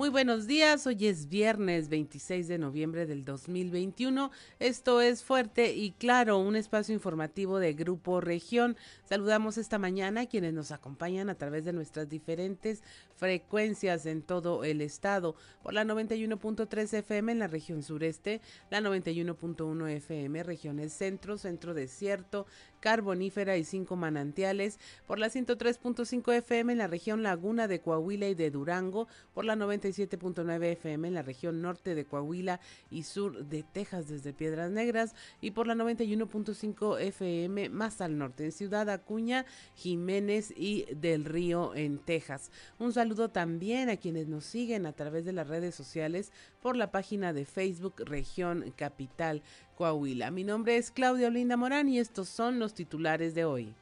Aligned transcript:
Muy 0.00 0.08
buenos 0.08 0.46
días, 0.46 0.86
hoy 0.86 1.08
es 1.08 1.28
viernes 1.28 1.90
26 1.90 2.48
de 2.48 2.56
noviembre 2.56 3.04
del 3.04 3.22
2021. 3.22 4.30
Esto 4.58 5.02
es 5.02 5.22
Fuerte 5.22 5.74
y 5.74 5.90
Claro, 5.90 6.38
un 6.38 6.56
espacio 6.56 6.94
informativo 6.94 7.58
de 7.58 7.74
Grupo 7.74 8.22
Región. 8.22 8.78
Saludamos 9.04 9.58
esta 9.58 9.78
mañana 9.78 10.22
a 10.22 10.26
quienes 10.26 10.54
nos 10.54 10.72
acompañan 10.72 11.28
a 11.28 11.34
través 11.34 11.66
de 11.66 11.74
nuestras 11.74 12.08
diferentes 12.08 12.82
frecuencias 13.16 14.06
en 14.06 14.22
todo 14.22 14.64
el 14.64 14.80
estado, 14.80 15.36
por 15.62 15.74
la 15.74 15.84
91.3 15.84 16.94
FM 16.94 17.32
en 17.32 17.38
la 17.38 17.46
región 17.48 17.82
sureste, 17.82 18.40
la 18.70 18.80
91.1 18.80 19.86
FM 19.86 20.42
regiones 20.44 20.94
centro, 20.94 21.36
centro 21.36 21.74
desierto, 21.74 22.46
carbonífera 22.80 23.56
y 23.56 23.64
cinco 23.64 23.96
manantiales, 23.96 24.78
por 25.06 25.18
la 25.18 25.28
103.5 25.28 26.34
FM 26.34 26.72
en 26.72 26.78
la 26.78 26.86
región 26.86 27.22
Laguna 27.22 27.68
de 27.68 27.80
Coahuila 27.80 28.28
y 28.28 28.34
de 28.34 28.50
Durango, 28.50 29.06
por 29.34 29.44
la 29.44 29.56
97.9 29.56 30.64
FM 30.72 31.08
en 31.08 31.14
la 31.14 31.22
región 31.22 31.62
norte 31.62 31.94
de 31.94 32.04
Coahuila 32.04 32.60
y 32.90 33.04
sur 33.04 33.44
de 33.44 33.62
Texas 33.62 34.08
desde 34.08 34.32
Piedras 34.32 34.70
Negras 34.70 35.14
y 35.40 35.52
por 35.52 35.66
la 35.66 35.74
91.5 35.74 37.00
FM 37.00 37.68
más 37.68 38.00
al 38.00 38.18
norte 38.18 38.44
en 38.44 38.52
Ciudad 38.52 38.88
Acuña, 38.90 39.46
Jiménez 39.74 40.52
y 40.56 40.86
del 40.94 41.24
Río 41.24 41.74
en 41.74 41.98
Texas. 41.98 42.50
Un 42.78 42.92
saludo 42.92 43.30
también 43.30 43.90
a 43.90 43.96
quienes 43.96 44.26
nos 44.26 44.44
siguen 44.44 44.86
a 44.86 44.92
través 44.92 45.24
de 45.24 45.32
las 45.32 45.48
redes 45.48 45.74
sociales 45.74 46.32
por 46.62 46.76
la 46.76 46.90
página 46.90 47.32
de 47.32 47.44
Facebook 47.44 47.94
Región 47.98 48.72
Capital 48.76 49.42
Coahuila. 49.80 50.30
Mi 50.30 50.44
nombre 50.44 50.76
es 50.76 50.90
Claudia 50.90 51.28
Olinda 51.28 51.56
Morán 51.56 51.88
y 51.88 51.98
estos 51.98 52.28
son 52.28 52.58
los 52.58 52.74
titulares 52.74 53.34
de 53.34 53.46
hoy. 53.46 53.74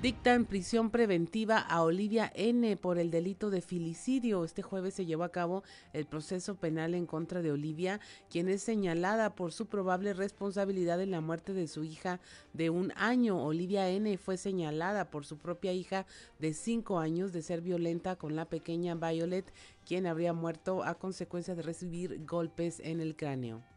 Dictan 0.00 0.44
prisión 0.44 0.90
preventiva 0.90 1.58
a 1.58 1.82
Olivia 1.82 2.30
N 2.36 2.76
por 2.76 3.00
el 3.00 3.10
delito 3.10 3.50
de 3.50 3.60
filicidio. 3.60 4.44
Este 4.44 4.62
jueves 4.62 4.94
se 4.94 5.04
llevó 5.04 5.24
a 5.24 5.32
cabo 5.32 5.64
el 5.92 6.06
proceso 6.06 6.54
penal 6.54 6.94
en 6.94 7.06
contra 7.06 7.42
de 7.42 7.50
Olivia, 7.50 7.98
quien 8.30 8.48
es 8.48 8.62
señalada 8.62 9.34
por 9.34 9.52
su 9.52 9.66
probable 9.66 10.14
responsabilidad 10.14 11.00
en 11.00 11.10
la 11.10 11.20
muerte 11.20 11.52
de 11.52 11.66
su 11.66 11.82
hija 11.82 12.20
de 12.52 12.70
un 12.70 12.92
año. 12.94 13.42
Olivia 13.42 13.88
N 13.88 14.16
fue 14.16 14.36
señalada 14.36 15.10
por 15.10 15.26
su 15.26 15.38
propia 15.38 15.72
hija 15.72 16.06
de 16.38 16.54
cinco 16.54 17.00
años 17.00 17.32
de 17.32 17.42
ser 17.42 17.62
violenta 17.62 18.14
con 18.14 18.36
la 18.36 18.44
pequeña 18.44 18.94
Violet, 18.94 19.52
quien 19.84 20.06
habría 20.06 20.32
muerto 20.32 20.84
a 20.84 20.94
consecuencia 20.94 21.56
de 21.56 21.62
recibir 21.62 22.24
golpes 22.24 22.78
en 22.78 23.00
el 23.00 23.16
cráneo 23.16 23.73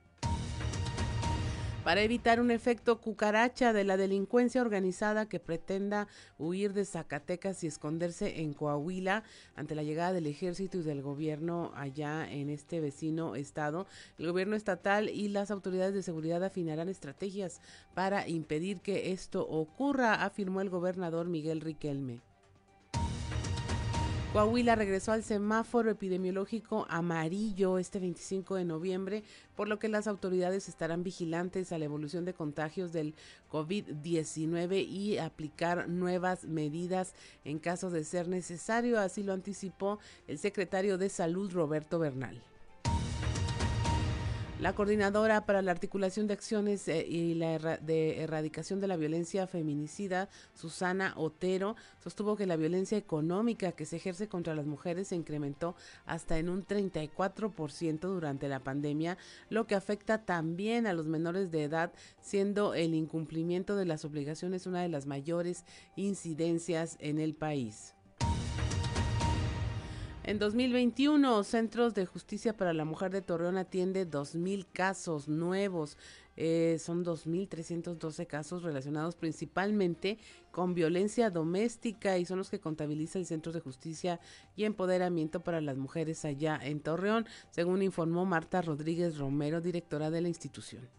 para 1.88 2.02
evitar 2.02 2.42
un 2.42 2.52
efecto 2.52 3.00
cucaracha 3.00 3.72
de 3.72 3.86
la 3.86 3.96
delincuencia 3.96 4.60
organizada 4.60 5.30
que 5.30 5.40
pretenda 5.40 6.10
huir 6.38 6.74
de 6.74 6.84
Zacatecas 6.84 7.64
y 7.64 7.68
esconderse 7.68 8.42
en 8.42 8.54
Coahuila 8.54 9.24
ante 9.56 9.74
la 9.74 9.84
llegada 9.84 10.12
del 10.12 10.28
ejército 10.28 10.80
y 10.80 10.82
del 10.82 11.02
gobierno 11.02 11.72
allá 11.76 12.30
en 12.30 12.50
este 12.50 12.82
vecino 12.82 13.36
estado. 13.36 13.88
El 14.18 14.28
gobierno 14.28 14.58
estatal 14.58 15.08
y 15.08 15.30
las 15.30 15.50
autoridades 15.50 15.94
de 15.94 16.04
seguridad 16.04 16.44
afinarán 16.44 16.90
estrategias 16.90 17.62
para 17.94 18.28
impedir 18.28 18.82
que 18.82 19.14
esto 19.14 19.48
ocurra, 19.48 20.26
afirmó 20.26 20.60
el 20.60 20.70
gobernador 20.70 21.30
Miguel 21.30 21.62
Riquelme. 21.62 22.20
Coahuila 24.38 24.76
regresó 24.76 25.14
al 25.14 25.24
semáforo 25.24 25.90
epidemiológico 25.90 26.86
amarillo 26.90 27.80
este 27.80 27.98
25 27.98 28.54
de 28.54 28.66
noviembre, 28.66 29.24
por 29.56 29.68
lo 29.68 29.80
que 29.80 29.88
las 29.88 30.06
autoridades 30.06 30.70
estarán 30.70 31.02
vigilantes 31.02 31.72
a 31.72 31.80
la 31.80 31.86
evolución 31.86 32.24
de 32.24 32.36
contagios 32.36 32.94
del 32.94 33.16
COVID-19 33.52 34.88
y 34.88 35.18
aplicar 35.18 35.90
nuevas 35.90 36.44
medidas 36.44 37.16
en 37.46 37.58
caso 37.58 37.90
de 37.90 38.04
ser 38.04 38.28
necesario, 38.28 39.00
así 39.00 39.24
lo 39.24 39.34
anticipó 39.34 39.98
el 40.28 40.38
secretario 40.38 41.00
de 41.00 41.10
Salud 41.10 41.52
Roberto 41.52 41.98
Bernal. 41.98 42.40
La 44.60 44.74
coordinadora 44.74 45.46
para 45.46 45.62
la 45.62 45.70
articulación 45.70 46.26
de 46.26 46.34
acciones 46.34 46.88
eh, 46.88 47.06
y 47.08 47.36
la 47.36 47.78
de 47.78 48.24
erradicación 48.24 48.80
de 48.80 48.88
la 48.88 48.98
violencia 48.98 49.46
feminicida, 49.46 50.30
Susana 50.56 51.14
Otero, 51.16 51.76
sostuvo 52.04 52.36
que 52.36 52.48
la 52.48 52.56
violencia 52.56 52.98
económica 52.98 53.74
que 53.74 53.86
se 53.86 53.98
ejerce 53.98 54.28
contra 54.28 54.56
las 54.56 54.66
mujeres 54.66 55.10
se 55.10 55.16
incrementó 55.16 55.76
hasta 56.08 56.40
en 56.40 56.50
un 56.50 56.66
34% 56.66 58.00
durante 58.00 58.48
la 58.48 58.60
pandemia, 58.60 59.20
lo 59.52 59.68
que 59.68 59.76
afecta 59.76 60.26
también 60.26 60.88
a 60.88 60.94
los 60.94 61.06
menores 61.06 61.52
de 61.52 61.64
edad, 61.64 61.94
siendo 62.20 62.74
el 62.74 62.96
incumplimiento 62.96 63.76
de 63.76 63.86
las 63.86 64.06
obligaciones 64.06 64.66
una 64.66 64.82
de 64.82 64.90
las 64.90 65.06
mayores 65.06 65.66
incidencias 65.96 66.98
en 67.00 67.20
el 67.20 67.36
país. 67.36 67.94
En 70.28 70.40
2021, 70.40 71.42
Centros 71.46 71.94
de 71.94 72.06
Justicia 72.06 72.52
para 72.52 72.74
la 72.74 72.84
Mujer 72.84 73.14
de 73.14 73.22
Torreón 73.22 73.58
atiende 73.58 74.06
2.000 74.06 74.66
casos 74.74 75.30
nuevos. 75.30 75.98
Eh, 76.36 76.76
son 76.82 77.06
2.312 77.06 78.28
casos 78.28 78.62
relacionados 78.62 79.16
principalmente 79.16 80.18
con 80.52 80.74
violencia 80.74 81.30
doméstica 81.30 82.18
y 82.18 82.26
son 82.26 82.40
los 82.40 82.50
que 82.50 82.60
contabiliza 82.60 83.20
el 83.20 83.26
Centro 83.26 83.54
de 83.54 83.62
Justicia 83.62 84.20
y 84.58 84.66
Empoderamiento 84.66 85.40
para 85.46 85.62
las 85.62 85.78
Mujeres 85.78 86.26
allá 86.26 86.60
en 86.62 86.82
Torreón, 86.82 87.26
según 87.50 87.82
informó 87.82 88.26
Marta 88.26 88.62
Rodríguez 88.62 89.18
Romero, 89.18 89.62
directora 89.62 90.12
de 90.12 90.20
la 90.20 90.28
institución. 90.28 90.90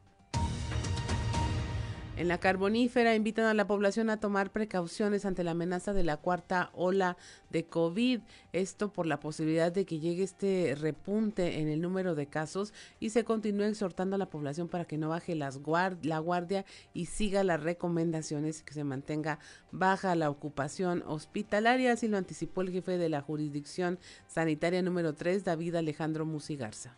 En 2.19 2.27
la 2.27 2.41
carbonífera 2.41 3.15
invitan 3.15 3.45
a 3.45 3.55
la 3.55 3.69
población 3.69 4.11
a 4.11 4.19
tomar 4.19 4.51
precauciones 4.51 5.25
ante 5.25 5.45
la 5.45 5.53
amenaza 5.53 5.93
de 5.93 6.03
la 6.03 6.17
cuarta 6.17 6.71
ola 6.75 7.17
de 7.51 7.67
COVID. 7.67 8.23
Esto 8.53 8.93
por 8.93 9.07
la 9.07 9.21
posibilidad 9.21 9.71
de 9.71 9.85
que 9.85 10.01
llegue 10.01 10.25
este 10.25 10.75
repunte 10.77 11.61
en 11.61 11.69
el 11.69 11.81
número 11.81 12.17
de 12.17 12.27
casos 12.27 12.75
y 12.99 13.11
se 13.11 13.23
continúe 13.23 13.67
exhortando 13.67 14.17
a 14.17 14.19
la 14.19 14.31
población 14.31 14.67
para 14.67 14.85
que 14.85 14.99
no 14.99 15.11
baje 15.11 15.37
la 15.37 16.19
guardia 16.19 16.65
y 16.93 17.07
siga 17.07 17.45
las 17.45 17.63
recomendaciones 17.63 18.65
que 18.65 18.75
se 18.75 18.83
mantenga 18.83 19.39
baja 19.71 20.17
la 20.17 20.29
ocupación 20.29 21.05
hospitalaria. 21.07 21.93
Así 21.93 22.09
lo 22.09 22.17
anticipó 22.17 22.63
el 22.63 22.73
jefe 22.73 22.99
de 22.99 23.11
la 23.11 23.21
jurisdicción 23.21 24.01
sanitaria 24.27 24.83
número 24.83 25.15
3, 25.15 25.45
David 25.45 25.77
Alejandro 25.77 26.27
Musigarza. 26.27 26.97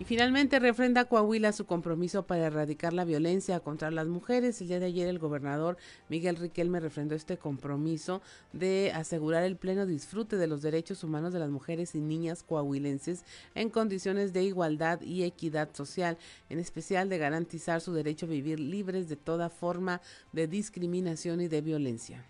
Y 0.00 0.04
finalmente 0.04 0.58
refrenda 0.58 1.04
Coahuila 1.04 1.52
su 1.52 1.66
compromiso 1.66 2.26
para 2.26 2.46
erradicar 2.46 2.94
la 2.94 3.04
violencia 3.04 3.60
contra 3.60 3.90
las 3.90 4.06
mujeres. 4.06 4.58
El 4.62 4.68
día 4.68 4.80
de 4.80 4.86
ayer 4.86 5.06
el 5.06 5.18
gobernador 5.18 5.76
Miguel 6.08 6.36
Riquelme 6.36 6.80
refrendó 6.80 7.14
este 7.14 7.36
compromiso 7.36 8.22
de 8.54 8.92
asegurar 8.94 9.42
el 9.42 9.56
pleno 9.56 9.84
disfrute 9.84 10.36
de 10.36 10.46
los 10.46 10.62
derechos 10.62 11.04
humanos 11.04 11.34
de 11.34 11.38
las 11.38 11.50
mujeres 11.50 11.94
y 11.94 12.00
niñas 12.00 12.42
coahuilenses 12.42 13.26
en 13.54 13.68
condiciones 13.68 14.32
de 14.32 14.42
igualdad 14.42 15.02
y 15.02 15.24
equidad 15.24 15.68
social, 15.74 16.16
en 16.48 16.60
especial 16.60 17.10
de 17.10 17.18
garantizar 17.18 17.82
su 17.82 17.92
derecho 17.92 18.24
a 18.24 18.30
vivir 18.30 18.58
libres 18.58 19.06
de 19.06 19.16
toda 19.16 19.50
forma 19.50 20.00
de 20.32 20.48
discriminación 20.48 21.42
y 21.42 21.48
de 21.48 21.60
violencia. 21.60 22.24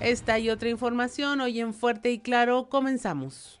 Esta 0.00 0.40
y 0.40 0.50
otra 0.50 0.70
información 0.70 1.40
hoy 1.40 1.60
en 1.60 1.72
Fuerte 1.72 2.10
y 2.10 2.18
Claro 2.18 2.68
comenzamos. 2.68 3.60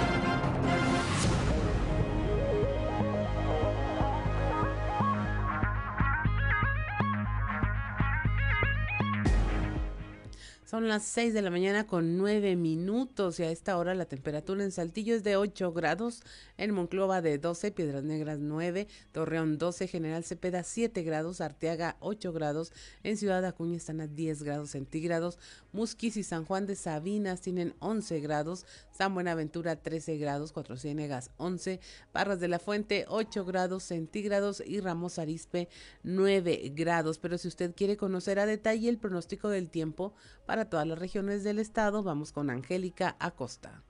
Son 10.71 10.87
las 10.87 11.03
6 11.03 11.33
de 11.33 11.41
la 11.41 11.51
mañana 11.51 11.85
con 11.85 12.15
9 12.15 12.55
minutos 12.55 13.37
y 13.41 13.43
a 13.43 13.51
esta 13.51 13.77
hora 13.77 13.93
la 13.93 14.05
temperatura 14.05 14.63
en 14.63 14.71
Saltillo 14.71 15.13
es 15.13 15.21
de 15.21 15.35
8 15.35 15.73
grados, 15.73 16.23
en 16.55 16.71
Monclova 16.71 17.21
de 17.21 17.37
12, 17.39 17.73
Piedras 17.73 18.05
Negras 18.05 18.39
9, 18.39 18.87
Torreón 19.11 19.57
12, 19.57 19.89
General 19.89 20.23
Cepeda 20.23 20.63
7 20.63 21.03
grados, 21.03 21.41
Arteaga 21.41 21.97
8 21.99 22.31
grados, 22.31 22.71
en 23.03 23.17
Ciudad 23.17 23.43
Acuña 23.43 23.75
están 23.75 23.99
a 23.99 24.07
10 24.07 24.43
grados 24.43 24.69
centígrados, 24.69 25.39
Musquis 25.73 26.15
y 26.15 26.23
San 26.23 26.45
Juan 26.45 26.67
de 26.67 26.77
Sabinas 26.77 27.41
tienen 27.41 27.75
11 27.79 28.21
grados, 28.21 28.65
San 28.91 29.13
Buenaventura 29.13 29.75
13 29.75 30.19
grados, 30.19 30.53
Cuatro 30.53 30.77
Ciénegas 30.77 31.31
11, 31.35 31.81
Barras 32.13 32.39
de 32.39 32.47
la 32.47 32.59
Fuente 32.59 33.03
8 33.09 33.43
grados 33.43 33.83
centígrados 33.83 34.63
y 34.65 34.79
Ramos 34.79 35.19
Arispe 35.19 35.67
9 36.03 36.71
grados. 36.75 37.17
Pero 37.17 37.37
si 37.37 37.47
usted 37.47 37.73
quiere 37.75 37.97
conocer 37.97 38.37
a 38.37 38.45
detalle 38.45 38.87
el 38.87 38.99
pronóstico 38.99 39.49
del 39.49 39.69
tiempo 39.69 40.13
para 40.51 40.65
todas 40.65 40.85
las 40.85 40.99
regiones 40.99 41.45
del 41.45 41.59
estado, 41.59 42.03
vamos 42.03 42.33
con 42.33 42.49
Angélica 42.49 43.15
Acosta. 43.19 43.83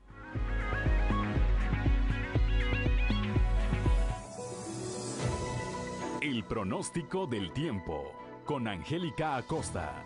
El 6.21 6.43
pronóstico 6.43 7.25
del 7.25 7.51
tiempo 7.51 8.11
con 8.45 8.67
Angélica 8.67 9.37
Acosta. 9.37 10.05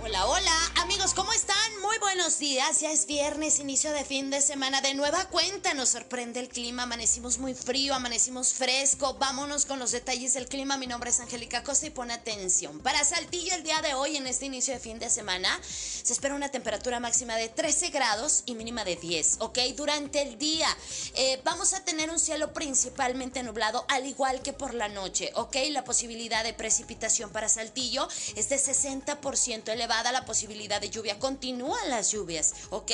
Hola, 0.00 0.26
hola 0.26 0.61
amigos, 0.92 1.14
¿cómo 1.14 1.32
están? 1.32 1.56
Muy 1.80 1.96
buenos 1.98 2.38
días, 2.38 2.80
ya 2.80 2.92
es 2.92 3.06
viernes, 3.06 3.60
inicio 3.60 3.92
de 3.92 4.04
fin 4.04 4.28
de 4.28 4.42
semana. 4.42 4.82
De 4.82 4.92
nueva 4.92 5.24
cuenta 5.30 5.72
nos 5.72 5.88
sorprende 5.88 6.38
el 6.38 6.50
clima, 6.50 6.82
amanecimos 6.82 7.38
muy 7.38 7.54
frío, 7.54 7.94
amanecimos 7.94 8.52
fresco. 8.52 9.14
Vámonos 9.14 9.64
con 9.64 9.78
los 9.78 9.90
detalles 9.92 10.34
del 10.34 10.48
clima. 10.48 10.76
Mi 10.76 10.86
nombre 10.86 11.08
es 11.08 11.20
Angélica 11.20 11.62
Costa 11.62 11.86
y 11.86 11.90
pone 11.90 12.12
atención. 12.12 12.78
Para 12.80 13.02
Saltillo 13.04 13.54
el 13.54 13.62
día 13.62 13.80
de 13.80 13.94
hoy, 13.94 14.18
en 14.18 14.26
este 14.26 14.44
inicio 14.44 14.74
de 14.74 14.80
fin 14.80 14.98
de 14.98 15.08
semana, 15.08 15.58
se 15.64 16.12
espera 16.12 16.34
una 16.34 16.50
temperatura 16.50 17.00
máxima 17.00 17.36
de 17.36 17.48
13 17.48 17.88
grados 17.88 18.42
y 18.44 18.54
mínima 18.54 18.84
de 18.84 18.96
10, 18.96 19.36
¿ok? 19.38 19.58
Durante 19.74 20.20
el 20.20 20.36
día 20.36 20.68
eh, 21.14 21.40
vamos 21.42 21.72
a 21.72 21.82
tener 21.84 22.10
un 22.10 22.18
cielo 22.18 22.52
principalmente 22.52 23.42
nublado, 23.42 23.86
al 23.88 24.06
igual 24.06 24.42
que 24.42 24.52
por 24.52 24.74
la 24.74 24.88
noche, 24.88 25.30
¿ok? 25.36 25.56
La 25.70 25.84
posibilidad 25.84 26.44
de 26.44 26.52
precipitación 26.52 27.30
para 27.30 27.48
Saltillo 27.48 28.08
es 28.36 28.50
de 28.50 28.56
60% 28.56 29.68
elevada 29.70 30.12
la 30.12 30.26
posibilidad 30.26 30.81
de 30.82 30.90
lluvia. 30.90 31.18
Continúan 31.18 31.90
las 31.90 32.10
lluvias, 32.10 32.54
¿ok? 32.70 32.90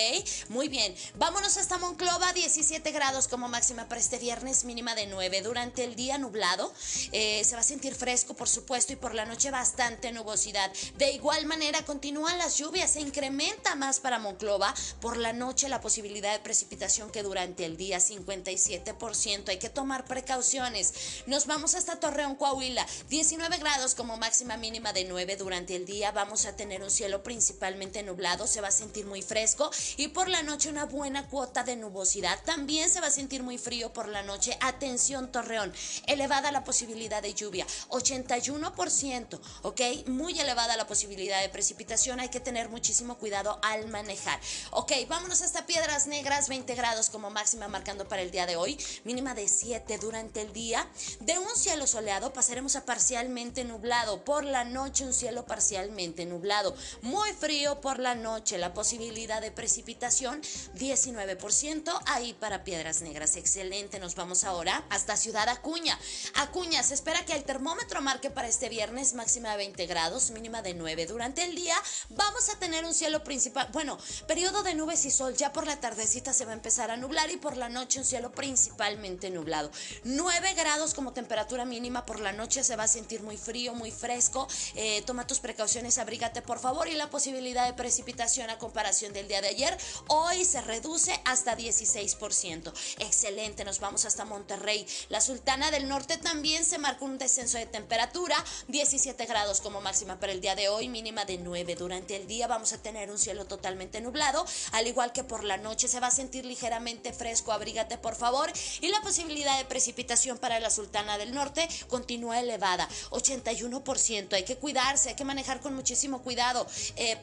Muy 0.50 0.68
bien. 0.68 0.94
Vámonos 1.16 1.56
hasta 1.56 1.78
Monclova, 1.78 2.34
17 2.34 2.92
grados 2.92 3.28
como 3.28 3.48
máxima 3.48 3.88
para 3.88 3.98
este 4.00 4.18
viernes, 4.18 4.64
mínima 4.64 4.94
de 4.94 5.06
9. 5.06 5.40
Durante 5.40 5.84
el 5.84 5.96
día 5.96 6.18
nublado, 6.18 6.70
eh, 7.12 7.42
se 7.44 7.54
va 7.54 7.62
a 7.62 7.64
sentir 7.64 7.94
fresco, 7.94 8.34
por 8.34 8.48
supuesto, 8.48 8.92
y 8.92 8.96
por 8.96 9.14
la 9.14 9.24
noche 9.24 9.50
bastante 9.50 10.12
nubosidad. 10.12 10.70
De 10.98 11.12
igual 11.12 11.46
manera, 11.46 11.82
continúan 11.86 12.36
las 12.36 12.58
lluvias, 12.58 12.92
se 12.92 13.00
incrementa 13.00 13.74
más 13.74 14.00
para 14.00 14.18
Monclova. 14.18 14.74
Por 15.00 15.16
la 15.16 15.32
noche, 15.32 15.70
la 15.70 15.80
posibilidad 15.80 16.32
de 16.32 16.40
precipitación 16.40 17.10
que 17.10 17.22
durante 17.22 17.64
el 17.64 17.78
día, 17.78 17.98
57%. 17.98 19.48
Hay 19.48 19.58
que 19.58 19.70
tomar 19.70 20.04
precauciones. 20.04 20.92
Nos 21.26 21.46
vamos 21.46 21.74
hasta 21.74 21.98
Torreón, 21.98 22.36
Coahuila, 22.36 22.86
19 23.08 23.56
grados 23.56 23.94
como 23.94 24.18
máxima 24.18 24.58
mínima 24.58 24.92
de 24.92 25.06
9. 25.06 25.36
Durante 25.36 25.74
el 25.74 25.86
día 25.86 26.12
vamos 26.12 26.44
a 26.44 26.54
tener 26.54 26.82
un 26.82 26.90
cielo 26.90 27.22
principalmente 27.22 27.77
nublado, 28.02 28.46
se 28.46 28.60
va 28.60 28.68
a 28.68 28.72
sentir 28.72 29.06
muy 29.06 29.22
fresco 29.22 29.70
y 29.96 30.08
por 30.08 30.28
la 30.28 30.42
noche 30.42 30.68
una 30.68 30.84
buena 30.84 31.26
cuota 31.28 31.62
de 31.62 31.76
nubosidad. 31.76 32.38
También 32.44 32.90
se 32.90 33.00
va 33.00 33.06
a 33.08 33.10
sentir 33.10 33.42
muy 33.42 33.58
frío 33.58 33.92
por 33.92 34.08
la 34.08 34.22
noche. 34.22 34.56
Atención 34.60 35.30
Torreón, 35.30 35.72
elevada 36.06 36.52
la 36.52 36.64
posibilidad 36.64 37.22
de 37.22 37.34
lluvia, 37.34 37.66
81%, 37.88 39.40
¿ok? 39.62 39.80
Muy 40.06 40.38
elevada 40.38 40.76
la 40.76 40.86
posibilidad 40.86 41.40
de 41.40 41.48
precipitación, 41.48 42.20
hay 42.20 42.28
que 42.28 42.40
tener 42.40 42.68
muchísimo 42.68 43.16
cuidado 43.18 43.58
al 43.62 43.88
manejar. 43.88 44.40
Ok, 44.70 44.92
vámonos 45.08 45.42
hasta 45.42 45.66
Piedras 45.66 46.06
Negras, 46.06 46.48
20 46.48 46.74
grados 46.74 47.10
como 47.10 47.30
máxima 47.30 47.68
marcando 47.68 48.08
para 48.08 48.22
el 48.22 48.30
día 48.30 48.46
de 48.46 48.56
hoy, 48.56 48.78
mínima 49.04 49.34
de 49.34 49.48
7 49.48 49.98
durante 49.98 50.40
el 50.40 50.52
día. 50.52 50.88
De 51.20 51.38
un 51.38 51.54
cielo 51.56 51.86
soleado 51.86 52.32
pasaremos 52.32 52.76
a 52.76 52.84
parcialmente 52.84 53.64
nublado, 53.64 54.24
por 54.24 54.44
la 54.44 54.64
noche 54.64 55.04
un 55.04 55.12
cielo 55.12 55.44
parcialmente 55.46 56.26
nublado. 56.26 56.74
Muy 57.02 57.32
frío 57.32 57.67
por 57.76 57.98
la 57.98 58.14
noche, 58.14 58.56
la 58.56 58.72
posibilidad 58.72 59.40
de 59.40 59.50
precipitación 59.50 60.40
19% 60.76 62.00
ahí 62.06 62.32
para 62.32 62.64
Piedras 62.64 63.02
Negras. 63.02 63.36
Excelente, 63.36 63.98
nos 63.98 64.14
vamos 64.14 64.44
ahora 64.44 64.84
hasta 64.88 65.16
Ciudad 65.16 65.48
Acuña. 65.48 65.98
Acuña, 66.34 66.82
se 66.82 66.94
espera 66.94 67.24
que 67.24 67.34
el 67.34 67.44
termómetro 67.44 68.00
marque 68.00 68.30
para 68.30 68.48
este 68.48 68.68
viernes 68.68 69.14
máxima 69.14 69.50
de 69.50 69.58
20 69.58 69.86
grados, 69.86 70.30
mínima 70.30 70.62
de 70.62 70.74
9. 70.74 71.06
Durante 71.06 71.44
el 71.44 71.54
día 71.54 71.76
vamos 72.10 72.48
a 72.48 72.58
tener 72.58 72.84
un 72.84 72.94
cielo 72.94 73.22
principal, 73.22 73.68
bueno, 73.72 73.98
periodo 74.26 74.62
de 74.62 74.74
nubes 74.74 75.04
y 75.04 75.10
sol. 75.10 75.36
Ya 75.36 75.52
por 75.52 75.66
la 75.66 75.78
tardecita 75.78 76.32
se 76.32 76.44
va 76.44 76.52
a 76.52 76.54
empezar 76.54 76.90
a 76.90 76.96
nublar 76.96 77.30
y 77.30 77.36
por 77.36 77.56
la 77.56 77.68
noche 77.68 77.98
un 77.98 78.06
cielo 78.06 78.32
principalmente 78.32 79.30
nublado. 79.30 79.70
9 80.04 80.54
grados 80.54 80.94
como 80.94 81.12
temperatura 81.12 81.64
mínima 81.64 82.06
por 82.06 82.20
la 82.20 82.32
noche 82.32 82.64
se 82.64 82.76
va 82.76 82.84
a 82.84 82.88
sentir 82.88 83.22
muy 83.22 83.36
frío, 83.36 83.74
muy 83.74 83.90
fresco. 83.90 84.48
Eh, 84.74 85.02
toma 85.06 85.26
tus 85.26 85.40
precauciones, 85.40 85.98
abrígate 85.98 86.40
por 86.42 86.58
favor 86.58 86.88
y 86.88 86.94
la 86.94 87.10
posibilidad 87.10 87.57
de 87.64 87.74
precipitación 87.74 88.50
a 88.50 88.58
comparación 88.58 89.12
del 89.12 89.28
día 89.28 89.40
de 89.40 89.48
ayer 89.48 89.76
hoy 90.08 90.44
se 90.44 90.60
reduce 90.60 91.18
hasta 91.24 91.56
16%. 91.56 92.72
Excelente, 92.98 93.64
nos 93.64 93.80
vamos 93.80 94.04
hasta 94.04 94.24
Monterrey. 94.24 94.86
La 95.08 95.20
Sultana 95.20 95.70
del 95.70 95.88
Norte 95.88 96.16
también 96.18 96.64
se 96.64 96.78
marcó 96.78 97.04
un 97.04 97.18
descenso 97.18 97.58
de 97.58 97.66
temperatura, 97.66 98.36
17 98.68 99.26
grados 99.26 99.60
como 99.60 99.80
máxima 99.80 100.18
para 100.20 100.32
el 100.32 100.40
día 100.40 100.54
de 100.54 100.68
hoy, 100.68 100.88
mínima 100.88 101.24
de 101.24 101.38
9. 101.38 101.74
Durante 101.74 102.16
el 102.16 102.26
día 102.26 102.46
vamos 102.46 102.72
a 102.72 102.82
tener 102.82 103.10
un 103.10 103.18
cielo 103.18 103.46
totalmente 103.46 104.00
nublado, 104.00 104.44
al 104.72 104.86
igual 104.86 105.12
que 105.12 105.24
por 105.24 105.44
la 105.44 105.56
noche 105.56 105.88
se 105.88 106.00
va 106.00 106.08
a 106.08 106.12
sentir 106.12 106.44
ligeramente 106.44 107.12
fresco, 107.12 107.52
abrígate 107.52 107.98
por 107.98 108.14
favor, 108.14 108.52
y 108.80 108.88
la 108.88 109.00
posibilidad 109.00 109.58
de 109.58 109.64
precipitación 109.64 110.38
para 110.38 110.60
la 110.60 110.70
Sultana 110.70 111.18
del 111.18 111.34
Norte 111.34 111.68
continúa 111.88 112.40
elevada, 112.40 112.88
81%. 113.10 114.32
Hay 114.34 114.44
que 114.44 114.56
cuidarse, 114.56 115.10
hay 115.10 115.14
que 115.14 115.24
manejar 115.24 115.60
con 115.60 115.74
muchísimo 115.74 116.22
cuidado 116.22 116.66
eh, 116.96 117.16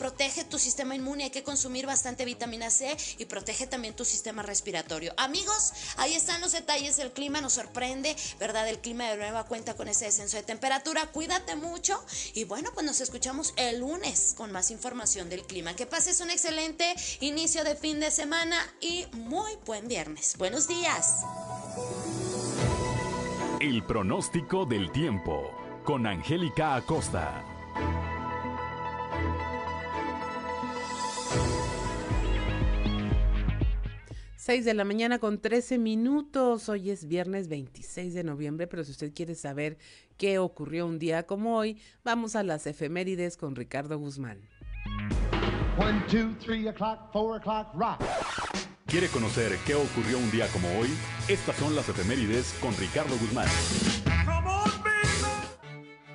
tu 0.50 0.60
sistema 0.60 0.96
inmune, 0.96 1.26
hay 1.26 1.30
que 1.30 1.44
consumir 1.44 1.86
bastante 1.86 2.26
vitamina 2.26 2.70
C 2.70 2.96
y 3.18 3.26
protege 3.26 3.68
también 3.68 3.96
tu 3.96 4.06
sistema 4.06 4.42
respiratorio. 4.42 5.14
Amigos, 5.18 5.74
ahí 5.98 6.14
están 6.14 6.42
los 6.42 6.52
detalles 6.52 6.98
del 6.98 7.12
clima, 7.12 7.42
nos 7.42 7.54
sorprende, 7.54 8.16
¿verdad? 8.40 8.68
El 8.68 8.80
clima 8.80 9.10
de 9.10 9.18
nueva 9.18 9.46
cuenta 9.46 9.76
con 9.76 9.88
ese 9.88 10.06
descenso 10.06 10.38
de 10.38 10.44
temperatura. 10.44 11.08
Cuídate 11.12 11.56
mucho 11.56 12.04
y 12.34 12.44
bueno, 12.46 12.72
pues 12.74 12.86
nos 12.86 13.02
escuchamos 13.02 13.54
el 13.58 13.80
lunes 13.80 14.34
con 14.36 14.52
más 14.52 14.72
información 14.72 15.30
del 15.30 15.44
clima. 15.44 15.76
Que 15.76 15.86
pases 15.86 16.22
un 16.22 16.30
excelente 16.30 16.96
inicio 17.20 17.64
de 17.64 17.76
fin 17.76 18.00
de 18.00 18.12
semana 18.12 18.58
y 18.82 19.06
muy 19.14 19.52
buen 19.66 19.88
viernes. 19.88 20.36
Buenos 20.38 20.68
días. 20.68 21.22
El 23.60 23.84
pronóstico 23.84 24.66
del 24.66 24.92
tiempo 24.92 25.52
con 25.86 26.08
Angélica 26.08 26.76
Acosta. 26.76 27.55
6 34.46 34.64
de 34.64 34.76
la 34.76 34.86
mañana 34.86 35.18
con 35.18 35.42
13 35.42 35.80
minutos. 35.80 36.70
Hoy 36.70 36.92
es 36.92 37.08
viernes 37.08 37.48
26 37.48 38.14
de 38.14 38.24
noviembre, 38.24 38.68
pero 38.68 38.84
si 38.84 38.92
usted 38.92 39.12
quiere 39.12 39.34
saber 39.34 39.80
qué 40.18 40.38
ocurrió 40.38 40.86
un 40.86 41.00
día 41.00 41.26
como 41.26 41.58
hoy, 41.58 41.82
vamos 42.04 42.36
a 42.36 42.44
las 42.44 42.68
efemérides 42.68 43.38
con 43.38 43.56
Ricardo 43.56 43.98
Guzmán. 43.98 44.48
¿Quiere 48.86 49.08
conocer 49.08 49.58
qué 49.66 49.74
ocurrió 49.74 50.20
un 50.20 50.30
día 50.30 50.46
como 50.50 50.68
hoy? 50.78 50.90
Estas 51.28 51.56
son 51.56 51.76
las 51.76 51.90
efemérides 51.90 52.54
con 52.62 52.78
Ricardo 52.78 53.18
Guzmán. 53.18 53.48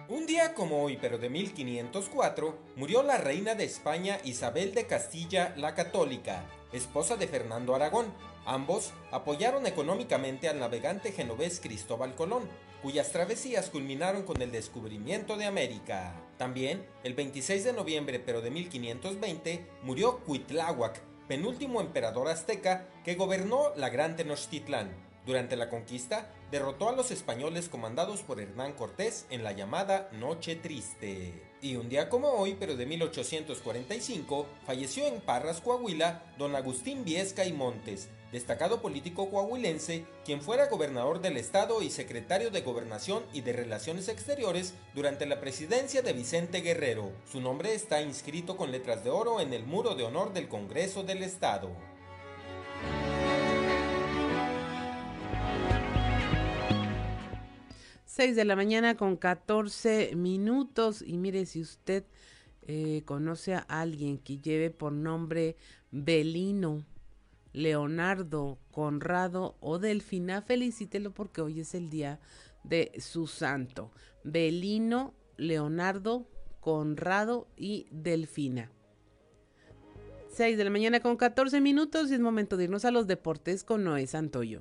Un 0.09 0.27
día 0.27 0.55
como 0.55 0.85
hoy, 0.85 0.99
pero 1.01 1.19
de 1.19 1.31
1504, 1.31 2.57
murió 2.77 3.03
la 3.03 3.19
reina 3.19 3.57
de 3.57 3.65
España 3.65 4.19
Isabel 4.23 4.73
de 4.73 4.87
Castilla 4.87 5.53
la 5.57 5.75
Católica, 5.75 6.45
esposa 6.73 7.17
de 7.17 7.27
Fernando 7.27 7.75
Aragón. 7.75 8.13
Ambos 8.47 8.93
apoyaron 9.11 9.67
económicamente 9.67 10.49
al 10.49 10.59
navegante 10.59 11.13
genovés 11.13 11.61
Cristóbal 11.61 12.15
Colón, 12.15 12.49
cuyas 12.83 13.13
travesías 13.13 13.71
culminaron 13.71 14.23
con 14.23 14.41
el 14.41 14.51
descubrimiento 14.51 15.37
de 15.37 15.45
América. 15.47 16.15
También, 16.39 16.87
el 17.05 17.15
26 17.15 17.65
de 17.65 17.73
noviembre 17.73 18.19
pero 18.21 18.41
de 18.41 18.51
1520, 18.51 19.67
murió 19.83 20.21
Cuitláhuac, 20.21 21.01
penúltimo 21.29 21.81
emperador 21.81 22.29
azteca 22.29 22.89
que 23.05 23.15
gobernó 23.15 23.73
la 23.77 23.91
Gran 23.91 24.17
Tenochtitlán. 24.17 24.91
Durante 25.27 25.57
la 25.57 25.69
conquista, 25.69 26.33
derrotó 26.51 26.89
a 26.89 26.93
los 26.93 27.11
españoles 27.11 27.69
comandados 27.69 28.23
por 28.23 28.41
Hernán 28.41 28.73
Cortés 28.73 29.27
en 29.31 29.45
la 29.45 29.53
llamada 29.53 30.09
Noche 30.13 30.57
Triste. 30.57 31.50
Y 31.63 31.77
un 31.77 31.91
día 31.91 32.09
como 32.09 32.29
hoy, 32.31 32.57
pero 32.59 32.75
de 32.75 32.87
1845, 32.87 34.47
falleció 34.67 35.07
en 35.07 35.21
Parras, 35.21 35.61
Coahuila, 35.61 36.23
don 36.39 36.57
Agustín 36.57 37.05
Viesca 37.05 37.45
y 37.45 37.53
Montes, 37.53 38.09
destacado 38.33 38.81
político 38.81 39.29
coahuilense, 39.29 40.07
quien 40.25 40.41
fuera 40.41 40.69
gobernador 40.69 41.21
del 41.21 41.37
estado 41.37 41.83
y 41.83 41.91
secretario 41.91 42.51
de 42.51 42.63
Gobernación 42.63 43.25
y 43.35 43.43
de 43.43 43.53
Relaciones 43.53 44.09
Exteriores 44.09 44.73
durante 44.95 45.27
la 45.27 45.39
presidencia 45.41 46.01
de 46.01 46.15
Vicente 46.15 46.63
Guerrero. 46.63 47.13
Su 47.31 47.43
nombre 47.43 47.75
está 47.75 48.01
inscrito 48.01 48.57
con 48.57 48.73
letras 48.73 49.05
de 49.05 49.11
oro 49.11 49.39
en 49.41 49.53
el 49.53 49.65
muro 49.65 49.95
de 49.95 50.05
honor 50.05 50.33
del 50.33 50.49
Congreso 50.49 51.03
del 51.03 51.23
Estado. 51.23 51.71
6 58.21 58.37
de 58.37 58.45
la 58.45 58.55
mañana 58.55 58.99
con 58.99 59.17
14 59.17 60.15
minutos. 60.15 61.01
Y 61.01 61.17
mire, 61.17 61.47
si 61.47 61.63
usted 61.63 62.05
eh, 62.67 63.01
conoce 63.07 63.55
a 63.55 63.61
alguien 63.61 64.19
que 64.19 64.37
lleve 64.37 64.69
por 64.69 64.93
nombre 64.93 65.57
Belino, 65.91 66.85
Leonardo, 67.55 68.59
Conrado 68.73 69.57
o 69.61 69.79
Delfina, 69.79 70.43
felicítelo 70.43 71.15
porque 71.15 71.41
hoy 71.41 71.61
es 71.61 71.75
el 71.75 71.89
día 71.89 72.21
de 72.63 72.93
su 73.01 73.27
santo. 73.27 73.91
Belino, 74.23 75.15
Leonardo, 75.39 76.29
Conrado 76.61 77.49
y 77.57 77.87
Delfina. 77.91 78.71
6 80.29 80.59
de 80.59 80.65
la 80.65 80.69
mañana 80.69 81.01
con 81.01 81.17
14 81.17 81.63
minutos 81.63 82.11
y 82.11 82.15
es 82.17 82.21
momento 82.21 82.59
de 82.59 82.65
irnos 82.65 82.85
a 82.85 82.91
los 82.91 83.07
deportes 83.07 83.65
con 83.65 83.83
Noé 83.83 84.07
Santoyo. 84.07 84.61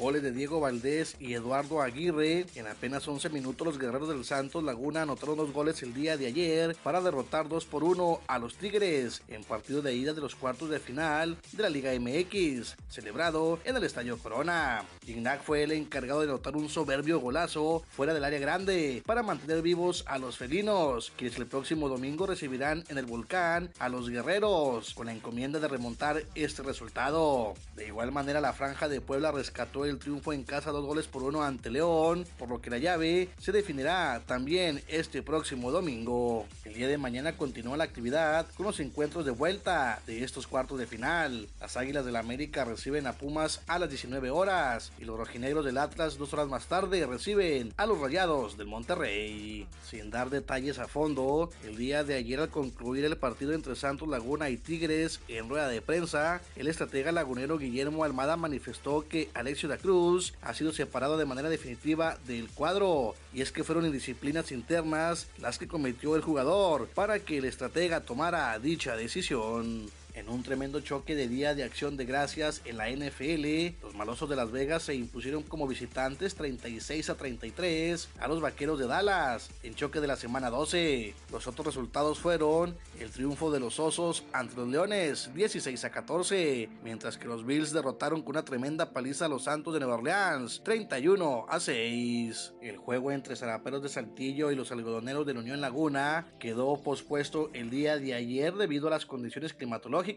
Goles 0.00 0.22
de 0.22 0.32
Diego 0.32 0.60
Valdés 0.60 1.14
y 1.20 1.34
Eduardo 1.34 1.82
Aguirre. 1.82 2.46
En 2.54 2.66
apenas 2.66 3.06
11 3.06 3.28
minutos 3.28 3.66
los 3.66 3.78
guerreros 3.78 4.08
del 4.08 4.24
Santos 4.24 4.64
Laguna 4.64 5.02
anotaron 5.02 5.36
dos 5.36 5.52
goles 5.52 5.82
el 5.82 5.92
día 5.92 6.16
de 6.16 6.26
ayer 6.26 6.74
para 6.82 7.02
derrotar 7.02 7.48
2 7.48 7.66
por 7.66 7.84
1 7.84 8.20
a 8.26 8.38
los 8.38 8.54
Tigres 8.54 9.22
en 9.28 9.44
partido 9.44 9.82
de 9.82 9.94
ida 9.94 10.14
de 10.14 10.22
los 10.22 10.34
cuartos 10.34 10.70
de 10.70 10.80
final 10.80 11.36
de 11.52 11.62
la 11.62 11.68
Liga 11.68 11.92
MX, 11.92 12.76
celebrado 12.88 13.58
en 13.64 13.76
el 13.76 13.84
Estadio 13.84 14.16
Corona. 14.16 14.84
Gignac 15.04 15.42
fue 15.42 15.64
el 15.64 15.72
encargado 15.72 16.20
de 16.20 16.28
anotar 16.28 16.56
un 16.56 16.70
soberbio 16.70 17.20
golazo 17.20 17.82
fuera 17.90 18.14
del 18.14 18.24
área 18.24 18.38
grande 18.38 19.02
para 19.04 19.22
mantener 19.22 19.60
vivos 19.60 20.04
a 20.08 20.16
los 20.16 20.38
felinos, 20.38 21.12
quienes 21.16 21.36
el 21.36 21.46
próximo 21.46 21.90
domingo 21.90 22.26
recibirán 22.26 22.84
en 22.88 22.96
el 22.96 23.04
volcán 23.04 23.70
a 23.78 23.90
los 23.90 24.08
guerreros 24.08 24.94
con 24.94 25.06
la 25.06 25.12
encomienda 25.12 25.60
de 25.60 25.68
remontar 25.68 26.22
este 26.34 26.62
resultado. 26.62 27.52
De 27.76 27.86
igual 27.86 28.12
manera 28.12 28.40
la 28.40 28.54
franja 28.54 28.88
de 28.88 29.02
Puebla 29.02 29.30
rescató 29.30 29.84
el 29.89 29.89
el 29.90 29.98
triunfo 29.98 30.32
en 30.32 30.44
casa 30.44 30.70
dos 30.70 30.84
goles 30.84 31.06
por 31.06 31.22
uno 31.22 31.42
ante 31.42 31.70
León, 31.70 32.26
por 32.38 32.48
lo 32.48 32.60
que 32.60 32.70
la 32.70 32.78
llave 32.78 33.28
se 33.38 33.52
definirá 33.52 34.22
también 34.26 34.82
este 34.88 35.22
próximo 35.22 35.70
domingo. 35.70 36.46
El 36.64 36.74
día 36.74 36.88
de 36.88 36.98
mañana 36.98 37.36
continúa 37.36 37.76
la 37.76 37.84
actividad 37.84 38.46
con 38.56 38.66
los 38.66 38.80
encuentros 38.80 39.24
de 39.24 39.30
vuelta 39.30 40.00
de 40.06 40.22
estos 40.22 40.46
cuartos 40.46 40.78
de 40.78 40.86
final. 40.86 41.48
Las 41.60 41.76
Águilas 41.76 42.04
del 42.04 42.10
la 42.10 42.20
América 42.20 42.64
reciben 42.64 43.06
a 43.06 43.12
Pumas 43.12 43.62
a 43.66 43.78
las 43.78 43.88
19 43.88 44.30
horas 44.30 44.92
y 44.98 45.04
los 45.04 45.16
rojinegros 45.16 45.64
del 45.64 45.78
Atlas 45.78 46.18
dos 46.18 46.32
horas 46.32 46.48
más 46.48 46.66
tarde 46.66 47.06
reciben 47.06 47.72
a 47.76 47.86
los 47.86 48.00
Rayados 48.00 48.56
del 48.56 48.66
Monterrey. 48.66 49.66
Sin 49.88 50.10
dar 50.10 50.30
detalles 50.30 50.78
a 50.78 50.88
fondo, 50.88 51.50
el 51.64 51.76
día 51.76 52.04
de 52.04 52.14
ayer 52.14 52.40
al 52.40 52.50
concluir 52.50 53.04
el 53.04 53.16
partido 53.16 53.52
entre 53.52 53.76
Santos 53.76 54.08
Laguna 54.08 54.50
y 54.50 54.56
Tigres 54.56 55.20
en 55.28 55.48
rueda 55.48 55.68
de 55.68 55.82
prensa, 55.82 56.40
el 56.56 56.68
estratega 56.68 57.12
lagunero 57.12 57.58
Guillermo 57.58 58.04
Almada 58.04 58.36
manifestó 58.36 59.06
que 59.08 59.30
Alexio 59.34 59.68
da 59.68 59.78
Cruz 59.80 60.34
ha 60.42 60.54
sido 60.54 60.72
separado 60.72 61.16
de 61.16 61.26
manera 61.26 61.48
definitiva 61.48 62.18
del 62.26 62.48
cuadro 62.48 63.14
y 63.32 63.40
es 63.40 63.52
que 63.52 63.64
fueron 63.64 63.86
indisciplinas 63.86 64.52
internas 64.52 65.28
las 65.38 65.58
que 65.58 65.68
cometió 65.68 66.16
el 66.16 66.22
jugador 66.22 66.88
para 66.88 67.18
que 67.20 67.38
el 67.38 67.44
estratega 67.44 68.00
tomara 68.00 68.58
dicha 68.58 68.96
decisión. 68.96 69.90
En 70.20 70.28
un 70.28 70.42
tremendo 70.42 70.82
choque 70.82 71.14
de 71.14 71.28
día 71.28 71.54
de 71.54 71.64
acción 71.64 71.96
de 71.96 72.04
gracias 72.04 72.60
en 72.66 72.76
la 72.76 72.90
NFL, 72.90 73.74
los 73.82 73.94
malosos 73.94 74.28
de 74.28 74.36
Las 74.36 74.52
Vegas 74.52 74.82
se 74.82 74.94
impusieron 74.94 75.42
como 75.42 75.66
visitantes 75.66 76.34
36 76.34 77.08
a 77.08 77.14
33 77.14 78.06
a 78.20 78.28
los 78.28 78.42
vaqueros 78.42 78.78
de 78.78 78.86
Dallas 78.86 79.48
en 79.62 79.74
choque 79.74 79.98
de 79.98 80.06
la 80.06 80.16
semana 80.16 80.50
12. 80.50 81.14
Los 81.32 81.46
otros 81.46 81.68
resultados 81.68 82.18
fueron 82.18 82.76
el 82.98 83.10
triunfo 83.10 83.50
de 83.50 83.60
los 83.60 83.80
osos 83.80 84.24
ante 84.34 84.56
los 84.56 84.68
leones 84.68 85.30
16 85.34 85.82
a 85.86 85.90
14, 85.90 86.68
mientras 86.84 87.16
que 87.16 87.26
los 87.26 87.46
Bills 87.46 87.72
derrotaron 87.72 88.20
con 88.20 88.32
una 88.36 88.44
tremenda 88.44 88.90
paliza 88.92 89.24
a 89.24 89.28
los 89.30 89.44
Santos 89.44 89.72
de 89.72 89.80
Nueva 89.80 89.94
Orleans 89.94 90.60
31 90.62 91.46
a 91.48 91.58
6. 91.58 92.52
El 92.60 92.76
juego 92.76 93.10
entre 93.10 93.36
Zaraperos 93.36 93.82
de 93.82 93.88
Saltillo 93.88 94.50
y 94.50 94.54
los 94.54 94.70
algodoneros 94.70 95.24
de 95.24 95.32
la 95.32 95.40
Unión 95.40 95.62
Laguna 95.62 96.26
quedó 96.38 96.76
pospuesto 96.82 97.48
el 97.54 97.70
día 97.70 97.96
de 97.96 98.12
ayer 98.12 98.54
debido 98.54 98.88
a 98.88 98.90
las 98.90 99.06
condiciones 99.06 99.54
climatológicas 99.54 100.09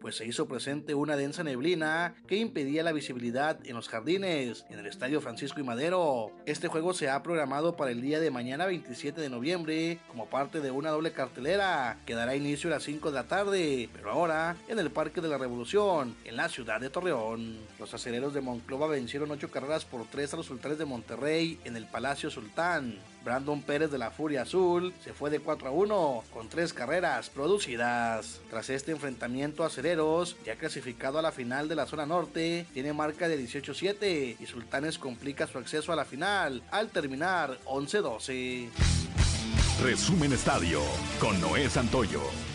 pues 0.00 0.16
se 0.16 0.26
hizo 0.26 0.46
presente 0.46 0.94
una 0.94 1.16
densa 1.16 1.42
neblina 1.42 2.14
que 2.26 2.36
impedía 2.36 2.82
la 2.82 2.92
visibilidad 2.92 3.58
en 3.64 3.74
los 3.74 3.88
jardines, 3.88 4.64
en 4.70 4.78
el 4.78 4.86
Estadio 4.86 5.20
Francisco 5.20 5.60
y 5.60 5.64
Madero. 5.64 6.30
Este 6.46 6.68
juego 6.68 6.94
se 6.94 7.10
ha 7.10 7.22
programado 7.22 7.76
para 7.76 7.90
el 7.90 8.00
día 8.00 8.20
de 8.20 8.30
mañana 8.30 8.66
27 8.66 9.20
de 9.20 9.30
noviembre 9.30 9.98
como 10.08 10.26
parte 10.26 10.60
de 10.60 10.70
una 10.70 10.90
doble 10.90 11.12
cartelera 11.12 11.98
que 12.06 12.14
dará 12.14 12.36
inicio 12.36 12.70
a 12.70 12.74
las 12.74 12.84
5 12.84 13.10
de 13.10 13.14
la 13.14 13.28
tarde, 13.28 13.88
pero 13.92 14.10
ahora 14.10 14.56
en 14.68 14.78
el 14.78 14.90
Parque 14.90 15.20
de 15.20 15.28
la 15.28 15.38
Revolución, 15.38 16.14
en 16.24 16.36
la 16.36 16.48
ciudad 16.48 16.80
de 16.80 16.90
Torreón. 16.90 17.58
Los 17.78 17.92
aceleros 17.92 18.34
de 18.34 18.40
Monclova 18.40 18.86
vencieron 18.86 19.30
8 19.30 19.50
carreras 19.50 19.84
por 19.84 20.04
3 20.06 20.34
a 20.34 20.36
los 20.36 20.46
sultanes 20.46 20.78
de 20.78 20.84
Monterrey 20.84 21.58
en 21.64 21.76
el 21.76 21.86
Palacio 21.86 22.30
Sultán. 22.30 22.98
Brandon 23.24 23.62
Pérez 23.62 23.90
de 23.90 23.98
la 23.98 24.10
Furia 24.10 24.42
Azul 24.42 24.92
se 25.02 25.12
fue 25.12 25.30
de 25.30 25.40
4 25.40 25.68
a 25.68 25.70
1 25.70 26.24
con 26.32 26.48
3 26.48 26.72
carreras 26.72 27.30
producidas. 27.30 28.40
Tras 28.50 28.70
este 28.70 28.92
enfrentamiento, 28.92 29.64
Acereros, 29.64 30.36
ya 30.44 30.56
clasificado 30.56 31.18
a 31.18 31.22
la 31.22 31.32
final 31.32 31.68
de 31.68 31.74
la 31.74 31.86
zona 31.86 32.06
norte, 32.06 32.66
tiene 32.72 32.92
marca 32.92 33.28
de 33.28 33.38
18-7 33.42 34.36
y 34.38 34.46
Sultanes 34.46 34.98
complica 34.98 35.46
su 35.46 35.58
acceso 35.58 35.92
a 35.92 35.96
la 35.96 36.04
final 36.04 36.62
al 36.70 36.90
terminar 36.90 37.58
11-12. 37.64 38.68
Resumen 39.82 40.32
Estadio 40.32 40.80
con 41.18 41.40
Noé 41.40 41.68
Santoyo. 41.68 42.53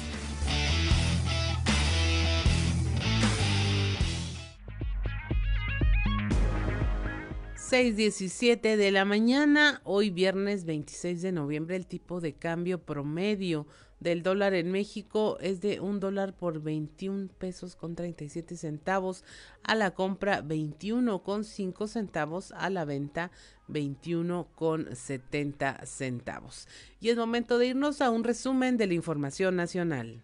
6:17 7.69 8.77
de 8.77 8.89
la 8.89 9.05
mañana, 9.05 9.79
hoy 9.83 10.09
viernes 10.09 10.65
26 10.65 11.21
de 11.21 11.31
noviembre, 11.31 11.75
el 11.75 11.85
tipo 11.85 12.19
de 12.19 12.33
cambio 12.33 12.81
promedio 12.81 13.67
del 13.99 14.23
dólar 14.23 14.55
en 14.55 14.71
México 14.71 15.37
es 15.39 15.61
de 15.61 15.79
un 15.79 15.99
dólar 15.99 16.35
por 16.35 16.63
21 16.63 17.27
pesos 17.37 17.75
con 17.75 17.93
37 17.93 18.57
centavos 18.57 19.23
a 19.61 19.75
la 19.75 19.91
compra 19.91 20.41
21 20.41 21.21
con 21.21 21.43
5 21.43 21.85
centavos 21.85 22.53
a 22.53 22.71
la 22.71 22.85
venta 22.85 23.29
21 23.67 24.47
con 24.55 24.95
70 24.95 25.85
centavos. 25.85 26.67
Y 26.99 27.09
es 27.09 27.17
momento 27.17 27.59
de 27.59 27.67
irnos 27.67 28.01
a 28.01 28.09
un 28.09 28.23
resumen 28.23 28.77
de 28.77 28.87
la 28.87 28.95
información 28.95 29.55
nacional. 29.55 30.23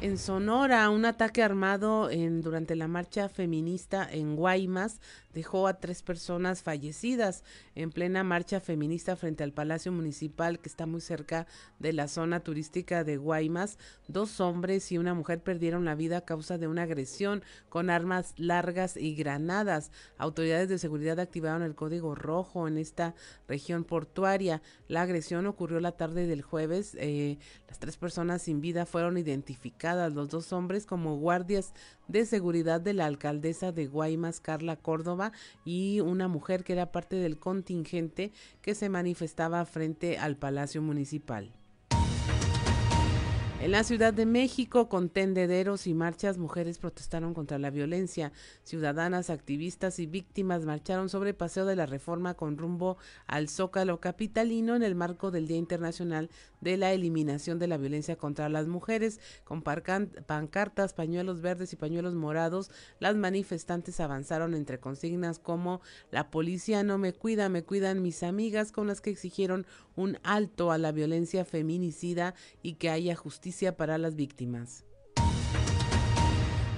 En 0.00 0.16
Sonora, 0.16 0.88
un 0.90 1.04
ataque 1.06 1.42
armado 1.42 2.08
durante 2.40 2.76
la 2.76 2.86
marcha 2.86 3.28
feminista 3.28 4.08
en 4.08 4.36
Guaymas 4.36 5.00
dejó 5.38 5.66
a 5.66 5.78
tres 5.78 6.02
personas 6.02 6.62
fallecidas 6.62 7.44
en 7.74 7.90
plena 7.90 8.24
marcha 8.24 8.60
feminista 8.60 9.16
frente 9.16 9.44
al 9.44 9.52
Palacio 9.52 9.92
Municipal 9.92 10.58
que 10.58 10.68
está 10.68 10.86
muy 10.86 11.00
cerca 11.00 11.46
de 11.78 11.92
la 11.92 12.08
zona 12.08 12.40
turística 12.40 13.04
de 13.04 13.16
Guaymas. 13.16 13.78
Dos 14.08 14.40
hombres 14.40 14.90
y 14.92 14.98
una 14.98 15.14
mujer 15.14 15.40
perdieron 15.40 15.84
la 15.84 15.94
vida 15.94 16.18
a 16.18 16.24
causa 16.24 16.58
de 16.58 16.66
una 16.66 16.82
agresión 16.82 17.42
con 17.68 17.90
armas 17.90 18.34
largas 18.36 18.96
y 18.96 19.14
granadas. 19.14 19.92
Autoridades 20.16 20.68
de 20.68 20.78
seguridad 20.78 21.20
activaron 21.20 21.62
el 21.62 21.74
código 21.74 22.14
rojo 22.14 22.66
en 22.66 22.78
esta 22.78 23.14
región 23.46 23.84
portuaria. 23.84 24.62
La 24.88 25.02
agresión 25.02 25.46
ocurrió 25.46 25.80
la 25.80 25.92
tarde 25.92 26.26
del 26.26 26.42
jueves. 26.42 26.96
Eh, 26.98 27.38
las 27.68 27.78
tres 27.78 27.96
personas 27.96 28.42
sin 28.42 28.60
vida 28.60 28.86
fueron 28.86 29.18
identificadas, 29.18 29.87
los 29.96 30.28
dos 30.28 30.52
hombres 30.52 30.86
como 30.86 31.16
guardias 31.16 31.72
de 32.06 32.24
seguridad 32.26 32.80
de 32.80 32.94
la 32.94 33.06
alcaldesa 33.06 33.72
de 33.72 33.86
Guaymas, 33.86 34.40
Carla 34.40 34.76
Córdoba, 34.76 35.32
y 35.64 36.00
una 36.00 36.28
mujer 36.28 36.64
que 36.64 36.74
era 36.74 36.92
parte 36.92 37.16
del 37.16 37.38
contingente 37.38 38.32
que 38.62 38.74
se 38.74 38.88
manifestaba 38.88 39.64
frente 39.64 40.18
al 40.18 40.36
Palacio 40.36 40.82
Municipal. 40.82 41.52
En 43.60 43.72
la 43.72 43.82
Ciudad 43.82 44.14
de 44.14 44.24
México, 44.24 44.88
con 44.88 45.08
tendederos 45.08 45.88
y 45.88 45.94
marchas, 45.94 46.38
mujeres 46.38 46.78
protestaron 46.78 47.34
contra 47.34 47.58
la 47.58 47.70
violencia. 47.70 48.30
Ciudadanas, 48.62 49.30
activistas 49.30 49.98
y 49.98 50.06
víctimas 50.06 50.64
marcharon 50.64 51.08
sobre 51.08 51.34
Paseo 51.34 51.66
de 51.66 51.74
la 51.74 51.84
Reforma 51.84 52.34
con 52.34 52.56
rumbo 52.56 52.98
al 53.26 53.48
Zócalo 53.48 53.98
Capitalino 53.98 54.76
en 54.76 54.84
el 54.84 54.94
marco 54.94 55.32
del 55.32 55.48
Día 55.48 55.56
Internacional 55.56 56.30
de 56.60 56.76
la 56.76 56.92
Eliminación 56.92 57.58
de 57.58 57.68
la 57.68 57.76
Violencia 57.76 58.16
contra 58.16 58.48
las 58.48 58.66
Mujeres. 58.66 59.20
Con 59.44 59.62
pancartas, 59.62 60.92
pañuelos 60.92 61.40
verdes 61.40 61.72
y 61.72 61.76
pañuelos 61.76 62.14
morados, 62.14 62.70
las 63.00 63.16
manifestantes 63.16 64.00
avanzaron 64.00 64.54
entre 64.54 64.80
consignas 64.80 65.38
como 65.38 65.80
La 66.10 66.30
policía 66.30 66.82
no 66.82 66.98
me 66.98 67.12
cuida, 67.12 67.48
me 67.48 67.64
cuidan 67.64 68.02
mis 68.02 68.22
amigas, 68.22 68.72
con 68.72 68.86
las 68.86 69.00
que 69.00 69.10
exigieron 69.10 69.66
un 69.96 70.18
alto 70.22 70.72
a 70.72 70.78
la 70.78 70.92
violencia 70.92 71.44
feminicida 71.44 72.34
y 72.62 72.74
que 72.74 72.90
haya 72.90 73.14
justicia 73.16 73.76
para 73.76 73.98
las 73.98 74.14
víctimas. 74.16 74.87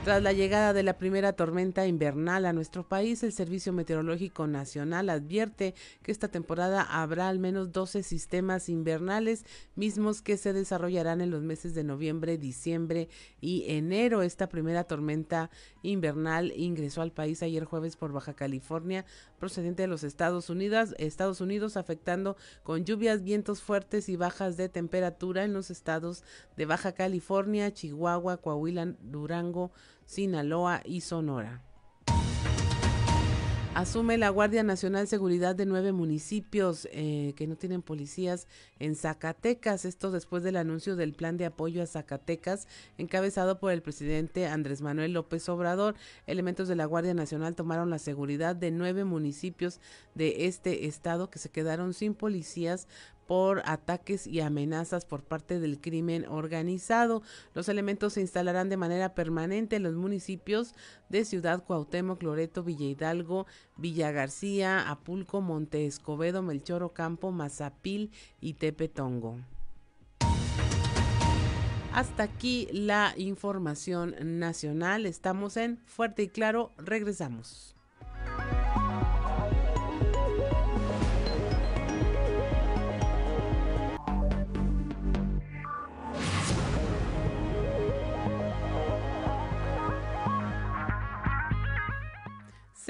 Tras 0.02 0.23
la 0.23 0.33
llegada 0.33 0.73
de 0.73 0.83
la 0.83 0.97
primera 0.97 1.35
tormenta 1.35 1.87
invernal 1.87 2.47
a 2.47 2.54
nuestro 2.54 2.88
país, 2.88 3.23
el 3.23 3.35
Servicio 3.35 3.75
Meteorológico 3.75 4.47
Nacional 4.47 5.11
advierte 5.11 5.75
que 6.02 6.11
esta 6.11 6.28
temporada 6.28 6.80
habrá 6.80 7.28
al 7.28 7.38
menos 7.38 7.71
12 7.71 8.02
sistemas 8.02 8.71
invernales, 8.71 9.45
mismos 9.76 10.23
que 10.23 10.38
se 10.38 10.54
desarrollarán 10.54 11.21
en 11.21 11.30
los 11.30 11.42
meses 11.42 11.75
de 11.75 11.85
noviembre, 11.85 12.38
diciembre 12.38 13.11
y 13.42 13.64
enero. 13.69 14.23
Esta 14.23 14.49
primera 14.49 14.85
tormenta 14.85 15.50
invernal 15.83 16.54
ingresó 16.57 17.02
al 17.02 17.12
país 17.12 17.42
ayer 17.42 17.64
jueves 17.64 17.97
por 17.97 18.11
Baja 18.11 18.33
California, 18.33 19.04
procedente 19.38 19.83
de 19.83 19.88
los 19.88 20.02
Estados 20.02 20.49
Unidos, 20.49 20.95
Estados 20.97 21.42
Unidos 21.42 21.76
afectando 21.76 22.38
con 22.62 22.87
lluvias, 22.87 23.23
vientos 23.23 23.61
fuertes 23.61 24.09
y 24.09 24.16
bajas 24.16 24.57
de 24.57 24.71
temperatura 24.71 25.45
en 25.45 25.52
los 25.52 25.71
estados 25.71 26.25
de 26.57 26.64
Baja 26.64 26.92
California, 26.92 27.71
Chihuahua, 27.75 28.38
Coahuila, 28.38 28.95
Durango, 29.02 29.73
Sinaloa 30.11 30.83
y 30.85 31.02
Sonora. 31.02 31.62
Asume 33.76 34.19
la 34.19 34.29
Guardia 34.29 34.64
Nacional 34.64 35.07
Seguridad 35.07 35.55
de 35.55 35.67
nueve 35.67 35.93
municipios 35.93 36.88
eh, 36.90 37.33
que 37.37 37.47
no 37.47 37.55
tienen 37.55 37.81
policías 37.81 38.49
en 38.81 38.97
Zacatecas. 38.97 39.85
Esto 39.85 40.11
después 40.11 40.43
del 40.43 40.57
anuncio 40.57 40.97
del 40.97 41.12
plan 41.12 41.37
de 41.37 41.47
apoyo 41.47 41.81
a 41.81 41.87
Zacatecas 41.87 42.67
encabezado 42.99 43.61
por 43.61 43.71
el 43.71 43.83
presidente 43.83 44.49
Andrés 44.49 44.83
Manuel 44.83 45.12
López 45.12 45.49
Obrador. 45.49 45.95
Elementos 46.26 46.67
de 46.67 46.75
la 46.75 46.87
Guardia 46.87 47.14
Nacional 47.14 47.55
tomaron 47.55 47.88
la 47.88 48.00
seguridad 48.00 48.57
de 48.57 48.73
nueve 48.73 49.05
municipios 49.05 49.81
de 50.17 50.47
este 50.47 50.87
estado 50.87 51.31
que 51.31 51.38
se 51.38 51.50
quedaron 51.50 51.95
sin 51.95 52.14
policías 52.14 52.88
por 53.31 53.63
ataques 53.65 54.27
y 54.27 54.41
amenazas 54.41 55.05
por 55.05 55.23
parte 55.23 55.61
del 55.61 55.81
crimen 55.81 56.27
organizado. 56.27 57.23
Los 57.55 57.69
elementos 57.69 58.15
se 58.15 58.23
instalarán 58.23 58.69
de 58.69 58.77
manera 58.77 59.15
permanente 59.15 59.77
en 59.77 59.85
los 59.85 59.95
municipios 59.95 60.75
de 61.11 61.25
Ciudad 61.25 61.63
Cuauhtémoc, 61.63 62.21
Loreto, 62.25 62.65
Villa 62.65 62.87
Hidalgo, 62.87 63.47
Villa 63.77 64.11
García, 64.11 64.91
Apulco, 64.91 65.41
Monte 65.41 65.87
Escobedo, 65.87 66.43
Melchor 66.43 66.83
Ocampo, 66.83 67.31
Mazapil 67.31 68.11
y 68.41 68.55
Tepetongo. 68.55 69.37
Hasta 71.93 72.25
aquí 72.25 72.67
la 72.73 73.15
información 73.17 74.41
nacional. 74.41 75.07
Estamos 75.07 75.57
en 75.57 75.79
Fuerte 75.87 76.25
y 76.25 76.29
Claro. 76.31 76.73
Regresamos. 76.79 77.77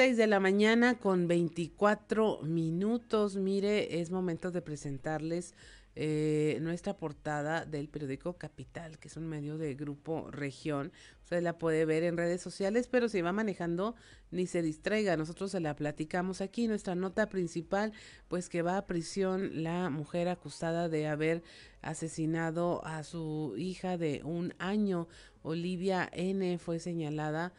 6 0.00 0.16
de 0.16 0.26
la 0.26 0.40
mañana 0.40 0.98
con 0.98 1.28
24 1.28 2.40
minutos. 2.40 3.36
Mire, 3.36 4.00
es 4.00 4.10
momento 4.10 4.50
de 4.50 4.62
presentarles 4.62 5.54
eh, 5.94 6.56
nuestra 6.62 6.96
portada 6.96 7.66
del 7.66 7.90
periódico 7.90 8.38
Capital, 8.38 8.98
que 8.98 9.08
es 9.08 9.18
un 9.18 9.28
medio 9.28 9.58
de 9.58 9.74
grupo 9.74 10.30
región. 10.30 10.90
Usted 11.22 11.42
la 11.42 11.58
puede 11.58 11.84
ver 11.84 12.02
en 12.04 12.16
redes 12.16 12.40
sociales, 12.40 12.88
pero 12.90 13.10
si 13.10 13.20
va 13.20 13.32
manejando, 13.32 13.94
ni 14.30 14.46
se 14.46 14.62
distraiga. 14.62 15.18
Nosotros 15.18 15.50
se 15.50 15.60
la 15.60 15.76
platicamos 15.76 16.40
aquí. 16.40 16.66
Nuestra 16.66 16.94
nota 16.94 17.28
principal, 17.28 17.92
pues 18.28 18.48
que 18.48 18.62
va 18.62 18.78
a 18.78 18.86
prisión 18.86 19.62
la 19.62 19.90
mujer 19.90 20.28
acusada 20.28 20.88
de 20.88 21.08
haber 21.08 21.42
asesinado 21.82 22.82
a 22.86 23.04
su 23.04 23.52
hija 23.58 23.98
de 23.98 24.22
un 24.24 24.54
año. 24.58 25.08
Olivia 25.42 26.08
N. 26.10 26.56
fue 26.56 26.78
señalada 26.78 27.52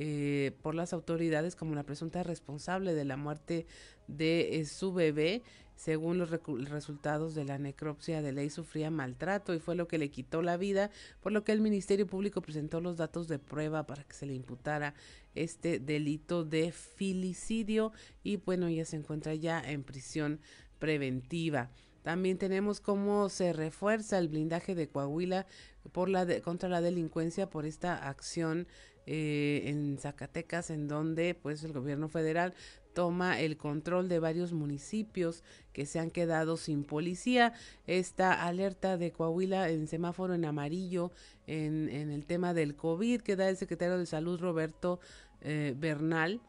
eh, 0.00 0.52
por 0.62 0.76
las 0.76 0.92
autoridades 0.92 1.56
como 1.56 1.74
la 1.74 1.82
presunta 1.82 2.22
responsable 2.22 2.94
de 2.94 3.04
la 3.04 3.16
muerte 3.16 3.66
de 4.06 4.60
eh, 4.60 4.64
su 4.64 4.92
bebé. 4.92 5.42
Según 5.74 6.18
los 6.18 6.30
resultados 6.30 7.34
de 7.34 7.44
la 7.44 7.58
necropsia 7.58 8.22
de 8.22 8.30
ley, 8.30 8.48
sufría 8.48 8.92
maltrato 8.92 9.54
y 9.54 9.58
fue 9.58 9.74
lo 9.74 9.88
que 9.88 9.98
le 9.98 10.08
quitó 10.08 10.40
la 10.40 10.56
vida, 10.56 10.92
por 11.20 11.32
lo 11.32 11.42
que 11.42 11.50
el 11.50 11.60
Ministerio 11.60 12.06
Público 12.06 12.42
presentó 12.42 12.80
los 12.80 12.96
datos 12.96 13.26
de 13.26 13.40
prueba 13.40 13.86
para 13.86 14.04
que 14.04 14.14
se 14.14 14.26
le 14.26 14.34
imputara 14.34 14.94
este 15.34 15.80
delito 15.80 16.44
de 16.44 16.70
filicidio 16.70 17.92
y 18.22 18.36
bueno, 18.36 18.68
ya 18.70 18.84
se 18.84 18.96
encuentra 18.96 19.34
ya 19.34 19.60
en 19.60 19.82
prisión 19.82 20.38
preventiva. 20.78 21.72
También 22.02 22.38
tenemos 22.38 22.80
cómo 22.80 23.28
se 23.30 23.52
refuerza 23.52 24.18
el 24.18 24.28
blindaje 24.28 24.76
de 24.76 24.88
Coahuila 24.88 25.46
por 25.90 26.08
la 26.08 26.40
contra 26.40 26.68
la 26.68 26.80
delincuencia 26.80 27.50
por 27.50 27.66
esta 27.66 28.08
acción 28.08 28.68
eh, 29.10 29.62
en 29.70 29.96
Zacatecas, 29.96 30.68
en 30.68 30.86
donde 30.86 31.34
pues 31.34 31.64
el 31.64 31.72
gobierno 31.72 32.10
federal 32.10 32.52
toma 32.92 33.40
el 33.40 33.56
control 33.56 34.06
de 34.06 34.18
varios 34.18 34.52
municipios 34.52 35.42
que 35.72 35.86
se 35.86 35.98
han 35.98 36.10
quedado 36.10 36.58
sin 36.58 36.84
policía. 36.84 37.54
Esta 37.86 38.44
alerta 38.44 38.98
de 38.98 39.10
Coahuila 39.10 39.70
en 39.70 39.86
semáforo 39.86 40.34
en 40.34 40.44
amarillo 40.44 41.10
en, 41.46 41.88
en 41.88 42.10
el 42.10 42.26
tema 42.26 42.52
del 42.52 42.76
COVID 42.76 43.22
que 43.22 43.34
da 43.34 43.48
el 43.48 43.56
secretario 43.56 43.96
de 43.96 44.04
Salud 44.04 44.38
Roberto 44.38 45.00
eh, 45.40 45.74
Bernal 45.74 46.42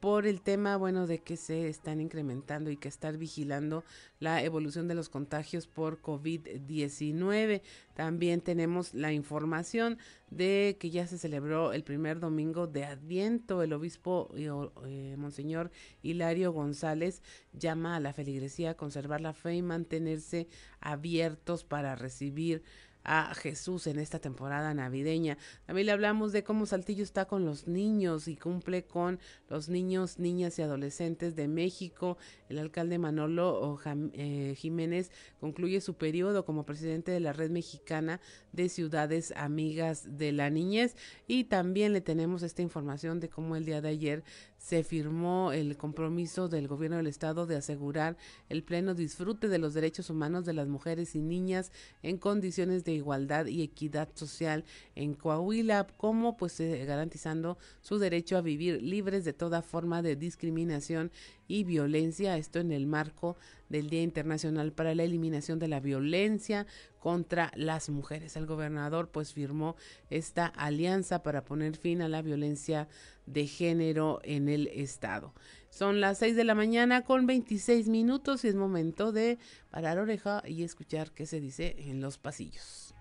por 0.00 0.26
el 0.26 0.40
tema, 0.40 0.76
bueno, 0.76 1.06
de 1.06 1.18
que 1.18 1.36
se 1.36 1.68
están 1.68 2.00
incrementando 2.00 2.70
y 2.70 2.76
que 2.76 2.88
estar 2.88 3.16
vigilando 3.16 3.84
la 4.20 4.42
evolución 4.42 4.86
de 4.86 4.94
los 4.94 5.08
contagios 5.08 5.66
por 5.66 6.00
COVID-19. 6.00 7.62
También 7.94 8.40
tenemos 8.40 8.94
la 8.94 9.12
información 9.12 9.98
de 10.30 10.76
que 10.78 10.90
ya 10.90 11.06
se 11.06 11.18
celebró 11.18 11.72
el 11.72 11.82
primer 11.82 12.20
domingo 12.20 12.66
de 12.66 12.84
Adviento. 12.84 13.62
El 13.62 13.72
obispo 13.72 14.32
eh, 14.36 15.16
Monseñor 15.18 15.72
Hilario 16.02 16.52
González 16.52 17.22
llama 17.52 17.96
a 17.96 18.00
la 18.00 18.12
feligresía 18.12 18.70
a 18.70 18.76
conservar 18.76 19.20
la 19.20 19.32
fe 19.32 19.56
y 19.56 19.62
mantenerse 19.62 20.48
abiertos 20.80 21.64
para 21.64 21.96
recibir 21.96 22.62
a 23.04 23.34
Jesús 23.34 23.86
en 23.86 23.98
esta 23.98 24.18
temporada 24.18 24.74
navideña. 24.74 25.38
También 25.66 25.86
le 25.86 25.92
hablamos 25.92 26.32
de 26.32 26.44
cómo 26.44 26.66
Saltillo 26.66 27.02
está 27.02 27.26
con 27.26 27.44
los 27.44 27.66
niños 27.66 28.28
y 28.28 28.36
cumple 28.36 28.84
con 28.84 29.18
los 29.48 29.68
niños, 29.68 30.18
niñas 30.18 30.58
y 30.58 30.62
adolescentes 30.62 31.34
de 31.34 31.48
México. 31.48 32.16
El 32.48 32.58
alcalde 32.58 32.98
Manolo 32.98 33.78
eh, 34.12 34.54
Jiménez 34.56 35.10
concluye 35.40 35.80
su 35.80 35.94
periodo 35.94 36.44
como 36.44 36.64
presidente 36.64 37.10
de 37.10 37.20
la 37.20 37.32
Red 37.32 37.50
Mexicana 37.50 38.20
de 38.52 38.68
Ciudades 38.68 39.32
Amigas 39.36 40.18
de 40.18 40.32
la 40.32 40.50
Niñez. 40.50 40.96
Y 41.26 41.44
también 41.44 41.92
le 41.92 42.00
tenemos 42.00 42.42
esta 42.42 42.62
información 42.62 43.20
de 43.20 43.28
cómo 43.28 43.56
el 43.56 43.64
día 43.64 43.80
de 43.80 43.88
ayer 43.88 44.24
se 44.62 44.84
firmó 44.84 45.50
el 45.50 45.76
compromiso 45.76 46.48
del 46.48 46.68
gobierno 46.68 46.96
del 46.96 47.08
estado 47.08 47.46
de 47.46 47.56
asegurar 47.56 48.16
el 48.48 48.62
pleno 48.62 48.94
disfrute 48.94 49.48
de 49.48 49.58
los 49.58 49.74
derechos 49.74 50.08
humanos 50.08 50.44
de 50.44 50.52
las 50.52 50.68
mujeres 50.68 51.16
y 51.16 51.20
niñas 51.20 51.72
en 52.04 52.16
condiciones 52.16 52.84
de 52.84 52.92
igualdad 52.92 53.46
y 53.46 53.62
equidad 53.62 54.10
social 54.14 54.64
en 54.94 55.14
Coahuila, 55.14 55.88
como 55.96 56.36
pues 56.36 56.60
eh, 56.60 56.84
garantizando 56.84 57.58
su 57.80 57.98
derecho 57.98 58.36
a 58.36 58.40
vivir 58.40 58.80
libres 58.80 59.24
de 59.24 59.32
toda 59.32 59.62
forma 59.62 60.00
de 60.00 60.14
discriminación 60.14 61.10
y 61.48 61.64
violencia, 61.64 62.38
esto 62.38 62.60
en 62.60 62.70
el 62.70 62.86
marco 62.86 63.36
del 63.68 63.90
Día 63.90 64.02
Internacional 64.02 64.72
para 64.72 64.94
la 64.94 65.02
Eliminación 65.02 65.58
de 65.58 65.66
la 65.66 65.80
Violencia 65.80 66.66
contra 67.00 67.50
las 67.56 67.88
Mujeres. 67.88 68.36
El 68.36 68.46
gobernador 68.46 69.08
pues 69.08 69.32
firmó 69.32 69.74
esta 70.08 70.46
alianza 70.46 71.22
para 71.22 71.44
poner 71.44 71.76
fin 71.76 72.00
a 72.00 72.08
la 72.08 72.22
violencia 72.22 72.88
de 73.26 73.46
género 73.46 74.20
en 74.24 74.48
el 74.48 74.68
estado. 74.68 75.32
Son 75.70 76.00
las 76.00 76.18
6 76.18 76.36
de 76.36 76.44
la 76.44 76.54
mañana 76.54 77.02
con 77.02 77.26
26 77.26 77.88
minutos 77.88 78.44
y 78.44 78.48
es 78.48 78.54
momento 78.54 79.12
de 79.12 79.38
parar 79.70 79.98
oreja 79.98 80.42
y 80.46 80.64
escuchar 80.64 81.10
qué 81.12 81.26
se 81.26 81.40
dice 81.40 81.76
en 81.78 82.00
los 82.00 82.18
pasillos. 82.18 82.94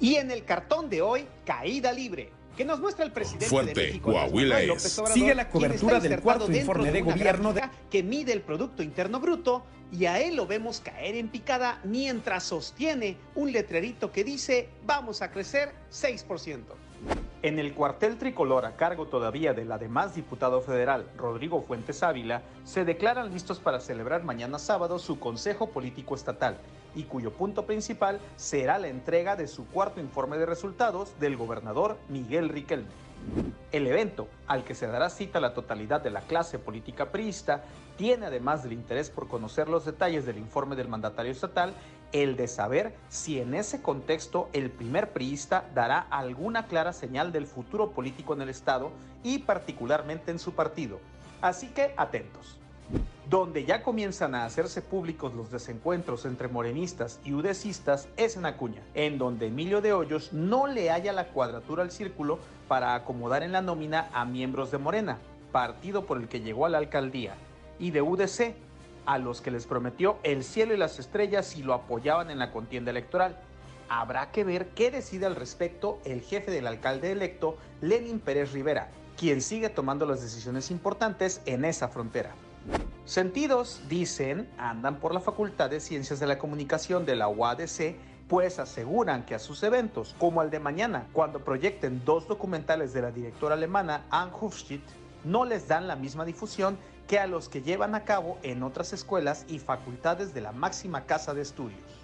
Y 0.00 0.16
en 0.16 0.30
el 0.30 0.44
cartón 0.44 0.90
de 0.90 1.00
hoy, 1.00 1.26
caída 1.44 1.92
libre 1.92 2.41
que 2.56 2.64
nos 2.64 2.80
muestra 2.80 3.04
el 3.04 3.12
presidente 3.12 3.46
Fuerte, 3.46 3.80
de 3.80 3.86
México, 3.88 4.12
Coahuila 4.12 4.78
Sigue 4.78 5.34
la 5.34 5.48
cobertura 5.48 6.00
del 6.00 6.20
cuarto 6.20 6.50
informe 6.52 6.90
de, 6.90 7.02
gobierno 7.02 7.54
que 7.90 8.02
mide 8.02 8.32
el 8.32 8.42
Producto 8.42 8.82
Interno 8.82 9.20
Bruto 9.20 9.64
y 9.90 10.06
a 10.06 10.20
él 10.20 10.36
lo 10.36 10.46
vemos 10.46 10.80
caer 10.80 11.16
en 11.16 11.28
picada 11.28 11.80
mientras 11.84 12.44
sostiene 12.44 13.16
un 13.34 13.52
letrerito 13.52 14.10
que 14.12 14.24
dice 14.24 14.68
vamos 14.84 15.22
a 15.22 15.30
crecer 15.30 15.72
6%. 15.90 16.60
En 17.42 17.58
el 17.58 17.74
cuartel 17.74 18.18
tricolor 18.18 18.64
a 18.64 18.76
cargo 18.76 19.06
todavía 19.06 19.52
del 19.52 19.72
además 19.72 20.14
diputado 20.14 20.60
federal 20.60 21.08
Rodrigo 21.16 21.60
Fuentes 21.60 22.04
Ávila, 22.04 22.42
se 22.62 22.84
declaran 22.84 23.32
listos 23.32 23.58
para 23.58 23.80
celebrar 23.80 24.22
mañana 24.22 24.60
sábado 24.60 25.00
su 25.00 25.18
Consejo 25.18 25.70
Político 25.70 26.14
Estatal 26.14 26.56
y 26.94 27.02
cuyo 27.02 27.32
punto 27.32 27.66
principal 27.66 28.20
será 28.36 28.78
la 28.78 28.86
entrega 28.86 29.34
de 29.34 29.48
su 29.48 29.66
cuarto 29.66 29.98
informe 29.98 30.38
de 30.38 30.46
resultados 30.46 31.18
del 31.18 31.36
gobernador 31.36 31.98
Miguel 32.08 32.48
Riquelme. 32.48 32.86
El 33.72 33.88
evento, 33.88 34.28
al 34.46 34.62
que 34.62 34.76
se 34.76 34.86
dará 34.86 35.10
cita 35.10 35.40
la 35.40 35.52
totalidad 35.52 36.00
de 36.00 36.10
la 36.10 36.20
clase 36.20 36.60
política 36.60 37.10
priista, 37.10 37.64
tiene 37.96 38.26
además 38.26 38.62
del 38.62 38.72
interés 38.72 39.10
por 39.10 39.26
conocer 39.26 39.68
los 39.68 39.84
detalles 39.84 40.26
del 40.26 40.38
informe 40.38 40.76
del 40.76 40.88
mandatario 40.88 41.32
estatal, 41.32 41.74
el 42.12 42.36
de 42.36 42.46
saber 42.46 42.94
si 43.08 43.40
en 43.40 43.54
ese 43.54 43.82
contexto 43.82 44.48
el 44.52 44.70
primer 44.70 45.12
priista 45.12 45.64
dará 45.74 46.06
alguna 46.10 46.66
clara 46.66 46.92
señal 46.92 47.32
del 47.32 47.46
futuro 47.46 47.90
político 47.90 48.34
en 48.34 48.42
el 48.42 48.48
Estado 48.48 48.92
y 49.22 49.40
particularmente 49.40 50.30
en 50.30 50.38
su 50.38 50.52
partido. 50.52 51.00
Así 51.40 51.68
que 51.68 51.94
atentos. 51.96 52.58
Donde 53.28 53.64
ya 53.64 53.82
comienzan 53.82 54.34
a 54.34 54.44
hacerse 54.44 54.82
públicos 54.82 55.32
los 55.34 55.50
desencuentros 55.50 56.26
entre 56.26 56.48
morenistas 56.48 57.18
y 57.24 57.32
udecistas 57.32 58.08
es 58.16 58.36
en 58.36 58.44
Acuña, 58.44 58.82
en 58.94 59.16
donde 59.16 59.46
Emilio 59.46 59.80
de 59.80 59.94
Hoyos 59.94 60.32
no 60.32 60.66
le 60.66 60.90
halla 60.90 61.12
la 61.12 61.28
cuadratura 61.28 61.82
al 61.82 61.90
círculo 61.90 62.38
para 62.68 62.94
acomodar 62.94 63.42
en 63.42 63.52
la 63.52 63.62
nómina 63.62 64.10
a 64.12 64.26
miembros 64.26 64.70
de 64.70 64.78
Morena, 64.78 65.18
partido 65.52 66.04
por 66.04 66.18
el 66.18 66.28
que 66.28 66.40
llegó 66.40 66.66
a 66.66 66.68
la 66.68 66.78
alcaldía, 66.78 67.34
y 67.78 67.90
de 67.90 68.02
UDC, 68.02 68.54
a 69.06 69.18
los 69.18 69.40
que 69.40 69.50
les 69.50 69.66
prometió 69.66 70.18
el 70.22 70.44
cielo 70.44 70.74
y 70.74 70.76
las 70.76 70.98
estrellas 70.98 71.46
si 71.46 71.62
lo 71.62 71.74
apoyaban 71.74 72.30
en 72.30 72.38
la 72.38 72.50
contienda 72.50 72.90
electoral. 72.90 73.38
Habrá 73.88 74.30
que 74.30 74.44
ver 74.44 74.68
qué 74.68 74.90
decide 74.90 75.26
al 75.26 75.36
respecto 75.36 75.98
el 76.04 76.22
jefe 76.22 76.50
del 76.50 76.66
alcalde 76.66 77.12
electo, 77.12 77.58
Lenin 77.80 78.20
Pérez 78.20 78.52
Rivera, 78.52 78.90
quien 79.18 79.42
sigue 79.42 79.68
tomando 79.68 80.06
las 80.06 80.22
decisiones 80.22 80.70
importantes 80.70 81.42
en 81.46 81.64
esa 81.64 81.88
frontera. 81.88 82.34
Sentidos, 83.04 83.82
dicen, 83.88 84.48
andan 84.56 84.96
por 84.96 85.12
la 85.12 85.20
Facultad 85.20 85.68
de 85.68 85.80
Ciencias 85.80 86.20
de 86.20 86.26
la 86.26 86.38
Comunicación 86.38 87.04
de 87.04 87.16
la 87.16 87.28
UADC, 87.28 87.96
pues 88.28 88.58
aseguran 88.58 89.26
que 89.26 89.34
a 89.34 89.38
sus 89.38 89.62
eventos, 89.62 90.14
como 90.18 90.40
al 90.40 90.50
de 90.50 90.60
mañana, 90.60 91.08
cuando 91.12 91.40
proyecten 91.40 92.02
dos 92.04 92.28
documentales 92.28 92.94
de 92.94 93.02
la 93.02 93.10
directora 93.10 93.56
alemana 93.56 94.06
Anne 94.10 94.32
Hufschmidt, 94.40 94.84
no 95.24 95.44
les 95.44 95.68
dan 95.68 95.86
la 95.86 95.96
misma 95.96 96.24
difusión 96.24 96.78
que 97.06 97.18
a 97.18 97.26
los 97.26 97.48
que 97.48 97.62
llevan 97.62 97.94
a 97.94 98.04
cabo 98.04 98.38
en 98.42 98.62
otras 98.62 98.92
escuelas 98.92 99.44
y 99.48 99.58
facultades 99.58 100.34
de 100.34 100.40
la 100.40 100.52
máxima 100.52 101.06
casa 101.06 101.34
de 101.34 101.42
estudios. 101.42 102.01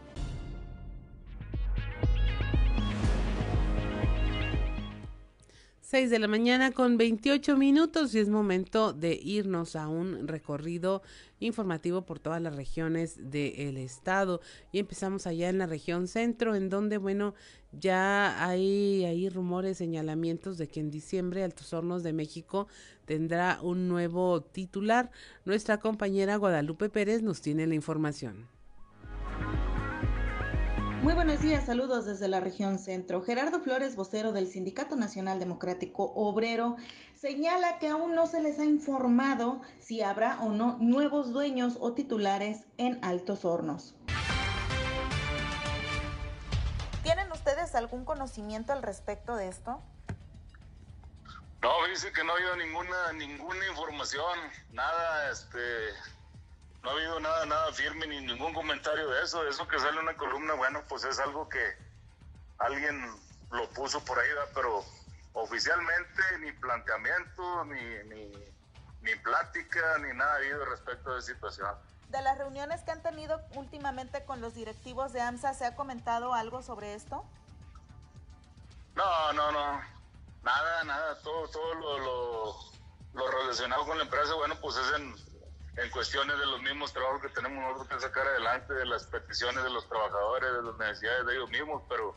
6 5.91 6.11
de 6.11 6.19
la 6.19 6.29
mañana 6.29 6.71
con 6.71 6.99
28 6.99 7.57
minutos 7.57 8.15
y 8.15 8.19
es 8.19 8.29
momento 8.29 8.93
de 8.93 9.15
irnos 9.15 9.75
a 9.75 9.89
un 9.89 10.29
recorrido 10.29 11.01
informativo 11.41 12.03
por 12.03 12.19
todas 12.19 12.43
las 12.43 12.55
regiones 12.55 13.31
del 13.31 13.79
estado 13.79 14.43
y 14.71 14.81
empezamos 14.81 15.27
allá 15.27 15.49
en 15.49 15.57
la 15.57 15.67
región 15.67 16.07
centro 16.07 16.55
en 16.55 16.69
donde 16.69 16.99
bueno 16.99 17.35
ya 17.73 18.47
hay, 18.47 19.07
hay 19.07 19.31
rumores, 19.31 19.79
señalamientos 19.79 20.59
de 20.59 20.69
que 20.69 20.81
en 20.81 20.91
diciembre 20.91 21.43
Altos 21.43 21.73
Hornos 21.73 22.03
de 22.03 22.13
México 22.13 22.69
tendrá 23.07 23.59
un 23.63 23.89
nuevo 23.89 24.43
titular. 24.43 25.11
Nuestra 25.47 25.81
compañera 25.81 26.37
Guadalupe 26.37 26.91
Pérez 26.91 27.23
nos 27.23 27.41
tiene 27.41 27.67
la 27.67 27.75
información. 27.75 28.58
Muy 31.03 31.15
buenos 31.15 31.41
días, 31.41 31.65
saludos 31.65 32.07
desde 32.07 32.27
la 32.27 32.41
región 32.41 32.77
centro. 32.81 33.23
Gerardo 33.23 33.61
Flores, 33.61 33.95
vocero 33.95 34.33
del 34.33 34.49
Sindicato 34.49 34.97
Nacional 34.97 35.39
Democrático 35.39 36.13
Obrero, 36.17 36.77
señala 37.15 37.79
que 37.79 37.87
aún 37.87 38.17
no 38.17 38.27
se 38.27 38.43
les 38.43 38.59
ha 38.59 38.65
informado 38.65 39.63
si 39.79 40.03
habrá 40.03 40.41
o 40.41 40.49
no 40.49 40.77
nuevos 40.81 41.33
dueños 41.33 41.77
o 41.79 41.93
titulares 41.93 42.67
en 42.79 42.99
Altos 43.05 43.45
Hornos. 43.45 43.95
¿Tienen 47.05 47.31
ustedes 47.31 47.77
algún 47.77 48.05
conocimiento 48.05 48.73
al 48.73 48.83
respecto 48.83 49.37
de 49.37 49.49
esto? 49.49 49.81
No, 51.63 51.71
dice 51.89 52.13
que 52.13 52.25
no 52.25 52.33
ha 52.33 52.37
habido 52.37 52.57
ninguna 52.57 53.13
ninguna 53.13 53.67
información, 53.69 54.37
nada, 54.73 55.31
este, 55.31 55.59
no 56.83 56.91
ha 56.91 56.93
habido 56.93 57.21
nada, 57.21 57.47
nada 57.47 57.73
firme 57.73 58.07
ni 58.07 58.21
ningún 58.21 58.55
comentario 58.55 59.09
de 59.09 59.23
eso. 59.23 59.47
Eso 59.47 59.67
que 59.67 59.79
sale 59.79 59.99
una 59.99 60.17
columna, 60.17 60.55
bueno, 60.55 60.83
pues 60.89 61.05
es 61.05 61.19
algo 61.19 61.49
que 61.49 61.77
alguien 62.59 63.05
lo 63.51 63.69
puso 63.71 64.05
por 64.05 64.19
ahí, 64.19 64.29
pero 64.55 64.85
oficialmente 65.33 66.23
ni 66.41 66.53
planteamiento, 66.53 67.65
ni, 67.65 67.83
ni, 68.09 68.33
ni 69.03 69.15
plática, 69.17 69.99
ni 69.99 70.17
nada 70.17 70.35
ha 70.35 70.37
habido 70.37 70.65
respecto 70.65 71.13
de 71.13 71.19
esa 71.19 71.33
situación. 71.33 71.75
De 72.09 72.23
las 72.23 72.39
reuniones 72.39 72.83
que 72.83 72.91
han 72.91 73.03
tenido 73.03 73.41
últimamente 73.55 74.25
con 74.25 74.41
los 74.41 74.55
directivos 74.55 75.13
de 75.13 75.21
AMSA, 75.21 75.55
¿se 75.55 75.67
ha 75.67 75.77
comentado 75.77 76.33
algo 76.33 76.63
sobre 76.63 76.95
esto? 76.95 77.25
No, 78.95 79.33
no, 79.33 79.53
no. 79.53 79.81
Nada, 80.43 80.85
nada. 80.85 81.19
Todo, 81.23 81.49
todo 81.49 81.75
lo, 81.75 81.99
lo, 81.99 82.57
lo 83.13 83.31
relacionado 83.31 83.85
con 83.87 83.99
la 83.99 84.05
empresa, 84.05 84.35
bueno, 84.35 84.57
pues 84.61 84.77
es 84.77 84.93
en, 84.97 85.15
en 85.83 85.91
cuestiones 85.91 86.39
de 86.39 86.47
los 86.47 86.61
mismos 86.63 86.93
trabajos 86.93 87.23
que 87.23 87.29
tenemos 87.29 87.63
nosotros 87.63 87.89
que 87.89 88.01
sacar 88.01 88.27
adelante, 88.27 88.75
de 88.75 88.87
las 88.87 89.05
peticiones 89.05 89.63
de 89.63 89.71
los 89.71 89.89
trabajadores, 89.89 90.53
de 90.53 90.63
las 90.63 90.77
necesidades 90.77 91.27
de 91.27 91.35
ellos 91.35 91.51
mismos, 91.51 91.83
pero 91.89 92.17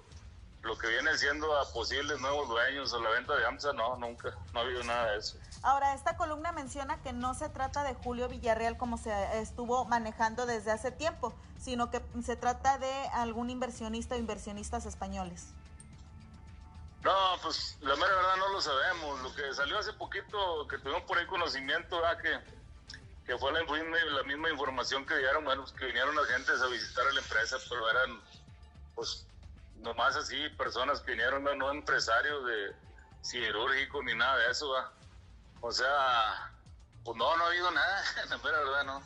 lo 0.64 0.78
que 0.78 0.88
viene 0.88 1.16
siendo 1.18 1.58
a 1.58 1.72
posibles 1.72 2.20
nuevos 2.22 2.48
dueños 2.48 2.94
o 2.94 3.02
la 3.02 3.10
venta 3.12 3.36
de 3.36 3.46
AMSA, 3.46 3.74
no, 3.74 3.98
nunca, 3.98 4.36
no 4.54 4.60
ha 4.60 4.64
habido 4.64 4.84
nada 4.84 5.12
de 5.12 5.18
eso. 5.18 5.38
Ahora, 5.64 5.94
esta 5.94 6.18
columna 6.18 6.52
menciona 6.52 7.02
que 7.02 7.14
no 7.14 7.34
se 7.34 7.50
trata 7.50 7.84
de 7.84 7.94
Julio 7.96 8.28
Villarreal 8.28 8.78
como 8.78 8.98
se 8.98 9.12
estuvo 9.40 9.86
manejando 9.86 10.46
desde 10.46 10.72
hace 10.72 10.92
tiempo, 10.92 11.34
sino 11.60 11.92
que 11.92 12.02
se 12.24 12.36
trata 12.36 12.78
de 12.78 12.94
algún 13.14 13.50
inversionista 13.50 14.16
o 14.16 14.18
inversionistas 14.18 14.86
españoles. 14.86 15.54
No, 17.04 17.12
pues 17.42 17.78
la 17.82 17.96
mera 17.96 18.14
verdad 18.14 18.38
no 18.38 18.50
lo 18.50 18.62
sabemos. 18.62 19.22
Lo 19.22 19.34
que 19.34 19.54
salió 19.56 19.80
hace 19.80 19.94
poquito, 19.94 20.68
que 20.68 20.78
tuvimos 20.78 21.02
por 21.04 21.18
ahí 21.18 21.26
conocimiento, 21.26 21.98
era 21.98 22.18
que 22.20 22.61
que 23.32 23.38
fue 23.38 23.54
la, 23.54 24.24
misma 24.24 24.50
información 24.50 25.06
que 25.06 25.16
dieron, 25.16 25.46
bueno, 25.46 25.62
pues, 25.62 25.74
que 25.74 25.86
vinieron 25.86 26.20
agentes 26.20 26.62
a 26.62 26.68
visitar 26.68 27.08
a 27.08 27.14
la 27.14 27.22
empresa, 27.22 27.56
pero 27.70 27.90
eran, 27.90 28.20
pues, 28.94 29.26
nomás 29.78 30.18
así, 30.18 30.36
personas 30.58 31.00
que 31.00 31.12
vinieron, 31.12 31.46
no, 31.58 31.72
empresarios 31.72 32.46
de 32.46 32.76
siderúrgico 33.22 34.04
ni 34.04 34.16
nada 34.16 34.36
de 34.38 34.52
eso, 34.52 34.70
¿va? 34.72 34.92
O 35.62 35.72
sea, 35.72 36.52
pues 37.06 37.16
no, 37.16 37.38
no 37.38 37.46
ha 37.46 37.48
habido 37.48 37.72
nada, 37.72 38.04
la 38.30 38.38
verdad, 38.38 38.84
no. 38.84 39.02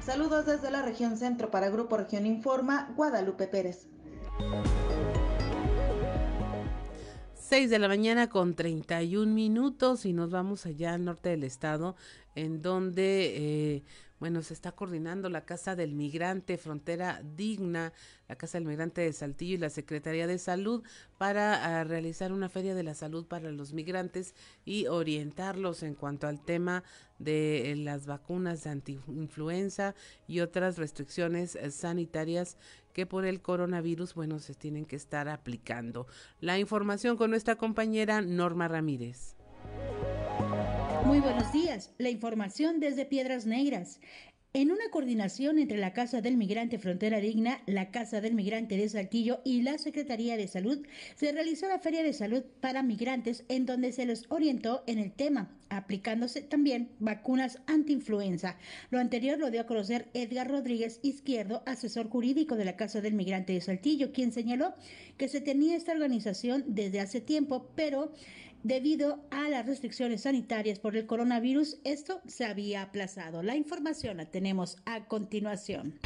Saludos 0.00 0.46
desde 0.46 0.70
la 0.70 0.82
región 0.82 1.16
centro 1.16 1.50
para 1.50 1.70
Grupo 1.70 1.96
Región 1.96 2.24
Informa, 2.24 2.88
Guadalupe 2.94 3.48
Pérez. 3.48 3.88
6 7.50 7.68
de 7.68 7.80
la 7.80 7.88
mañana 7.88 8.28
con 8.28 8.54
31 8.54 9.34
minutos 9.34 10.06
y 10.06 10.12
nos 10.12 10.30
vamos 10.30 10.66
allá 10.66 10.94
al 10.94 11.04
norte 11.04 11.30
del 11.30 11.42
estado, 11.42 11.96
en 12.36 12.62
donde, 12.62 13.32
eh, 13.74 13.82
bueno, 14.20 14.42
se 14.42 14.52
está 14.54 14.72
coordinando 14.72 15.30
la 15.30 15.46
Casa 15.46 15.74
del 15.74 15.94
Migrante, 15.94 16.58
Frontera 16.58 17.22
Digna, 17.36 17.92
la 18.28 18.36
Casa 18.36 18.58
del 18.58 18.66
Migrante 18.66 19.00
de 19.00 19.12
Saltillo 19.14 19.54
y 19.54 19.58
la 19.58 19.70
Secretaría 19.70 20.26
de 20.26 20.38
Salud 20.38 20.84
para 21.18 21.80
ah, 21.80 21.84
realizar 21.84 22.30
una 22.30 22.50
feria 22.50 22.74
de 22.74 22.82
la 22.82 22.94
salud 22.94 23.26
para 23.26 23.50
los 23.50 23.72
migrantes 23.72 24.34
y 24.66 24.86
orientarlos 24.86 25.82
en 25.82 25.94
cuanto 25.94 26.28
al 26.28 26.44
tema 26.44 26.84
de 27.18 27.72
eh, 27.72 27.76
las 27.76 28.06
vacunas 28.06 28.62
de 28.62 28.70
antiinfluenza 28.70 29.94
y 30.28 30.40
otras 30.40 30.76
restricciones 30.76 31.56
eh, 31.56 31.70
sanitarias 31.70 32.58
que 32.92 33.06
por 33.06 33.24
el 33.24 33.40
coronavirus, 33.40 34.14
bueno, 34.14 34.38
se 34.38 34.54
tienen 34.54 34.84
que 34.84 34.96
estar 34.96 35.28
aplicando. 35.28 36.06
La 36.40 36.58
información 36.58 37.16
con 37.16 37.30
nuestra 37.30 37.56
compañera 37.56 38.20
Norma 38.20 38.68
Ramírez. 38.68 39.36
Muy 41.04 41.20
buenos 41.20 41.52
días. 41.52 41.92
La 41.98 42.10
información 42.10 42.80
desde 42.80 43.06
Piedras 43.06 43.46
Negras. 43.46 44.00
En 44.52 44.72
una 44.72 44.90
coordinación 44.90 45.60
entre 45.60 45.78
la 45.78 45.92
Casa 45.92 46.20
del 46.20 46.36
Migrante 46.36 46.78
Frontera 46.78 47.20
Digna, 47.20 47.62
la 47.66 47.92
Casa 47.92 48.20
del 48.20 48.34
Migrante 48.34 48.76
de 48.76 48.88
Saltillo 48.88 49.40
y 49.44 49.62
la 49.62 49.78
Secretaría 49.78 50.36
de 50.36 50.48
Salud, 50.48 50.84
se 51.14 51.30
realizó 51.30 51.68
la 51.68 51.78
Feria 51.78 52.02
de 52.02 52.12
Salud 52.12 52.42
para 52.60 52.82
Migrantes 52.82 53.44
en 53.48 53.64
donde 53.64 53.92
se 53.92 54.06
les 54.06 54.24
orientó 54.28 54.82
en 54.88 54.98
el 54.98 55.12
tema, 55.12 55.56
aplicándose 55.68 56.42
también 56.42 56.90
vacunas 56.98 57.60
anti-influenza. 57.68 58.56
Lo 58.90 58.98
anterior 58.98 59.38
lo 59.38 59.52
dio 59.52 59.60
a 59.60 59.66
conocer 59.66 60.08
Edgar 60.14 60.50
Rodríguez 60.50 60.98
Izquierdo, 61.02 61.62
asesor 61.64 62.10
jurídico 62.10 62.56
de 62.56 62.64
la 62.64 62.76
Casa 62.76 63.00
del 63.00 63.14
Migrante 63.14 63.52
de 63.52 63.60
Saltillo, 63.60 64.10
quien 64.10 64.32
señaló 64.32 64.74
que 65.16 65.28
se 65.28 65.40
tenía 65.40 65.76
esta 65.76 65.92
organización 65.92 66.64
desde 66.66 66.98
hace 66.98 67.20
tiempo, 67.20 67.70
pero 67.76 68.12
Debido 68.62 69.20
a 69.30 69.48
las 69.48 69.64
restricciones 69.64 70.22
sanitarias 70.22 70.78
por 70.78 70.94
el 70.94 71.06
coronavirus, 71.06 71.78
esto 71.84 72.20
se 72.26 72.44
había 72.44 72.82
aplazado. 72.82 73.42
La 73.42 73.56
información 73.56 74.18
la 74.18 74.26
tenemos 74.26 74.76
a 74.84 75.06
continuación. 75.06 75.98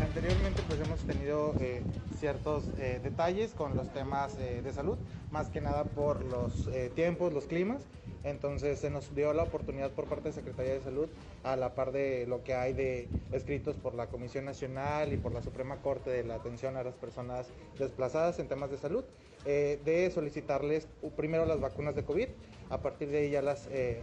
Anteriormente 0.00 0.62
pues 0.66 0.80
hemos 0.80 1.00
tenido 1.00 1.54
eh, 1.60 1.80
ciertos 2.18 2.64
eh, 2.78 3.00
detalles 3.04 3.52
con 3.52 3.76
los 3.76 3.92
temas 3.92 4.36
eh, 4.40 4.62
de 4.62 4.72
salud, 4.72 4.98
más 5.30 5.48
que 5.48 5.60
nada 5.60 5.84
por 5.84 6.24
los 6.24 6.68
tiempos, 6.94 7.32
los 7.32 7.46
climas 7.46 7.82
Entonces 8.24 8.80
se 8.80 8.90
nos 8.90 9.14
dio 9.14 9.32
la 9.32 9.44
oportunidad 9.44 9.92
por 9.92 10.06
parte 10.06 10.30
de 10.30 10.34
Secretaría 10.34 10.74
de 10.74 10.80
Salud, 10.80 11.08
a 11.44 11.54
la 11.56 11.74
par 11.74 11.92
de 11.92 12.26
lo 12.26 12.42
que 12.42 12.54
hay 12.54 12.72
de 12.72 13.08
escritos 13.30 13.76
por 13.76 13.94
la 13.94 14.08
Comisión 14.08 14.44
Nacional 14.44 15.12
y 15.12 15.18
por 15.18 15.32
la 15.32 15.42
Suprema 15.42 15.76
Corte 15.76 16.10
de 16.10 16.24
la 16.24 16.34
atención 16.34 16.76
a 16.76 16.82
las 16.82 16.94
personas 16.94 17.46
desplazadas 17.78 18.40
en 18.40 18.48
temas 18.48 18.70
de 18.70 18.78
salud, 18.78 19.04
eh, 19.44 19.80
de 19.84 20.10
solicitarles 20.10 20.86
primero 21.16 21.44
las 21.46 21.60
vacunas 21.60 21.96
de 21.96 22.04
COVID. 22.04 22.28
A 22.70 22.78
partir 22.80 23.08
de 23.10 23.18
ahí 23.18 23.30
ya 23.30 23.42
las 23.42 23.68
eh, 23.70 24.00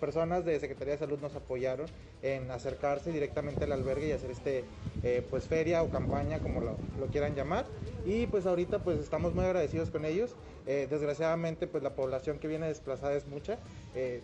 personas 0.00 0.44
de 0.44 0.58
Secretaría 0.58 0.94
de 0.94 0.98
Salud 0.98 1.20
nos 1.20 1.36
apoyaron 1.36 1.86
en 2.22 2.50
acercarse 2.50 3.12
directamente 3.12 3.64
al 3.64 3.72
albergue 3.72 4.08
y 4.08 4.12
hacer 4.12 4.30
este 4.30 4.64
eh, 5.04 5.24
pues 5.30 5.46
feria 5.46 5.82
o 5.82 5.90
campaña 5.90 6.40
como 6.40 6.60
lo, 6.60 6.76
lo, 6.98 7.06
quieran 7.06 7.36
llamar 7.36 7.66
y 8.04 8.26
pues 8.26 8.46
ahorita 8.46 8.80
pues 8.80 8.98
estamos 8.98 9.34
muy 9.34 9.44
agradecidos 9.44 9.90
con 9.90 10.04
ellos 10.04 10.34
desgraciadamente 10.66 11.66
pues 11.66 11.82
la 11.82 11.94
población 11.94 12.38
que 12.38 12.46
viene 12.46 12.68
desplazada 12.68 13.14
es 13.14 13.26
mucha 13.26 13.58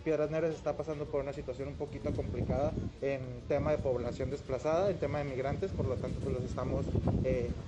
Piedras 0.05 0.31
Negras 0.31 0.55
está 0.55 0.77
pasando 0.77 1.07
por 1.07 1.23
una 1.23 1.33
situación 1.33 1.69
un 1.69 1.75
poquito 1.75 2.13
complicada 2.13 2.73
en 3.03 3.21
tema 3.49 3.73
de 3.73 3.79
población 3.79 4.31
desplazada 4.31 4.91
en 4.91 4.99
tema 4.99 5.19
de 5.19 5.25
migrantes 5.25 5.73
por 5.73 5.87
lo 5.87 5.97
tanto 5.97 6.21
pues 6.21 6.35
los 6.35 6.45
estamos 6.45 6.87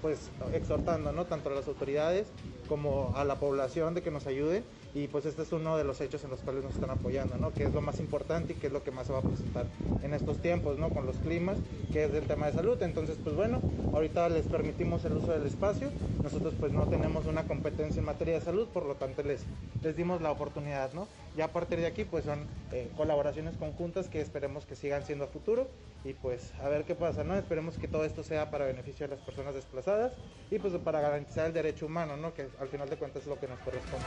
pues 0.00 0.30
exhortando 0.52 1.10
no 1.12 1.24
tanto 1.24 1.50
a 1.50 1.54
las 1.54 1.66
autoridades 1.66 2.28
como 2.68 3.12
a 3.16 3.24
la 3.24 3.36
población 3.36 3.94
de 3.94 4.02
que 4.02 4.10
nos 4.10 4.26
ayude 4.26 4.62
y 4.94 5.06
pues 5.08 5.26
este 5.26 5.42
es 5.42 5.52
uno 5.52 5.76
de 5.76 5.84
los 5.84 6.00
hechos 6.00 6.24
en 6.24 6.30
los 6.30 6.40
cuales 6.40 6.64
nos 6.64 6.74
están 6.74 6.90
apoyando, 6.90 7.36
¿no? 7.36 7.52
Que 7.52 7.64
es 7.64 7.74
lo 7.74 7.80
más 7.80 8.00
importante 8.00 8.54
y 8.54 8.56
que 8.56 8.68
es 8.68 8.72
lo 8.72 8.82
que 8.82 8.90
más 8.90 9.06
se 9.06 9.12
va 9.12 9.18
a 9.18 9.22
presentar 9.22 9.66
en 10.02 10.14
estos 10.14 10.38
tiempos, 10.38 10.78
¿no? 10.78 10.88
Con 10.90 11.06
los 11.06 11.16
climas, 11.18 11.58
que 11.92 12.04
es 12.04 12.14
el 12.14 12.24
tema 12.24 12.46
de 12.46 12.54
salud. 12.54 12.82
Entonces, 12.82 13.16
pues 13.22 13.36
bueno, 13.36 13.60
ahorita 13.92 14.28
les 14.28 14.46
permitimos 14.46 15.04
el 15.04 15.12
uso 15.14 15.32
del 15.32 15.46
espacio. 15.46 15.90
Nosotros 16.22 16.54
pues 16.58 16.72
no 16.72 16.86
tenemos 16.86 17.26
una 17.26 17.44
competencia 17.44 18.00
en 18.00 18.06
materia 18.06 18.34
de 18.34 18.40
salud, 18.40 18.66
por 18.68 18.86
lo 18.86 18.94
tanto 18.94 19.22
les, 19.22 19.42
les 19.82 19.96
dimos 19.96 20.22
la 20.22 20.30
oportunidad, 20.30 20.92
¿no? 20.94 21.06
Ya 21.36 21.46
a 21.46 21.52
partir 21.52 21.80
de 21.80 21.87
aquí 21.88 22.04
pues 22.04 22.24
son 22.24 22.46
eh, 22.72 22.90
colaboraciones 22.96 23.56
conjuntas 23.56 24.08
que 24.08 24.20
esperemos 24.20 24.64
que 24.64 24.76
sigan 24.76 25.04
siendo 25.04 25.24
a 25.24 25.28
futuro 25.28 25.68
y 26.04 26.12
pues 26.12 26.52
a 26.62 26.68
ver 26.68 26.84
qué 26.84 26.94
pasa, 26.94 27.24
¿no? 27.24 27.34
Esperemos 27.34 27.76
que 27.78 27.88
todo 27.88 28.04
esto 28.04 28.22
sea 28.22 28.50
para 28.50 28.64
beneficio 28.66 29.08
de 29.08 29.16
las 29.16 29.24
personas 29.24 29.54
desplazadas 29.54 30.12
y 30.50 30.58
pues 30.58 30.72
para 30.74 31.00
garantizar 31.00 31.46
el 31.46 31.52
derecho 31.52 31.86
humano, 31.86 32.16
¿no? 32.16 32.34
Que 32.34 32.48
al 32.60 32.68
final 32.68 32.88
de 32.88 32.96
cuentas 32.96 33.22
es 33.22 33.28
lo 33.28 33.38
que 33.38 33.48
nos 33.48 33.58
corresponde. 33.60 34.06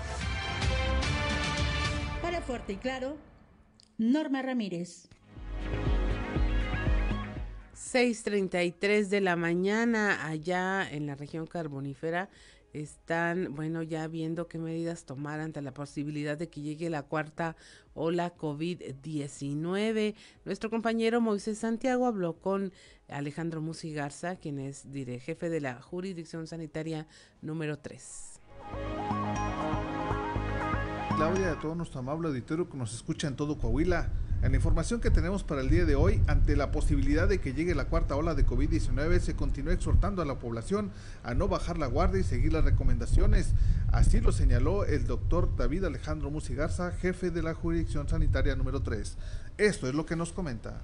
Para 2.22 2.42
Fuerte 2.42 2.74
y 2.74 2.78
Claro, 2.78 3.18
Norma 3.98 4.42
Ramírez. 4.42 5.08
6.33 7.76 9.08
de 9.08 9.22
la 9.22 9.36
mañana 9.36 10.28
allá 10.28 10.88
en 10.90 11.08
la 11.08 11.16
región 11.16 11.48
carbonífera 11.48 12.30
están, 12.74 13.56
bueno, 13.56 13.84
ya 13.84 14.08
viendo 14.08 14.48
qué 14.48 14.58
medidas 14.58 15.06
tomar 15.06 15.40
ante 15.40 15.62
la 15.62 15.74
posibilidad 15.74 16.38
de 16.38 16.50
que 16.50 16.62
llegue 16.62 16.90
la 16.90 17.04
cuarta 17.04 17.56
ola 17.94 18.36
COVID-19. 18.36 20.16
Nuestro 20.46 20.70
compañero 20.70 21.22
Moisés 21.22 21.58
Santiago 21.58 22.06
habló 22.06 22.40
con 22.40 22.72
Alejandro 23.08 23.62
Musi 23.62 23.94
Garza, 23.94 24.38
quien 24.38 24.60
es 24.60 24.86
jefe 25.20 25.50
de 25.50 25.62
la 25.62 25.82
Jurisdicción 25.82 26.48
Sanitaria 26.48 27.08
número 27.42 27.80
3. 27.80 28.40
Claudia, 31.22 31.52
a 31.52 31.60
todo 31.60 31.76
nuestro 31.76 32.00
amable 32.00 32.30
auditorio 32.30 32.68
que 32.68 32.76
nos 32.76 32.96
escucha 32.96 33.28
en 33.28 33.36
todo 33.36 33.56
Coahuila. 33.60 34.10
En 34.42 34.54
la 34.54 34.58
información 34.58 35.02
que 35.02 35.12
tenemos 35.12 35.44
para 35.44 35.62
el 35.62 35.70
día 35.70 35.86
de 35.86 35.94
hoy, 35.94 36.20
ante 36.26 36.56
la 36.56 36.72
posibilidad 36.72 37.28
de 37.28 37.40
que 37.40 37.54
llegue 37.54 37.76
la 37.76 37.86
cuarta 37.86 38.16
ola 38.16 38.34
de 38.34 38.44
COVID-19, 38.44 39.20
se 39.20 39.36
continúa 39.36 39.74
exhortando 39.74 40.24
a 40.24 40.26
la 40.26 40.40
población 40.40 40.92
a 41.24 41.36
no 41.36 41.48
bajar 41.48 41.78
la 41.78 41.86
guardia 41.86 42.22
y 42.22 42.24
seguir 42.24 42.54
las 42.54 42.64
recomendaciones. 42.64 43.54
Así 43.92 44.20
lo 44.20 44.32
señaló 44.32 44.84
el 44.84 45.06
doctor 45.06 45.56
David 45.56 45.84
Alejandro 45.84 46.32
Musigarza, 46.32 46.92
jefe 46.92 47.30
de 47.30 47.44
la 47.44 47.54
jurisdicción 47.54 48.10
sanitaria 48.10 48.56
número 48.56 48.82
3. 48.82 49.16
Esto 49.60 49.88
es 49.88 49.94
lo 49.94 50.08
que 50.08 50.16
nos 50.16 50.34
comenta. 50.34 50.82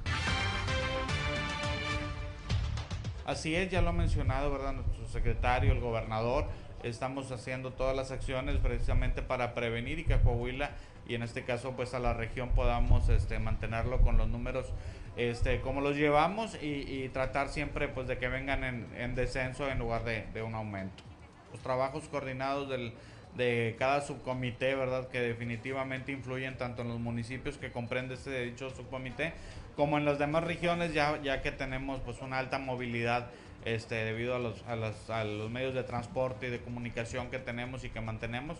Así 3.25 3.55
es, 3.55 3.71
ya 3.71 3.81
lo 3.81 3.89
ha 3.89 3.93
mencionado, 3.93 4.51
¿verdad? 4.51 4.73
Nuestro 4.73 5.07
secretario, 5.07 5.73
el 5.73 5.79
gobernador 5.79 6.45
estamos 6.83 7.31
haciendo 7.31 7.71
todas 7.71 7.95
las 7.95 8.11
acciones 8.11 8.57
precisamente 8.57 9.21
para 9.21 9.53
prevenir 9.53 9.99
y 9.99 10.03
que 10.03 10.19
Coahuila 10.19 10.71
y 11.07 11.15
en 11.15 11.23
este 11.23 11.43
caso 11.43 11.73
pues 11.75 11.93
a 11.93 11.99
la 11.99 12.13
región 12.13 12.49
podamos 12.49 13.09
este, 13.09 13.39
mantenerlo 13.39 14.01
con 14.01 14.17
los 14.17 14.27
números 14.27 14.71
este, 15.17 15.61
como 15.61 15.81
los 15.81 15.95
llevamos 15.95 16.61
y, 16.61 17.09
tratar 17.09 17.49
siempre 17.49 17.87
pues 17.87 18.07
de 18.07 18.17
que 18.19 18.27
vengan 18.27 18.63
en, 18.63 19.15
descenso 19.15 19.67
en 19.67 19.79
lugar 19.79 20.03
de, 20.03 20.43
un 20.43 20.53
aumento. 20.53 21.03
Los 21.51 21.61
trabajos 21.61 22.07
coordinados 22.07 22.69
del, 22.69 22.93
de 23.35 23.75
cada 23.79 24.01
subcomité, 24.01 24.75
¿verdad? 24.75 25.07
Que 25.07 25.19
definitivamente 25.19 26.11
influyen 26.11 26.55
tanto 26.57 26.83
en 26.83 26.89
los 26.89 26.99
municipios 26.99 27.57
que 27.57 27.71
comprende 27.71 28.13
este 28.13 28.43
dicho 28.43 28.69
subcomité 28.69 29.33
como 29.75 29.97
en 29.97 30.05
las 30.05 30.19
demás 30.19 30.43
regiones 30.43 30.93
ya, 30.93 31.19
ya 31.21 31.41
que 31.41 31.51
tenemos 31.51 31.99
pues 32.01 32.21
una 32.21 32.37
alta 32.37 32.59
movilidad 32.59 33.27
este, 33.75 33.95
debido 33.95 34.35
a 34.35 34.39
los, 34.39 34.63
a, 34.67 35.23
los 35.23 35.49
medios 35.49 35.73
de 35.73 35.83
transporte 35.83 36.47
y 36.47 36.49
de 36.49 36.59
comunicación 36.59 37.29
que 37.29 37.39
tenemos 37.39 37.83
y 37.83 37.89
que 37.89 38.01
mantenemos 38.01 38.57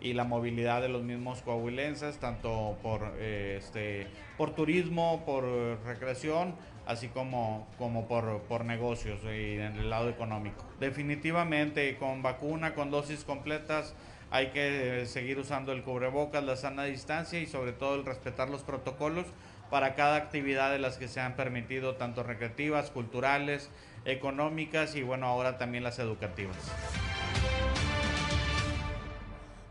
y 0.00 0.14
la 0.14 0.24
movilidad 0.24 0.80
de 0.80 0.88
los 0.88 1.02
mismos 1.02 1.42
coahuilenses, 1.42 2.18
tanto 2.18 2.78
por, 2.82 3.14
eh, 3.18 3.56
este, 3.58 4.06
por 4.38 4.54
turismo, 4.54 5.22
por 5.26 5.44
recreación, 5.84 6.54
así 6.86 7.08
como, 7.08 7.66
como 7.78 8.08
por, 8.08 8.40
por 8.42 8.64
negocios 8.64 9.20
y 9.24 9.56
en 9.56 9.76
el 9.76 9.90
lado 9.90 10.08
económico. 10.08 10.64
Definitivamente 10.80 11.96
con 11.96 12.22
vacuna, 12.22 12.74
con 12.74 12.90
dosis 12.90 13.24
completas, 13.24 13.94
hay 14.30 14.48
que 14.48 15.04
seguir 15.06 15.38
usando 15.38 15.72
el 15.72 15.82
cubrebocas, 15.82 16.42
la 16.44 16.56
sana 16.56 16.84
distancia 16.84 17.40
y 17.40 17.46
sobre 17.46 17.72
todo 17.72 17.96
el 17.96 18.06
respetar 18.06 18.48
los 18.48 18.62
protocolos 18.62 19.26
para 19.70 19.94
cada 19.94 20.16
actividad 20.16 20.70
de 20.72 20.78
las 20.78 20.98
que 20.98 21.08
se 21.08 21.20
han 21.20 21.34
permitido, 21.34 21.94
tanto 21.94 22.22
recreativas, 22.22 22.90
culturales, 22.90 23.70
económicas 24.04 24.94
y 24.96 25.02
bueno, 25.02 25.26
ahora 25.26 25.58
también 25.58 25.84
las 25.84 25.98
educativas. 25.98 26.56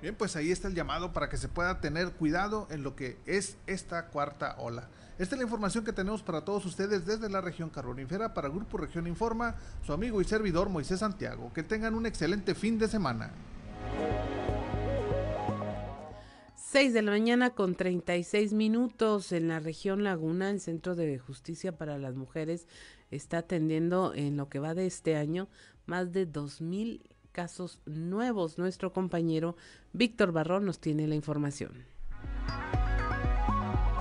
Bien, 0.01 0.15
pues 0.15 0.37
ahí 0.37 0.49
está 0.51 0.69
el 0.69 0.75
llamado 0.75 1.11
para 1.11 1.27
que 1.27 1.35
se 1.35 1.49
pueda 1.49 1.81
tener 1.81 2.11
cuidado 2.13 2.67
en 2.71 2.83
lo 2.83 2.95
que 2.95 3.17
es 3.25 3.57
esta 3.67 4.07
cuarta 4.07 4.55
ola. 4.57 4.87
Esta 5.17 5.35
es 5.35 5.39
la 5.39 5.43
información 5.43 5.83
que 5.83 5.91
tenemos 5.91 6.23
para 6.23 6.45
todos 6.45 6.65
ustedes 6.65 7.05
desde 7.05 7.29
la 7.29 7.41
región 7.41 7.69
carbonífera 7.69 8.33
para 8.33 8.47
Grupo 8.47 8.77
Región 8.77 9.07
Informa, 9.07 9.55
su 9.85 9.91
amigo 9.91 10.21
y 10.21 10.23
servidor 10.23 10.69
Moisés 10.69 10.99
Santiago. 10.99 11.51
Que 11.53 11.63
tengan 11.63 11.95
un 11.95 12.05
excelente 12.05 12.55
fin 12.55 12.79
de 12.79 12.87
semana. 12.87 13.33
6 16.55 16.93
de 16.93 17.01
la 17.01 17.11
mañana 17.11 17.49
con 17.49 17.75
36 17.75 18.53
minutos 18.53 19.33
en 19.33 19.49
la 19.49 19.59
región 19.59 20.03
Laguna, 20.05 20.51
el 20.51 20.61
Centro 20.61 20.95
de 20.95 21.19
Justicia 21.19 21.77
para 21.77 21.97
las 21.97 22.15
Mujeres 22.15 22.67
está 23.11 23.39
atendiendo 23.39 24.13
en 24.13 24.37
lo 24.37 24.49
que 24.49 24.59
va 24.59 24.73
de 24.73 24.85
este 24.85 25.15
año 25.15 25.47
más 25.85 26.11
de 26.11 26.31
2.000 26.31 27.01
casos 27.31 27.81
nuevos. 27.85 28.57
Nuestro 28.57 28.93
compañero 28.93 29.55
Víctor 29.93 30.31
Barrón 30.31 30.65
nos 30.65 30.79
tiene 30.79 31.07
la 31.07 31.15
información. 31.15 31.85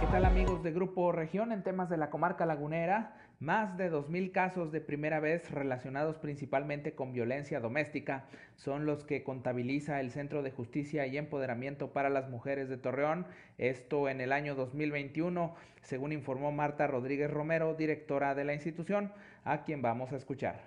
¿Qué 0.01 0.07
tal 0.07 0.25
amigos 0.25 0.63
de 0.63 0.73
Grupo 0.73 1.13
Región 1.13 1.53
en 1.53 1.63
temas 1.63 1.89
de 1.89 1.97
la 1.97 2.11
comarca 2.11 2.47
lagunera? 2.47 3.17
Más 3.41 3.79
de 3.79 3.89
2.000 3.89 4.33
casos 4.33 4.73
de 4.73 4.81
primera 4.81 5.21
vez 5.21 5.53
relacionados 5.53 6.17
principalmente 6.19 6.97
con 6.97 7.13
violencia 7.13 7.61
doméstica 7.61 8.25
son 8.57 8.85
los 8.85 9.05
que 9.05 9.23
contabiliza 9.23 10.01
el 10.01 10.11
Centro 10.11 10.43
de 10.43 10.51
Justicia 10.51 11.07
y 11.07 11.17
Empoderamiento 11.17 11.93
para 11.93 12.11
las 12.11 12.29
Mujeres 12.29 12.69
de 12.69 12.79
Torreón, 12.79 13.29
esto 13.57 14.09
en 14.09 14.21
el 14.21 14.33
año 14.33 14.57
2021, 14.57 15.55
según 15.83 16.11
informó 16.11 16.51
Marta 16.51 16.89
Rodríguez 16.89 17.31
Romero, 17.31 17.75
directora 17.75 18.35
de 18.35 18.43
la 18.43 18.55
institución, 18.55 19.13
a 19.45 19.63
quien 19.63 19.83
vamos 19.83 20.13
a 20.13 20.17
escuchar. 20.17 20.61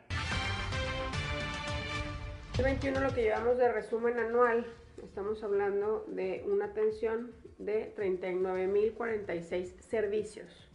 2021 2.56 3.02
lo 3.02 3.14
que 3.14 3.24
llevamos 3.24 3.58
de 3.58 3.70
resumen 3.70 4.18
anual, 4.18 4.66
estamos 5.04 5.44
hablando 5.44 6.06
de 6.08 6.46
una 6.48 6.68
atención 6.68 7.34
de 7.58 7.94
39.046 7.98 9.78
servicios, 9.82 10.70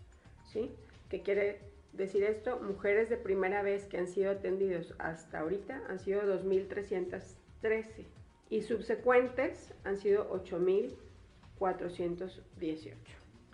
¿sí? 0.45 0.77
Que 1.09 1.23
quiere 1.23 1.66
decir 1.97 2.25
esto, 2.25 2.61
mujeres 2.61 3.09
de 3.09 3.17
primera 3.17 3.63
vez 3.63 3.87
que 3.87 3.97
han 3.99 4.09
sido 4.09 4.33
atendidos 4.33 4.95
hasta 4.99 5.39
ahorita 5.41 5.83
han 5.89 5.99
sido 5.99 6.23
2.313 6.23 8.05
y 8.51 8.61
subsecuentes 8.63 9.73
han 9.85 9.97
sido 9.97 10.31
8.418. 10.31 12.93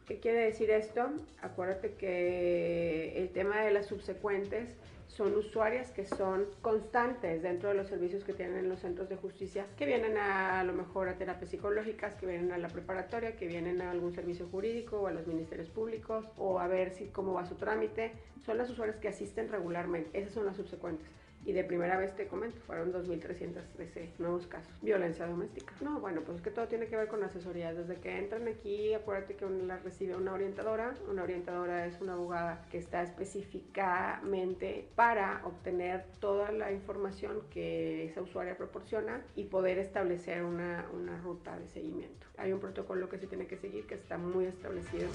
¿Qué 0.06 0.18
quiere 0.18 0.44
decir 0.44 0.70
esto? 0.70 1.10
Acuérdate 1.40 1.94
que 1.94 3.14
el 3.16 3.30
tema 3.30 3.62
de 3.62 3.70
las 3.70 3.86
subsecuentes 3.86 4.74
son 5.16 5.34
usuarias 5.36 5.90
que 5.90 6.06
son 6.06 6.46
constantes 6.62 7.42
dentro 7.42 7.68
de 7.68 7.74
los 7.74 7.88
servicios 7.88 8.24
que 8.24 8.32
tienen 8.32 8.58
en 8.58 8.68
los 8.68 8.80
centros 8.80 9.08
de 9.08 9.16
justicia, 9.16 9.66
que 9.76 9.84
vienen 9.84 10.16
a, 10.16 10.64
lo 10.64 10.72
mejor 10.72 11.08
a 11.08 11.18
terapias 11.18 11.50
psicológicas, 11.50 12.14
que 12.14 12.26
vienen 12.26 12.50
a 12.52 12.58
la 12.58 12.68
preparatoria, 12.68 13.36
que 13.36 13.46
vienen 13.46 13.82
a 13.82 13.90
algún 13.90 14.14
servicio 14.14 14.48
jurídico 14.50 15.00
o 15.00 15.06
a 15.06 15.12
los 15.12 15.26
ministerios 15.26 15.68
públicos 15.68 16.26
o 16.38 16.58
a 16.58 16.66
ver 16.66 16.92
si 16.92 17.06
cómo 17.08 17.34
va 17.34 17.44
su 17.44 17.56
trámite. 17.56 18.12
Son 18.46 18.56
las 18.56 18.70
usuarias 18.70 18.96
que 18.98 19.08
asisten 19.08 19.48
regularmente, 19.48 20.18
esas 20.18 20.32
son 20.32 20.46
las 20.46 20.56
subsecuentes. 20.56 21.06
Y 21.44 21.52
de 21.52 21.64
primera 21.64 21.96
vez 21.96 22.14
te 22.14 22.26
comento, 22.28 22.60
fueron 22.66 22.92
2.313 22.92 24.18
nuevos 24.18 24.46
casos. 24.46 24.72
Violencia 24.80 25.26
doméstica. 25.26 25.74
No, 25.80 26.00
bueno, 26.00 26.20
pues 26.24 26.36
es 26.38 26.42
que 26.42 26.50
todo 26.50 26.68
tiene 26.68 26.86
que 26.86 26.96
ver 26.96 27.08
con 27.08 27.22
asesoría. 27.24 27.74
Desde 27.74 27.96
que 27.96 28.18
entran 28.18 28.46
aquí, 28.48 28.94
acuérdate 28.94 29.34
que 29.34 29.48
la 29.48 29.78
recibe 29.78 30.14
una 30.14 30.32
orientadora. 30.32 30.94
Una 31.10 31.24
orientadora 31.24 31.86
es 31.86 32.00
una 32.00 32.12
abogada 32.14 32.64
que 32.70 32.78
está 32.78 33.02
específicamente 33.02 34.88
para 34.94 35.42
obtener 35.44 36.04
toda 36.20 36.52
la 36.52 36.70
información 36.72 37.42
que 37.50 38.04
esa 38.04 38.22
usuaria 38.22 38.56
proporciona 38.56 39.22
y 39.34 39.44
poder 39.44 39.78
establecer 39.78 40.44
una, 40.44 40.86
una 40.92 41.18
ruta 41.20 41.58
de 41.58 41.66
seguimiento. 41.68 42.26
Hay 42.36 42.52
un 42.52 42.60
protocolo 42.60 43.08
que 43.08 43.18
se 43.18 43.26
tiene 43.26 43.46
que 43.46 43.56
seguir 43.56 43.86
que 43.86 43.94
está 43.94 44.16
muy 44.18 44.46
establecido. 44.46 45.08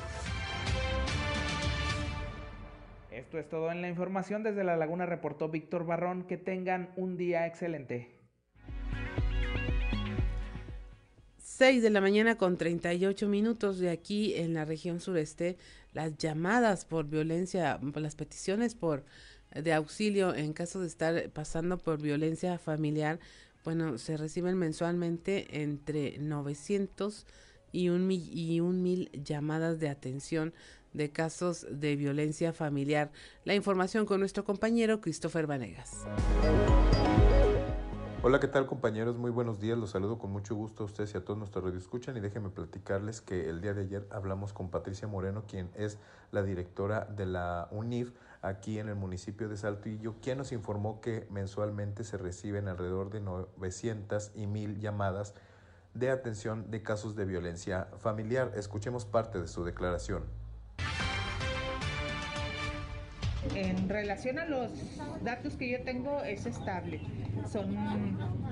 Esto 3.18 3.40
es 3.40 3.50
todo 3.50 3.72
en 3.72 3.82
la 3.82 3.90
información. 3.90 4.44
Desde 4.44 4.64
La 4.64 4.78
Laguna 4.78 5.08
reportó 5.08 5.50
Víctor 5.50 5.88
Barrón. 5.88 6.28
Que 6.28 6.38
tengan 6.38 6.92
un 6.98 7.18
día 7.18 7.48
excelente. 7.48 8.16
6 11.40 11.82
de 11.82 11.90
la 11.90 12.00
mañana 12.00 12.38
con 12.38 12.58
38 12.58 13.28
minutos 13.28 13.80
de 13.80 13.90
aquí 13.90 14.36
en 14.36 14.54
la 14.54 14.66
región 14.66 15.00
sureste, 15.00 15.58
las 15.94 16.16
llamadas 16.18 16.86
por 16.86 17.08
violencia, 17.08 17.80
las 17.96 18.16
peticiones 18.16 18.76
por 18.76 19.04
de 19.52 19.74
auxilio 19.74 20.36
en 20.36 20.54
caso 20.54 20.80
de 20.82 20.88
estar 20.88 21.32
pasando 21.32 21.80
por 21.80 22.00
violencia 22.00 22.60
familiar, 22.60 23.20
bueno, 23.64 23.98
se 23.98 24.18
reciben 24.18 24.56
mensualmente 24.56 25.64
entre 25.64 26.20
900 26.20 27.26
y 27.72 27.90
un, 27.90 28.12
y 28.12 28.60
un 28.60 28.84
mil 28.84 29.10
llamadas 29.12 29.80
de 29.80 29.90
atención 29.90 30.54
de 30.98 31.12
casos 31.12 31.66
de 31.70 31.96
violencia 31.96 32.52
familiar. 32.52 33.12
La 33.46 33.56
información 33.56 34.06
con 34.06 34.20
nuestro 34.20 34.44
compañero 34.44 35.00
Christopher 35.00 35.48
Vanegas. 35.48 36.06
Hola, 38.24 38.40
¿qué 38.40 38.48
tal 38.48 38.66
compañeros? 38.66 39.16
Muy 39.16 39.30
buenos 39.30 39.60
días. 39.60 39.78
Los 39.78 39.92
saludo 39.92 40.18
con 40.18 40.32
mucho 40.32 40.56
gusto 40.56 40.84
a 40.84 40.86
ustedes 40.88 41.14
y 41.14 41.18
a 41.18 41.24
todos 41.24 41.38
nuestros 41.38 41.74
escuchan 41.76 42.18
y 42.18 42.20
déjenme 42.20 42.50
platicarles 42.50 43.22
que 43.22 43.48
el 43.48 43.62
día 43.62 43.76
de 43.76 43.84
ayer 43.84 44.08
hablamos 44.10 44.52
con 44.54 44.70
Patricia 44.70 45.08
Moreno, 45.08 45.46
quien 45.48 45.70
es 45.76 46.00
la 46.32 46.42
directora 46.42 47.06
de 47.06 47.28
la 47.28 47.70
UNIF 47.72 48.12
aquí 48.42 48.80
en 48.80 48.90
el 48.90 48.96
municipio 48.96 49.48
de 49.48 49.56
Saltillo, 49.56 50.16
quien 50.22 50.40
nos 50.40 50.52
informó 50.52 51.00
que 51.00 51.28
mensualmente 51.30 52.04
se 52.04 52.18
reciben 52.18 52.68
alrededor 52.68 53.12
de 53.12 53.22
900 53.22 54.32
y 54.36 54.48
1000 54.48 54.80
llamadas 54.80 55.36
de 55.94 56.10
atención 56.10 56.70
de 56.70 56.82
casos 56.82 57.16
de 57.16 57.26
violencia 57.26 57.88
familiar. 58.00 58.52
Escuchemos 58.56 59.06
parte 59.06 59.40
de 59.40 59.48
su 59.48 59.64
declaración. 59.64 60.24
En 63.56 63.90
relación 63.90 64.40
a 64.40 64.46
los 64.46 64.72
datos 65.24 65.56
que 65.56 65.70
yo 65.70 65.82
tengo 65.84 66.22
es 66.24 66.46
estable. 66.46 67.02
Son, 67.52 67.76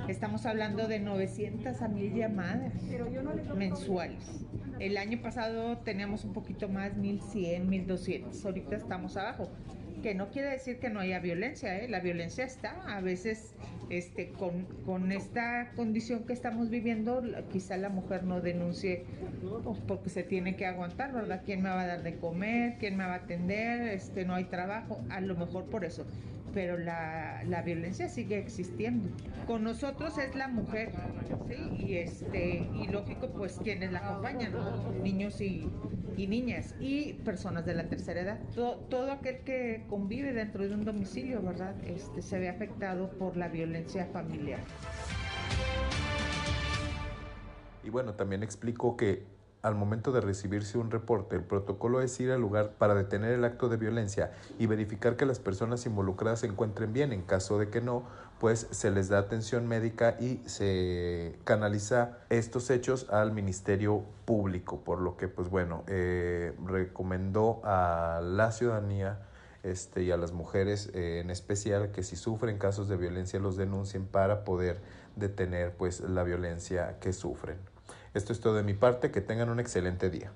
estamos 0.08 0.46
hablando 0.46 0.88
de 0.88 1.00
900 1.00 1.82
a 1.82 1.88
1000 1.88 2.14
llamadas 2.14 2.74
mensuales. 3.56 4.46
El 4.80 4.98
año 4.98 5.22
pasado 5.22 5.78
teníamos 5.80 6.26
un 6.26 6.34
poquito 6.34 6.68
más, 6.68 6.96
1100, 6.96 7.70
1200. 7.70 8.46
Ahorita 8.46 8.76
estamos 8.76 9.16
abajo 9.18 9.50
que 10.06 10.14
no 10.14 10.30
quiere 10.30 10.52
decir 10.52 10.78
que 10.78 10.92
no 10.92 11.00
haya 11.00 11.18
violencia, 11.18 11.80
¿eh? 11.80 11.88
la 11.88 12.00
violencia 12.00 12.46
está, 12.46 12.76
a 12.96 13.02
veces 13.02 13.56
este, 13.90 14.30
con, 14.34 14.66
con, 14.86 15.12
esta 15.12 15.72
condición 15.76 16.28
que 16.28 16.34
estamos 16.34 16.70
viviendo, 16.70 17.24
quizá 17.52 17.76
la 17.76 17.90
mujer 17.90 18.24
no 18.24 18.40
denuncie 18.40 19.04
pues, 19.64 19.80
porque 19.88 20.12
se 20.12 20.22
tiene 20.22 20.56
que 20.56 20.68
aguantar, 20.68 21.12
¿verdad? 21.12 21.42
¿Quién 21.44 21.64
me 21.64 21.70
va 21.70 21.82
a 21.82 21.88
dar 21.88 22.04
de 22.04 22.18
comer? 22.18 22.76
¿Quién 22.78 22.98
me 22.98 23.04
va 23.04 23.14
a 23.14 23.16
atender? 23.16 23.82
Este, 23.88 24.26
no 24.26 24.36
hay 24.36 24.44
trabajo, 24.44 25.04
a 25.10 25.22
lo 25.22 25.36
mejor 25.36 25.66
por 25.66 25.84
eso 25.84 26.06
pero 26.56 26.78
la, 26.78 27.44
la, 27.46 27.62
violencia 27.64 28.08
sigue 28.08 28.40
existiendo. 28.40 29.10
Con 29.46 29.66
nosotros 29.66 30.18
es 30.18 30.34
la 30.36 30.48
mujer. 30.48 30.94
Y, 31.78 31.98
este, 31.98 32.68
y 32.74 32.88
lógico, 32.88 33.28
pues 33.28 33.60
quienes 33.62 33.92
la 33.92 34.00
acompañan, 34.00 34.54
niños 35.04 35.42
y, 35.42 35.70
y, 36.16 36.28
niñas 36.28 36.74
y 36.80 37.14
personas 37.26 37.66
de 37.66 37.74
la 37.74 37.90
tercera 37.90 38.22
edad. 38.22 38.40
Todo, 38.56 38.78
todo, 38.90 39.12
aquel 39.12 39.40
que 39.40 39.84
convive 39.90 40.32
dentro 40.32 40.66
de 40.66 40.74
un 40.74 40.86
domicilio, 40.86 41.42
¿verdad? 41.42 41.76
Este, 41.84 42.22
se 42.22 42.40
ve 42.40 42.48
afectado 42.48 43.10
por 43.12 43.36
la 43.36 43.50
violencia 43.50 44.06
familiar. 44.06 44.62
Y 47.84 47.90
bueno, 47.90 48.14
también 48.14 48.44
explico 48.44 48.96
que 48.96 49.26
al 49.66 49.74
momento 49.74 50.12
de 50.12 50.22
recibirse 50.22 50.78
un 50.78 50.92
reporte, 50.92 51.36
el 51.36 51.42
protocolo 51.42 52.00
es 52.00 52.20
ir 52.20 52.30
al 52.30 52.40
lugar 52.40 52.74
para 52.78 52.94
detener 52.94 53.32
el 53.32 53.44
acto 53.44 53.68
de 53.68 53.78
violencia 53.78 54.32
y 54.60 54.68
verificar 54.68 55.16
que 55.16 55.26
las 55.26 55.40
personas 55.40 55.88
involucradas 55.88 56.42
se 56.42 56.46
encuentren 56.46 56.94
bien. 56.94 57.12
En 57.12 57.24
caso 57.24 57.58
de 57.58 57.70
que 57.70 57.82
no, 57.82 58.04
pues 58.40 58.68
se 58.70 58.92
les 58.92 59.10
da 59.10 59.18
atención 59.18 59.68
médica 59.68 60.18
y 60.20 60.40
se 60.46 61.40
canaliza 61.46 62.20
estos 62.30 62.70
hechos 62.70 63.10
al 63.10 63.32
Ministerio 63.32 64.04
Público, 64.26 64.82
por 64.82 65.02
lo 65.02 65.18
que, 65.18 65.28
pues 65.28 65.50
bueno, 65.50 65.84
eh, 65.88 66.54
recomendó 66.64 67.62
a 67.64 68.22
la 68.24 68.52
ciudadanía 68.52 69.18
este, 69.64 70.04
y 70.04 70.12
a 70.12 70.18
las 70.18 70.32
mujeres 70.32 70.92
eh, 70.94 71.22
en 71.22 71.32
especial 71.32 71.90
que 71.90 72.04
si 72.04 72.16
sufren 72.18 72.60
casos 72.60 72.88
de 72.88 72.98
violencia 72.98 73.40
los 73.40 73.58
denuncien 73.58 74.06
para 74.06 74.44
poder 74.44 74.80
detener 75.16 75.74
pues 75.76 76.02
la 76.02 76.22
violencia 76.22 77.00
que 77.00 77.14
sufren. 77.14 77.58
Esto 78.16 78.34
es 78.34 78.40
todo 78.40 78.56
de 78.56 78.64
mi 78.64 78.74
parte, 78.74 79.12
que 79.12 79.22
tengan 79.22 79.50
un 79.50 79.60
excelente 79.60 80.10
día. 80.10 80.32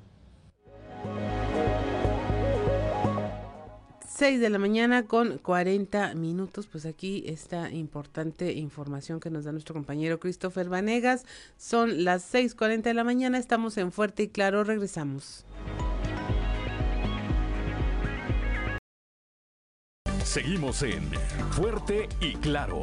6 4.20 4.42
de 4.42 4.50
la 4.50 4.60
mañana 4.60 5.06
con 5.06 5.38
40 5.38 6.14
minutos, 6.14 6.68
pues 6.68 6.86
aquí 6.86 7.24
esta 7.26 7.72
importante 7.72 8.52
información 8.52 9.22
que 9.22 9.30
nos 9.30 9.46
da 9.46 9.54
nuestro 9.54 9.74
compañero 9.74 10.20
Christopher 10.20 10.68
Vanegas. 10.68 11.24
Son 11.56 12.04
las 12.04 12.34
6.40 12.34 12.82
de 12.82 12.94
la 12.94 13.06
mañana, 13.06 13.38
estamos 13.38 13.78
en 13.78 13.94
Fuerte 13.94 14.24
y 14.24 14.28
Claro, 14.28 14.66
regresamos. 14.66 15.46
Seguimos 20.26 20.84
en 20.84 21.10
Fuerte 21.52 22.10
y 22.20 22.34
Claro. 22.36 22.82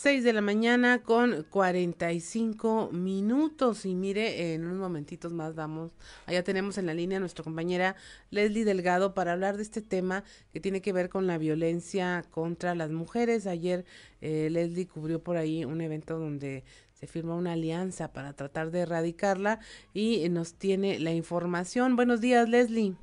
6 0.00 0.22
de 0.22 0.32
la 0.32 0.40
mañana 0.40 1.02
con 1.02 1.44
45 1.50 2.90
minutos 2.92 3.84
y 3.84 3.96
mire, 3.96 4.54
en 4.54 4.64
unos 4.64 4.78
momentitos 4.78 5.32
más 5.32 5.56
vamos, 5.56 5.90
allá 6.26 6.44
tenemos 6.44 6.78
en 6.78 6.86
la 6.86 6.94
línea 6.94 7.16
a 7.16 7.20
nuestra 7.20 7.42
compañera 7.42 7.96
Leslie 8.30 8.64
Delgado 8.64 9.12
para 9.12 9.32
hablar 9.32 9.56
de 9.56 9.64
este 9.64 9.82
tema 9.82 10.22
que 10.52 10.60
tiene 10.60 10.82
que 10.82 10.92
ver 10.92 11.08
con 11.08 11.26
la 11.26 11.36
violencia 11.36 12.24
contra 12.30 12.76
las 12.76 12.92
mujeres. 12.92 13.48
Ayer 13.48 13.84
eh, 14.20 14.48
Leslie 14.52 14.86
cubrió 14.86 15.20
por 15.20 15.36
ahí 15.36 15.64
un 15.64 15.80
evento 15.80 16.16
donde 16.16 16.62
se 16.92 17.08
firmó 17.08 17.36
una 17.36 17.54
alianza 17.54 18.12
para 18.12 18.34
tratar 18.34 18.70
de 18.70 18.82
erradicarla 18.82 19.58
y 19.94 20.28
nos 20.28 20.54
tiene 20.54 21.00
la 21.00 21.12
información. 21.12 21.96
Buenos 21.96 22.20
días, 22.20 22.48
Leslie. 22.48 22.94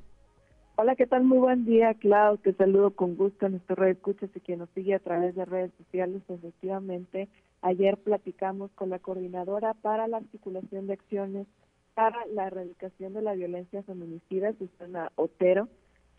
Hola, 0.77 0.97
¿qué 0.97 1.07
tal? 1.07 1.23
Muy 1.23 1.37
buen 1.37 1.63
día, 1.63 1.93
Clau. 1.93 2.37
Te 2.37 2.51
saludo 2.51 2.91
con 2.91 3.15
gusto 3.15 3.45
en 3.45 3.53
nuestro 3.53 3.77
red 3.77 3.91
escuchas 3.91 4.29
y 4.35 4.41
quien 4.41 4.59
nos 4.59 4.69
sigue 4.71 4.93
a 4.93 4.99
través 4.99 5.33
de 5.33 5.45
redes 5.45 5.71
sociales. 5.77 6.21
Efectivamente, 6.27 7.29
ayer 7.61 7.95
platicamos 7.95 8.71
con 8.71 8.89
la 8.89 8.99
coordinadora 8.99 9.73
para 9.73 10.05
la 10.09 10.17
articulación 10.17 10.87
de 10.87 10.93
acciones 10.93 11.47
para 11.93 12.25
la 12.25 12.47
erradicación 12.47 13.13
de 13.13 13.21
la 13.21 13.35
violencia 13.35 13.83
feminicida, 13.83 14.51
Susana 14.59 15.13
Otero, 15.15 15.69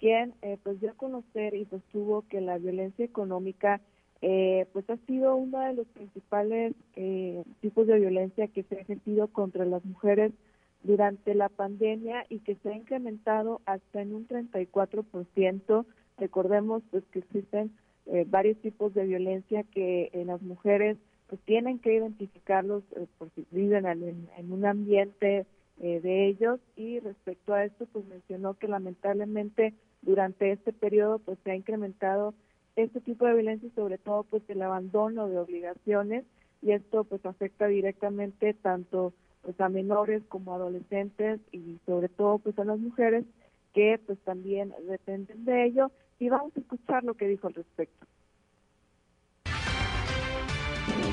quien 0.01 0.33
eh, 0.41 0.57
pues 0.63 0.81
dio 0.81 0.93
a 0.93 0.95
conocer 0.95 1.55
y 1.55 1.67
sostuvo 1.67 2.23
que 2.23 2.41
la 2.41 2.57
violencia 2.57 3.05
económica 3.05 3.83
eh, 4.23 4.67
pues 4.73 4.89
ha 4.89 4.97
sido 5.07 5.37
uno 5.37 5.61
de 5.61 5.75
los 5.75 5.87
principales 5.89 6.75
eh, 6.95 7.45
tipos 7.61 7.87
de 7.87 7.99
violencia 7.99 8.49
que 8.49 8.63
se 8.63 8.77
ha 8.77 8.81
ejercido 8.81 9.29
contra 9.29 9.67
las 9.67 9.85
mujeres 9.85 10.33
durante 10.87 11.35
la 11.35 11.49
pandemia 11.49 12.25
y 12.29 12.39
que 12.39 12.55
se 12.57 12.71
ha 12.71 12.77
incrementado 12.77 13.61
hasta 13.67 14.01
en 14.01 14.15
un 14.15 14.27
34%. 14.29 15.85
Recordemos 16.17 16.83
pues 16.91 17.05
que 17.13 17.19
existen 17.19 17.73
eh, 18.07 18.25
varios 18.29 18.57
tipos 18.59 18.95
de 18.95 19.05
violencia 19.05 19.65
que 19.65 20.11
en 20.13 20.29
las 20.29 20.41
mujeres 20.43 20.97
pues 21.29 21.41
tienen 21.43 21.81
que 21.81 21.95
identificarlos 21.95 22.85
eh, 22.95 23.07
porque 23.19 23.43
viven 23.51 23.85
en, 23.85 24.53
un 24.53 24.65
ambiente 24.65 25.45
eh, 25.81 26.01
de 26.01 26.29
ellos 26.29 26.61
y 26.77 27.01
respecto 27.01 27.53
a 27.53 27.65
esto 27.65 27.87
pues 27.93 28.07
mencionó 28.07 28.55
que 28.55 28.69
lamentablemente 28.69 29.75
durante 30.03 30.53
este 30.53 30.73
periodo 30.73 31.19
pues 31.19 31.37
se 31.43 31.51
ha 31.51 31.57
incrementado 31.57 32.33
este 32.77 33.01
tipo 33.01 33.27
de 33.27 33.35
violencia 33.35 33.69
sobre 33.75 33.99
todo 33.99 34.23
pues 34.23 34.43
el 34.49 34.63
abandono 34.63 35.29
de 35.29 35.39
obligaciones 35.39 36.25
y 36.63 36.71
esto 36.71 37.03
pues 37.03 37.27
afecta 37.27 37.67
directamente 37.67 38.55
tanto 38.55 39.13
pues 39.47 39.61
a 39.61 39.69
menores 39.69 40.25
como 40.29 40.57
adolescentes 40.57 41.39
y 41.53 41.79
sobre 41.87 42.09
todo 42.09 42.39
pues 42.41 42.59
a 42.59 42.65
las 42.65 42.81
mujeres 42.81 43.25
que 43.73 44.01
pues 44.05 44.19
también 44.25 44.75
dependen 44.89 45.45
de 45.45 45.67
ello 45.67 45.93
y 46.19 46.29
vamos 46.29 46.51
a 46.57 46.61
escuchar 46.61 47.05
lo 47.05 47.15
que 47.15 47.29
dijo 47.29 47.47
al 47.47 47.55
respecto. 47.55 48.07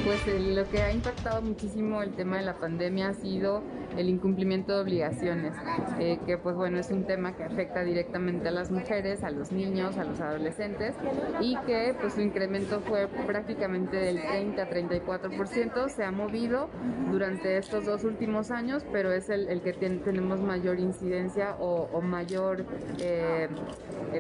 Pues 0.04 0.26
lo 0.56 0.68
que 0.68 0.82
ha 0.82 0.92
impactado 0.92 1.44
muchísimo 1.44 2.02
el 2.02 2.16
tema 2.16 2.40
de 2.40 2.46
la 2.46 2.58
pandemia 2.58 3.10
ha 3.10 3.14
sido 3.14 3.62
el 3.98 4.10
incumplimiento 4.10 4.76
de 4.76 4.82
obligaciones, 4.82 5.54
eh, 6.00 6.20
que 6.26 6.38
pues 6.38 6.56
bueno, 6.56 6.80
es 6.80 6.90
un 6.90 7.06
tema 7.06 7.36
que 7.36 7.44
afecta 7.44 7.84
directamente 7.84 8.50
a 8.50 8.52
las 8.52 8.72
mujeres, 8.72 9.24
a 9.24 9.32
los 9.32 9.52
niños, 9.52 9.98
a 9.98 10.04
los 10.04 10.20
adolescentes 10.20 10.96
y 11.42 11.56
que 11.66 11.96
pues 12.00 12.14
su 12.14 12.22
incremento 12.22 12.82
fue 12.82 13.08
prácticamente 13.08 13.98
del 13.98 14.22
30 14.22 14.62
a 14.62 14.70
34%, 14.70 15.90
se 15.90 16.04
ha 16.04 16.12
movido 16.12 16.70
durante 17.12 17.58
estos 17.58 17.86
dos 17.86 18.04
últimos 18.04 18.52
años, 18.52 18.84
pero 18.92 19.12
es 19.12 19.30
el, 19.30 19.62
que 19.62 19.74
tenemos 19.74 20.40
mayor 20.40 20.80
incidencia 20.80 21.56
o, 21.60 22.02
mayor 22.02 22.66
eh, 23.00 23.48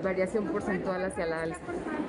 variación 0.01 0.47
porcentual 0.47 1.03
hacia 1.05 1.26
la 1.26 1.41
alza. 1.41 1.59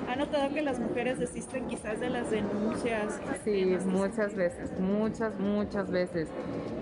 ¿Ha 0.07 0.15
notado 0.15 0.53
que 0.53 0.61
las 0.61 0.79
mujeres 0.79 1.19
desisten 1.19 1.67
quizás 1.67 1.99
de 1.99 2.09
las 2.09 2.29
denuncias? 2.29 3.19
Sí, 3.43 3.77
muchas 3.85 4.35
veces, 4.35 4.71
muchas, 4.79 5.37
muchas 5.39 5.89
veces. 5.91 6.29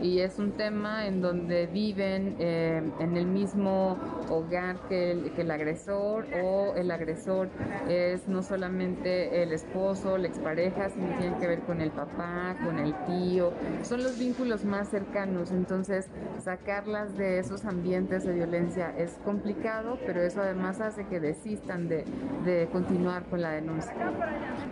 Y 0.01 0.19
es 0.19 0.39
un 0.39 0.51
tema 0.51 0.72
en 0.73 1.21
donde 1.21 1.67
viven 1.67 2.35
eh, 2.39 2.81
en 2.99 3.15
el 3.15 3.27
mismo 3.27 3.95
hogar 4.29 4.77
que 4.89 5.11
el, 5.11 5.31
que 5.33 5.41
el 5.41 5.51
agresor 5.51 6.25
o 6.43 6.73
el 6.75 6.89
agresor 6.89 7.49
es 7.87 8.27
no 8.27 8.41
solamente 8.41 9.43
el 9.43 9.51
esposo, 9.53 10.17
la 10.17 10.27
expareja, 10.27 10.89
sino 10.89 11.15
tiene 11.19 11.37
que 11.37 11.47
ver 11.47 11.59
con 11.61 11.79
el 11.79 11.91
papá, 11.91 12.55
con 12.63 12.79
el 12.79 12.93
tío. 13.05 13.53
Son 13.83 14.01
los 14.01 14.17
vínculos 14.17 14.65
más 14.65 14.89
cercanos. 14.89 15.51
Entonces, 15.51 16.07
sacarlas 16.43 17.15
de 17.17 17.37
esos 17.39 17.65
ambientes 17.65 18.23
de 18.23 18.33
violencia 18.33 18.95
es 18.97 19.11
complicado, 19.23 19.99
pero 20.07 20.23
eso 20.23 20.41
además 20.41 20.81
hace 20.81 21.05
que 21.05 21.19
desistan 21.19 21.87
de, 21.87 22.03
de 22.45 22.67
continuar 22.71 23.25
con 23.25 23.41
la 23.41 23.51
denuncia. 23.51 23.93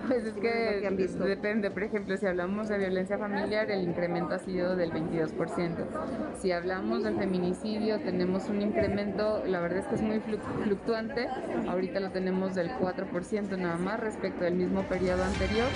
Pues 0.08 0.26
es 0.26 0.34
que 0.34 0.82
depende, 1.26 1.70
por 1.70 1.84
ejemplo, 1.84 2.18
si 2.18 2.26
hablamos 2.26 2.70
de 2.70 2.80
violencia 2.80 3.20
familiar, 3.20 3.70
el 3.70 3.84
incremento 3.84 4.34
ha 4.34 4.40
sido 4.40 4.76
del 4.76 4.92
22%. 4.92 5.91
Si 6.40 6.52
hablamos 6.52 7.04
del 7.04 7.18
feminicidio, 7.18 8.00
tenemos 8.00 8.50
un 8.50 8.62
incremento, 8.62 9.44
la 9.46 9.60
verdad 9.60 9.80
es 9.80 9.86
que 9.86 9.96
es 9.96 10.02
muy 10.02 10.20
fluctuante, 10.64 11.28
ahorita 11.68 12.00
lo 12.00 12.12
tenemos 12.12 12.56
del 12.56 12.72
4% 12.72 13.58
nada 13.58 13.78
más 13.78 14.00
respecto 14.00 14.44
del 14.44 14.56
mismo 14.56 14.84
periodo 14.84 15.24
anterior. 15.24 15.68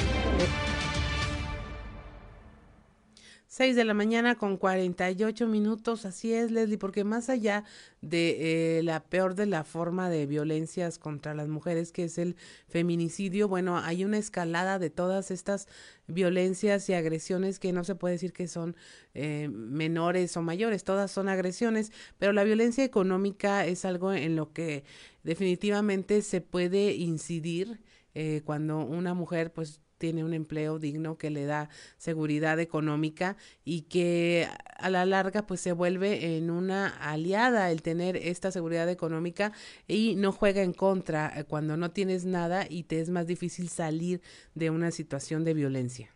6 3.56 3.78
de 3.78 3.86
la 3.86 3.94
mañana 3.94 4.36
con 4.36 4.58
48 4.58 5.48
minutos, 5.48 6.04
así 6.04 6.34
es, 6.34 6.52
Leslie, 6.52 6.78
porque 6.78 7.06
más 7.06 7.30
allá 7.30 7.64
de 8.02 8.80
eh, 8.80 8.84
la 8.84 9.02
peor 9.02 9.34
de 9.34 9.46
la 9.46 9.64
forma 9.64 10.10
de 10.10 10.26
violencias 10.26 11.00
contra 11.00 11.34
las 11.34 11.48
mujeres, 11.48 11.94
que 11.94 12.04
es 12.04 12.18
el 12.18 12.36
feminicidio, 12.68 13.48
bueno, 13.48 13.78
hay 13.78 14.04
una 14.04 14.18
escalada 14.18 14.78
de 14.78 14.90
todas 14.90 15.32
estas 15.32 15.70
violencias 16.06 16.90
y 16.90 16.96
agresiones 16.96 17.60
que 17.60 17.72
no 17.72 17.86
se 17.86 17.96
puede 17.96 18.16
decir 18.16 18.34
que 18.34 18.50
son 18.50 18.76
eh, 19.14 19.48
menores 19.50 20.36
o 20.36 20.42
mayores, 20.42 20.84
todas 20.84 21.10
son 21.10 21.30
agresiones, 21.30 21.94
pero 22.20 22.34
la 22.34 22.44
violencia 22.44 22.84
económica 22.84 23.66
es 23.66 23.86
algo 23.86 24.12
en 24.12 24.36
lo 24.36 24.52
que 24.52 24.84
definitivamente 25.24 26.22
se 26.24 26.42
puede 26.42 26.92
incidir 26.96 27.80
eh, 28.16 28.42
cuando 28.44 28.80
una 28.80 29.14
mujer 29.14 29.54
pues 29.54 29.80
tiene 30.06 30.24
un 30.24 30.36
empleo 30.36 30.78
digno 30.78 31.18
que 31.18 31.32
le 31.32 31.46
da 31.46 31.68
seguridad 31.98 32.60
económica 32.60 33.38
y 33.64 33.82
que 33.90 34.48
a 34.78 34.92
la 34.92 35.04
larga 35.04 35.48
pues 35.48 35.62
se 35.62 35.72
vuelve 35.72 36.38
en 36.38 36.52
una 36.52 36.90
aliada 36.90 37.72
el 37.72 37.82
tener 37.82 38.16
esta 38.16 38.52
seguridad 38.52 38.88
económica 38.88 39.52
y 39.88 40.14
no 40.16 40.32
juega 40.32 40.62
en 40.62 40.74
contra 40.74 41.32
eh, 41.36 41.44
cuando 41.44 41.76
no 41.76 41.90
tienes 41.90 42.24
nada 42.24 42.66
y 42.70 42.84
te 42.84 43.00
es 43.00 43.10
más 43.10 43.26
difícil 43.26 43.68
salir 43.68 44.22
de 44.54 44.70
una 44.70 44.92
situación 44.92 45.44
de 45.44 45.56
violencia. 45.56 46.12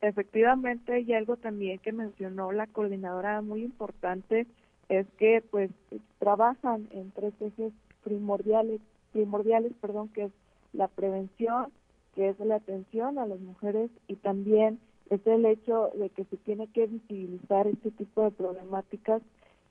Efectivamente, 0.00 1.00
y 1.00 1.12
algo 1.12 1.36
también 1.36 1.80
que 1.80 1.90
mencionó 1.90 2.52
la 2.52 2.68
coordinadora 2.68 3.42
muy 3.42 3.64
importante 3.64 4.46
es 4.88 5.08
que 5.18 5.42
pues 5.50 5.72
trabajan 6.20 6.86
en 6.92 7.10
tres 7.10 7.34
ejes 7.40 7.72
primordiales, 8.04 8.80
primordiales, 9.12 9.72
perdón, 9.80 10.08
que 10.10 10.26
es 10.26 10.32
la 10.72 10.86
prevención, 10.86 11.72
que 12.16 12.30
es 12.30 12.40
la 12.40 12.56
atención 12.56 13.18
a 13.18 13.26
las 13.26 13.38
mujeres 13.38 13.90
y 14.08 14.16
también 14.16 14.80
es 15.10 15.24
el 15.26 15.44
hecho 15.44 15.90
de 15.94 16.08
que 16.08 16.24
se 16.24 16.38
tiene 16.38 16.66
que 16.68 16.86
visibilizar 16.86 17.66
este 17.68 17.90
tipo 17.92 18.22
de 18.22 18.30
problemáticas. 18.30 19.22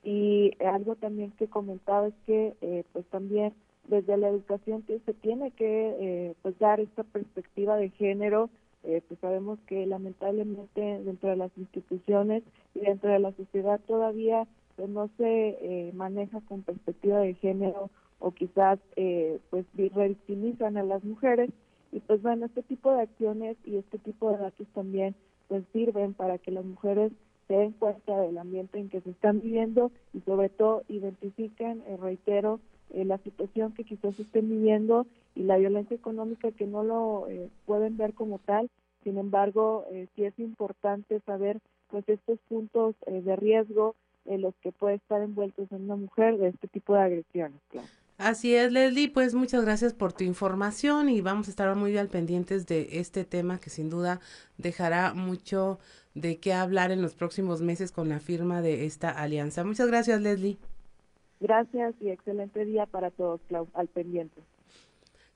Y 0.04 0.52
algo 0.64 0.94
también 0.94 1.32
que 1.32 1.48
comentaba 1.48 2.06
es 2.06 2.14
que 2.24 2.54
eh, 2.60 2.84
pues 2.92 3.04
también 3.06 3.52
desde 3.88 4.16
la 4.16 4.28
educación 4.28 4.84
se 4.86 5.14
tiene 5.14 5.50
que 5.50 5.96
eh, 5.98 6.34
pues 6.42 6.56
dar 6.58 6.78
esta 6.78 7.02
perspectiva 7.02 7.76
de 7.76 7.90
género 7.90 8.48
eh, 8.84 9.02
pues 9.06 9.18
sabemos 9.20 9.58
que 9.66 9.84
lamentablemente 9.86 10.80
dentro 10.80 11.30
de 11.30 11.36
las 11.36 11.50
instituciones 11.56 12.44
y 12.74 12.80
dentro 12.80 13.10
de 13.10 13.18
la 13.18 13.32
sociedad 13.32 13.80
todavía 13.86 14.46
pues 14.76 14.88
no 14.88 15.08
se 15.16 15.92
maneja 15.94 16.40
con 16.42 16.62
perspectiva 16.62 17.18
de 17.20 17.34
género 17.34 17.90
o 18.18 18.30
quizás 18.30 18.78
pues 19.50 19.64
revictimizan 19.74 20.76
a 20.76 20.82
las 20.82 21.02
mujeres 21.02 21.50
y 21.92 22.00
pues 22.00 22.22
bueno, 22.22 22.46
este 22.46 22.62
tipo 22.62 22.92
de 22.92 23.02
acciones 23.02 23.56
y 23.64 23.76
este 23.76 23.98
tipo 23.98 24.30
de 24.30 24.38
datos 24.38 24.66
también 24.74 25.14
pues 25.48 25.64
sirven 25.72 26.14
para 26.14 26.38
que 26.38 26.50
las 26.50 26.64
mujeres 26.64 27.12
se 27.46 27.54
den 27.54 27.72
cuenta 27.72 28.20
del 28.20 28.38
ambiente 28.38 28.78
en 28.78 28.88
que 28.88 29.00
se 29.00 29.10
están 29.10 29.40
viviendo 29.40 29.92
y 30.12 30.20
sobre 30.20 30.48
todo 30.48 30.82
identifiquen, 30.88 31.82
eh, 31.86 31.96
reitero, 31.96 32.60
eh, 32.90 33.04
la 33.04 33.18
situación 33.18 33.72
que 33.72 33.84
quizás 33.84 34.18
estén 34.18 34.48
viviendo 34.48 35.06
y 35.34 35.44
la 35.44 35.56
violencia 35.56 35.94
económica 35.94 36.50
que 36.50 36.66
no 36.66 36.82
lo 36.82 37.28
eh, 37.28 37.48
pueden 37.64 37.96
ver 37.96 38.14
como 38.14 38.38
tal. 38.38 38.68
Sin 39.04 39.18
embargo, 39.18 39.86
sí 40.16 40.24
es 40.24 40.36
importante 40.40 41.20
saber 41.20 41.60
pues 41.90 42.08
estos 42.08 42.40
puntos 42.48 42.96
de 43.06 43.36
riesgo 43.36 43.94
en 44.24 44.42
los 44.42 44.52
que 44.56 44.72
puede 44.72 44.96
estar 44.96 45.22
envueltos 45.22 45.70
en 45.70 45.84
una 45.84 45.94
mujer 45.94 46.38
de 46.38 46.48
este 46.48 46.66
tipo 46.66 46.94
de 46.94 47.02
agresiones. 47.02 47.60
Claro. 47.70 47.86
Así 48.18 48.54
es, 48.54 48.72
Leslie, 48.72 49.10
pues 49.10 49.34
muchas 49.34 49.62
gracias 49.62 49.92
por 49.92 50.14
tu 50.14 50.24
información 50.24 51.10
y 51.10 51.20
vamos 51.20 51.48
a 51.48 51.50
estar 51.50 51.74
muy 51.76 51.96
al 51.98 52.08
pendientes 52.08 52.66
de 52.66 52.88
este 52.92 53.24
tema 53.24 53.60
que 53.60 53.68
sin 53.68 53.90
duda 53.90 54.20
dejará 54.56 55.12
mucho 55.12 55.78
de 56.14 56.38
qué 56.38 56.54
hablar 56.54 56.90
en 56.92 57.02
los 57.02 57.14
próximos 57.14 57.60
meses 57.60 57.92
con 57.92 58.08
la 58.08 58.18
firma 58.18 58.62
de 58.62 58.86
esta 58.86 59.10
alianza. 59.10 59.64
Muchas 59.64 59.88
gracias, 59.88 60.22
Leslie. 60.22 60.56
Gracias 61.40 61.94
y 62.00 62.08
excelente 62.08 62.64
día 62.64 62.86
para 62.86 63.10
todos, 63.10 63.42
Clau, 63.48 63.68
al 63.74 63.88
pendiente. 63.88 64.40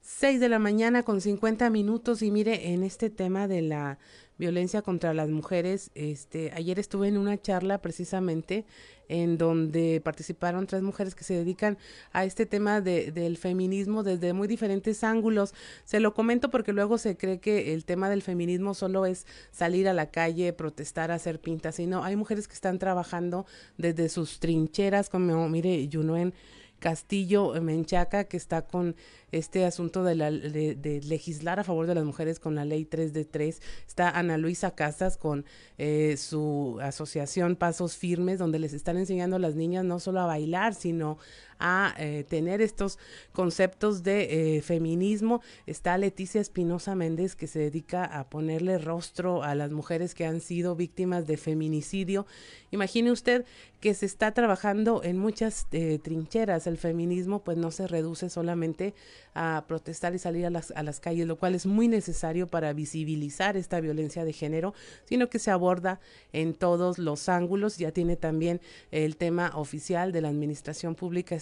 6 0.00 0.40
de 0.40 0.48
la 0.48 0.58
mañana 0.58 1.02
con 1.02 1.20
50 1.20 1.68
minutos 1.68 2.22
y 2.22 2.30
mire, 2.30 2.72
en 2.72 2.82
este 2.82 3.10
tema 3.10 3.46
de 3.46 3.60
la 3.60 3.98
violencia 4.38 4.80
contra 4.80 5.12
las 5.12 5.28
mujeres, 5.28 5.90
este, 5.94 6.50
ayer 6.54 6.78
estuve 6.78 7.08
en 7.08 7.18
una 7.18 7.36
charla 7.36 7.82
precisamente 7.82 8.64
en 9.10 9.38
donde 9.38 10.00
participaron 10.02 10.68
tres 10.68 10.82
mujeres 10.82 11.16
que 11.16 11.24
se 11.24 11.34
dedican 11.34 11.76
a 12.12 12.24
este 12.24 12.46
tema 12.46 12.80
de, 12.80 13.10
del 13.10 13.36
feminismo 13.36 14.04
desde 14.04 14.32
muy 14.32 14.46
diferentes 14.46 15.02
ángulos. 15.02 15.52
Se 15.84 15.98
lo 15.98 16.14
comento 16.14 16.48
porque 16.50 16.72
luego 16.72 16.96
se 16.96 17.16
cree 17.16 17.40
que 17.40 17.74
el 17.74 17.84
tema 17.84 18.08
del 18.08 18.22
feminismo 18.22 18.72
solo 18.72 19.06
es 19.06 19.26
salir 19.50 19.88
a 19.88 19.94
la 19.94 20.10
calle, 20.10 20.52
protestar, 20.52 21.10
hacer 21.10 21.40
pintas, 21.40 21.74
sino 21.74 22.04
hay 22.04 22.14
mujeres 22.14 22.46
que 22.46 22.54
están 22.54 22.78
trabajando 22.78 23.46
desde 23.76 24.08
sus 24.08 24.38
trincheras, 24.38 25.10
como 25.10 25.48
mire, 25.48 25.88
Junuen 25.92 26.32
Castillo 26.80 27.52
Menchaca, 27.60 28.24
que 28.24 28.36
está 28.36 28.62
con 28.62 28.96
este 29.30 29.64
asunto 29.64 30.02
de, 30.02 30.16
la, 30.16 30.30
legislar 30.30 31.60
a 31.60 31.64
favor 31.64 31.86
de 31.86 31.94
las 31.94 32.04
mujeres 32.04 32.40
con 32.40 32.56
la 32.56 32.64
ley 32.64 32.84
3 32.84 33.12
de 33.12 33.24
3. 33.24 33.62
Está 33.86 34.10
Ana 34.10 34.38
Luisa 34.38 34.74
Casas 34.74 35.16
con 35.16 35.44
eh, 35.78 36.16
su 36.16 36.78
asociación 36.82 37.54
Pasos 37.54 37.96
Firmes, 37.96 38.38
donde 38.38 38.58
les 38.58 38.72
están 38.72 38.96
enseñando 38.96 39.36
a 39.36 39.38
las 39.38 39.54
niñas 39.54 39.84
no 39.84 40.00
solo 40.00 40.20
a 40.20 40.26
bailar, 40.26 40.74
sino 40.74 41.18
a 41.60 41.94
eh, 41.98 42.24
tener 42.28 42.60
estos 42.60 42.98
conceptos 43.32 44.02
de 44.02 44.56
eh, 44.56 44.62
feminismo. 44.62 45.42
Está 45.66 45.96
Leticia 45.98 46.40
Espinosa 46.40 46.94
Méndez, 46.94 47.36
que 47.36 47.46
se 47.46 47.58
dedica 47.58 48.04
a 48.04 48.28
ponerle 48.28 48.78
rostro 48.78 49.42
a 49.42 49.54
las 49.54 49.70
mujeres 49.70 50.14
que 50.14 50.26
han 50.26 50.40
sido 50.40 50.74
víctimas 50.74 51.26
de 51.26 51.36
feminicidio. 51.36 52.26
Imagine 52.70 53.12
usted 53.12 53.44
que 53.80 53.94
se 53.94 54.06
está 54.06 54.32
trabajando 54.32 55.02
en 55.02 55.18
muchas 55.18 55.66
trincheras. 56.02 56.66
El 56.66 56.76
feminismo 56.76 57.42
pues 57.42 57.56
no 57.56 57.70
se 57.70 57.86
reduce 57.86 58.28
solamente 58.28 58.94
a 59.34 59.64
protestar 59.66 60.14
y 60.14 60.18
salir 60.18 60.46
a 60.46 60.50
las, 60.50 60.70
a 60.72 60.82
las 60.82 61.00
calles, 61.00 61.26
lo 61.26 61.36
cual 61.36 61.54
es 61.54 61.66
muy 61.66 61.88
necesario 61.88 62.46
para 62.48 62.72
visibilizar 62.72 63.56
esta 63.56 63.80
violencia 63.80 64.24
de 64.24 64.32
género, 64.32 64.74
sino 65.04 65.28
que 65.28 65.38
se 65.38 65.50
aborda 65.50 66.00
en 66.32 66.54
todos 66.54 66.98
los 66.98 67.28
ángulos. 67.28 67.78
Ya 67.78 67.92
tiene 67.92 68.16
también 68.16 68.60
el 68.90 69.16
tema 69.16 69.52
oficial 69.54 70.12
de 70.12 70.20
la 70.20 70.28
Administración 70.28 70.94
Pública 70.94 71.34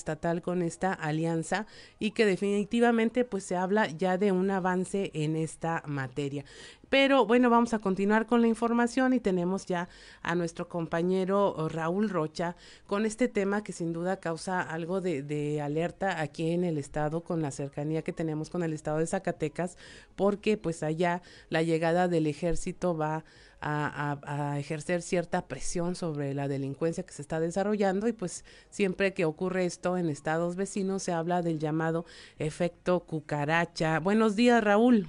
con 0.43 0.63
esta 0.63 0.93
alianza 0.93 1.67
y 1.99 2.13
que 2.13 2.25
definitivamente 2.25 3.25
pues 3.25 3.45
se 3.45 3.57
habla 3.57 3.89
ya 3.89 4.17
de 4.17 4.33
un 4.33 4.51
avance 4.51 5.11
en 5.13 5.37
esta 5.37 5.83
materia. 5.87 6.45
Pero 6.89 7.27
bueno, 7.27 7.51
vamos 7.51 7.75
a 7.75 7.79
continuar 7.79 8.27
con 8.27 8.41
la 8.41 8.49
información 8.49 9.13
y 9.13 9.21
tenemos 9.21 9.67
ya 9.67 9.91
a 10.23 10.35
nuestro 10.35 10.69
compañero 10.69 11.55
oh, 11.55 11.69
Raúl 11.69 12.09
Rocha 12.09 12.57
con 12.87 13.05
este 13.05 13.29
tema 13.29 13.63
que 13.63 13.73
sin 13.73 13.93
duda 13.93 14.21
causa 14.21 14.63
algo 14.63 15.03
de, 15.03 15.23
de 15.23 15.61
alerta 15.61 16.23
aquí 16.23 16.53
en 16.53 16.65
el 16.65 16.79
estado 16.79 17.23
con 17.23 17.43
la 17.43 17.51
cercanía 17.51 18.01
que 18.01 18.15
tenemos 18.15 18.49
con 18.49 18.63
el 18.63 18.73
estado 18.73 18.99
de 18.99 19.07
Zacatecas, 19.07 19.77
porque 20.17 20.57
pues 20.57 20.83
allá 20.83 21.21
la 21.51 21.63
llegada 21.63 22.09
del 22.09 22.27
ejército 22.27 22.97
va 22.97 23.25
a, 23.61 24.57
ejercer 24.59 25.03
cierta 25.03 25.43
presión 25.47 25.95
sobre 25.95 26.35
la 26.35 26.49
delincuencia 26.49 27.05
que 27.05 27.13
se 27.13 27.23
está 27.23 27.41
desarrollando 27.41 28.09
y 28.09 28.13
pues 28.13 28.45
siempre 28.71 29.15
que 29.15 29.25
ocurre 29.25 29.65
esto 29.65 29.97
en 29.97 30.09
estados 30.09 30.57
vecinos 30.57 31.03
se 31.03 31.13
habla 31.13 31.43
del 31.43 31.59
llamado 31.59 32.05
efecto 32.39 33.01
cucaracha. 33.01 33.99
Buenos 34.01 34.37
días, 34.37 34.63
Raúl. 34.63 35.07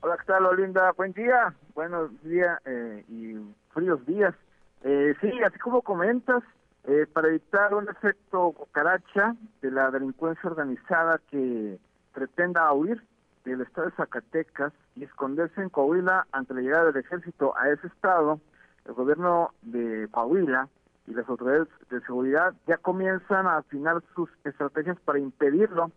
Hola, 0.00 0.16
¿qué 0.16 0.24
tal, 0.24 0.46
Olinda? 0.46 0.92
Buen 0.92 1.12
día, 1.12 1.54
buenos 1.74 2.10
días 2.22 2.58
eh, 2.64 3.04
y 3.08 3.36
fríos 3.72 4.04
días. 4.06 4.34
Eh, 4.82 5.14
sí, 5.20 5.30
así 5.44 5.58
como 5.58 5.82
comentas, 5.82 6.42
eh, 6.84 7.06
para 7.12 7.28
evitar 7.28 7.74
un 7.74 7.88
efecto 7.88 8.52
cucaracha 8.52 9.36
de 9.60 9.70
la 9.70 9.90
delincuencia 9.90 10.48
organizada 10.48 11.20
que 11.30 11.78
pretenda 12.14 12.72
huir 12.72 13.02
del 13.44 13.62
estado 13.62 13.88
de 13.88 13.96
Zacatecas 13.96 14.72
y 14.96 15.04
esconderse 15.04 15.60
en 15.62 15.70
Coahuila 15.70 16.26
ante 16.32 16.54
la 16.54 16.60
llegada 16.60 16.86
del 16.86 17.04
ejército 17.04 17.56
a 17.56 17.68
ese 17.70 17.86
estado, 17.86 18.40
el 18.84 18.94
gobierno 18.94 19.50
de 19.62 20.08
Coahuila 20.10 20.68
y 21.06 21.14
las 21.14 21.28
autoridades 21.28 21.68
de 21.90 22.00
seguridad 22.02 22.54
ya 22.66 22.76
comienzan 22.76 23.46
a 23.46 23.58
afinar 23.58 24.02
sus 24.14 24.30
estrategias 24.44 24.98
para 25.00 25.18
impedirlo. 25.18 25.90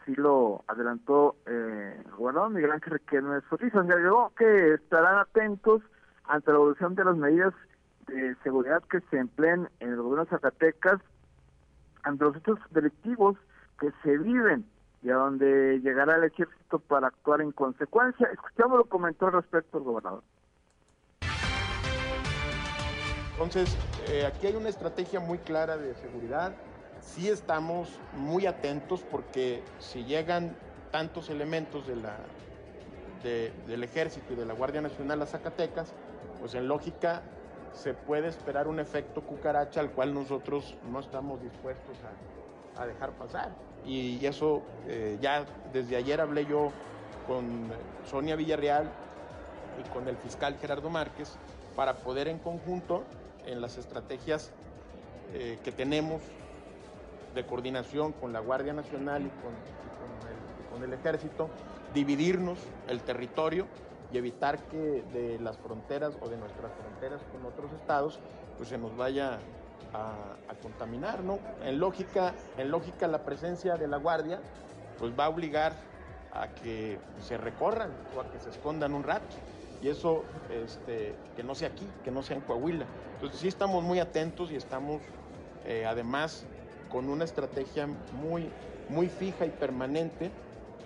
Así 0.00 0.14
lo 0.14 0.64
adelantó 0.66 1.36
eh, 1.46 2.02
el 2.04 2.12
gobernador 2.12 2.50
Miguel 2.50 2.72
Ángel 2.72 2.94
Riquelme 2.94 3.40
Solís. 3.48 3.74
Agregó 3.74 4.32
que 4.36 4.74
estarán 4.74 5.18
atentos 5.18 5.82
ante 6.24 6.50
la 6.50 6.56
evolución 6.56 6.94
de 6.94 7.04
las 7.04 7.16
medidas 7.16 7.54
de 8.06 8.34
seguridad 8.42 8.82
que 8.84 9.00
se 9.10 9.18
empleen 9.18 9.68
en 9.80 9.90
el 9.90 9.96
gobierno 9.96 10.24
de 10.24 10.30
Zacatecas 10.30 11.00
ante 12.02 12.24
los 12.24 12.36
hechos 12.36 12.58
delictivos 12.70 13.36
que 13.78 13.92
se 14.02 14.18
viven 14.18 14.64
y 15.02 15.10
a 15.10 15.14
donde 15.14 15.80
llegará 15.80 16.16
el 16.16 16.24
ejército 16.24 16.78
para 16.78 17.08
actuar 17.08 17.40
en 17.40 17.52
consecuencia. 17.52 18.28
Escuchamos 18.32 18.78
lo 18.78 18.84
comentó 18.84 19.26
al 19.26 19.32
respecto 19.32 19.78
el 19.78 19.84
gobernador. 19.84 20.22
Entonces, 23.32 23.74
eh, 24.08 24.26
aquí 24.26 24.48
hay 24.48 24.56
una 24.56 24.68
estrategia 24.68 25.18
muy 25.18 25.38
clara 25.38 25.78
de 25.78 25.94
seguridad. 25.94 26.52
Sí 27.00 27.30
estamos 27.30 27.98
muy 28.18 28.44
atentos 28.44 29.02
porque 29.10 29.62
si 29.78 30.04
llegan 30.04 30.54
tantos 30.90 31.30
elementos 31.30 31.86
de 31.86 31.96
la, 31.96 32.16
del 33.22 33.82
ejército 33.82 34.34
y 34.34 34.36
de 34.36 34.44
la 34.44 34.52
Guardia 34.52 34.82
Nacional 34.82 35.22
a 35.22 35.26
Zacatecas, 35.26 35.94
pues 36.38 36.54
en 36.54 36.68
lógica 36.68 37.22
se 37.72 37.94
puede 37.94 38.28
esperar 38.28 38.68
un 38.68 38.80
efecto 38.80 39.22
cucaracha 39.22 39.80
al 39.80 39.92
cual 39.92 40.12
nosotros 40.12 40.76
no 40.90 41.00
estamos 41.00 41.40
dispuestos 41.40 41.96
a 42.76 42.86
dejar 42.86 43.12
pasar 43.12 43.50
y 43.86 44.24
eso 44.24 44.62
eh, 44.88 45.18
ya 45.20 45.44
desde 45.72 45.96
ayer 45.96 46.20
hablé 46.20 46.46
yo 46.46 46.70
con 47.26 47.70
Sonia 48.08 48.36
Villarreal 48.36 48.90
y 49.78 49.88
con 49.90 50.08
el 50.08 50.16
fiscal 50.16 50.56
Gerardo 50.60 50.90
Márquez 50.90 51.36
para 51.76 51.94
poder 51.94 52.28
en 52.28 52.38
conjunto 52.38 53.04
en 53.46 53.60
las 53.60 53.78
estrategias 53.78 54.50
eh, 55.32 55.58
que 55.64 55.72
tenemos 55.72 56.20
de 57.34 57.46
coordinación 57.46 58.12
con 58.12 58.32
la 58.32 58.40
Guardia 58.40 58.72
Nacional 58.72 59.22
y 59.22 59.30
con, 59.30 59.52
con, 60.72 60.82
el, 60.82 60.92
ejército, 60.92 61.48
dividirnos 61.94 62.58
el 62.88 63.00
territorio 63.02 63.66
y 64.12 64.18
evitar 64.18 64.58
que 64.68 65.04
de 65.12 65.38
las 65.38 65.56
fronteras 65.58 66.14
o 66.20 66.28
de 66.28 66.36
nuestras 66.36 66.72
fronteras 66.72 67.20
con 67.32 67.44
otros 67.46 67.72
estados 67.72 68.18
pues 68.56 68.68
se 68.68 68.78
nos 68.78 68.96
vaya 68.96 69.38
a, 69.94 70.36
contaminar, 70.62 71.22
¿no? 71.22 71.38
En 71.64 71.78
lógica, 71.78 72.34
en 72.58 72.70
lógica 72.70 73.06
la 73.08 73.24
presencia 73.24 73.76
de 73.76 73.88
la 73.88 73.96
guardia 73.96 74.40
pues 74.98 75.12
va 75.18 75.24
a 75.24 75.28
obligar 75.30 75.72
a 76.32 76.48
que 76.48 76.98
se 77.20 77.38
recorran 77.38 77.90
o 78.14 78.20
a 78.20 78.30
que 78.30 78.38
se 78.38 78.50
escondan 78.50 78.92
un 78.94 79.02
rato. 79.02 79.36
Y 79.82 79.88
eso, 79.88 80.24
este, 80.50 81.14
que 81.34 81.42
no 81.42 81.54
sea 81.54 81.68
aquí, 81.68 81.88
que 82.04 82.10
no 82.10 82.22
sea 82.22 82.36
en 82.36 82.42
Coahuila. 82.42 82.84
Entonces 83.14 83.40
sí 83.40 83.48
estamos 83.48 83.82
muy 83.82 83.98
atentos 83.98 84.50
y 84.50 84.56
estamos 84.56 85.00
eh, 85.64 85.86
además 85.86 86.44
con 86.90 87.08
una 87.08 87.24
estrategia 87.24 87.86
muy, 88.12 88.50
muy 88.90 89.08
fija 89.08 89.46
y 89.46 89.50
permanente 89.50 90.30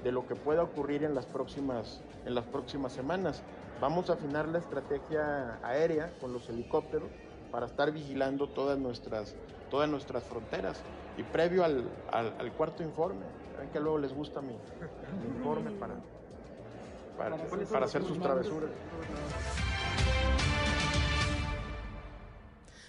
de 0.04 0.12
lo 0.12 0.26
que 0.26 0.36
pueda 0.36 0.62
ocurrir 0.62 1.02
en 1.02 1.14
las 1.14 1.26
próximas, 1.26 2.00
en 2.24 2.36
las 2.36 2.44
próximas 2.44 2.92
semanas. 2.92 3.42
Vamos 3.80 4.10
a 4.10 4.12
afinar 4.12 4.46
la 4.46 4.58
estrategia 4.58 5.58
aérea 5.62 6.12
con 6.20 6.32
los 6.32 6.48
helicópteros 6.48 7.10
para 7.54 7.66
estar 7.66 7.92
vigilando 7.92 8.48
todas 8.48 8.76
nuestras, 8.76 9.36
todas 9.70 9.88
nuestras 9.88 10.24
fronteras. 10.24 10.76
Y 11.16 11.22
previo 11.22 11.64
al, 11.64 12.52
cuarto 12.56 12.82
informe, 12.82 13.24
ven 13.56 13.70
que 13.70 13.78
luego 13.78 13.96
les 13.96 14.12
gusta 14.12 14.40
mi, 14.42 14.54
informe 15.36 15.70
para, 15.70 15.94
para, 17.16 17.86
hacer 17.86 18.02
sus 18.02 18.18
travesuras. 18.18 18.70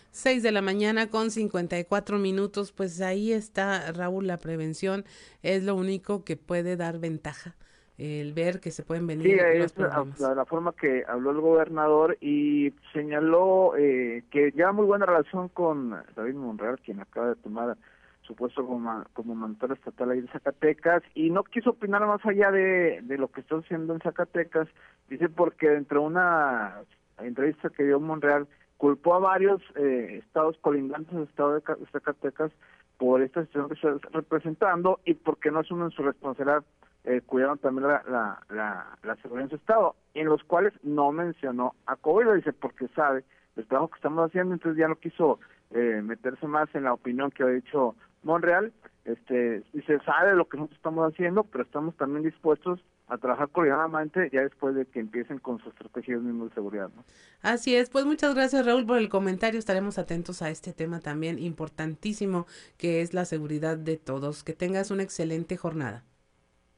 6 0.10 0.42
de 0.42 0.52
la 0.52 0.64
mañana 0.64 1.12
con 1.12 1.30
54 1.30 2.18
minutos, 2.18 2.72
pues 2.72 3.02
ahí 3.02 3.34
está 3.34 3.92
Raúl, 3.92 4.26
la 4.26 4.38
prevención 4.38 5.06
es 5.44 5.62
lo 5.62 5.76
único 5.76 6.24
que 6.24 6.38
puede 6.38 6.76
dar 6.76 6.98
ventaja 6.98 7.56
el 7.98 8.34
ver 8.34 8.60
que 8.60 8.72
se 8.72 8.84
pueden 8.84 9.08
venir 9.08 9.40
sí, 9.40 9.74
problemas. 9.74 10.20
La, 10.20 10.36
la, 10.36 10.46
forma 10.46 10.74
que 10.74 11.04
habló 11.08 11.32
el 11.32 11.40
gobernador 11.40 12.18
y 12.20 12.74
señaló 12.92 13.76
eh, 13.78 14.24
que 14.32 14.52
ya 14.52 14.72
muy 14.72 14.86
buena 14.86 15.06
relación 15.06 15.48
con 15.50 15.92
David 16.16 16.36
Monreal, 16.36 16.80
quien 16.80 17.00
acaba 17.00 17.30
de 17.30 17.36
tomar 17.36 17.78
su 18.22 18.36
puesto 18.36 18.66
como, 18.66 19.04
como 19.14 19.36
mentor 19.36 19.74
estatal 19.74 20.12
ahí 20.12 20.22
de 20.22 20.28
Zacatecas, 20.30 21.04
y 21.14 21.30
no 21.30 21.44
quiso 21.44 21.72
opinar 21.72 22.06
más 22.06 22.26
allá 22.26 22.52
de, 22.52 23.02
de 23.04 23.18
lo 23.18 23.30
que 23.30 23.42
está 23.42 23.58
haciendo 23.58 23.94
en 23.94 24.02
Zacatecas, 24.02 24.68
dice 25.10 25.30
porque 25.30 25.70
dentro 25.70 26.02
de 26.02 26.08
una 26.08 26.82
entrevista 27.20 27.70
que 27.70 27.84
dio 27.84 28.00
Monreal, 28.00 28.48
culpó 28.78 29.14
a 29.14 29.20
varios 29.20 29.62
eh, 29.76 30.22
estados 30.26 30.58
colindantes 30.60 31.14
del 31.14 31.24
estado 31.24 31.54
de 31.54 31.62
Zacatecas 31.92 32.52
por 32.98 33.22
esta 33.22 33.46
situación 33.46 33.70
que 33.70 33.76
está 33.76 34.10
representando 34.12 35.00
y 35.06 35.14
porque 35.14 35.52
no 35.52 35.60
asumen 35.60 35.92
su 35.92 36.04
responsabilidad 36.04 36.64
eh, 37.06 37.22
cuidaron 37.26 37.58
también 37.60 37.88
la, 37.88 38.04
la, 38.50 38.98
la, 39.04 39.16
seguridad 39.18 39.44
en 39.44 39.50
su 39.50 39.56
estado, 39.58 39.96
en 40.14 40.28
los 40.28 40.44
cuales 40.44 40.74
no 40.84 41.12
mencionó 41.12 41.76
a 41.86 41.96
Coahuila, 41.96 42.34
dice, 42.34 42.52
porque 42.52 42.88
sabe 42.90 43.24
el 43.56 43.66
trabajo 43.68 43.90
que 43.90 43.98
estamos 43.98 44.28
haciendo, 44.28 44.54
entonces 44.54 44.80
ya 44.80 44.88
no 44.88 44.96
quiso 44.96 45.40
eh, 45.72 46.02
meterse 46.04 46.48
más 46.48 46.74
en 46.74 46.84
la 46.84 46.94
opinión 46.94 47.32
que 47.32 47.44
ha 47.44 47.48
dicho 47.48 47.96
Monreal, 48.24 48.74
este, 49.06 49.64
dice, 49.72 50.00
sabe 50.04 50.36
lo 50.36 50.50
que 50.50 50.58
nosotros 50.58 50.78
estamos 50.78 51.14
haciendo, 51.14 51.44
pero 51.44 51.64
estamos 51.64 51.96
también 51.96 52.24
dispuestos 52.24 52.84
a 53.08 53.20
trabajar 53.20 53.50
coordinadamente 53.50 54.32
ya 54.34 54.42
después 54.42 54.74
de 54.74 54.88
que 54.88 55.00
empiecen 55.00 55.38
con 55.38 55.60
su 55.60 55.70
estrategia 55.70 56.18
de 56.18 56.50
seguridad. 56.56 56.90
¿no? 56.96 57.04
Así 57.44 57.76
es, 57.76 57.92
pues 57.92 58.06
muchas 58.06 58.34
gracias 58.34 58.66
Raúl 58.66 58.88
por 58.88 58.98
el 58.98 59.10
comentario, 59.10 59.60
estaremos 59.60 60.00
atentos 60.00 60.42
a 60.42 60.50
este 60.50 60.74
tema 60.74 61.02
también 61.02 61.38
importantísimo 61.38 62.48
que 62.80 63.02
es 63.02 63.14
la 63.14 63.26
seguridad 63.26 63.78
de 63.78 63.98
todos. 63.98 64.44
Que 64.44 64.54
tengas 64.54 64.90
una 64.90 65.04
excelente 65.04 65.56
jornada. 65.56 66.04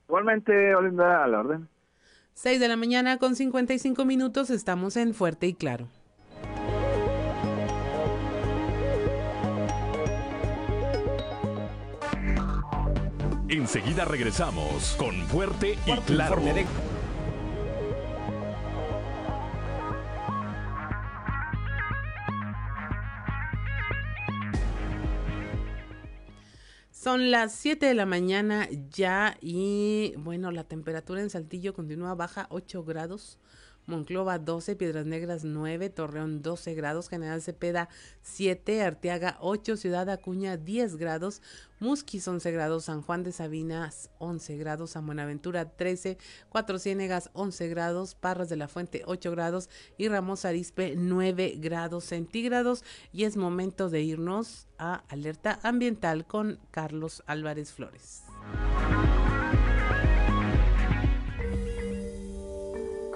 Igualmente, 0.07 0.75
Olinda, 0.75 1.23
a 1.23 1.27
la 1.27 1.39
orden. 1.39 1.67
6 2.33 2.59
de 2.59 2.67
la 2.67 2.77
mañana 2.77 3.17
con 3.17 3.35
55 3.35 4.05
minutos, 4.05 4.49
estamos 4.49 4.95
en 4.95 5.13
Fuerte 5.13 5.47
y 5.47 5.53
Claro. 5.53 5.87
Enseguida 13.49 14.05
regresamos 14.05 14.95
con 14.97 15.15
Fuerte 15.27 15.77
y 15.85 15.91
Claro. 16.01 16.41
Son 27.07 27.31
las 27.31 27.53
7 27.53 27.85
de 27.85 27.93
la 27.93 28.05
mañana 28.05 28.67
ya 28.89 29.37
y 29.39 30.13
bueno, 30.17 30.51
la 30.51 30.65
temperatura 30.65 31.21
en 31.21 31.29
Saltillo 31.29 31.73
continúa 31.73 32.15
baja 32.15 32.47
8 32.49 32.83
grados. 32.83 33.39
Monclova 33.87 34.37
12, 34.37 34.75
Piedras 34.75 35.05
Negras 35.05 35.45
9, 35.45 35.89
Torreón 35.89 36.41
12 36.41 36.73
grados, 36.75 37.07
General 37.09 37.41
Cepeda 37.41 37.87
7, 38.21 38.83
Arteaga 38.83 39.37
8, 39.39 39.77
Ciudad 39.77 40.09
Acuña 40.09 40.57
10 40.57 40.97
grados, 40.97 41.41
Musquis 41.79 42.27
11 42.27 42.51
grados, 42.51 42.85
San 42.85 43.01
Juan 43.01 43.23
de 43.23 43.31
Sabinas 43.31 44.09
11 44.19 44.57
grados, 44.57 44.91
San 44.91 45.05
Buenaventura 45.05 45.69
13, 45.71 46.17
Cuatro 46.49 46.79
Ciénegas 46.79 47.29
11 47.33 47.69
grados, 47.69 48.13
Parras 48.13 48.49
de 48.49 48.57
la 48.57 48.67
Fuente 48.67 49.03
8 49.05 49.31
grados 49.31 49.69
y 49.97 50.09
Ramos 50.09 50.43
Arispe 50.43 50.95
9 50.97 51.55
grados 51.57 52.03
centígrados 52.03 52.83
y 53.13 53.23
es 53.23 53.37
momento 53.37 53.89
de 53.89 54.01
irnos 54.01 54.67
a 54.77 55.03
alerta 55.07 55.59
ambiental 55.63 56.25
con 56.25 56.59
Carlos 56.71 57.23
Álvarez 57.25 57.71
Flores. 57.71 58.23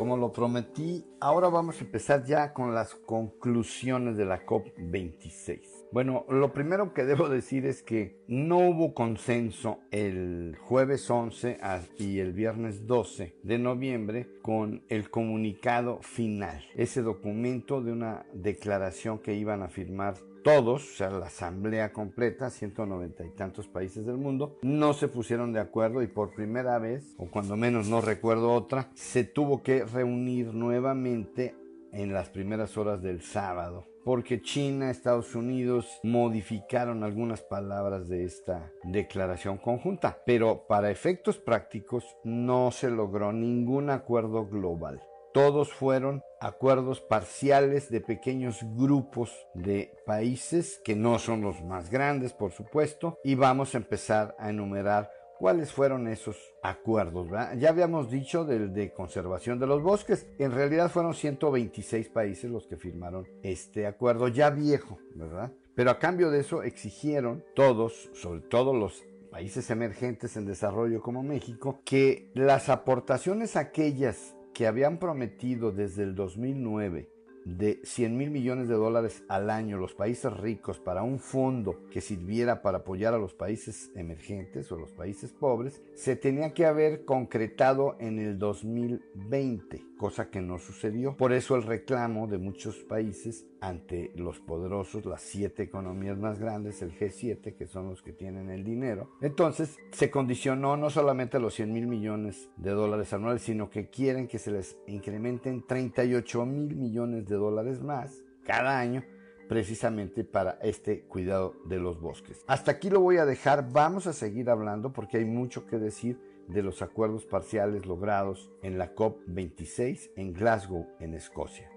Como 0.02 0.18
lo 0.18 0.34
prometí, 0.34 1.06
ahora 1.20 1.48
vamos 1.50 1.80
a 1.80 1.84
empezar 1.84 2.26
ya 2.26 2.54
con 2.54 2.74
las 2.74 2.96
conclusiones 2.96 4.18
de 4.18 4.26
la 4.26 4.48
COP26. 4.48 5.60
Bueno, 5.92 6.26
lo 6.28 6.52
primero 6.54 6.92
que 6.96 7.04
debo 7.04 7.30
decir 7.30 7.68
es 7.68 7.84
que 7.84 8.20
no 8.28 8.58
hubo 8.58 8.96
consenso 8.96 9.78
el 9.92 10.58
jueves 10.60 11.08
11 11.08 11.60
y 12.00 12.18
el 12.18 12.34
viernes 12.34 12.88
12 12.88 13.36
de 13.44 13.60
noviembre 13.60 14.28
con 14.42 14.84
el 14.90 15.12
comunicado 15.12 16.00
final, 16.02 16.64
ese 16.74 17.04
documento 17.04 17.84
de 17.84 17.92
una 17.92 18.26
declaración 18.34 19.20
que 19.20 19.36
iban 19.36 19.62
a 19.62 19.68
firmar 19.68 20.16
todos, 20.44 20.84
o 20.84 20.96
sea, 20.96 21.10
la 21.10 21.28
asamblea 21.28 21.92
completa, 21.92 22.50
190 22.50 23.26
y 23.26 23.30
tantos 23.32 23.68
países 23.68 24.06
del 24.06 24.18
mundo, 24.18 24.58
no 24.62 24.94
se 24.94 25.08
pusieron 25.08 25.54
de 25.54 25.60
acuerdo 25.60 26.02
y 26.02 26.08
por 26.08 26.34
primera 26.34 26.80
vez, 26.80 27.16
o 27.18 27.28
cuando 27.28 27.56
menos 27.58 27.88
no 27.88 28.02
recuerdo 28.02 28.54
otra, 28.54 28.90
se 28.94 29.24
tuvo 29.24 29.64
que 29.64 29.86
reunir 29.86 30.54
nuevamente 30.54 31.56
en 31.92 32.14
las 32.14 32.30
primeras 32.30 32.78
horas 32.78 33.02
del 33.02 33.22
sábado, 33.22 33.86
porque 34.04 34.42
China, 34.42 34.90
Estados 34.90 35.36
Unidos 35.36 36.00
modificaron 36.04 37.04
algunas 37.04 37.42
palabras 37.42 38.08
de 38.08 38.24
esta 38.24 38.72
declaración 38.84 39.58
conjunta, 39.58 40.20
pero 40.26 40.66
para 40.68 40.92
efectos 40.92 41.38
prácticos 41.38 42.06
no 42.24 42.72
se 42.72 42.90
logró 42.90 43.34
ningún 43.34 43.90
acuerdo 43.90 44.48
global. 44.48 45.02
Todos 45.34 45.72
fueron 45.72 46.24
acuerdos 46.42 47.00
parciales 47.00 47.90
de 47.90 48.02
pequeños 48.02 48.60
grupos 48.76 49.32
de 49.54 49.94
países 50.06 50.82
que 50.84 50.96
no 50.96 51.20
son 51.20 51.42
los 51.42 51.64
más 51.64 51.90
grandes, 51.90 52.34
por 52.34 52.52
supuesto, 52.52 53.18
y 53.24 53.36
vamos 53.36 53.74
a 53.74 53.78
empezar 53.78 54.36
a 54.40 54.50
enumerar 54.50 55.10
cuáles 55.40 55.72
fueron 55.72 56.08
esos 56.08 56.38
acuerdos. 56.62 57.28
Ya 57.58 57.70
habíamos 57.70 58.12
dicho 58.12 58.46
del 58.46 58.74
de 58.74 58.94
conservación 58.94 59.58
de 59.58 59.68
los 59.68 59.82
bosques, 59.82 60.28
en 60.38 60.52
realidad 60.52 60.92
fueron 60.92 61.14
126 61.14 62.10
países 62.10 62.52
los 62.52 62.68
que 62.68 62.78
firmaron 62.78 63.28
este 63.42 63.88
acuerdo 63.88 64.28
ya 64.28 64.50
viejo, 64.50 65.00
¿verdad? 65.16 65.52
Pero 65.76 65.92
a 65.92 66.00
cambio 66.00 66.30
de 66.30 66.42
eso 66.42 66.62
exigieron 66.62 67.44
todos, 67.56 68.10
sobre 68.14 68.42
todo 68.42 68.74
los 68.74 69.04
países 69.32 69.70
emergentes 69.72 70.36
en 70.36 70.46
desarrollo 70.46 71.02
como 71.02 71.24
México, 71.24 71.82
que 71.86 72.30
las 72.36 72.68
aportaciones 72.70 73.56
aquellas 73.56 74.36
que 74.54 74.68
habían 74.68 75.00
prometido 75.00 75.72
desde 75.72 76.04
el 76.04 76.16
2009 76.16 77.10
de 77.46 77.82
100 77.84 78.18
mil 78.18 78.32
millones 78.32 78.68
de 78.68 78.76
dólares 78.76 79.24
al 79.28 79.50
año 79.50 79.78
los 79.78 79.94
países 79.94 80.32
ricos 80.34 80.80
para 80.80 81.04
un 81.04 81.20
fondo 81.20 81.88
que 81.90 82.02
sirviera 82.02 82.62
para 82.62 82.80
apoyar 82.80 83.14
a 83.14 83.18
los 83.18 83.34
países 83.34 83.92
emergentes 83.96 84.72
o 84.72 84.78
los 84.78 84.92
países 84.92 85.32
pobres, 85.32 85.82
se 85.96 86.16
tenía 86.16 86.54
que 86.54 86.66
haber 86.66 87.06
concretado 87.06 87.96
en 88.00 88.20
el 88.20 88.38
2020, 88.38 89.86
cosa 89.98 90.30
que 90.30 90.42
no 90.42 90.60
sucedió. 90.60 91.16
Por 91.18 91.34
eso 91.34 91.56
el 91.56 91.64
reclamo 91.64 92.28
de 92.28 92.38
muchos 92.38 92.78
países 92.78 93.46
ante 93.62 94.12
los 94.16 94.40
poderosos, 94.40 95.06
las 95.06 95.22
siete 95.22 95.64
economías 95.64 96.18
más 96.18 96.40
grandes, 96.40 96.82
el 96.82 96.98
G7, 96.98 97.56
que 97.56 97.68
son 97.68 97.90
los 97.90 98.02
que 98.02 98.12
tienen 98.12 98.50
el 98.50 98.64
dinero. 98.64 99.12
Entonces 99.22 99.78
se 99.92 100.10
condicionó 100.10 100.78
no 100.78 100.90
solamente 100.90 101.40
los 101.40 101.54
100 101.54 101.72
mil 101.72 101.88
millones 101.88 102.50
de 102.58 102.72
dólares 102.72 103.14
anuales, 103.14 103.44
sino 103.44 103.70
que 103.70 103.90
quieren 103.90 104.28
que 104.28 104.40
se 104.40 104.52
les 104.52 104.78
incrementen 104.88 105.66
38 105.68 106.46
mil 106.46 106.76
millones 106.76 107.28
de 107.28 107.31
dólares 107.36 107.82
más 107.82 108.24
cada 108.44 108.80
año 108.80 109.04
precisamente 109.48 110.24
para 110.24 110.52
este 110.62 111.02
cuidado 111.02 111.56
de 111.66 111.78
los 111.78 112.00
bosques. 112.00 112.42
Hasta 112.48 112.72
aquí 112.72 112.90
lo 112.90 113.02
voy 113.02 113.18
a 113.18 113.26
dejar, 113.26 113.72
vamos 113.74 114.08
a 114.08 114.14
seguir 114.14 114.50
hablando 114.50 114.94
porque 114.94 115.18
hay 115.18 115.26
mucho 115.26 115.66
que 115.66 115.78
decir 115.78 116.18
de 116.48 116.64
los 116.64 116.82
acuerdos 116.82 117.26
parciales 117.26 117.86
logrados 117.86 118.50
en 118.62 118.78
la 118.78 118.96
COP26 118.96 120.12
en 120.16 120.34
Glasgow, 120.34 120.88
en 121.00 121.16
Escocia. 121.16 121.70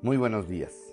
Muy 0.00 0.16
buenos 0.16 0.48
días. 0.48 0.87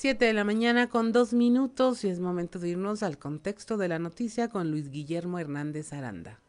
7 0.00 0.24
de 0.24 0.32
la 0.32 0.44
mañana 0.44 0.88
con 0.88 1.12
dos 1.12 1.34
minutos 1.34 2.04
y 2.04 2.08
es 2.08 2.20
momento 2.20 2.58
de 2.58 2.70
irnos 2.70 3.02
al 3.02 3.18
contexto 3.18 3.76
de 3.76 3.86
la 3.86 3.98
noticia 3.98 4.48
con 4.48 4.70
Luis 4.70 4.88
Guillermo 4.88 5.38
Hernández 5.38 5.92
Aranda. 5.92 6.40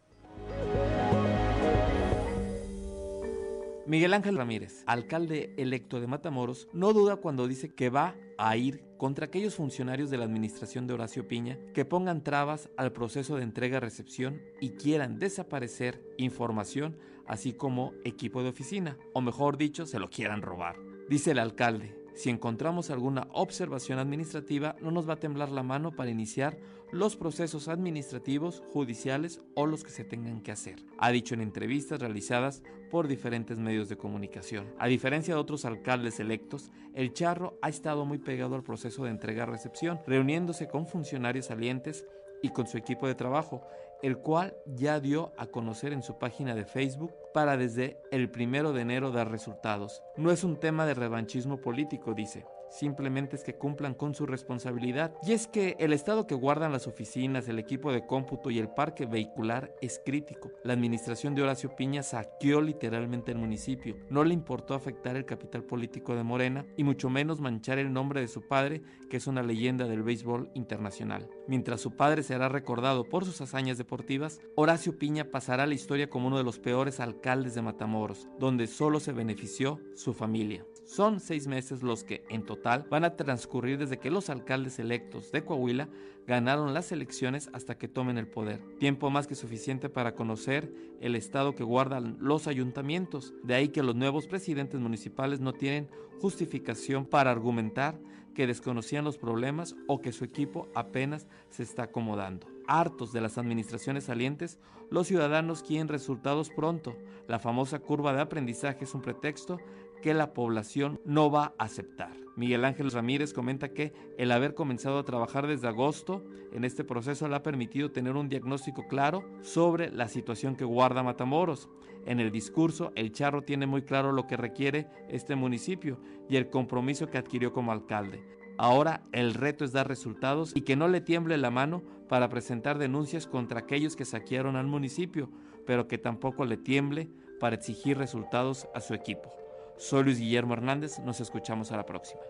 Miguel 3.86 4.14
Ángel 4.14 4.38
Ramírez, 4.38 4.86
alcalde 4.86 5.54
electo 5.58 6.00
de 6.00 6.08
Matamoros, 6.08 6.70
no 6.72 6.94
duda 6.94 7.18
cuando 7.18 7.46
dice 7.46 7.76
que 7.76 7.90
va 7.90 8.16
a 8.38 8.56
ir 8.56 8.86
contra 8.96 9.26
aquellos 9.26 9.56
funcionarios 9.56 10.10
de 10.10 10.18
la 10.18 10.24
administración 10.24 10.88
de 10.88 10.94
Horacio 10.94 11.28
Piña 11.28 11.60
que 11.74 11.84
pongan 11.84 12.24
trabas 12.24 12.70
al 12.78 12.94
proceso 12.94 13.36
de 13.36 13.44
entrega-recepción 13.44 14.42
y 14.62 14.70
quieran 14.70 15.20
desaparecer 15.20 16.02
información 16.18 16.98
así 17.28 17.52
como 17.52 17.92
equipo 18.06 18.44
de 18.44 18.50
oficina, 18.50 18.98
o 19.14 19.20
mejor 19.20 19.58
dicho, 19.58 19.86
se 19.86 20.00
lo 20.00 20.08
quieran 20.08 20.42
robar. 20.42 20.78
Dice 21.10 21.32
el 21.32 21.40
alcalde, 21.40 22.01
si 22.14 22.30
encontramos 22.30 22.90
alguna 22.90 23.28
observación 23.32 24.00
administrativa, 24.00 24.76
no 24.82 24.92
nos 24.92 25.08
va 25.08 25.14
a 25.14 25.20
temblar 25.20 25.50
la 25.50 25.64
mano 25.64 25.92
para 25.92 26.12
iniciar 26.12 26.58
los 26.92 27.16
procesos 27.16 27.68
administrativos, 27.68 28.64
judiciales 28.74 29.42
o 29.56 29.66
los 29.66 29.84
que 29.84 29.92
se 29.92 30.04
tengan 30.04 30.42
que 30.42 30.52
hacer, 30.52 30.84
ha 30.98 31.10
dicho 31.12 31.34
en 31.34 31.42
entrevistas 31.42 32.00
realizadas 32.00 32.64
por 32.90 33.08
diferentes 33.08 33.58
medios 33.58 33.88
de 33.88 33.98
comunicación. 33.98 34.74
A 34.78 34.88
diferencia 34.88 35.34
de 35.34 35.40
otros 35.40 35.64
alcaldes 35.64 36.20
electos, 36.20 36.70
el 36.94 37.14
Charro 37.14 37.58
ha 37.62 37.70
estado 37.70 38.06
muy 38.06 38.18
pegado 38.18 38.56
al 38.56 38.64
proceso 38.64 39.06
de 39.06 39.12
entrega-recepción, 39.12 40.02
reuniéndose 40.06 40.68
con 40.68 40.86
funcionarios 40.86 41.46
salientes 41.46 42.06
y 42.44 42.50
con 42.50 42.68
su 42.68 42.78
equipo 42.78 43.08
de 43.08 43.16
trabajo, 43.16 43.62
el 44.02 44.18
cual 44.18 44.56
ya 44.66 45.00
dio 45.00 45.32
a 45.38 45.48
conocer 45.48 45.94
en 45.94 46.04
su 46.04 46.18
página 46.18 46.56
de 46.56 46.66
Facebook 46.66 47.14
para 47.34 47.58
desde 47.58 48.02
el 48.12 48.30
primero 48.30 48.74
de 48.74 48.82
enero 48.82 49.12
dar 49.12 49.32
resultados. 49.32 50.04
No 50.18 50.32
es 50.32 50.44
un 50.44 50.58
tema 50.58 50.86
de 50.86 50.94
revanchismo 50.94 51.62
político, 51.62 52.14
dice, 52.14 52.46
simplemente 52.72 53.36
es 53.36 53.44
que 53.44 53.56
cumplan 53.56 53.94
con 53.94 54.16
su 54.16 54.26
responsabilidad. 54.26 55.14
Y 55.24 55.34
es 55.34 55.48
que 55.48 55.76
el 55.80 55.94
estado 55.94 56.26
que 56.26 56.36
guardan 56.36 56.72
las 56.72 56.88
oficinas, 56.88 57.48
el 57.48 57.60
equipo 57.60 57.92
de 57.92 58.06
cómputo 58.06 58.50
y 58.50 58.60
el 58.60 58.70
parque 58.70 59.06
vehicular 59.06 59.74
es 59.82 60.02
crítico. 60.04 60.52
La 60.64 60.74
administración 60.74 61.36
de 61.36 61.44
Horacio 61.44 61.76
Piña 61.76 62.04
saqueó 62.04 62.62
literalmente 62.62 63.32
el 63.32 63.38
municipio. 63.38 63.98
No 64.10 64.24
le 64.24 64.34
importó 64.34 64.74
afectar 64.74 65.16
el 65.16 65.26
capital 65.26 65.64
político 65.64 66.16
de 66.16 66.24
Morena 66.24 66.66
y 66.78 66.84
mucho 66.84 67.10
menos 67.10 67.40
manchar 67.40 67.78
el 67.78 67.94
nombre 67.94 68.22
de 68.22 68.28
su 68.28 68.48
padre, 68.48 68.82
que 69.10 69.18
es 69.18 69.28
una 69.28 69.44
leyenda 69.44 69.88
del 69.88 70.04
béisbol 70.04 70.50
internacional. 70.54 71.30
Mientras 71.48 71.82
su 71.82 71.96
padre 71.96 72.24
será 72.24 72.50
recordado 72.50 73.04
por 73.04 73.26
sus 73.26 73.42
hazañas 73.42 73.78
deportivas, 73.78 74.40
Horacio 74.56 74.98
Piña 74.98 75.32
pasará 75.32 75.64
a 75.64 75.68
la 75.68 75.74
historia 75.74 76.10
como 76.10 76.28
uno 76.28 76.38
de 76.38 76.44
los 76.44 76.60
peores 76.60 77.00
alcaldes 77.00 77.56
de 77.56 77.62
Matamoros, 77.62 78.28
donde 78.40 78.68
solo 78.68 79.00
se 79.00 79.12
benefició 79.12 79.80
su 79.96 80.14
familia. 80.14 80.66
Son 80.92 81.22
seis 81.22 81.48
meses 81.48 81.84
los 81.84 82.04
que, 82.04 82.26
en 82.28 82.44
total, 82.44 82.86
van 82.90 83.06
a 83.06 83.16
transcurrir 83.16 83.78
desde 83.78 83.98
que 83.98 84.12
los 84.12 84.30
alcaldes 84.30 84.78
electos 84.78 85.32
de 85.32 85.46
Coahuila 85.46 85.88
ganaron 86.28 86.74
las 86.74 86.92
elecciones 86.92 87.50
hasta 87.54 87.78
que 87.78 87.88
tomen 87.88 88.18
el 88.18 88.28
poder. 88.28 88.60
Tiempo 88.78 89.10
más 89.10 89.26
que 89.26 89.36
suficiente 89.36 89.88
para 89.88 90.16
conocer 90.16 90.70
el 91.00 91.16
estado 91.16 91.56
que 91.56 91.64
guardan 91.64 92.18
los 92.20 92.46
ayuntamientos. 92.46 93.34
De 93.42 93.56
ahí 93.56 93.70
que 93.70 93.84
los 93.84 93.96
nuevos 93.96 94.28
presidentes 94.28 94.82
municipales 94.82 95.40
no 95.40 95.54
tienen 95.54 95.88
justificación 96.20 97.06
para 97.06 97.32
argumentar 97.32 97.98
que 98.36 98.46
desconocían 98.46 99.06
los 99.06 99.18
problemas 99.18 99.78
o 99.88 100.02
que 100.02 100.12
su 100.12 100.26
equipo 100.26 100.68
apenas 100.76 101.26
se 101.50 101.64
está 101.64 101.84
acomodando. 101.84 102.48
Hartos 102.68 103.14
de 103.14 103.22
las 103.22 103.38
administraciones 103.38 104.04
salientes, 104.04 104.60
los 104.90 105.08
ciudadanos 105.08 105.64
quieren 105.64 105.88
resultados 105.88 106.50
pronto. 106.50 106.98
La 107.30 107.40
famosa 107.40 107.80
curva 107.80 108.14
de 108.14 108.20
aprendizaje 108.20 108.84
es 108.84 108.94
un 108.94 109.02
pretexto 109.02 109.58
que 110.02 110.14
la 110.14 110.34
población 110.34 111.00
no 111.06 111.32
va 111.32 111.54
a 111.58 111.66
aceptar. 111.66 112.12
Miguel 112.36 112.66
Ángel 112.66 112.92
Ramírez 112.92 113.34
comenta 113.34 113.70
que 113.70 113.94
el 114.18 114.32
haber 114.32 114.56
comenzado 114.56 115.00
a 115.00 115.04
trabajar 115.04 115.48
desde 115.48 115.68
agosto 115.68 116.24
en 116.52 116.64
este 116.64 116.84
proceso 116.84 117.28
le 117.28 117.36
ha 117.36 117.44
permitido 117.44 117.92
tener 117.92 118.16
un 118.16 118.30
diagnóstico 118.30 118.88
claro 118.88 119.24
sobre 119.42 119.92
la 119.92 120.08
situación 120.08 120.56
que 120.56 120.66
guarda 120.66 121.04
Matamoros. 121.04 121.70
En 122.06 122.20
el 122.20 122.32
discurso, 122.32 122.94
el 122.96 123.12
Charro 123.12 123.44
tiene 123.44 123.68
muy 123.68 123.84
claro 123.84 124.12
lo 124.12 124.28
que 124.28 124.38
requiere 124.38 124.88
este 125.10 125.36
municipio 125.36 126.00
y 126.30 126.38
el 126.38 126.50
compromiso 126.50 127.10
que 127.10 127.18
adquirió 127.18 127.54
como 127.54 127.72
alcalde. 127.72 128.24
Ahora 128.58 129.04
el 129.12 129.34
reto 129.34 129.66
es 129.66 129.72
dar 129.72 129.88
resultados 129.88 130.52
y 130.56 130.62
que 130.62 130.76
no 130.76 130.88
le 130.88 131.02
tiemble 131.02 131.38
la 131.38 131.52
mano 131.52 131.84
para 132.08 132.30
presentar 132.30 132.78
denuncias 132.78 133.28
contra 133.28 133.60
aquellos 133.60 133.96
que 133.96 134.06
saquearon 134.06 134.56
al 134.56 134.68
municipio, 134.68 135.30
pero 135.66 135.88
que 135.88 135.98
tampoco 135.98 136.46
le 136.46 136.58
tiemble 136.58 137.10
para 137.40 137.56
exigir 137.56 137.98
resultados 137.98 138.68
a 138.76 138.82
su 138.82 138.94
equipo. 138.94 139.41
Soy 139.82 140.04
Luis 140.04 140.20
Guillermo 140.20 140.54
Hernández, 140.54 141.00
nos 141.00 141.20
escuchamos 141.22 141.72
a 141.72 141.78
la 141.78 141.88
próxima. 141.88 142.22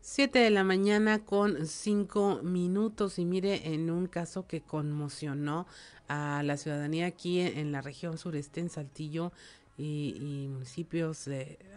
Siete 0.00 0.40
de 0.40 0.50
la 0.50 0.64
mañana 0.64 1.24
con 1.24 1.64
cinco 1.68 2.40
minutos 2.42 3.20
y 3.20 3.24
mire 3.24 3.72
en 3.72 3.88
un 3.88 4.08
caso 4.08 4.48
que 4.48 4.62
conmocionó 4.62 5.68
a 6.08 6.42
la 6.42 6.56
ciudadanía 6.56 7.06
aquí 7.06 7.38
en 7.40 7.70
la 7.70 7.82
región 7.82 8.18
sureste 8.18 8.58
en 8.58 8.68
Saltillo 8.68 9.32
y, 9.78 10.48
municipios 10.50 11.28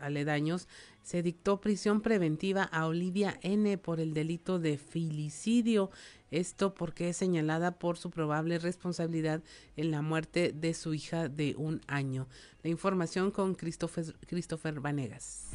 aledaños, 0.01 0.68
se 1.01 1.22
dictó 1.24 1.62
prisión 1.62 2.01
preventiva 2.01 2.64
a 2.64 2.88
Olivia 2.88 3.39
N 3.41 3.78
por 3.78 3.99
el 3.99 4.14
delito 4.14 4.60
de 4.60 4.78
filicidio. 4.78 5.91
Esto 6.36 6.74
porque 6.74 7.08
es 7.08 7.16
señalada 7.16 7.80
por 7.80 7.98
su 7.98 8.12
probable 8.12 8.60
responsabilidad 8.60 9.42
en 9.78 9.90
la 9.90 10.02
muerte 10.02 10.52
de 10.52 10.74
su 10.74 10.94
hija 10.94 11.30
de 11.30 11.56
un 11.56 11.80
año. 11.88 12.28
La 12.62 12.70
información 12.70 13.32
con 13.32 13.56
Christopher, 13.56 14.82
Vanegas. 14.82 15.52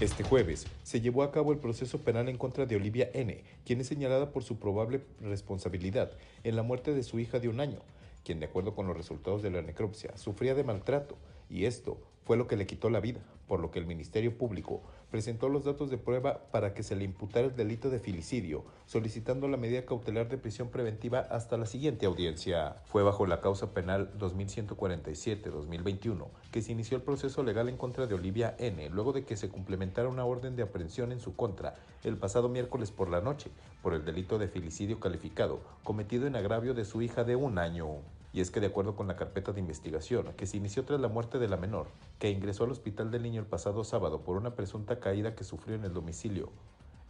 Este 0.00 0.24
jueves 0.24 0.66
se 0.82 1.00
llevó 1.00 1.22
a 1.22 1.30
cabo 1.30 1.52
el 1.52 1.60
proceso 1.60 2.00
penal 2.00 2.28
en 2.28 2.38
contra 2.38 2.66
de 2.66 2.74
Olivia 2.74 3.08
N., 3.14 3.44
quien 3.64 3.80
es 3.80 3.86
señalada 3.86 4.32
por 4.32 4.42
su 4.42 4.58
probable 4.58 5.04
responsabilidad 5.20 6.10
en 6.42 6.56
la 6.56 6.64
muerte 6.64 6.92
de 6.92 7.04
su 7.04 7.20
hija 7.20 7.38
de 7.38 7.46
un 7.46 7.60
año, 7.60 7.82
quien 8.24 8.40
de 8.40 8.46
acuerdo 8.46 8.74
con 8.74 8.88
los 8.88 8.96
resultados 8.96 9.44
de 9.44 9.50
la 9.50 9.62
necropsia 9.62 10.16
sufría 10.16 10.56
de 10.56 10.64
maltrato 10.64 11.16
y 11.48 11.66
esto 11.66 12.00
fue 12.24 12.36
lo 12.36 12.48
que 12.48 12.56
le 12.56 12.66
quitó 12.66 12.90
la 12.90 13.00
vida, 13.00 13.20
por 13.46 13.60
lo 13.60 13.70
que 13.70 13.78
el 13.78 13.86
Ministerio 13.86 14.36
Público 14.36 14.82
presentó 15.14 15.48
los 15.48 15.64
datos 15.64 15.90
de 15.90 15.96
prueba 15.96 16.40
para 16.50 16.74
que 16.74 16.82
se 16.82 16.96
le 16.96 17.04
imputara 17.04 17.46
el 17.46 17.54
delito 17.54 17.88
de 17.88 18.00
filicidio, 18.00 18.64
solicitando 18.84 19.46
la 19.46 19.56
medida 19.56 19.86
cautelar 19.86 20.28
de 20.28 20.38
prisión 20.38 20.70
preventiva 20.70 21.20
hasta 21.20 21.56
la 21.56 21.66
siguiente 21.66 22.04
audiencia. 22.04 22.78
Fue 22.86 23.04
bajo 23.04 23.24
la 23.24 23.40
causa 23.40 23.72
penal 23.72 24.10
2147-2021 24.18 26.26
que 26.50 26.62
se 26.62 26.72
inició 26.72 26.96
el 26.96 27.04
proceso 27.04 27.44
legal 27.44 27.68
en 27.68 27.76
contra 27.76 28.08
de 28.08 28.16
Olivia 28.16 28.56
N, 28.58 28.90
luego 28.90 29.12
de 29.12 29.24
que 29.24 29.36
se 29.36 29.50
complementara 29.50 30.08
una 30.08 30.24
orden 30.24 30.56
de 30.56 30.64
aprehensión 30.64 31.12
en 31.12 31.20
su 31.20 31.36
contra 31.36 31.76
el 32.02 32.16
pasado 32.16 32.48
miércoles 32.48 32.90
por 32.90 33.08
la 33.08 33.20
noche 33.20 33.52
por 33.84 33.94
el 33.94 34.04
delito 34.04 34.38
de 34.38 34.48
filicidio 34.48 34.98
calificado 34.98 35.60
cometido 35.84 36.26
en 36.26 36.34
agravio 36.34 36.74
de 36.74 36.84
su 36.84 37.02
hija 37.02 37.22
de 37.22 37.36
un 37.36 37.58
año. 37.58 38.00
Y 38.34 38.40
es 38.40 38.50
que 38.50 38.60
de 38.60 38.66
acuerdo 38.66 38.96
con 38.96 39.06
la 39.06 39.16
carpeta 39.16 39.52
de 39.52 39.60
investigación 39.60 40.32
que 40.36 40.46
se 40.46 40.56
inició 40.56 40.84
tras 40.84 41.00
la 41.00 41.08
muerte 41.08 41.38
de 41.38 41.48
la 41.48 41.56
menor, 41.56 41.86
que 42.18 42.30
ingresó 42.30 42.64
al 42.64 42.72
hospital 42.72 43.12
del 43.12 43.22
niño 43.22 43.40
el 43.40 43.46
pasado 43.46 43.84
sábado 43.84 44.22
por 44.22 44.36
una 44.36 44.56
presunta 44.56 44.98
caída 44.98 45.36
que 45.36 45.44
sufrió 45.44 45.76
en 45.76 45.84
el 45.84 45.94
domicilio 45.94 46.50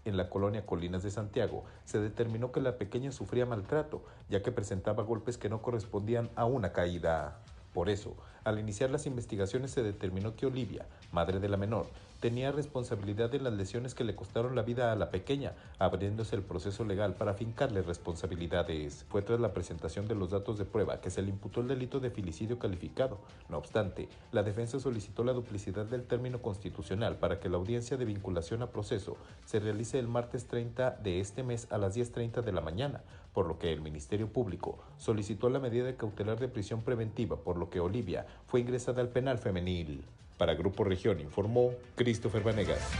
en 0.05 0.17
la 0.19 0.29
colonia 0.29 0.67
Colinas 0.67 1.03
de 1.03 1.11
Santiago, 1.11 1.65
se 1.87 1.99
determinó 1.99 2.53
que 2.53 2.61
la 2.61 2.77
pequeña 2.77 3.11
sufría 3.11 3.47
maltrato, 3.47 4.03
ya 4.29 4.43
que 4.43 4.53
presentaba 4.53 5.03
golpes 5.03 5.39
que 5.39 5.49
no 5.49 5.63
correspondían 5.63 6.29
a 6.37 6.45
una 6.45 6.73
caída. 6.73 7.39
Por 7.75 7.91
eso, 7.91 8.15
al 8.45 8.59
iniciar 8.59 8.91
las 8.91 9.05
investigaciones 9.05 9.73
se 9.73 9.83
determinó 9.83 10.37
que 10.37 10.47
Olivia, 10.47 10.87
madre 11.13 11.41
de 11.41 11.49
la 11.49 11.57
menor, 11.57 11.87
tenía 12.21 12.53
responsabilidad 12.53 13.29
de 13.29 13.41
las 13.41 13.53
lesiones 13.53 13.95
que 13.95 14.05
le 14.05 14.15
costaron 14.15 14.55
la 14.55 14.63
vida 14.63 14.93
a 14.93 14.97
la 14.97 15.11
pequeña, 15.11 15.53
abriéndose 15.79 16.37
el 16.37 16.43
proceso 16.43 16.85
legal 16.85 17.15
para 17.15 17.35
fincarle 17.35 17.83
responsabilidades. 17.83 19.05
Fue 19.11 19.21
tras 19.21 19.41
la 19.41 19.53
presentación 19.53 20.09
de 20.09 20.15
los 20.15 20.31
datos 20.31 20.57
de 20.57 20.65
prueba 20.65 21.03
que 21.03 21.11
se 21.11 21.21
le 21.21 21.29
imputó 21.29 21.61
el 21.61 21.69
delito 21.69 22.01
de 22.01 22.11
filicidio 22.11 22.59
calificado. 22.59 23.19
No 23.51 23.59
obstante, 23.59 24.09
la 24.33 24.43
defensa 24.43 24.81
solicitó 24.81 25.23
la 25.25 25.35
duplicidad 25.35 25.85
del 25.85 26.05
término 26.05 26.41
constitucional 26.41 27.17
para 27.17 27.41
que 27.41 27.51
la 27.51 27.59
audiencia 27.59 27.99
de 27.99 28.07
vinculación 28.07 28.63
a 28.63 28.71
proceso 28.71 29.19
se 29.45 29.61
realice 29.61 29.99
el 29.99 30.09
martes 30.09 30.47
30 30.47 30.93
de 31.03 31.21
este 31.21 31.43
mes 31.43 31.67
a 31.71 31.77
las 31.77 31.95
10.30 31.95 32.41
de 32.41 32.53
la 32.53 32.63
mañana, 32.63 33.03
por 33.35 33.47
lo 33.47 33.59
que 33.59 33.73
el 33.73 33.83
Ministerio 33.83 34.29
Público 34.29 34.79
solicitó 34.97 35.51
la 35.51 35.59
medida 35.59 35.95
cautelar 35.97 36.39
de 36.39 36.49
prisión 36.49 36.83
preventiva, 36.83 37.37
por 37.37 37.59
lo 37.59 37.69
que 37.69 37.81
Olivia 37.81 38.27
fue 38.47 38.61
ingresada 38.61 39.03
al 39.03 39.11
penal 39.11 39.39
femenil. 39.39 40.05
Para 40.39 40.55
Grupo 40.55 40.85
Región 40.85 41.21
informó 41.21 41.73
Christopher 41.97 42.43
Vanegas. 42.43 42.91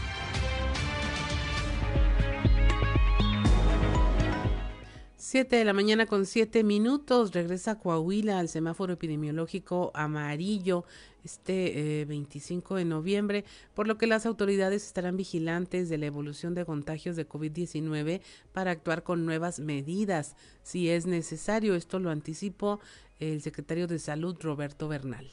Siete 5.15 5.55
de 5.55 5.65
la 5.65 5.73
mañana 5.73 6.05
con 6.05 6.25
siete 6.25 6.63
minutos 6.63 7.33
regresa 7.33 7.79
Coahuila 7.79 8.39
al 8.39 8.47
semáforo 8.47 8.93
epidemiológico 8.93 9.91
amarillo 9.93 10.85
este 11.25 12.05
25 12.05 12.75
eh, 12.75 12.79
de 12.79 12.85
noviembre, 12.85 13.45
por 13.73 13.87
lo 13.87 13.97
que 13.97 14.07
las 14.07 14.25
autoridades 14.25 14.85
estarán 14.85 15.17
vigilantes 15.17 15.89
de 15.89 15.97
la 15.97 16.05
evolución 16.05 16.53
de 16.55 16.65
contagios 16.65 17.15
de 17.15 17.27
COVID-19 17.27 18.21
para 18.53 18.71
actuar 18.71 19.03
con 19.03 19.25
nuevas 19.25 19.59
medidas 19.59 20.35
si 20.63 20.89
es 20.89 21.05
necesario. 21.05 21.75
Esto 21.75 21.99
lo 21.99 22.09
anticipó 22.09 22.79
el 23.19 23.41
secretario 23.41 23.87
de 23.87 23.99
Salud 23.99 24.35
Roberto 24.41 24.87
Bernal. 24.87 25.27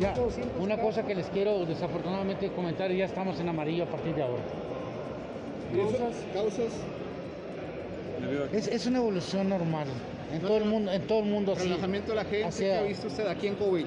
Ya, 0.00 0.14
una 0.58 0.80
cosa 0.80 1.06
que 1.06 1.14
les 1.14 1.26
quiero 1.28 1.64
desafortunadamente 1.64 2.50
comentar, 2.52 2.90
ya 2.90 3.04
estamos 3.04 3.38
en 3.38 3.48
amarillo 3.48 3.84
a 3.84 3.86
partir 3.86 4.14
de 4.16 4.22
ahora. 4.22 4.42
¿Causas? 5.72 6.16
¿Causas? 6.32 6.72
Es, 8.52 8.68
es 8.68 8.86
una 8.86 8.98
evolución 8.98 9.48
normal. 9.48 9.86
En 10.32 10.40
todo 10.40 10.56
el 10.56 10.64
mundo, 10.64 10.92
en 10.92 11.06
todo 11.06 11.20
el 11.20 11.26
mundo 11.26 11.54
Relajamiento 11.54 12.10
de 12.10 12.16
la 12.16 12.24
gente 12.24 12.56
¿qué 12.58 12.74
ha 12.74 12.82
visto 12.82 13.06
usted 13.06 13.26
aquí 13.26 13.48
en 13.48 13.54
COVID. 13.56 13.84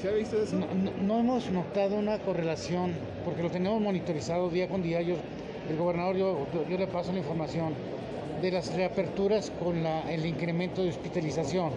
¿Se 0.00 0.08
ha 0.08 0.12
visto 0.12 0.42
eso? 0.42 0.56
No, 1.02 1.18
hemos 1.18 1.50
notado 1.50 1.96
una 1.96 2.18
correlación, 2.18 2.92
porque 3.24 3.42
lo 3.42 3.50
tenemos 3.50 3.80
monitorizado 3.80 4.48
día 4.48 4.68
con 4.68 4.82
día. 4.82 5.02
Yo, 5.02 5.16
el 5.68 5.76
gobernador, 5.76 6.16
yo, 6.16 6.46
yo 6.68 6.78
le 6.78 6.86
paso 6.86 7.12
la 7.12 7.18
información 7.18 7.74
de 8.40 8.50
las 8.50 8.74
reaperturas 8.74 9.50
con 9.62 9.82
la, 9.82 10.10
el 10.10 10.24
incremento 10.24 10.82
de 10.82 10.90
hospitalización 10.90 11.72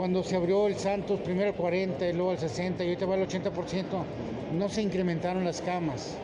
cuando 0.00 0.22
se 0.22 0.34
abrió 0.34 0.66
el 0.66 0.76
Santos, 0.76 1.20
primero 1.20 1.52
40 1.52 2.08
y 2.08 2.14
luego 2.14 2.32
el 2.32 2.38
60 2.38 2.82
y 2.82 2.86
ahorita 2.86 3.04
va 3.04 3.16
al 3.16 3.28
80%, 3.28 3.84
no 4.56 4.70
se 4.70 4.80
incrementaron 4.80 5.44
las 5.44 5.60
camas. 5.60 6.16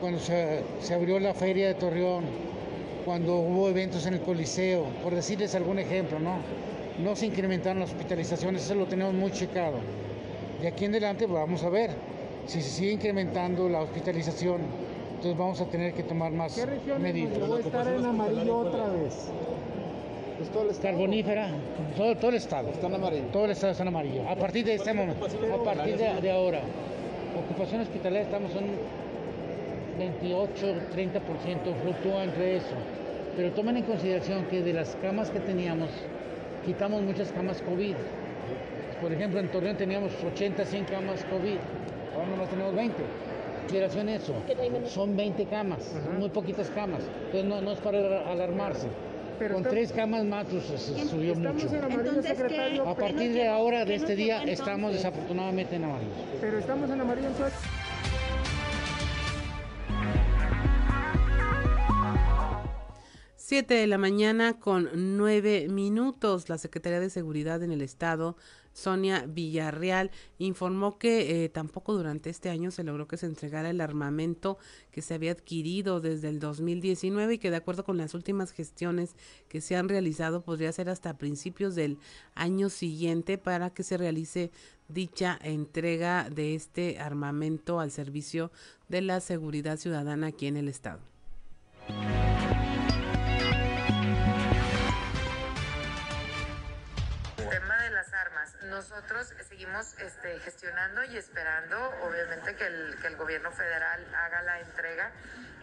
Cuando 0.00 0.18
se, 0.18 0.64
abrió 0.92 1.20
la 1.20 1.32
feria 1.32 1.68
de 1.68 1.74
Torreón, 1.74 2.24
cuando 3.10 3.40
hubo 3.40 3.68
eventos 3.68 4.06
en 4.06 4.14
el 4.14 4.20
Coliseo, 4.20 4.84
por 5.02 5.12
decirles 5.12 5.56
algún 5.56 5.80
ejemplo, 5.80 6.20
¿no? 6.20 6.36
No 7.02 7.16
se 7.16 7.26
incrementaron 7.26 7.80
las 7.80 7.90
hospitalizaciones, 7.90 8.62
eso 8.62 8.76
lo 8.76 8.86
tenemos 8.86 9.12
muy 9.14 9.32
checado. 9.32 9.78
De 10.62 10.68
aquí 10.68 10.84
en 10.84 10.92
adelante 10.92 11.26
vamos 11.26 11.64
a 11.64 11.70
ver 11.70 11.90
si 12.46 12.62
se 12.62 12.70
sigue 12.70 12.92
incrementando 12.92 13.68
la 13.68 13.80
hospitalización, 13.80 14.60
entonces 15.08 15.36
vamos 15.36 15.60
a 15.60 15.64
tener 15.64 15.92
que 15.92 16.04
tomar 16.04 16.30
más 16.30 16.56
medidas. 17.00 17.50
¿Va 17.50 17.56
a 17.56 17.58
estar 17.58 17.88
en 17.88 18.04
amarillo 18.04 18.58
otra 18.58 18.86
vez? 18.90 19.32
Carbonífera, 20.80 21.50
todo, 21.96 22.14
todo 22.16 22.30
el 22.30 22.36
estado. 22.36 22.68
Está 22.68 22.86
en 22.86 22.94
amarillo. 22.94 23.24
Todo 23.32 23.46
el 23.46 23.50
estado 23.50 23.72
está 23.72 23.82
en 23.82 23.88
amarillo. 23.88 24.28
A 24.28 24.36
partir 24.36 24.64
de 24.64 24.74
este 24.74 24.94
momento, 24.94 25.26
a 25.26 25.64
partir 25.64 25.96
de, 25.96 26.30
ahora, 26.30 26.60
ocupación 27.44 27.80
hospitalaria 27.80 28.22
estamos 28.22 28.52
en 28.52 29.09
28, 30.00 30.74
30%, 30.96 31.74
fluctúa 31.82 32.24
entre 32.24 32.56
eso. 32.56 32.74
Pero 33.36 33.52
tomen 33.52 33.76
en 33.76 33.84
consideración 33.84 34.46
que 34.46 34.62
de 34.62 34.72
las 34.72 34.96
camas 34.96 35.30
que 35.30 35.40
teníamos, 35.40 35.90
quitamos 36.64 37.02
muchas 37.02 37.30
camas 37.32 37.60
COVID. 37.62 37.94
Por 39.02 39.12
ejemplo, 39.12 39.40
en 39.40 39.48
Torreón 39.48 39.76
teníamos 39.76 40.12
80, 40.24 40.64
100 40.64 40.84
camas 40.86 41.24
COVID, 41.24 41.58
ahora 42.14 42.28
nomás 42.28 42.48
tenemos 42.48 42.74
20. 42.74 43.02
en 44.00 44.08
eso, 44.08 44.34
son 44.86 45.16
20 45.16 45.44
camas, 45.46 45.94
muy 46.18 46.28
poquitas 46.30 46.70
camas, 46.70 47.02
entonces 47.26 47.44
no, 47.44 47.60
no 47.60 47.72
es 47.72 47.78
para 47.80 48.30
alarmarse 48.30 48.88
con 49.48 49.62
tres 49.62 49.92
camas 49.92 50.24
más 50.24 50.46
pues, 50.50 50.64
se 50.64 51.04
subió 51.06 51.34
mucho. 51.34 51.66
A 52.86 52.94
partir 52.94 53.32
de 53.32 53.48
ahora, 53.48 53.84
de 53.84 53.94
este 53.94 54.14
día, 54.14 54.42
estamos 54.42 54.92
desafortunadamente 54.92 55.76
en 55.76 55.84
amarillo. 55.84 56.12
Pero 56.40 56.58
estamos 56.58 56.90
en 56.90 57.00
amarillo 57.00 57.28
entonces. 57.28 57.79
Siete 63.50 63.74
de 63.74 63.88
la 63.88 63.98
mañana 63.98 64.60
con 64.60 65.16
nueve 65.16 65.66
minutos. 65.68 66.48
La 66.48 66.56
Secretaría 66.56 67.00
de 67.00 67.10
Seguridad 67.10 67.64
en 67.64 67.72
el 67.72 67.82
Estado 67.82 68.36
Sonia 68.72 69.24
Villarreal, 69.26 70.12
informó 70.38 70.98
que 70.98 71.42
eh, 71.42 71.48
tampoco 71.48 71.92
durante 71.92 72.30
este 72.30 72.48
año 72.48 72.70
se 72.70 72.84
logró 72.84 73.08
que 73.08 73.16
se 73.16 73.26
entregara 73.26 73.70
el 73.70 73.80
armamento 73.80 74.56
que 74.92 75.02
se 75.02 75.14
había 75.14 75.32
adquirido 75.32 76.00
desde 76.00 76.28
el 76.28 76.38
2019 76.38 77.34
y 77.34 77.38
que 77.38 77.50
de 77.50 77.56
acuerdo 77.56 77.82
con 77.82 77.96
las 77.96 78.14
últimas 78.14 78.52
gestiones 78.52 79.16
que 79.48 79.60
se 79.60 79.74
han 79.74 79.88
realizado 79.88 80.42
podría 80.42 80.70
ser 80.70 80.88
hasta 80.88 81.18
principios 81.18 81.74
del 81.74 81.98
año 82.36 82.68
siguiente 82.68 83.36
para 83.36 83.70
que 83.70 83.82
se 83.82 83.96
realice 83.96 84.52
dicha 84.86 85.36
entrega 85.42 86.30
de 86.30 86.54
este 86.54 87.00
armamento 87.00 87.80
al 87.80 87.90
servicio 87.90 88.52
de 88.88 89.00
la 89.00 89.18
seguridad 89.18 89.76
ciudadana 89.76 90.28
aquí 90.28 90.46
en 90.46 90.56
el 90.56 90.68
estado. 90.68 91.00
Nosotros 98.70 99.34
seguimos 99.48 99.98
este, 99.98 100.38
gestionando 100.40 101.04
y 101.04 101.16
esperando, 101.16 101.76
obviamente, 102.02 102.54
que 102.54 102.66
el, 102.66 103.16
gobierno 103.16 103.50
federal 103.52 104.06
haga 104.14 104.42
la 104.42 104.60
entrega. 104.60 105.10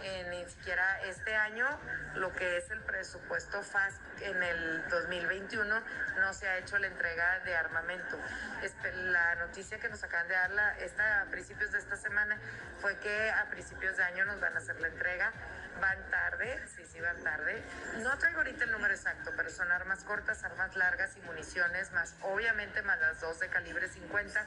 Eh, 0.03 0.27
ni 0.29 0.45
siquiera 0.47 1.01
este 1.05 1.35
año, 1.35 1.65
lo 2.13 2.31
que 2.35 2.57
es 2.57 2.69
el 2.69 2.79
presupuesto 2.81 3.63
FAS 3.63 3.95
en 4.21 4.43
el 4.43 4.87
2021, 4.89 5.81
no 6.19 6.33
se 6.33 6.47
ha 6.47 6.59
hecho 6.59 6.77
la 6.77 6.85
entrega 6.85 7.39
de 7.39 7.55
armamento. 7.55 8.19
La 8.93 9.35
noticia 9.35 9.79
que 9.79 9.89
nos 9.89 10.03
acaban 10.03 10.27
de 10.27 10.35
dar 10.35 10.51
la, 10.51 10.77
esta, 10.77 11.21
a 11.21 11.25
principios 11.25 11.71
de 11.71 11.79
esta 11.79 11.95
semana 11.95 12.37
fue 12.79 12.99
que 12.99 13.31
a 13.31 13.49
principios 13.49 13.97
de 13.97 14.03
año 14.03 14.25
nos 14.25 14.39
van 14.39 14.53
a 14.53 14.59
hacer 14.59 14.79
la 14.79 14.87
entrega 14.87 15.33
van 15.77 16.09
tarde, 16.09 16.59
sí, 16.75 16.83
sí 16.85 16.99
van 16.99 17.21
tarde. 17.23 17.63
No 18.01 18.17
traigo 18.17 18.39
ahorita 18.39 18.65
el 18.65 18.71
número 18.71 18.93
exacto, 18.93 19.31
pero 19.35 19.49
son 19.49 19.71
armas 19.71 20.03
cortas, 20.03 20.43
armas 20.43 20.75
largas 20.75 21.15
y 21.17 21.21
municiones, 21.21 21.91
más 21.91 22.15
obviamente 22.21 22.81
más 22.81 22.99
las 22.99 23.21
dos 23.21 23.39
de 23.39 23.49
calibre 23.49 23.87
50, 23.87 24.45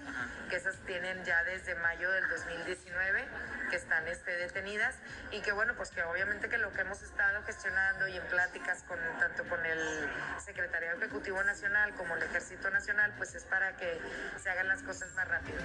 que 0.48 0.56
esas 0.56 0.76
tienen 0.86 1.24
ya 1.24 1.42
desde 1.44 1.74
mayo 1.76 2.10
del 2.10 2.28
2019, 2.28 3.26
que 3.70 3.76
están 3.76 4.06
este, 4.08 4.36
detenidas, 4.36 4.96
y 5.30 5.40
que 5.40 5.52
bueno, 5.52 5.74
pues 5.76 5.90
que 5.90 6.02
obviamente 6.02 6.48
que 6.48 6.58
lo 6.58 6.72
que 6.72 6.82
hemos 6.82 7.02
estado 7.02 7.42
gestionando 7.44 8.08
y 8.08 8.16
en 8.16 8.26
pláticas 8.26 8.82
con 8.84 8.98
tanto 9.18 9.44
con 9.48 9.64
el 9.64 10.10
Secretariado 10.44 10.98
Ejecutivo 10.98 11.42
Nacional 11.42 11.94
como 11.94 12.16
el 12.16 12.22
Ejército 12.22 12.70
Nacional, 12.70 13.12
pues 13.16 13.34
es 13.34 13.44
para 13.44 13.76
que 13.76 14.00
se 14.42 14.50
hagan 14.50 14.68
las 14.68 14.82
cosas 14.82 15.12
más 15.14 15.28
rápido. 15.28 15.60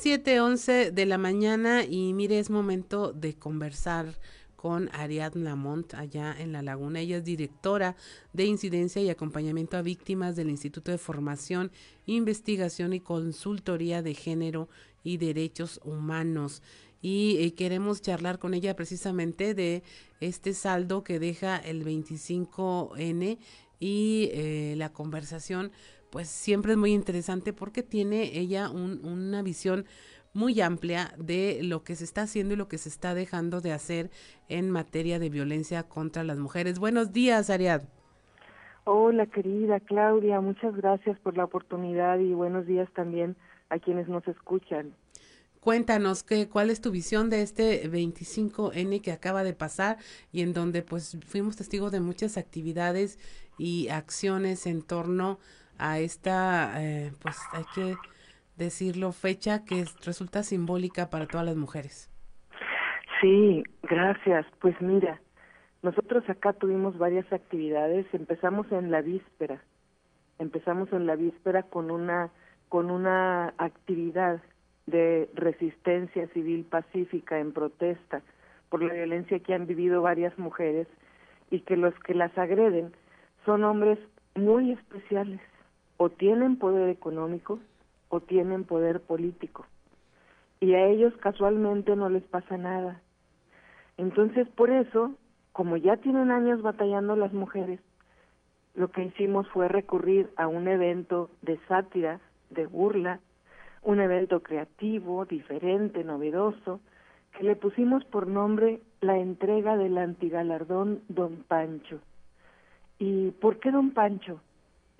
7:11 0.00 0.92
de 0.92 1.04
la 1.04 1.18
mañana 1.18 1.84
y 1.84 2.14
mire, 2.14 2.38
es 2.38 2.48
momento 2.48 3.12
de 3.12 3.34
conversar 3.34 4.18
con 4.56 4.88
Ariadna 4.94 5.50
Lamont 5.50 5.92
allá 5.92 6.34
en 6.38 6.52
La 6.52 6.62
Laguna. 6.62 7.00
Ella 7.00 7.18
es 7.18 7.24
directora 7.24 7.96
de 8.32 8.46
incidencia 8.46 9.02
y 9.02 9.10
acompañamiento 9.10 9.76
a 9.76 9.82
víctimas 9.82 10.36
del 10.36 10.48
Instituto 10.48 10.90
de 10.90 10.96
Formación, 10.96 11.70
Investigación 12.06 12.94
y 12.94 13.00
Consultoría 13.00 14.00
de 14.00 14.14
Género 14.14 14.70
y 15.04 15.18
Derechos 15.18 15.80
Humanos. 15.84 16.62
Y 17.02 17.36
eh, 17.38 17.52
queremos 17.52 18.00
charlar 18.00 18.38
con 18.38 18.54
ella 18.54 18.74
precisamente 18.76 19.52
de 19.54 19.82
este 20.20 20.54
saldo 20.54 21.04
que 21.04 21.18
deja 21.18 21.58
el 21.58 21.84
25N 21.84 23.36
y 23.80 24.30
eh, 24.32 24.74
la 24.78 24.94
conversación 24.94 25.72
pues 26.10 26.28
siempre 26.28 26.72
es 26.72 26.78
muy 26.78 26.92
interesante 26.92 27.52
porque 27.52 27.82
tiene 27.82 28.38
ella 28.38 28.70
una 28.70 29.42
visión 29.42 29.86
muy 30.32 30.60
amplia 30.60 31.12
de 31.18 31.60
lo 31.62 31.82
que 31.82 31.96
se 31.96 32.04
está 32.04 32.22
haciendo 32.22 32.54
y 32.54 32.56
lo 32.56 32.68
que 32.68 32.78
se 32.78 32.88
está 32.88 33.14
dejando 33.14 33.60
de 33.60 33.72
hacer 33.72 34.10
en 34.48 34.70
materia 34.70 35.18
de 35.18 35.28
violencia 35.28 35.82
contra 35.84 36.22
las 36.24 36.38
mujeres. 36.38 36.78
Buenos 36.78 37.12
días, 37.12 37.50
Ariad. 37.50 37.82
Hola, 38.84 39.26
querida 39.26 39.78
Claudia, 39.80 40.40
muchas 40.40 40.74
gracias 40.74 41.18
por 41.20 41.36
la 41.36 41.44
oportunidad 41.44 42.18
y 42.18 42.32
buenos 42.32 42.66
días 42.66 42.88
también 42.94 43.36
a 43.68 43.78
quienes 43.78 44.08
nos 44.08 44.26
escuchan. 44.26 44.94
Cuéntanos 45.60 46.22
qué, 46.22 46.48
cuál 46.48 46.70
es 46.70 46.80
tu 46.80 46.90
visión 46.90 47.28
de 47.28 47.42
este 47.42 47.88
25N 47.90 49.02
que 49.02 49.12
acaba 49.12 49.44
de 49.44 49.52
pasar 49.52 49.98
y 50.32 50.40
en 50.40 50.54
donde 50.54 50.82
pues 50.82 51.18
fuimos 51.26 51.56
testigos 51.56 51.92
de 51.92 52.00
muchas 52.00 52.38
actividades 52.38 53.18
y 53.58 53.88
acciones 53.88 54.66
en 54.66 54.80
torno 54.80 55.32
a 55.32 55.59
esta, 55.98 56.82
eh, 56.82 57.12
pues 57.22 57.38
hay 57.52 57.64
que 57.74 57.96
decirlo, 58.56 59.12
fecha 59.12 59.64
que 59.64 59.84
resulta 60.04 60.42
simbólica 60.42 61.10
para 61.10 61.26
todas 61.26 61.46
las 61.46 61.56
mujeres. 61.56 62.10
Sí, 63.20 63.62
gracias. 63.82 64.46
Pues 64.60 64.80
mira, 64.80 65.20
nosotros 65.82 66.28
acá 66.28 66.52
tuvimos 66.52 66.96
varias 66.98 67.30
actividades. 67.32 68.06
Empezamos 68.12 68.70
en 68.70 68.90
la 68.90 69.00
víspera. 69.00 69.62
Empezamos 70.38 70.92
en 70.92 71.06
la 71.06 71.16
víspera 71.16 71.62
con 71.64 71.90
una 71.90 72.30
con 72.68 72.88
una 72.90 73.52
actividad 73.58 74.40
de 74.86 75.28
resistencia 75.34 76.28
civil 76.28 76.64
pacífica 76.64 77.40
en 77.40 77.52
protesta 77.52 78.22
por 78.68 78.80
la 78.80 78.94
violencia 78.94 79.40
que 79.40 79.54
han 79.54 79.66
vivido 79.66 80.02
varias 80.02 80.38
mujeres 80.38 80.86
y 81.50 81.60
que 81.62 81.76
los 81.76 81.92
que 82.00 82.14
las 82.14 82.36
agreden 82.38 82.92
son 83.44 83.64
hombres 83.64 83.98
muy 84.36 84.70
especiales 84.70 85.40
o 86.02 86.08
tienen 86.08 86.56
poder 86.56 86.88
económico 86.88 87.58
o 88.08 88.20
tienen 88.20 88.64
poder 88.64 89.02
político. 89.02 89.66
Y 90.58 90.72
a 90.72 90.86
ellos 90.86 91.12
casualmente 91.18 91.94
no 91.94 92.08
les 92.08 92.22
pasa 92.22 92.56
nada. 92.56 93.02
Entonces, 93.98 94.48
por 94.48 94.70
eso, 94.70 95.12
como 95.52 95.76
ya 95.76 95.98
tienen 95.98 96.30
años 96.30 96.62
batallando 96.62 97.16
las 97.16 97.34
mujeres, 97.34 97.80
lo 98.74 98.88
que 98.88 99.04
hicimos 99.04 99.46
fue 99.48 99.68
recurrir 99.68 100.30
a 100.36 100.48
un 100.48 100.68
evento 100.68 101.28
de 101.42 101.58
sátira, 101.68 102.18
de 102.48 102.64
burla, 102.64 103.20
un 103.82 104.00
evento 104.00 104.42
creativo, 104.42 105.26
diferente, 105.26 106.02
novedoso, 106.02 106.80
que 107.36 107.44
le 107.44 107.56
pusimos 107.56 108.06
por 108.06 108.26
nombre 108.26 108.80
la 109.02 109.18
entrega 109.18 109.76
del 109.76 109.98
antigalardón 109.98 111.02
Don 111.08 111.44
Pancho. 111.46 112.00
¿Y 112.98 113.32
por 113.32 113.58
qué 113.58 113.70
Don 113.70 113.90
Pancho? 113.90 114.40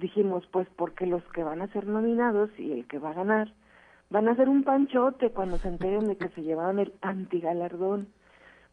Dijimos, 0.01 0.47
pues 0.51 0.67
porque 0.77 1.07
los 1.07 1.23
que 1.33 1.45
van 1.45 1.63
a 1.63 1.69
ser 1.69 1.87
nominados 1.87 2.51
y 2.59 2.73
el 2.73 2.87
que 2.87 2.99
va 2.99 3.11
a 3.11 3.15
ganar 3.15 3.53
van 4.09 4.27
a 4.27 4.33
hacer 4.33 4.49
un 4.49 4.65
panchote 4.65 5.31
cuando 5.31 5.57
se 5.59 5.69
enteren 5.69 6.09
de 6.09 6.17
que 6.17 6.29
se 6.31 6.43
llevaron 6.43 6.81
el 6.81 6.93
antigalardón, 7.01 8.09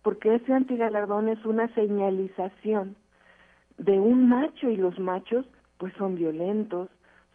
porque 0.01 0.36
ese 0.36 0.53
antigalardón 0.53 1.30
es 1.30 1.45
una 1.45 1.67
señalización 1.75 2.95
de 3.78 3.99
un 3.99 4.30
macho 4.30 4.69
y 4.69 4.78
los 4.78 4.97
machos 4.97 5.45
pues 5.78 5.93
son 5.93 6.15
violentos, 6.15 6.89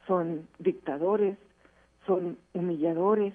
son 0.09 0.49
dictadores, 0.59 1.39
son 2.07 2.37
humilladores, 2.55 3.35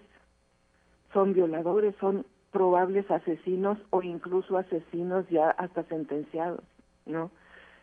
son 1.14 1.34
violadores, 1.34 1.96
son 2.02 2.26
probables 2.52 3.10
asesinos 3.10 3.78
o 3.92 4.02
incluso 4.02 4.58
asesinos 4.58 5.28
ya 5.30 5.52
hasta 5.52 5.84
sentenciados, 5.84 6.64
¿no? 7.06 7.32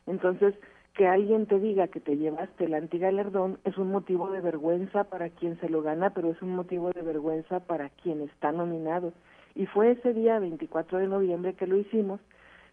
Entonces, 0.06 0.54
que 0.94 1.08
alguien 1.08 1.46
te 1.46 1.58
diga 1.58 1.88
que 1.88 2.00
te 2.00 2.16
llevaste 2.16 2.64
el 2.64 2.74
antigalardón 2.74 3.58
es 3.64 3.76
un 3.78 3.90
motivo 3.90 4.30
de 4.30 4.40
vergüenza 4.40 5.04
para 5.04 5.28
quien 5.28 5.58
se 5.58 5.68
lo 5.68 5.82
gana, 5.82 6.10
pero 6.10 6.30
es 6.30 6.40
un 6.40 6.54
motivo 6.54 6.92
de 6.92 7.02
vergüenza 7.02 7.60
para 7.60 7.88
quien 7.88 8.20
está 8.20 8.52
nominado. 8.52 9.12
Y 9.56 9.66
fue 9.66 9.90
ese 9.90 10.14
día, 10.14 10.38
24 10.38 10.98
de 10.98 11.08
noviembre, 11.08 11.54
que 11.54 11.66
lo 11.66 11.76
hicimos. 11.76 12.20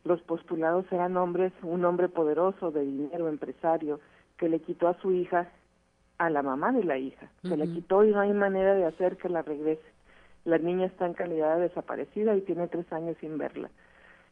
Los 0.03 0.21
postulados 0.21 0.85
eran 0.91 1.17
hombres, 1.17 1.51
un 1.63 1.83
hombre 1.83 2.09
poderoso, 2.09 2.71
de 2.71 2.81
dinero, 2.81 3.27
empresario, 3.27 3.99
que 4.37 4.49
le 4.49 4.59
quitó 4.59 4.87
a 4.87 4.99
su 5.01 5.11
hija 5.11 5.49
a 6.19 6.29
la 6.29 6.43
mamá 6.43 6.71
de 6.71 6.83
la 6.83 6.99
hija. 6.99 7.27
Se 7.41 7.57
la 7.57 7.65
quitó 7.65 8.03
y 8.03 8.11
no 8.11 8.19
hay 8.19 8.33
manera 8.33 8.75
de 8.75 8.85
hacer 8.85 9.17
que 9.17 9.29
la 9.29 9.41
regrese. 9.41 9.81
La 10.45 10.59
niña 10.59 10.85
está 10.85 11.07
en 11.07 11.13
calidad 11.13 11.55
de 11.55 11.63
desaparecida 11.63 12.35
y 12.35 12.41
tiene 12.41 12.67
tres 12.67 12.91
años 12.93 13.17
sin 13.19 13.39
verla. 13.39 13.71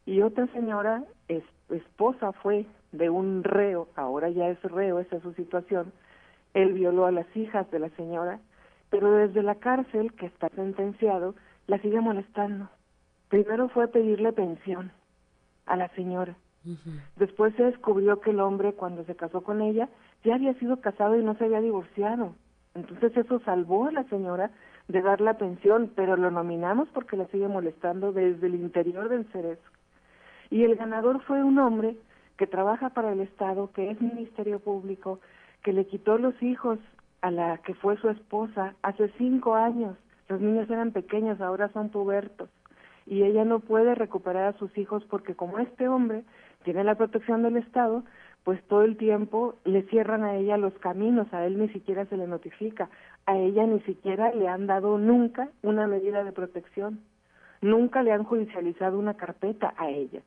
Y 0.06 0.22
otra 0.22 0.46
señora, 0.48 1.04
esposa 1.74 2.32
fue 2.32 2.66
de 2.92 3.10
un 3.10 3.44
reo, 3.44 3.88
ahora 3.96 4.28
ya 4.30 4.48
es 4.48 4.60
reo, 4.62 4.98
esa 4.98 5.16
es 5.16 5.22
su 5.22 5.32
situación, 5.34 5.92
él 6.54 6.72
violó 6.72 7.06
a 7.06 7.12
las 7.12 7.26
hijas 7.36 7.70
de 7.70 7.78
la 7.78 7.90
señora, 7.90 8.40
pero 8.90 9.12
desde 9.12 9.42
la 9.42 9.54
cárcel, 9.54 10.12
que 10.14 10.26
está 10.26 10.48
sentenciado, 10.50 11.34
la 11.66 11.78
sigue 11.78 12.00
molestando. 12.00 12.68
Primero 13.28 13.68
fue 13.68 13.86
pedirle 13.88 14.32
pensión 14.32 14.90
a 15.66 15.76
la 15.76 15.88
señora. 15.90 16.36
Después 17.16 17.54
se 17.54 17.62
descubrió 17.62 18.20
que 18.20 18.30
el 18.30 18.40
hombre, 18.40 18.74
cuando 18.74 19.04
se 19.04 19.16
casó 19.16 19.42
con 19.42 19.62
ella, 19.62 19.88
ya 20.24 20.34
había 20.34 20.52
sido 20.54 20.80
casado 20.80 21.16
y 21.16 21.22
no 21.22 21.34
se 21.36 21.44
había 21.44 21.60
divorciado. 21.60 22.34
Entonces 22.74 23.16
eso 23.16 23.40
salvó 23.40 23.86
a 23.86 23.92
la 23.92 24.04
señora 24.04 24.50
de 24.88 25.00
dar 25.00 25.20
la 25.20 25.38
pensión, 25.38 25.92
pero 25.94 26.16
lo 26.16 26.30
nominamos 26.30 26.88
porque 26.90 27.16
la 27.16 27.26
sigue 27.28 27.48
molestando 27.48 28.12
desde 28.12 28.46
el 28.46 28.56
interior 28.56 29.08
del 29.08 29.24
cerezo. 29.32 29.69
Y 30.50 30.64
el 30.64 30.76
ganador 30.76 31.22
fue 31.22 31.42
un 31.44 31.58
hombre 31.58 31.96
que 32.36 32.46
trabaja 32.46 32.90
para 32.90 33.12
el 33.12 33.20
Estado, 33.20 33.70
que 33.72 33.90
es 33.90 34.00
Ministerio 34.00 34.58
Público, 34.58 35.20
que 35.62 35.72
le 35.72 35.86
quitó 35.86 36.18
los 36.18 36.40
hijos 36.42 36.78
a 37.20 37.30
la 37.30 37.58
que 37.58 37.74
fue 37.74 37.96
su 37.98 38.08
esposa 38.08 38.74
hace 38.82 39.10
cinco 39.18 39.54
años. 39.54 39.96
Los 40.28 40.40
niños 40.40 40.68
eran 40.70 40.92
pequeños, 40.92 41.40
ahora 41.40 41.68
son 41.72 41.90
pubertos. 41.90 42.48
Y 43.06 43.22
ella 43.22 43.44
no 43.44 43.60
puede 43.60 43.94
recuperar 43.94 44.54
a 44.54 44.58
sus 44.58 44.76
hijos 44.78 45.04
porque 45.04 45.34
como 45.34 45.58
este 45.58 45.88
hombre 45.88 46.24
tiene 46.64 46.84
la 46.84 46.94
protección 46.94 47.42
del 47.42 47.56
Estado, 47.56 48.04
pues 48.44 48.62
todo 48.68 48.82
el 48.82 48.96
tiempo 48.96 49.56
le 49.64 49.82
cierran 49.84 50.24
a 50.24 50.36
ella 50.36 50.56
los 50.56 50.72
caminos, 50.78 51.32
a 51.32 51.44
él 51.46 51.58
ni 51.58 51.68
siquiera 51.68 52.06
se 52.06 52.16
le 52.16 52.26
notifica, 52.26 52.88
a 53.26 53.36
ella 53.36 53.66
ni 53.66 53.80
siquiera 53.80 54.32
le 54.32 54.48
han 54.48 54.66
dado 54.66 54.98
nunca 54.98 55.50
una 55.62 55.86
medida 55.86 56.24
de 56.24 56.32
protección, 56.32 57.00
nunca 57.60 58.02
le 58.02 58.12
han 58.12 58.24
judicializado 58.24 58.98
una 58.98 59.14
carpeta 59.14 59.74
a 59.76 59.90
ella. 59.90 60.22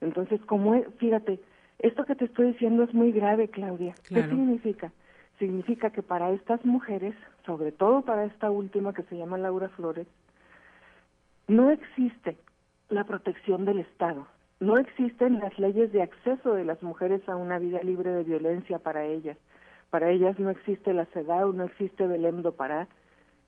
Entonces, 0.00 0.40
como 0.46 0.82
fíjate, 0.98 1.40
esto 1.78 2.04
que 2.04 2.14
te 2.14 2.26
estoy 2.26 2.52
diciendo 2.52 2.82
es 2.82 2.94
muy 2.94 3.12
grave, 3.12 3.48
Claudia. 3.48 3.94
¿Qué 4.08 4.22
significa? 4.22 4.92
Significa 5.38 5.90
que 5.90 6.02
para 6.02 6.30
estas 6.30 6.64
mujeres, 6.64 7.14
sobre 7.46 7.72
todo 7.72 8.02
para 8.02 8.24
esta 8.24 8.50
última 8.50 8.92
que 8.92 9.02
se 9.04 9.16
llama 9.16 9.38
Laura 9.38 9.68
Flores, 9.70 10.06
no 11.48 11.70
existe 11.70 12.36
la 12.88 13.04
protección 13.04 13.64
del 13.64 13.80
Estado. 13.80 14.26
no 14.60 14.76
existen 14.76 15.40
las 15.40 15.58
leyes 15.58 15.90
de 15.90 16.02
acceso 16.02 16.54
de 16.54 16.64
las 16.64 16.82
mujeres 16.82 17.26
a 17.28 17.34
una 17.34 17.58
vida 17.58 17.80
libre 17.82 18.10
de 18.10 18.24
violencia 18.24 18.78
para 18.78 19.06
ellas. 19.06 19.38
Para 19.88 20.10
ellas 20.10 20.38
no 20.38 20.50
existe 20.50 20.92
la 20.92 21.06
CEDAW, 21.06 21.54
no 21.54 21.64
existe 21.64 22.06
Belém 22.06 22.42
do 22.42 22.52
Pará, 22.52 22.86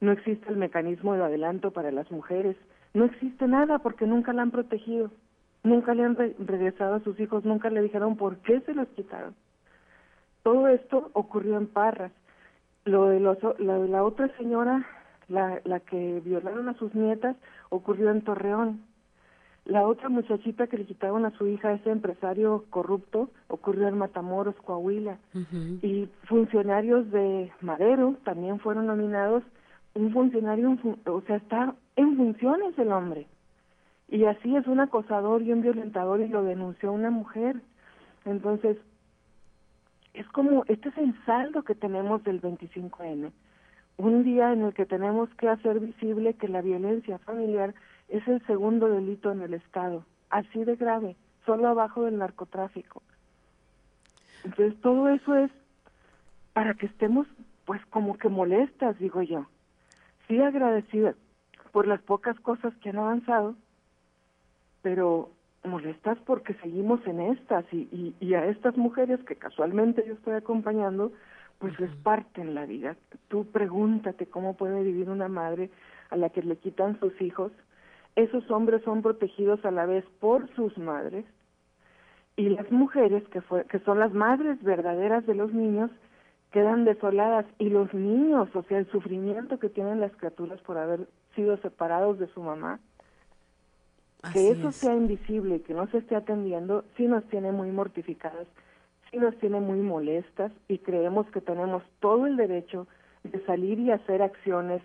no 0.00 0.10
existe 0.10 0.48
el 0.48 0.56
mecanismo 0.56 1.14
de 1.14 1.22
adelanto 1.22 1.70
para 1.70 1.92
las 1.92 2.10
mujeres, 2.10 2.56
no 2.94 3.04
existe 3.04 3.46
nada 3.46 3.78
porque 3.78 4.06
nunca 4.06 4.32
la 4.32 4.42
han 4.42 4.50
protegido, 4.50 5.12
nunca 5.62 5.94
le 5.94 6.04
han 6.04 6.16
regresado 6.16 6.94
a 6.94 7.00
sus 7.00 7.18
hijos, 7.20 7.44
nunca 7.44 7.70
le 7.70 7.82
dijeron 7.82 8.16
por 8.16 8.38
qué 8.38 8.60
se 8.60 8.74
los 8.74 8.88
quitaron. 8.88 9.34
Todo 10.42 10.68
esto 10.68 11.10
ocurrió 11.12 11.56
en 11.56 11.66
Parras. 11.68 12.12
Lo 12.84 13.06
de, 13.06 13.20
los, 13.20 13.38
la, 13.60 13.78
de 13.78 13.88
la 13.88 14.02
otra 14.02 14.28
señora, 14.36 14.84
la, 15.28 15.60
la 15.64 15.78
que 15.80 16.20
violaron 16.24 16.68
a 16.68 16.74
sus 16.74 16.94
nietas, 16.94 17.36
ocurrió 17.68 18.10
en 18.10 18.22
Torreón. 18.22 18.82
La 19.64 19.86
otra 19.86 20.08
muchachita 20.08 20.66
que 20.66 20.76
le 20.78 20.86
quitaron 20.86 21.24
a 21.24 21.30
su 21.38 21.46
hija, 21.46 21.72
ese 21.72 21.90
empresario 21.90 22.64
corrupto, 22.70 23.30
ocurrió 23.46 23.86
en 23.86 23.96
Matamoros, 23.96 24.56
Coahuila. 24.56 25.18
Y 25.82 26.08
funcionarios 26.24 27.08
de 27.12 27.52
Madero 27.60 28.16
también 28.24 28.58
fueron 28.58 28.86
nominados. 28.88 29.44
Un 29.94 30.12
funcionario, 30.12 30.76
o 31.06 31.20
sea, 31.22 31.36
está 31.36 31.76
en 31.94 32.16
funciones 32.16 32.76
el 32.76 32.90
hombre. 32.90 33.28
Y 34.12 34.26
así 34.26 34.54
es 34.54 34.66
un 34.66 34.78
acosador 34.78 35.40
y 35.40 35.54
un 35.54 35.62
violentador 35.62 36.20
y 36.20 36.28
lo 36.28 36.44
denunció 36.44 36.92
una 36.92 37.08
mujer. 37.08 37.62
Entonces, 38.26 38.76
es 40.12 40.28
como, 40.28 40.64
este 40.68 40.90
es 40.90 40.98
el 40.98 41.14
saldo 41.24 41.62
que 41.62 41.74
tenemos 41.74 42.22
del 42.22 42.42
25N. 42.42 43.32
Un 43.96 44.22
día 44.22 44.52
en 44.52 44.64
el 44.64 44.74
que 44.74 44.84
tenemos 44.84 45.30
que 45.36 45.48
hacer 45.48 45.80
visible 45.80 46.34
que 46.34 46.46
la 46.46 46.60
violencia 46.60 47.16
familiar 47.20 47.74
es 48.10 48.28
el 48.28 48.46
segundo 48.46 48.86
delito 48.86 49.32
en 49.32 49.40
el 49.40 49.54
Estado, 49.54 50.04
así 50.28 50.62
de 50.62 50.76
grave, 50.76 51.16
solo 51.46 51.68
abajo 51.68 52.04
del 52.04 52.18
narcotráfico. 52.18 53.02
Entonces 54.44 54.78
todo 54.82 55.08
eso 55.08 55.36
es 55.36 55.50
para 56.52 56.74
que 56.74 56.84
estemos 56.84 57.26
pues 57.64 57.80
como 57.86 58.18
que 58.18 58.28
molestas, 58.28 58.98
digo 58.98 59.22
yo. 59.22 59.46
Sí 60.28 60.38
agradecidas 60.38 61.16
por 61.70 61.86
las 61.86 62.02
pocas 62.02 62.38
cosas 62.40 62.74
que 62.82 62.90
han 62.90 62.98
avanzado, 62.98 63.56
pero 64.82 65.30
molestas 65.64 66.18
porque 66.26 66.54
seguimos 66.54 67.06
en 67.06 67.20
estas 67.20 67.64
y, 67.72 68.14
y, 68.20 68.34
a 68.34 68.46
estas 68.46 68.76
mujeres 68.76 69.20
que 69.24 69.36
casualmente 69.36 70.04
yo 70.06 70.14
estoy 70.14 70.34
acompañando, 70.34 71.12
pues 71.58 71.78
les 71.78 71.94
parten 71.96 72.54
la 72.54 72.66
vida. 72.66 72.96
Tú 73.28 73.46
pregúntate 73.46 74.26
cómo 74.26 74.56
puede 74.56 74.82
vivir 74.82 75.08
una 75.08 75.28
madre 75.28 75.70
a 76.10 76.16
la 76.16 76.30
que 76.30 76.42
le 76.42 76.56
quitan 76.56 76.98
sus 76.98 77.18
hijos. 77.20 77.52
Esos 78.16 78.50
hombres 78.50 78.82
son 78.82 79.02
protegidos 79.02 79.64
a 79.64 79.70
la 79.70 79.86
vez 79.86 80.04
por 80.20 80.52
sus 80.54 80.76
madres 80.76 81.24
y 82.36 82.48
las 82.48 82.70
mujeres 82.70 83.22
que, 83.28 83.40
fue, 83.40 83.64
que 83.66 83.78
son 83.80 83.98
las 83.98 84.12
madres 84.12 84.62
verdaderas 84.62 85.26
de 85.26 85.34
los 85.34 85.52
niños 85.52 85.90
quedan 86.50 86.84
desoladas 86.84 87.46
y 87.58 87.70
los 87.70 87.92
niños, 87.94 88.48
o 88.54 88.62
sea, 88.64 88.78
el 88.78 88.90
sufrimiento 88.90 89.58
que 89.58 89.70
tienen 89.70 90.00
las 90.00 90.12
criaturas 90.12 90.60
por 90.60 90.76
haber 90.76 91.08
sido 91.34 91.56
separados 91.58 92.18
de 92.18 92.26
su 92.28 92.42
mamá, 92.42 92.78
que 94.32 94.50
eso 94.50 94.70
sea 94.70 94.94
invisible 94.94 95.56
y 95.56 95.60
que 95.60 95.74
no 95.74 95.86
se 95.88 95.98
esté 95.98 96.14
atendiendo, 96.14 96.84
sí 96.96 97.06
nos 97.06 97.24
tiene 97.24 97.50
muy 97.50 97.70
mortificadas, 97.70 98.46
sí 99.10 99.18
nos 99.18 99.36
tiene 99.38 99.60
muy 99.60 99.80
molestas 99.80 100.52
y 100.68 100.78
creemos 100.78 101.26
que 101.30 101.40
tenemos 101.40 101.82
todo 102.00 102.26
el 102.26 102.36
derecho 102.36 102.86
de 103.24 103.44
salir 103.46 103.78
y 103.80 103.90
hacer 103.90 104.22
acciones 104.22 104.82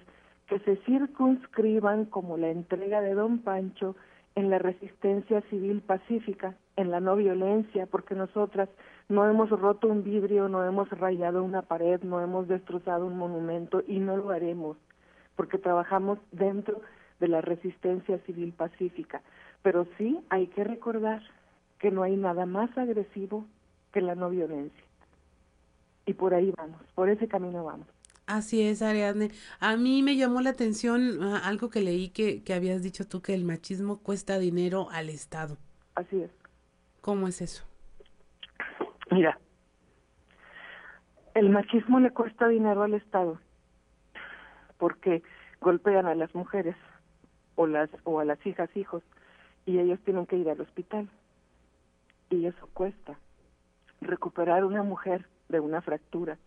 que 0.47 0.59
se 0.59 0.77
circunscriban 0.77 2.05
como 2.05 2.37
la 2.37 2.49
entrega 2.49 3.01
de 3.01 3.13
Don 3.13 3.39
Pancho 3.39 3.95
en 4.35 4.49
la 4.49 4.59
resistencia 4.59 5.41
civil 5.49 5.81
pacífica, 5.81 6.55
en 6.75 6.91
la 6.91 6.99
no 6.99 7.15
violencia, 7.15 7.85
porque 7.87 8.15
nosotras 8.15 8.69
no 9.09 9.27
hemos 9.29 9.49
roto 9.49 9.87
un 9.87 10.03
vidrio, 10.03 10.47
no 10.47 10.63
hemos 10.63 10.89
rayado 10.89 11.43
una 11.43 11.63
pared, 11.63 12.01
no 12.03 12.21
hemos 12.21 12.47
destrozado 12.47 13.05
un 13.05 13.17
monumento 13.17 13.83
y 13.87 13.99
no 13.99 14.15
lo 14.15 14.29
haremos, 14.29 14.77
porque 15.35 15.57
trabajamos 15.57 16.19
dentro 16.31 16.81
de 17.19 17.27
la 17.27 17.41
resistencia 17.41 18.19
civil 18.19 18.53
pacífica. 18.53 19.21
Pero 19.61 19.87
sí 19.97 20.19
hay 20.29 20.47
que 20.47 20.63
recordar 20.63 21.21
que 21.79 21.91
no 21.91 22.03
hay 22.03 22.15
nada 22.15 22.45
más 22.45 22.75
agresivo 22.77 23.45
que 23.91 24.01
la 24.01 24.15
no 24.15 24.29
violencia. 24.29 24.83
Y 26.05 26.13
por 26.13 26.33
ahí 26.33 26.53
vamos, 26.55 26.81
por 26.95 27.09
ese 27.09 27.27
camino 27.27 27.63
vamos. 27.63 27.87
Así 28.25 28.61
es, 28.61 28.81
Ariadne. 28.81 29.31
A 29.59 29.77
mí 29.77 30.03
me 30.03 30.17
llamó 30.17 30.41
la 30.41 30.49
atención 30.49 31.23
ah, 31.23 31.41
algo 31.45 31.69
que 31.69 31.81
leí 31.81 32.09
que, 32.09 32.43
que 32.43 32.53
habías 32.53 32.83
dicho 32.83 33.07
tú, 33.07 33.21
que 33.21 33.33
el 33.33 33.45
machismo 33.45 33.99
cuesta 33.99 34.37
dinero 34.37 34.89
al 34.91 35.09
Estado. 35.09 35.57
Así 35.95 36.21
es. 36.21 36.31
¿Cómo 37.01 37.27
es 37.27 37.41
eso? 37.41 37.63
Mira, 39.11 39.39
el 41.33 41.49
machismo 41.49 41.99
le 41.99 42.11
cuesta 42.11 42.47
dinero 42.47 42.83
al 42.83 42.95
Estado 42.95 43.39
porque 44.77 45.23
golpean 45.61 46.05
a 46.05 46.15
las 46.15 46.33
mujeres 46.35 46.75
o 47.57 47.67
las 47.67 47.89
o 48.05 48.21
a 48.21 48.25
las 48.25 48.43
hijas 48.45 48.69
hijos 48.77 49.03
y 49.65 49.79
ellos 49.79 49.99
tienen 50.05 50.25
que 50.25 50.37
ir 50.37 50.49
al 50.49 50.61
hospital 50.61 51.09
y 52.29 52.45
eso 52.45 52.69
cuesta 52.73 53.19
recuperar 53.99 54.63
una 54.63 54.83
mujer 54.83 55.25
de 55.49 55.59
una 55.59 55.81
fractura 55.81 56.37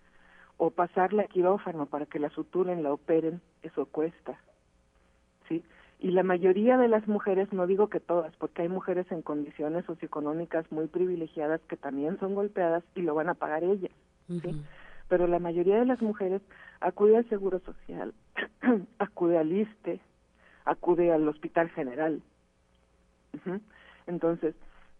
o 0.56 0.70
pasarla 0.70 1.22
a 1.22 1.26
quirófano 1.26 1.86
para 1.86 2.06
que 2.06 2.18
la 2.18 2.30
suturen, 2.30 2.82
la 2.82 2.92
operen, 2.92 3.40
eso 3.62 3.86
cuesta. 3.86 4.38
¿Sí? 5.48 5.64
Y 5.98 6.10
la 6.10 6.22
mayoría 6.22 6.76
de 6.76 6.88
las 6.88 7.08
mujeres, 7.08 7.52
no 7.52 7.66
digo 7.66 7.88
que 7.88 7.98
todas, 7.98 8.34
porque 8.36 8.62
hay 8.62 8.68
mujeres 8.68 9.10
en 9.10 9.22
condiciones 9.22 9.84
socioeconómicas 9.86 10.70
muy 10.70 10.86
privilegiadas 10.86 11.60
que 11.62 11.76
también 11.76 12.18
son 12.20 12.34
golpeadas 12.34 12.84
y 12.94 13.02
lo 13.02 13.14
van 13.14 13.30
a 13.30 13.34
pagar 13.34 13.64
ellas. 13.64 13.92
¿sí? 14.28 14.62
Pero 15.08 15.26
la 15.26 15.38
mayoría 15.38 15.78
de 15.78 15.86
las 15.86 16.00
mujeres 16.02 16.42
acude 16.80 17.16
al 17.16 17.28
Seguro 17.28 17.58
Social, 17.60 18.14
acude 18.98 19.38
al 19.38 19.50
ISTE, 19.52 20.00
acude 20.70 21.12
al 21.12 21.26
Hospital 21.28 21.68
General. 21.70 22.22
Entonces, 24.06 24.54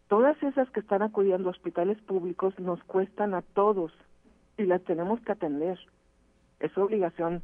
todas 0.08 0.40
esas 0.42 0.68
que 0.70 0.80
están 0.80 1.02
acudiendo 1.02 1.48
a 1.48 1.52
hospitales 1.52 1.98
públicos 2.02 2.58
nos 2.58 2.82
cuestan 2.84 3.34
a 3.34 3.42
todos 3.42 3.92
y 4.58 4.64
las 4.64 4.82
tenemos 4.82 5.20
que 5.20 5.32
atender. 5.32 5.78
Es 6.58 6.76
obligación 6.76 7.42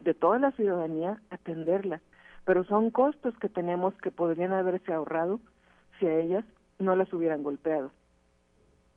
de 0.00 0.14
toda 0.14 0.38
la 0.38 0.52
ciudadanía 0.52 1.20
atenderlas, 1.30 2.00
pero 2.44 2.64
son 2.64 2.90
costos 2.90 3.36
que 3.38 3.50
tenemos 3.50 3.94
que 3.96 4.10
podrían 4.10 4.52
haberse 4.52 4.92
ahorrado 4.92 5.38
si 5.98 6.06
a 6.06 6.18
ellas 6.18 6.44
no 6.78 6.96
las 6.96 7.12
hubieran 7.12 7.42
golpeado. 7.42 7.90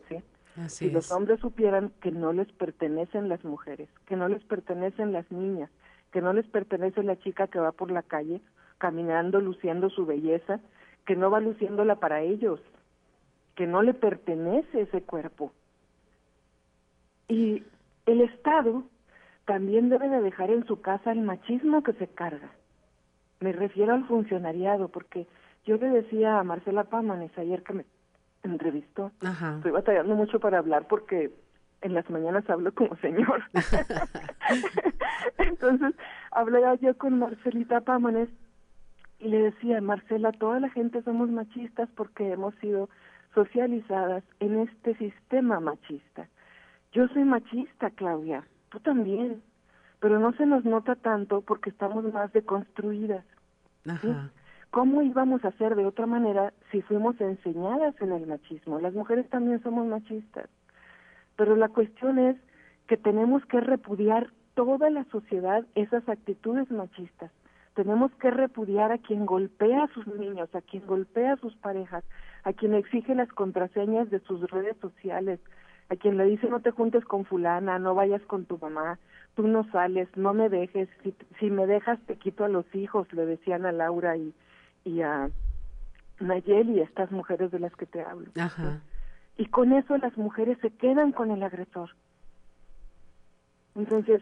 ¿Sí? 0.07 0.23
si 0.67 0.89
los 0.89 1.11
hombres 1.11 1.39
supieran 1.39 1.91
que 2.01 2.11
no 2.11 2.31
les 2.33 2.49
pertenecen 2.53 3.27
las 3.27 3.43
mujeres, 3.43 3.89
que 4.05 4.15
no 4.15 4.27
les 4.29 4.43
pertenecen 4.43 5.11
las 5.11 5.29
niñas, 5.31 5.69
que 6.11 6.21
no 6.21 6.33
les 6.33 6.45
pertenece 6.47 7.03
la 7.03 7.17
chica 7.19 7.47
que 7.47 7.59
va 7.59 7.71
por 7.71 7.91
la 7.91 8.03
calle 8.03 8.41
caminando, 8.81 9.39
luciendo 9.39 9.91
su 9.91 10.07
belleza, 10.07 10.59
que 11.05 11.15
no 11.15 11.29
va 11.29 11.39
luciéndola 11.39 11.97
para 11.97 12.21
ellos, 12.21 12.59
que 13.53 13.67
no 13.67 13.83
le 13.83 13.93
pertenece 13.93 14.81
ese 14.81 15.03
cuerpo. 15.03 15.51
Y 17.27 17.63
el 18.07 18.21
Estado 18.21 18.83
también 19.45 19.89
debe 19.89 20.09
de 20.09 20.21
dejar 20.21 20.49
en 20.49 20.65
su 20.65 20.81
casa 20.81 21.11
el 21.11 21.21
machismo 21.21 21.83
que 21.83 21.93
se 21.93 22.07
carga. 22.07 22.49
Me 23.39 23.51
refiero 23.51 23.93
al 23.93 24.07
funcionariado, 24.07 24.87
porque 24.87 25.27
yo 25.63 25.77
le 25.77 25.89
decía 25.89 26.39
a 26.39 26.43
Marcela 26.43 26.85
Pámanes 26.85 27.37
ayer 27.37 27.61
que 27.61 27.73
me 27.73 27.85
entrevistó, 28.41 29.11
estoy 29.21 29.71
batallando 29.71 30.15
mucho 30.15 30.39
para 30.39 30.57
hablar 30.57 30.87
porque 30.87 31.31
en 31.81 31.93
las 31.93 32.09
mañanas 32.09 32.49
hablo 32.49 32.73
como 32.73 32.95
señor. 32.95 33.43
Entonces, 35.37 35.93
hablé 36.31 36.61
yo 36.81 36.97
con 36.97 37.19
Marcelita 37.19 37.81
Pámanes 37.81 38.29
y 39.21 39.27
le 39.27 39.37
decía, 39.37 39.79
Marcela, 39.81 40.31
toda 40.31 40.59
la 40.59 40.69
gente 40.69 41.01
somos 41.03 41.29
machistas 41.29 41.87
porque 41.95 42.31
hemos 42.31 42.55
sido 42.55 42.89
socializadas 43.35 44.23
en 44.39 44.59
este 44.59 44.95
sistema 44.95 45.59
machista. 45.59 46.27
Yo 46.91 47.07
soy 47.09 47.23
machista, 47.23 47.91
Claudia, 47.91 48.43
tú 48.69 48.79
también, 48.79 49.41
pero 49.99 50.19
no 50.19 50.33
se 50.33 50.45
nos 50.45 50.65
nota 50.65 50.95
tanto 50.95 51.41
porque 51.41 51.69
estamos 51.69 52.03
más 52.11 52.33
deconstruidas. 52.33 53.23
¿Cómo 54.71 55.01
íbamos 55.01 55.45
a 55.45 55.49
hacer 55.49 55.75
de 55.75 55.85
otra 55.85 56.05
manera 56.07 56.53
si 56.71 56.81
fuimos 56.81 57.19
enseñadas 57.21 57.93
en 58.01 58.11
el 58.13 58.25
machismo? 58.25 58.79
Las 58.79 58.93
mujeres 58.93 59.29
también 59.29 59.61
somos 59.61 59.85
machistas. 59.85 60.49
Pero 61.35 61.55
la 61.55 61.69
cuestión 61.69 62.17
es 62.19 62.37
que 62.87 62.97
tenemos 62.97 63.45
que 63.45 63.61
repudiar 63.61 64.31
toda 64.55 64.89
la 64.89 65.03
sociedad 65.05 65.65
esas 65.75 66.07
actitudes 66.09 66.71
machistas. 66.71 67.31
Tenemos 67.81 68.11
que 68.21 68.29
repudiar 68.29 68.91
a 68.91 68.99
quien 68.99 69.25
golpea 69.25 69.85
a 69.85 69.87
sus 69.87 70.05
niños, 70.05 70.53
a 70.53 70.61
quien 70.61 70.85
golpea 70.85 71.33
a 71.33 71.37
sus 71.37 71.55
parejas, 71.55 72.03
a 72.43 72.53
quien 72.53 72.75
exige 72.75 73.15
las 73.15 73.27
contraseñas 73.29 74.11
de 74.11 74.19
sus 74.19 74.39
redes 74.51 74.77
sociales, 74.79 75.39
a 75.89 75.95
quien 75.95 76.15
le 76.15 76.25
dice 76.25 76.47
no 76.47 76.59
te 76.59 76.69
juntes 76.69 77.03
con 77.05 77.25
fulana, 77.25 77.79
no 77.79 77.95
vayas 77.95 78.21
con 78.27 78.45
tu 78.45 78.59
mamá, 78.59 78.99
tú 79.35 79.47
no 79.47 79.63
sales, 79.71 80.07
no 80.15 80.31
me 80.35 80.47
dejes, 80.47 80.89
si, 81.01 81.15
si 81.39 81.49
me 81.49 81.65
dejas 81.65 81.99
te 82.05 82.17
quito 82.17 82.43
a 82.45 82.49
los 82.49 82.67
hijos, 82.75 83.11
le 83.13 83.25
decían 83.25 83.65
a 83.65 83.71
Laura 83.71 84.15
y, 84.15 84.31
y 84.85 85.01
a 85.01 85.31
Nayeli 86.19 86.73
y 86.73 86.81
estas 86.81 87.09
mujeres 87.11 87.49
de 87.49 87.61
las 87.61 87.75
que 87.75 87.87
te 87.87 88.03
hablo. 88.03 88.29
Ajá. 88.39 88.79
Y 89.37 89.47
con 89.47 89.73
eso 89.73 89.97
las 89.97 90.15
mujeres 90.19 90.59
se 90.61 90.69
quedan 90.69 91.13
con 91.13 91.31
el 91.31 91.41
agresor. 91.41 91.89
Entonces, 93.73 94.21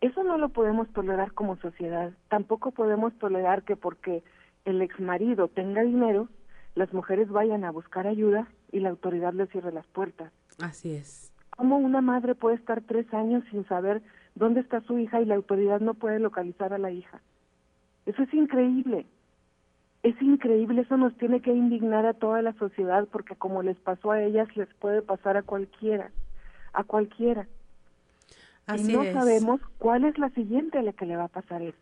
eso 0.00 0.24
no 0.24 0.38
lo 0.38 0.48
podemos 0.48 0.88
tolerar 0.92 1.32
como 1.32 1.56
sociedad. 1.56 2.12
Tampoco 2.28 2.70
podemos 2.70 3.12
tolerar 3.18 3.62
que 3.64 3.76
porque 3.76 4.22
el 4.64 4.80
exmarido 4.82 5.48
tenga 5.48 5.82
dinero, 5.82 6.28
las 6.74 6.92
mujeres 6.92 7.28
vayan 7.28 7.64
a 7.64 7.70
buscar 7.70 8.06
ayuda 8.06 8.48
y 8.72 8.80
la 8.80 8.90
autoridad 8.90 9.32
les 9.34 9.50
cierre 9.50 9.72
las 9.72 9.86
puertas. 9.88 10.32
Así 10.62 10.94
es. 10.94 11.32
¿Cómo 11.56 11.76
una 11.76 12.00
madre 12.00 12.34
puede 12.34 12.56
estar 12.56 12.80
tres 12.82 13.12
años 13.12 13.44
sin 13.50 13.66
saber 13.66 14.02
dónde 14.34 14.60
está 14.60 14.80
su 14.82 14.98
hija 14.98 15.20
y 15.20 15.26
la 15.26 15.34
autoridad 15.34 15.80
no 15.80 15.94
puede 15.94 16.18
localizar 16.18 16.72
a 16.72 16.78
la 16.78 16.90
hija? 16.90 17.20
Eso 18.06 18.22
es 18.22 18.32
increíble. 18.32 19.06
Es 20.02 20.20
increíble, 20.22 20.80
eso 20.80 20.96
nos 20.96 21.14
tiene 21.18 21.42
que 21.42 21.52
indignar 21.52 22.06
a 22.06 22.14
toda 22.14 22.40
la 22.40 22.54
sociedad 22.54 23.06
porque 23.12 23.36
como 23.36 23.62
les 23.62 23.76
pasó 23.76 24.12
a 24.12 24.22
ellas, 24.22 24.48
les 24.56 24.72
puede 24.76 25.02
pasar 25.02 25.36
a 25.36 25.42
cualquiera, 25.42 26.10
a 26.72 26.84
cualquiera. 26.84 27.46
Así 28.74 28.92
y 28.92 28.96
no 28.96 29.02
es. 29.02 29.12
sabemos 29.12 29.60
cuál 29.78 30.04
es 30.04 30.18
la 30.18 30.30
siguiente 30.30 30.78
a 30.78 30.82
la 30.82 30.92
que 30.92 31.06
le 31.06 31.16
va 31.16 31.24
a 31.24 31.28
pasar 31.28 31.62
eso. 31.62 31.76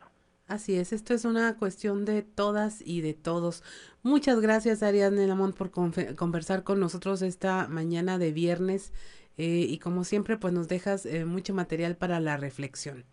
Así 0.47 0.77
es, 0.77 0.95
esto 0.95 1.13
es 1.13 1.27
una 1.27 1.57
cuestión 1.59 2.07
de 2.07 2.23
todas 2.23 2.81
y 2.85 3.03
de 3.03 3.13
todos. 3.13 3.63
Muchas 4.03 4.41
gracias, 4.41 4.83
Ariadne 4.83 5.27
Lamont, 5.27 5.55
por 5.55 5.71
conversar 5.71 6.65
con 6.65 6.81
nosotros 6.81 7.21
esta 7.21 7.69
mañana 7.69 8.17
de 8.17 8.33
viernes 8.33 8.95
eh, 9.37 9.67
y 9.69 9.79
como 9.79 10.05
siempre, 10.05 10.39
pues 10.39 10.55
nos 10.55 10.67
dejas 10.67 11.05
eh, 11.05 11.27
mucho 11.27 11.53
material 11.53 11.97
para 11.97 12.19
la 12.19 12.39
reflexión. 12.39 13.05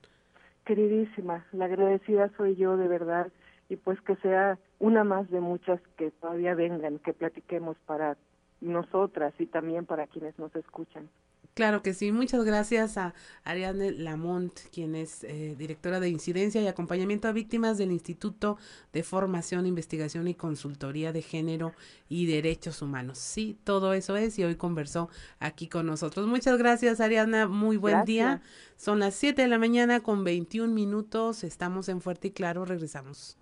Queridísima, 0.65 1.45
la 1.51 1.65
agradecida 1.65 2.31
soy 2.37 2.55
yo 2.55 2.77
de 2.77 2.87
verdad 2.87 3.27
y 3.69 3.75
pues 3.75 3.99
que 4.01 4.15
sea 4.17 4.57
una 4.79 5.03
más 5.03 5.29
de 5.29 5.41
muchas 5.41 5.79
que 5.97 6.11
todavía 6.11 6.55
vengan, 6.55 6.99
que 6.99 7.13
platiquemos 7.13 7.77
para 7.85 8.17
nosotras 8.65 9.33
y 9.39 9.45
también 9.45 9.85
para 9.85 10.07
quienes 10.07 10.37
nos 10.39 10.55
escuchan. 10.55 11.09
Claro 11.55 11.81
que 11.81 11.93
sí, 11.93 12.11
muchas 12.11 12.43
gracias 12.43 12.97
a 12.97 13.13
Ariadne 13.45 13.93
Lamont, 13.93 14.51
quien 14.73 14.93
es 14.93 15.23
eh, 15.23 15.55
directora 15.57 16.01
de 16.01 16.09
incidencia 16.09 16.61
y 16.61 16.67
acompañamiento 16.67 17.29
a 17.29 17.31
víctimas 17.31 17.77
del 17.77 17.93
Instituto 17.93 18.57
de 18.91 19.03
Formación, 19.03 19.65
Investigación 19.65 20.27
y 20.27 20.33
Consultoría 20.35 21.13
de 21.13 21.21
Género 21.21 21.71
y 22.09 22.25
Derechos 22.25 22.81
Humanos. 22.81 23.19
Sí, 23.19 23.57
todo 23.63 23.93
eso 23.93 24.17
es 24.17 24.37
y 24.37 24.43
hoy 24.43 24.55
conversó 24.55 25.07
aquí 25.39 25.69
con 25.69 25.85
nosotros. 25.85 26.27
Muchas 26.27 26.57
gracias, 26.57 26.99
Ariadna, 26.99 27.47
muy 27.47 27.77
buen 27.77 28.03
día. 28.03 28.41
Son 28.75 28.99
las 28.99 29.15
7 29.15 29.43
de 29.43 29.47
la 29.47 29.57
mañana 29.57 30.01
con 30.01 30.25
21 30.25 30.73
minutos, 30.73 31.45
estamos 31.45 31.87
en 31.87 32.01
Fuerte 32.01 32.27
y 32.27 32.31
Claro, 32.31 32.65
regresamos. 32.65 33.37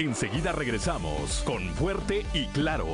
Enseguida 0.00 0.52
regresamos 0.52 1.42
con 1.44 1.60
Fuerte 1.74 2.24
y 2.32 2.46
Claro. 2.46 2.86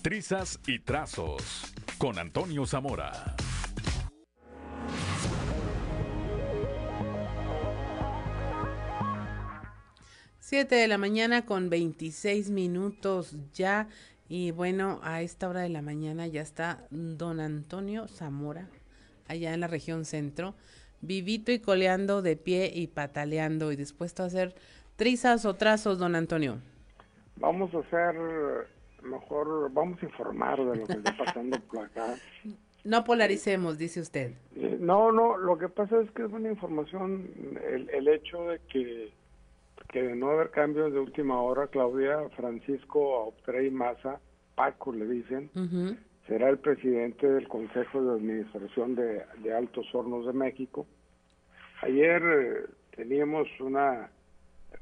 Trizas 0.00 0.58
y 0.66 0.78
trazos 0.78 1.42
con 1.98 2.18
Antonio 2.18 2.64
Zamora. 2.64 3.36
Siete 10.38 10.76
de 10.76 10.88
la 10.88 10.96
mañana 10.96 11.44
con 11.44 11.68
26 11.68 12.48
minutos 12.48 13.36
ya. 13.52 13.90
Y 14.26 14.52
bueno, 14.52 15.00
a 15.02 15.20
esta 15.20 15.50
hora 15.50 15.60
de 15.60 15.68
la 15.68 15.82
mañana 15.82 16.26
ya 16.26 16.40
está 16.40 16.86
don 16.88 17.40
Antonio 17.40 18.08
Zamora, 18.08 18.70
allá 19.26 19.52
en 19.52 19.60
la 19.60 19.66
región 19.66 20.06
centro, 20.06 20.54
vivito 21.00 21.52
y 21.52 21.58
coleando 21.60 22.22
de 22.22 22.36
pie 22.36 22.70
y 22.74 22.86
pataleando 22.88 23.72
y 23.72 23.76
dispuesto 23.76 24.22
a 24.22 24.26
hacer 24.26 24.54
trizas 24.96 25.44
o 25.44 25.54
trazos, 25.54 25.98
don 25.98 26.14
Antonio. 26.14 26.58
Vamos 27.36 27.72
a 27.74 27.78
hacer, 27.78 28.16
mejor, 29.02 29.70
vamos 29.72 30.02
a 30.02 30.06
informar 30.06 30.58
de 30.58 30.76
lo 30.76 30.86
que 30.86 30.94
está 30.94 31.16
pasando 31.16 31.58
por 31.72 31.84
acá. 31.86 32.16
No 32.84 33.04
polaricemos, 33.04 33.78
dice 33.78 34.00
usted. 34.00 34.32
Eh, 34.56 34.76
No, 34.80 35.12
no, 35.12 35.36
lo 35.36 35.58
que 35.58 35.68
pasa 35.68 36.00
es 36.00 36.10
que 36.12 36.24
es 36.24 36.32
una 36.32 36.50
información, 36.50 37.28
el, 37.70 37.88
el 37.90 38.08
hecho 38.08 38.44
de 38.48 38.60
que, 38.70 39.12
que 39.90 40.02
de 40.02 40.16
no 40.16 40.30
haber 40.30 40.50
cambios 40.50 40.92
de 40.92 40.98
última 40.98 41.40
hora, 41.42 41.66
Claudia 41.68 42.28
Francisco 42.36 43.16
Autrey 43.22 43.70
Maza, 43.70 44.20
Paco 44.54 44.92
le 44.92 45.06
dicen, 45.06 45.50
Ujú. 45.54 45.96
Será 46.28 46.50
el 46.50 46.58
presidente 46.58 47.26
del 47.26 47.48
Consejo 47.48 48.02
de 48.02 48.12
Administración 48.20 48.94
de, 48.94 49.22
de 49.42 49.54
Altos 49.54 49.86
Hornos 49.94 50.26
de 50.26 50.34
México. 50.34 50.86
Ayer 51.80 52.22
eh, 52.22 52.66
teníamos 52.94 53.48
una, 53.60 54.10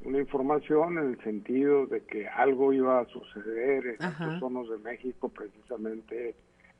una 0.05 0.19
información 0.19 0.99
en 0.99 1.11
el 1.11 1.23
sentido 1.23 1.87
de 1.87 2.03
que 2.05 2.27
algo 2.27 2.73
iba 2.73 2.99
a 2.99 3.07
suceder 3.07 3.87
en 3.87 4.03
Ajá. 4.03 4.25
Altos 4.25 4.43
Hornos 4.43 4.71
de 4.71 4.79
México 4.79 5.29
precisamente 5.29 6.35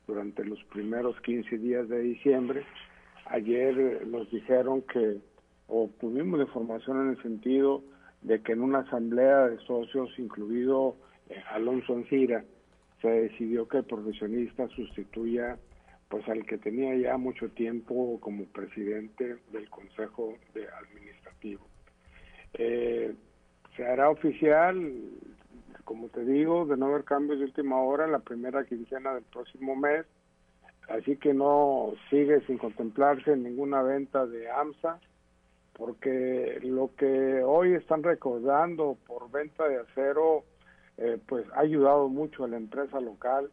durante 0.09 0.45
los 0.45 0.63
primeros 0.65 1.21
15 1.21 1.59
días 1.59 1.89
de 1.89 2.01
diciembre. 2.01 2.65
Ayer 3.27 3.79
eh, 3.79 4.01
nos 4.05 4.29
dijeron 4.33 4.83
que, 4.83 5.19
o 5.69 5.89
tuvimos 6.01 6.39
la 6.39 6.45
información 6.45 7.03
en 7.03 7.11
el 7.11 7.23
sentido 7.23 7.85
de 8.23 8.43
que 8.43 8.53
en 8.53 8.63
una 8.63 8.81
asamblea 8.81 9.47
de 9.47 9.59
socios, 9.59 10.11
incluido 10.19 10.97
eh, 11.29 11.41
Alonso 11.53 11.95
Ancira, 11.95 12.45
se 13.07 13.21
decidió 13.23 13.69
que 13.69 13.79
el 13.79 13.85
profesionista 13.85 14.67
sustituya 14.69 15.57
pues 16.09 16.29
al 16.29 16.45
que 16.45 16.59
tenía 16.59 16.95
ya 16.97 17.17
mucho 17.17 17.49
tiempo 17.51 18.19
como 18.21 18.45
presidente 18.47 19.39
del 19.53 19.69
Consejo 19.71 20.35
de 20.55 20.69
Administrativo. 20.69 21.67
Eh, 22.55 23.15
se 23.77 23.87
hará 23.87 24.11
oficial, 24.11 24.93
como 25.85 26.09
te 26.09 26.25
digo, 26.25 26.65
de 26.67 26.77
no 26.77 26.87
haber 26.87 27.05
cambios 27.05 27.39
de 27.39 27.47
última 27.47 27.81
hora 27.81 28.07
la 28.07 28.21
primera 28.21 28.65
quincena 28.65 29.15
del 29.15 29.25
próximo 29.25 29.75
mes, 29.75 30.07
así 30.89 31.17
que 31.17 31.35
no 31.35 31.93
sigue 32.09 32.41
sin 32.47 32.59
contemplarse 32.59 33.37
ninguna 33.37 33.83
venta 33.83 34.27
de 34.27 34.49
AMSA, 34.51 35.01
porque 35.75 36.59
lo 36.63 36.91
que 36.97 37.43
hoy 37.45 37.75
están 37.75 38.03
recordando 38.03 38.97
por 39.07 39.31
venta 39.31 39.69
de 39.69 39.81
acero, 39.81 40.45
eh, 40.99 41.19
pues 41.27 41.47
ha 41.55 41.61
ayudado 41.61 42.09
mucho 42.09 42.45
a 42.45 42.49
la 42.49 42.57
empresa 42.57 43.01
local, 43.01 43.51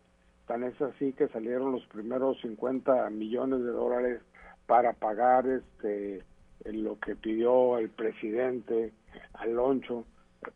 tan 0.47 0.63
es 0.63 0.79
así 0.81 1.13
que 1.13 1.27
salieron 1.29 1.71
los 1.71 1.85
primeros 1.87 2.39
50 2.41 3.09
millones 3.09 3.59
de 3.63 3.71
dólares 3.71 4.21
para 4.65 4.93
pagar 4.93 5.45
este 5.47 6.23
lo 6.65 6.97
que 6.99 7.15
pidió 7.15 7.77
el 7.77 7.89
presidente 7.89 8.93
Alonso 9.33 10.05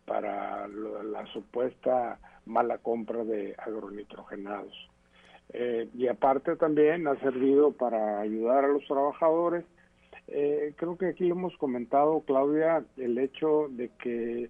para 0.05 0.67
la 0.67 1.25
supuesta 1.33 2.19
mala 2.45 2.77
compra 2.77 3.23
de 3.23 3.55
agronitrogenados. 3.57 4.73
Eh, 5.53 5.89
y 5.93 6.07
aparte 6.07 6.55
también 6.55 7.07
ha 7.07 7.19
servido 7.19 7.71
para 7.71 8.19
ayudar 8.19 8.65
a 8.65 8.69
los 8.69 8.85
trabajadores. 8.85 9.65
Eh, 10.27 10.73
creo 10.75 10.97
que 10.97 11.07
aquí 11.07 11.29
hemos 11.29 11.55
comentado, 11.57 12.21
Claudia, 12.21 12.83
el 12.97 13.17
hecho 13.17 13.67
de 13.69 13.89
que 14.01 14.49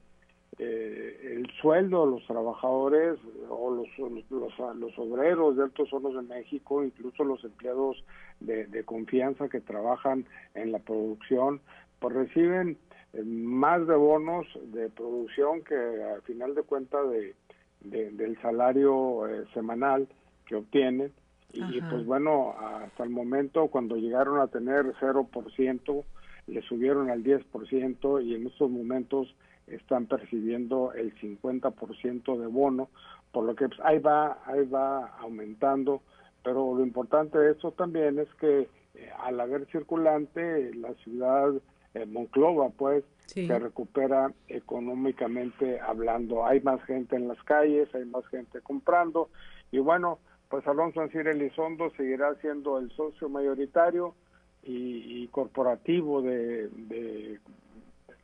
eh, 0.59 1.35
el 1.35 1.49
sueldo 1.61 2.05
de 2.05 2.11
los 2.13 2.25
trabajadores 2.27 3.19
o 3.49 3.69
los, 3.71 3.87
los, 3.99 4.31
los- 4.31 4.75
los 4.77 4.97
obreros 4.99 5.55
de 5.55 5.63
Altos 5.63 5.91
Hornos 5.93 6.15
de 6.15 6.21
México, 6.23 6.83
incluso 6.83 7.23
los 7.23 7.43
empleados 7.43 8.03
de, 8.39 8.65
de 8.67 8.83
confianza 8.83 9.49
que 9.49 9.61
trabajan 9.61 10.25
en 10.55 10.71
la 10.71 10.79
producción, 10.79 11.61
pues 11.99 12.13
reciben 12.15 12.77
eh, 13.13 13.23
más 13.23 13.85
de 13.87 13.95
bonos 13.95 14.47
de 14.73 14.89
producción 14.89 15.63
que 15.63 15.75
al 15.75 16.21
final 16.23 16.55
de 16.55 16.63
cuentas 16.63 17.09
de, 17.09 17.35
de- 17.81 18.11
del 18.11 18.39
salario 18.41 19.27
eh, 19.27 19.45
semanal 19.53 20.07
que 20.45 20.55
obtienen. 20.55 21.11
Y 21.53 21.79
Ajá. 21.79 21.89
pues 21.89 22.05
bueno, 22.05 22.55
hasta 22.59 23.03
el 23.03 23.09
momento 23.09 23.67
cuando 23.67 23.95
llegaron 23.95 24.39
a 24.39 24.47
tener 24.47 24.85
0%, 24.99 26.03
le 26.47 26.61
subieron 26.63 27.09
al 27.09 27.23
10% 27.23 28.21
y 28.23 28.35
en 28.35 28.47
estos 28.47 28.69
momentos 28.69 29.33
están 29.67 30.05
percibiendo 30.05 30.93
el 30.93 31.13
50% 31.19 32.37
de 32.37 32.47
bono, 32.47 32.89
por 33.31 33.43
lo 33.45 33.55
que 33.55 33.67
pues, 33.67 33.79
ahí 33.83 33.99
va 33.99 34.39
ahí 34.45 34.65
va 34.65 35.07
aumentando, 35.19 36.01
pero 36.43 36.73
lo 36.75 36.83
importante 36.83 37.37
de 37.37 37.51
esto 37.51 37.71
también 37.71 38.19
es 38.19 38.33
que 38.35 38.69
eh, 38.95 39.11
al 39.19 39.39
haber 39.39 39.65
circulante 39.71 40.73
la 40.75 40.93
ciudad 40.95 41.53
eh, 41.93 42.05
Monclova 42.05 42.69
pues 42.69 43.03
Sí. 43.27 43.45
se 43.45 43.59
recupera 43.59 44.31
económicamente 44.47 45.81
hablando, 45.81 46.45
hay 46.45 46.61
más 46.61 46.81
gente 46.85 47.17
en 47.17 47.27
las 47.27 47.41
calles, 47.43 47.93
hay 47.93 48.05
más 48.05 48.25
gente 48.27 48.61
comprando. 48.61 49.29
Y 49.69 49.79
bueno, 49.79 50.19
pues 50.49 50.65
Alonso 50.65 51.01
Ancira 51.01 51.31
Elizondo 51.31 51.89
seguirá 51.97 52.35
siendo 52.35 52.79
el 52.79 52.89
socio 52.91 53.27
mayoritario 53.27 54.15
y, 54.63 55.23
y 55.23 55.27
corporativo 55.27 56.21
de, 56.21 56.69
de, 56.69 57.39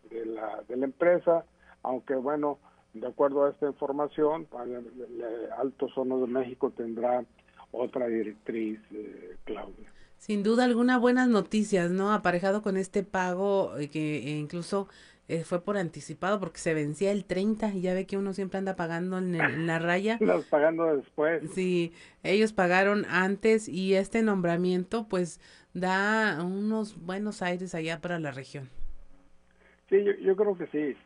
de 0.09 0.25
la, 0.25 0.61
de 0.67 0.77
la 0.77 0.85
empresa, 0.85 1.45
aunque 1.81 2.15
bueno, 2.15 2.59
de 2.93 3.07
acuerdo 3.07 3.45
a 3.45 3.49
esta 3.51 3.67
información, 3.67 4.47
Altos 5.57 5.97
Hornos 5.97 6.21
de 6.21 6.27
México 6.27 6.71
tendrá 6.71 7.23
otra 7.71 8.07
directriz, 8.07 8.79
eh, 8.91 9.37
Claudia. 9.45 9.91
Sin 10.17 10.43
duda 10.43 10.63
alguna 10.63 10.97
buenas 10.99 11.27
noticias, 11.27 11.91
¿no? 11.91 12.13
Aparejado 12.13 12.61
con 12.61 12.77
este 12.77 13.03
pago 13.03 13.75
eh, 13.77 13.89
que 13.89 14.17
eh, 14.19 14.37
incluso 14.37 14.87
eh, 15.27 15.43
fue 15.43 15.61
por 15.61 15.77
anticipado 15.77 16.39
porque 16.39 16.59
se 16.59 16.73
vencía 16.73 17.11
el 17.11 17.25
30 17.25 17.73
y 17.73 17.81
ya 17.81 17.93
ve 17.93 18.05
que 18.05 18.15
uno 18.17 18.33
siempre 18.33 18.59
anda 18.59 18.75
pagando 18.75 19.17
en, 19.17 19.35
el- 19.35 19.41
en 19.53 19.67
la 19.67 19.79
raya. 19.79 20.17
Los 20.21 20.45
pagando 20.45 20.95
después. 20.95 21.49
Sí, 21.53 21.93
ellos 22.23 22.53
pagaron 22.53 23.05
antes 23.09 23.67
y 23.67 23.95
este 23.95 24.21
nombramiento 24.21 25.07
pues 25.07 25.41
da 25.73 26.41
unos 26.43 26.97
buenos 27.03 27.41
aires 27.41 27.73
allá 27.75 27.99
para 27.99 28.19
la 28.19 28.31
región. 28.31 28.69
Sí, 29.93 30.03
yo, 30.03 30.13
yo 30.13 30.35
creo 30.35 30.57
que 30.57 30.65
sí. 30.67 30.97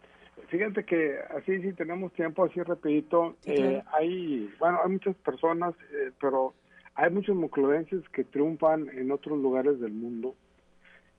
Fíjate 0.48 0.86
que 0.86 1.18
así, 1.36 1.62
si 1.62 1.74
tenemos 1.74 2.14
tiempo, 2.14 2.46
así 2.46 2.62
rapidito, 2.62 3.36
Sí, 3.42 3.52
eh, 3.52 3.84
hay, 3.92 4.50
bueno, 4.60 4.80
hay 4.82 4.92
muchas 4.92 5.16
personas, 5.18 5.76
eh, 5.92 6.12
pero 6.22 6.54
hay 6.96 7.12
muchos 7.12 7.36
moncloenses 7.36 8.08
que 8.10 8.24
triunfan 8.24 8.88
en 8.94 9.12
otros 9.12 9.40
lugares 9.40 9.82
del 9.82 9.92
mundo. 9.92 10.36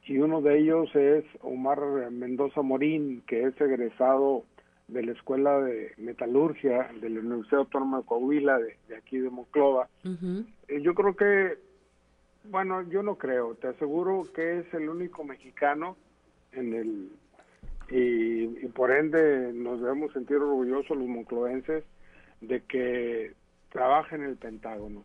Y 0.06 0.16
uno 0.16 0.40
de 0.40 0.60
ellos 0.60 0.88
es 0.96 1.24
Omar 1.42 2.10
Mendoza 2.10 2.62
Morín, 2.62 3.22
que 3.26 3.42
es 3.42 3.60
egresado 3.60 4.44
de 4.86 5.02
la 5.02 5.12
Escuela 5.12 5.60
de 5.60 5.92
Metalurgia 5.98 6.90
de 6.98 7.10
la 7.10 7.20
Universidad 7.20 7.60
Autónoma 7.60 7.98
de 7.98 8.04
Coahuila, 8.04 8.58
de, 8.58 8.78
de 8.88 8.96
aquí 8.96 9.18
de 9.18 9.28
Monclova. 9.28 9.88
Eh, 10.68 10.80
yo 10.80 10.94
creo 10.94 11.14
que, 11.14 11.58
bueno, 12.44 12.80
yo 12.88 13.02
no 13.02 13.16
creo, 13.16 13.56
te 13.56 13.68
aseguro 13.68 14.24
que 14.34 14.60
es 14.60 14.72
el 14.72 14.88
único 14.88 15.22
mexicano 15.22 15.98
en 16.52 16.72
el, 16.72 17.10
y, 17.90 18.44
y 18.65 18.69
por 18.69 18.90
ende 18.90 19.52
nos 19.52 19.81
debemos 19.81 20.12
sentir 20.12 20.36
orgullosos 20.36 20.97
los 20.97 21.09
moncloenses 21.09 21.85
de 22.40 22.62
que 22.62 23.32
trabaja 23.70 24.16
en 24.16 24.24
el 24.24 24.36
Pentágono. 24.36 25.05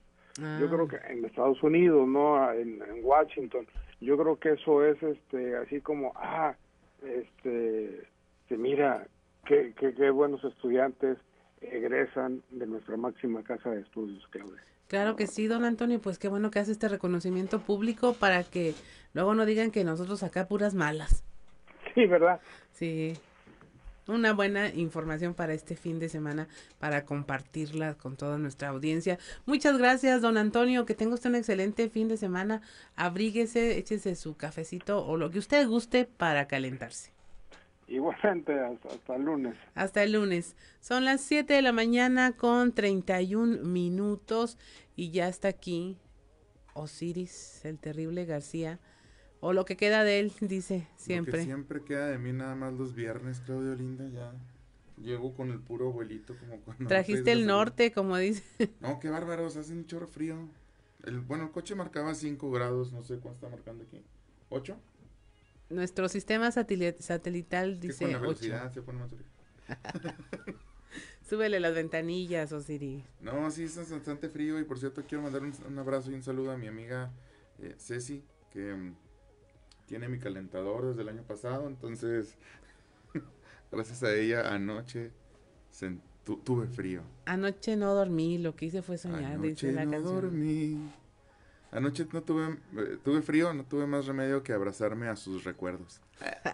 Yo 0.59 0.67
creo 0.67 0.87
que 0.87 0.97
en 1.09 1.23
Estados 1.25 1.61
Unidos, 1.61 2.07
no 2.07 2.51
en, 2.51 2.81
en 2.81 3.03
Washington, 3.03 3.67
yo 4.01 4.17
creo 4.17 4.39
que 4.39 4.53
eso 4.53 4.83
es 4.83 5.01
este 5.03 5.55
así 5.57 5.79
como 5.79 6.11
ah 6.15 6.55
este 7.03 8.07
se 8.49 8.57
mira 8.57 9.05
qué, 9.45 9.73
qué, 9.79 9.93
qué 9.93 10.09
buenos 10.09 10.43
estudiantes 10.43 11.19
egresan 11.61 12.41
de 12.49 12.65
nuestra 12.65 12.97
máxima 12.97 13.43
casa 13.43 13.69
de 13.69 13.81
estudios, 13.81 14.25
Claudia. 14.31 14.61
Claro 14.87 15.15
que 15.15 15.27
sí, 15.27 15.47
don 15.47 15.65
Antonio, 15.65 16.01
pues 16.01 16.17
qué 16.17 16.27
bueno 16.27 16.51
que 16.51 16.59
hace 16.59 16.71
este 16.71 16.89
reconocimiento 16.89 17.59
público 17.59 18.13
para 18.13 18.43
que 18.43 18.73
luego 19.13 19.33
no 19.35 19.45
digan 19.45 19.71
que 19.71 19.83
nosotros 19.83 20.23
acá 20.23 20.47
puras 20.47 20.73
malas. 20.73 21.23
Sí, 21.95 22.05
¿verdad? 22.07 22.39
Sí. 22.71 23.13
Una 24.07 24.33
buena 24.33 24.67
información 24.69 25.33
para 25.33 25.53
este 25.53 25.77
fin 25.77 25.97
de 25.97 26.09
semana, 26.09 26.49
para 26.77 27.05
compartirla 27.05 27.93
con 27.93 28.17
toda 28.17 28.37
nuestra 28.37 28.69
audiencia. 28.69 29.17
Muchas 29.45 29.77
gracias, 29.77 30.21
don 30.21 30.37
Antonio. 30.37 30.85
Que 30.85 30.93
tenga 30.93 31.13
usted 31.13 31.29
un 31.29 31.37
excelente 31.37 31.89
fin 31.89 32.09
de 32.09 32.17
semana. 32.17 32.61
Abríguese, 32.97 33.77
échese 33.77 34.15
su 34.15 34.35
cafecito 34.35 35.05
o 35.05 35.15
lo 35.15 35.29
que 35.29 35.39
usted 35.39 35.65
guste 35.67 36.03
para 36.03 36.47
calentarse. 36.47 37.13
Igualmente 37.87 38.59
hasta, 38.59 38.89
hasta 38.89 39.15
el 39.15 39.23
lunes. 39.23 39.55
Hasta 39.73 40.03
el 40.03 40.13
lunes. 40.13 40.57
Son 40.81 41.05
las 41.05 41.21
7 41.21 41.53
de 41.53 41.61
la 41.61 41.71
mañana 41.71 42.33
con 42.33 42.73
31 42.73 43.63
minutos 43.63 44.57
y 44.97 45.11
ya 45.11 45.29
está 45.29 45.47
aquí 45.49 45.97
Osiris, 46.73 47.63
el 47.65 47.79
terrible 47.79 48.25
García, 48.25 48.79
o 49.45 49.53
lo 49.53 49.65
que 49.65 49.75
queda 49.77 50.03
de 50.03 50.19
él, 50.19 50.31
dice 50.41 50.87
Lo 50.89 50.97
que 50.97 51.03
siempre. 51.03 51.43
siempre 51.43 51.83
queda 51.83 52.07
de 52.07 52.17
mí 52.17 52.31
nada 52.33 52.55
más 52.55 52.73
los 52.73 52.95
viernes, 52.95 53.41
Claudio 53.41 53.75
Linda, 53.75 54.07
ya. 54.07 54.33
Llego 55.01 55.33
con 55.33 55.49
el 55.49 55.59
puro 55.59 55.87
abuelito 55.89 56.37
como 56.37 56.59
cuando... 56.61 56.87
Trajiste 56.87 57.31
el 57.31 57.45
norte, 57.45 57.91
como 57.91 58.15
dice. 58.17 58.43
No, 58.79 58.99
qué 58.99 59.09
bárbaros, 59.09 59.57
hace 59.57 59.73
un 59.73 59.85
chorro 59.85 60.07
frío. 60.07 60.47
El, 61.03 61.19
bueno, 61.19 61.45
el 61.45 61.51
coche 61.51 61.75
marcaba 61.75 62.13
5 62.13 62.51
grados, 62.51 62.93
no 62.93 63.01
sé 63.03 63.17
cuánto 63.17 63.45
está 63.45 63.49
marcando 63.49 63.83
aquí. 63.83 64.01
¿8? 64.49 64.75
Nuestro 65.69 66.07
sistema 66.07 66.49
sateli- 66.51 66.95
satelital 66.99 67.79
dice 67.79 68.03
con 68.05 68.11
la 68.11 68.17
8. 68.19 68.21
velocidad 68.21 68.71
se 68.71 68.81
pone 68.81 68.99
más 68.99 69.11
frío. 69.11 69.25
Súbele 71.27 71.59
las 71.59 71.73
ventanillas, 71.73 72.51
Osiris. 72.51 73.03
No, 73.21 73.49
sí, 73.49 73.63
es 73.63 73.89
bastante 73.91 74.29
frío 74.29 74.59
y 74.59 74.63
por 74.63 74.77
cierto 74.77 75.03
quiero 75.07 75.23
mandar 75.23 75.41
un, 75.41 75.53
un 75.67 75.79
abrazo 75.79 76.11
y 76.11 76.13
un 76.13 76.21
saludo 76.23 76.51
a 76.51 76.57
mi 76.57 76.67
amiga 76.67 77.11
eh, 77.59 77.75
Ceci, 77.79 78.23
que 78.51 78.73
mm, 78.73 78.95
tiene 79.87 80.07
mi 80.09 80.19
calentador 80.19 80.85
desde 80.87 81.01
el 81.01 81.09
año 81.09 81.23
pasado, 81.23 81.67
entonces 81.67 82.35
gracias 83.71 84.03
a 84.03 84.13
ella 84.13 84.53
anoche 84.53 85.11
tu- 86.23 86.37
tuve 86.37 86.67
frío. 86.67 87.01
Anoche 87.25 87.75
no 87.75 87.93
dormí, 87.93 88.37
lo 88.37 88.55
que 88.55 88.65
hice 88.65 88.81
fue 88.81 88.97
soñar, 88.97 89.39
dice 89.41 89.67
Anoche 89.67 89.71
la 89.73 89.85
no 89.85 89.91
canción. 89.91 90.21
dormí. 90.21 90.93
Anoche 91.71 92.07
no 92.13 92.21
tuve, 92.21 92.57
eh, 92.77 92.97
tuve 93.03 93.21
frío, 93.23 93.51
no 93.53 93.65
tuve 93.65 93.87
más 93.87 94.05
remedio 94.05 94.43
que 94.43 94.53
abrazarme 94.53 95.07
a 95.07 95.15
sus 95.15 95.43
recuerdos. 95.43 95.99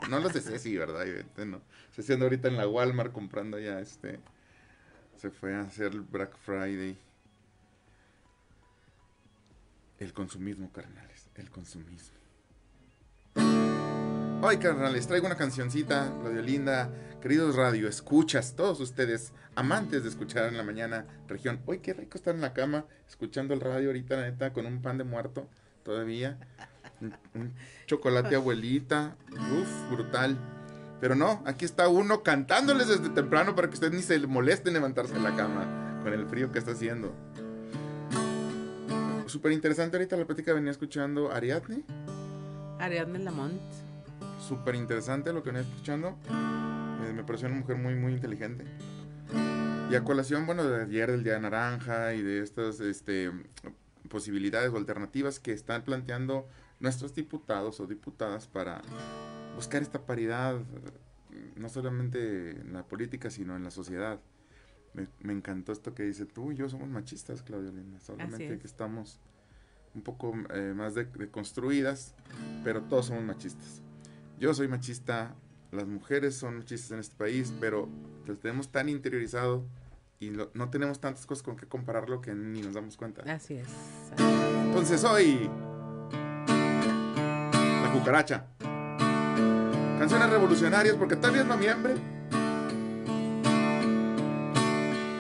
No 0.10 0.20
los 0.20 0.34
de 0.34 0.40
Ceci, 0.40 0.78
¿verdad? 0.78 1.06
No. 1.46 1.62
Ceci 1.94 2.14
anda 2.14 2.26
ahorita 2.26 2.48
en 2.48 2.56
la 2.56 2.68
Walmart 2.68 3.12
comprando 3.12 3.60
ya 3.60 3.82
este. 3.82 4.20
Se 5.18 5.30
fue 5.30 5.54
a 5.54 5.62
hacer 5.62 5.92
el 5.92 6.02
Black 6.02 6.38
Friday. 6.38 6.98
El 10.00 10.14
consumismo, 10.14 10.72
carnales. 10.72 11.28
El 11.36 11.50
consumismo. 11.50 12.18
Hoy, 14.42 14.58
carnales, 14.58 15.06
traigo 15.06 15.26
una 15.26 15.36
cancioncita, 15.36 16.12
Radio 16.24 16.42
Linda, 16.42 16.90
queridos 17.22 17.56
radio, 17.56 17.88
escuchas, 17.88 18.56
todos 18.56 18.80
ustedes, 18.80 19.34
amantes 19.54 20.04
de 20.04 20.10
escuchar 20.10 20.46
en 20.48 20.58
la 20.58 20.64
mañana, 20.64 21.06
región. 21.28 21.60
Hoy 21.66 21.80
qué 21.80 21.94
rico 21.94 22.18
estar 22.18 22.34
en 22.34 22.42
la 22.42 22.54
cama, 22.54 22.86
escuchando 23.08 23.54
el 23.54 23.60
radio 23.60 23.90
ahorita, 23.90 24.16
la 24.16 24.24
neta, 24.24 24.54
con 24.54 24.66
un 24.66 24.82
pan 24.82 24.98
de 24.98 25.04
muerto 25.04 25.48
todavía, 25.84 26.40
un, 27.36 27.54
chocolate 27.86 28.36
abuelita, 28.36 29.18
uff, 29.32 29.92
brutal. 29.92 30.38
Pero 31.02 31.16
no, 31.16 31.44
aquí 31.46 31.66
está 31.66 31.88
uno 31.88 32.24
cantándoles 32.24 32.88
desde 32.88 33.10
temprano 33.10 33.56
para 33.56 33.68
que 33.68 33.74
ustedes 33.74 33.94
ni 33.94 34.02
se 34.02 34.20
molesten 34.26 34.70
en 34.70 34.74
levantarse 34.76 35.14
de 35.14 35.20
la 35.20 35.36
cama 35.36 36.02
con 36.04 36.14
el 36.14 36.26
frío 36.28 36.52
que 36.52 36.60
está 36.60 36.72
haciendo. 36.72 37.14
Súper 39.28 39.52
interesante 39.52 39.98
ahorita 39.98 40.18
la 40.18 40.26
plática 40.26 40.54
venía 40.54 40.72
escuchando 40.72 41.32
Ariadne. 41.32 41.84
Ariadne 42.80 43.20
Lamont. 43.20 43.60
Súper 44.40 44.76
interesante 44.76 45.34
lo 45.34 45.44
que 45.44 45.52
venía 45.52 45.68
escuchando. 45.68 46.18
Eh, 46.30 47.14
me 47.14 47.24
pareció 47.24 47.48
una 47.48 47.58
mujer 47.58 47.76
muy, 47.76 47.96
muy 47.96 48.14
inteligente. 48.14 48.66
Y 49.92 49.96
a 49.96 50.04
colación, 50.04 50.46
bueno, 50.46 50.64
de 50.64 50.84
ayer 50.84 51.12
del 51.12 51.24
Día 51.24 51.34
de 51.34 51.42
Naranja 51.42 52.14
y 52.14 52.22
de 52.22 52.42
estas 52.42 52.80
este, 52.80 53.32
posibilidades 54.10 54.72
o 54.72 54.78
alternativas 54.78 55.40
que 55.40 55.52
están 55.52 55.84
planteando 55.84 56.48
nuestros 56.80 57.14
diputados 57.14 57.80
o 57.80 57.88
diputadas 57.88 58.48
para 58.48 58.82
buscar 59.56 59.82
esta 59.82 60.06
paridad, 60.06 60.60
no 61.56 61.70
solamente 61.70 62.52
en 62.52 62.74
la 62.74 62.84
política, 62.84 63.30
sino 63.30 63.56
en 63.56 63.64
la 63.64 63.72
sociedad. 63.72 64.20
Me, 64.94 65.08
me 65.20 65.34
encantó 65.34 65.72
esto 65.72 65.94
que 65.94 66.04
dice, 66.04 66.26
tú 66.26 66.52
y 66.52 66.56
yo 66.56 66.70
somos 66.70 66.88
machistas, 66.88 67.44
Claudia 67.44 67.72
Linda, 67.72 68.00
solamente 68.00 68.54
es. 68.54 68.60
que 68.60 68.68
estamos 68.68 69.20
un 69.96 70.02
poco 70.02 70.34
eh, 70.54 70.74
más 70.76 70.94
de- 70.96 71.06
deconstruidas, 71.06 72.14
pero 72.64 72.82
todos 72.84 73.08
somos 73.08 73.24
machistas. 73.24 73.82
Yo 74.40 74.54
soy 74.54 74.68
machista, 74.68 75.34
las 75.72 75.88
mujeres 75.88 76.36
son 76.36 76.58
machistas 76.58 76.92
en 76.92 77.00
este 77.00 77.16
país, 77.16 77.54
pero 77.60 77.90
lo 78.26 78.36
tenemos 78.38 78.70
tan 78.70 78.88
interiorizado 78.90 79.66
y 80.20 80.30
lo- 80.32 80.52
no 80.54 80.70
tenemos 80.70 81.00
tantas 81.00 81.26
cosas 81.26 81.44
con 81.44 81.56
que 81.56 81.66
compararlo 81.66 82.22
que 82.22 82.34
ni 82.34 82.62
nos 82.62 82.74
damos 82.74 82.96
cuenta. 82.98 83.22
Así 83.32 83.56
es. 83.56 83.68
Entonces 84.66 85.04
hoy, 85.04 85.50
la 86.48 87.90
cucaracha. 87.94 88.46
Canciones 90.00 90.30
revolucionarias 90.30 90.96
porque 90.96 91.16
todavía 91.18 91.42
es 91.42 91.48
noviembre. 91.48 91.96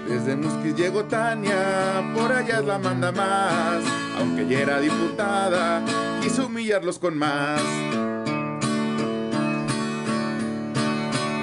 Desde 0.07 0.35
Musquis 0.35 0.75
llegó 0.75 1.03
Tania, 1.05 2.11
por 2.15 2.31
allá 2.31 2.59
es 2.59 2.65
la 2.65 2.79
manda 2.79 3.11
más. 3.11 3.83
Aunque 4.19 4.41
ella 4.41 4.59
era 4.59 4.79
diputada, 4.79 5.81
quiso 6.21 6.47
humillarlos 6.47 6.99
con 6.99 7.17
más. 7.17 7.61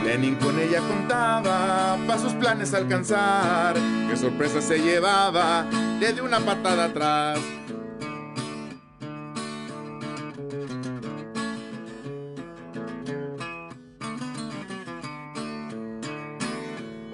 Lenin 0.04 0.36
con 0.36 0.56
ella 0.58 0.80
contaba 0.86 1.96
pa' 2.06 2.18
sus 2.18 2.32
planes 2.34 2.74
alcanzar. 2.74 3.74
Qué 4.08 4.16
sorpresa 4.16 4.60
se 4.60 4.78
llevaba, 4.78 5.66
le 5.98 6.12
dio 6.12 6.24
una 6.24 6.38
patada 6.38 6.84
atrás. 6.84 7.40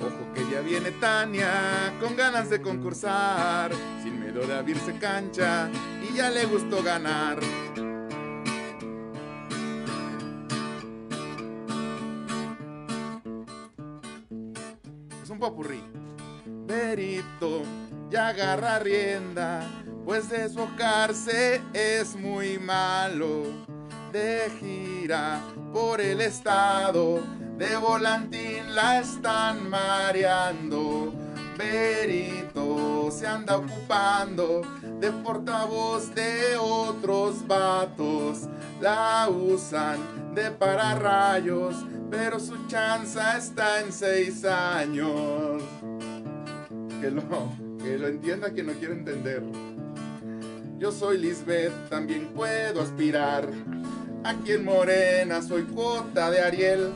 Ojo 0.00 0.32
que 0.34 0.50
ya 0.50 0.60
viene 0.60 0.90
Tania 0.90 1.94
con 1.98 2.14
ganas 2.14 2.50
de 2.50 2.60
concursar, 2.60 3.70
de 4.40 4.54
abrirse 4.54 4.98
cancha 4.98 5.68
y 6.02 6.16
ya 6.16 6.30
le 6.30 6.46
gustó 6.46 6.82
ganar. 6.82 7.38
Es 15.22 15.28
un 15.28 15.38
popurrí. 15.38 15.82
Berito 16.66 17.62
ya 18.10 18.28
agarra 18.28 18.78
rienda, 18.78 19.62
pues 20.06 20.30
desbocarse 20.30 21.60
es 21.74 22.16
muy 22.16 22.58
malo. 22.58 23.42
De 24.12 24.50
gira 24.58 25.40
por 25.72 26.00
el 26.00 26.22
estado, 26.22 27.20
de 27.58 27.76
volantín 27.76 28.74
la 28.74 29.00
están 29.00 29.68
mareando. 29.68 31.12
Berito 31.58 32.91
se 33.12 33.26
anda 33.26 33.58
ocupando 33.58 34.62
de 34.98 35.12
portavoz 35.12 36.14
de 36.14 36.56
otros 36.58 37.46
vatos. 37.46 38.48
La 38.80 39.28
usan 39.28 40.34
de 40.34 40.50
pararrayos, 40.50 41.76
pero 42.10 42.40
su 42.40 42.66
chanza 42.66 43.36
está 43.36 43.80
en 43.80 43.92
seis 43.92 44.44
años. 44.44 45.62
Que 47.00 47.10
lo, 47.10 47.22
que 47.82 47.98
lo 47.98 48.08
entienda 48.08 48.50
quien 48.50 48.66
no 48.66 48.72
quiere 48.72 48.94
entender. 48.94 49.42
Yo 50.78 50.90
soy 50.90 51.18
Lisbeth, 51.18 51.90
también 51.90 52.28
puedo 52.34 52.80
aspirar. 52.80 53.48
Aquí 54.24 54.52
en 54.52 54.64
Morena 54.64 55.42
soy 55.42 55.62
cuota 55.64 56.30
de 56.30 56.40
Ariel. 56.40 56.92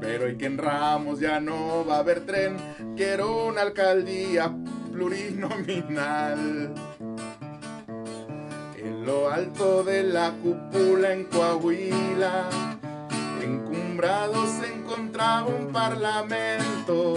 Pero 0.00 0.28
y 0.28 0.36
que 0.36 0.46
en 0.46 0.58
Ramos 0.58 1.20
ya 1.20 1.40
no 1.40 1.84
va 1.86 1.96
a 1.96 1.98
haber 2.00 2.26
tren. 2.26 2.56
Quiero 2.96 3.46
una 3.46 3.62
alcaldía 3.62 4.54
plurinominal. 4.96 6.72
En 8.78 9.04
lo 9.04 9.28
alto 9.28 9.84
de 9.84 10.02
la 10.04 10.32
cúpula 10.42 11.12
en 11.12 11.24
Coahuila, 11.24 12.48
encumbrado 13.42 14.46
se 14.46 14.72
encontraba 14.72 15.46
un 15.46 15.70
parlamento. 15.70 17.14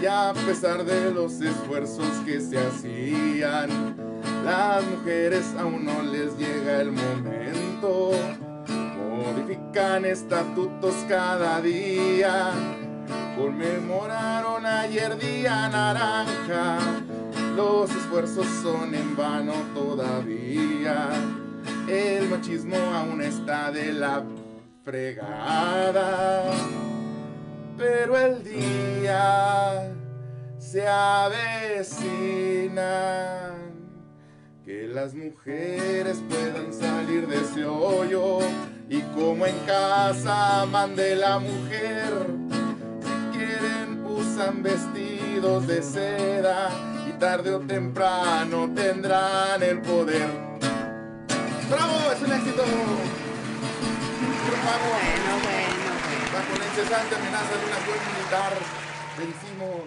Y 0.00 0.06
a 0.06 0.32
pesar 0.46 0.84
de 0.84 1.12
los 1.12 1.40
esfuerzos 1.40 2.08
que 2.24 2.40
se 2.40 2.58
hacían, 2.58 3.68
las 4.44 4.82
mujeres 4.84 5.44
aún 5.58 5.84
no 5.84 6.02
les 6.02 6.36
llega 6.38 6.80
el 6.80 6.92
momento 6.92 8.12
modifican 9.24 10.04
estatutos 10.04 10.94
cada 11.08 11.60
día. 11.60 12.52
Conmemoraron 13.36 14.64
ayer 14.64 15.18
día 15.18 15.68
naranja, 15.68 16.78
los 17.56 17.90
esfuerzos 17.90 18.46
son 18.62 18.94
en 18.94 19.16
vano 19.16 19.54
todavía. 19.74 21.08
El 21.88 22.28
machismo 22.28 22.76
aún 22.76 23.20
está 23.22 23.72
de 23.72 23.92
la 23.92 24.22
fregada, 24.84 26.44
pero 27.76 28.16
el 28.16 28.44
día 28.44 29.92
se 30.58 30.86
avecina. 30.86 32.20
Que 34.64 34.86
las 34.86 35.12
mujeres 35.12 36.22
puedan 36.28 36.72
salir 36.72 37.26
de 37.26 37.36
ese 37.36 37.64
hoyo 37.66 38.38
y 38.88 39.00
como 39.14 39.44
en 39.44 39.58
casa 39.66 40.66
mande 40.70 41.16
la 41.16 41.40
mujer. 41.40 42.43
Usan 44.34 44.64
vestidos 44.64 45.68
de 45.68 45.80
seda 45.80 46.68
y 47.08 47.12
tarde 47.20 47.54
o 47.54 47.60
temprano 47.60 48.68
tendrán 48.74 49.62
el 49.62 49.80
poder. 49.80 50.28
¡Bravo! 51.70 52.10
¡Es 52.12 52.20
un 52.20 52.32
éxito! 52.32 52.64
Bueno, 52.64 52.96
bueno, 54.90 55.38
Bajo 56.32 56.58
la 56.58 56.66
incesante 56.66 57.14
amenaza 57.14 57.54
de 57.54 57.64
una 57.64 57.76
acción 57.76 57.98
militar, 58.10 58.52
vencimos. 59.18 59.86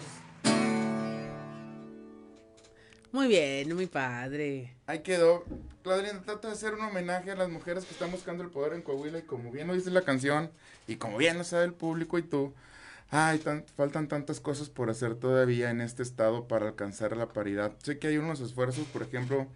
Muy 3.12 3.28
bien, 3.28 3.76
muy 3.76 3.88
padre. 3.88 4.74
Ahí 4.86 5.00
quedó. 5.00 5.44
Claudia, 5.84 6.22
trata 6.26 6.48
de 6.48 6.54
hacer 6.54 6.74
un 6.74 6.86
homenaje 6.86 7.32
a 7.32 7.36
las 7.36 7.50
mujeres 7.50 7.84
que 7.84 7.92
están 7.92 8.12
buscando 8.12 8.46
el 8.46 8.50
poder 8.50 8.72
en 8.72 8.82
Coahuila 8.82 9.20
y 9.20 9.24
como 9.24 9.52
bien 9.52 9.68
lo 9.68 9.74
dice 9.74 9.92
la 9.92 10.04
canción 10.04 10.50
y 10.88 10.96
como 10.96 11.18
bien 11.18 11.38
lo 11.38 11.44
sabe 11.44 11.66
el 11.66 11.74
público 11.74 12.18
y 12.18 12.22
tú, 12.22 12.54
ay, 13.10 13.42
faltan 13.76 14.08
tantas 14.08 14.40
cosas 14.40 14.70
por 14.70 14.90
hacer 14.90 15.16
todavía 15.16 15.70
en 15.70 15.82
este 15.82 16.04
estado 16.04 16.48
para 16.48 16.68
alcanzar 16.68 17.16
la 17.16 17.30
paridad. 17.30 17.74
Sé 17.84 18.00
que 18.00 18.08
hay 18.08 18.18
unos 18.18 18.40
esfuerzos, 18.42 18.86
por 18.88 19.04
ejemplo, 19.04 19.48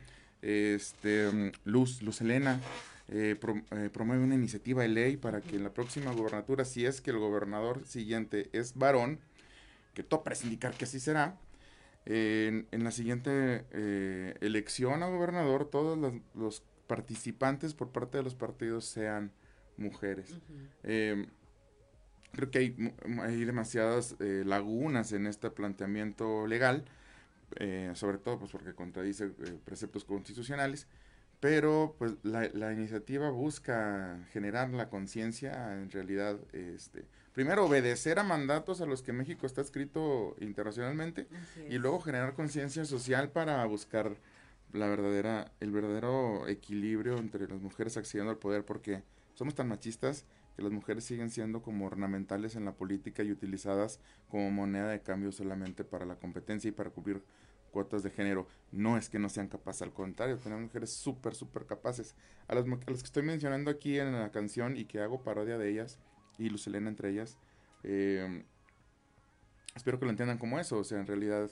este 0.41 1.51
Luz, 1.65 2.01
Luz 2.01 2.21
Elena 2.21 2.59
eh, 3.09 3.37
eh, 3.71 3.89
promueve 3.91 4.23
una 4.23 4.35
iniciativa 4.35 4.83
de 4.83 4.87
ley 4.87 5.17
para 5.17 5.41
que 5.41 5.57
en 5.57 5.63
la 5.63 5.73
próxima 5.73 6.13
gobernatura, 6.13 6.63
si 6.63 6.85
es 6.85 7.01
que 7.01 7.11
el 7.11 7.17
gobernador 7.17 7.85
siguiente 7.85 8.49
es 8.53 8.75
varón, 8.75 9.19
que 9.93 10.03
todo 10.03 10.23
parece 10.23 10.45
indicar 10.45 10.73
que 10.73 10.85
así 10.85 10.99
será, 10.99 11.37
en, 12.05 12.65
la 12.71 12.91
siguiente 12.91 13.65
eh, 13.71 14.35
elección 14.41 15.03
a 15.03 15.07
gobernador, 15.07 15.69
todos 15.69 15.97
los, 16.33 16.63
participantes 16.87 17.73
por 17.73 17.89
parte 17.89 18.17
de 18.17 18.23
los 18.23 18.35
partidos 18.35 18.83
sean 18.83 19.31
mujeres. 19.77 20.35
Em, 20.83 21.27
creo 22.31 22.51
que 22.51 22.59
hay, 22.59 22.93
hay 23.21 23.45
demasiadas 23.45 24.15
eh, 24.19 24.43
lagunas 24.45 25.11
en 25.11 25.27
este 25.27 25.49
planteamiento 25.49 26.47
legal, 26.47 26.85
eh, 27.57 27.91
sobre 27.95 28.17
todo 28.17 28.39
pues 28.39 28.51
porque 28.51 28.73
contradice 28.73 29.27
preceptos 29.65 30.05
constitucionales, 30.05 30.87
pero 31.39 31.95
pues 31.97 32.13
la, 32.23 32.49
la 32.53 32.71
iniciativa 32.71 33.29
busca 33.29 34.19
generar 34.31 34.69
la 34.69 34.89
conciencia 34.89 35.73
en 35.73 35.89
realidad 35.89 36.37
este, 36.53 37.05
primero 37.33 37.65
obedecer 37.65 38.19
a 38.19 38.23
mandatos 38.23 38.79
a 38.79 38.85
los 38.85 39.01
que 39.01 39.11
México 39.11 39.45
está 39.45 39.61
escrito 39.61 40.35
internacionalmente 40.39 41.27
y 41.69 41.77
luego 41.77 41.99
generar 41.99 42.33
conciencia 42.33 42.85
social 42.85 43.29
para 43.31 43.65
buscar 43.65 44.17
la 44.73 44.87
verdadera 44.87 45.51
el 45.59 45.71
verdadero 45.71 46.47
equilibrio 46.47 47.17
entre 47.17 47.47
las 47.47 47.59
mujeres 47.59 47.97
accediendo 47.97 48.31
al 48.31 48.37
poder 48.37 48.63
porque 48.63 49.03
somos 49.33 49.55
tan 49.55 49.67
machistas 49.67 50.25
que 50.55 50.61
las 50.61 50.71
mujeres 50.71 51.03
siguen 51.03 51.29
siendo 51.29 51.61
como 51.61 51.85
ornamentales 51.85 52.55
en 52.55 52.65
la 52.65 52.73
política 52.73 53.23
y 53.23 53.31
utilizadas 53.31 53.99
como 54.29 54.51
moneda 54.51 54.89
de 54.89 55.01
cambio 55.01 55.31
solamente 55.31 55.83
para 55.83 56.05
la 56.05 56.15
competencia 56.15 56.69
y 56.69 56.71
para 56.71 56.89
cubrir 56.89 57.23
cuotas 57.71 58.03
de 58.03 58.09
género. 58.09 58.47
No 58.71 58.97
es 58.97 59.09
que 59.09 59.19
no 59.19 59.29
sean 59.29 59.47
capaces, 59.47 59.81
al 59.81 59.93
contrario, 59.93 60.37
tenemos 60.37 60.65
mujeres 60.65 60.91
súper, 60.91 61.35
súper 61.35 61.65
capaces. 61.65 62.15
A 62.47 62.55
las, 62.55 62.65
a 62.65 62.91
las 62.91 63.01
que 63.01 63.07
estoy 63.07 63.23
mencionando 63.23 63.71
aquí 63.71 63.97
en 63.97 64.11
la 64.11 64.31
canción 64.31 64.77
y 64.77 64.85
que 64.85 64.99
hago 64.99 65.23
parodia 65.23 65.57
de 65.57 65.69
ellas, 65.69 65.99
y 66.37 66.49
Lucelena 66.49 66.89
entre 66.89 67.09
ellas. 67.09 67.37
Eh, 67.83 68.43
espero 69.75 69.99
que 69.99 70.05
lo 70.05 70.11
entiendan 70.11 70.37
como 70.37 70.59
eso, 70.59 70.77
o 70.77 70.83
sea, 70.83 70.99
en 70.99 71.07
realidad 71.07 71.49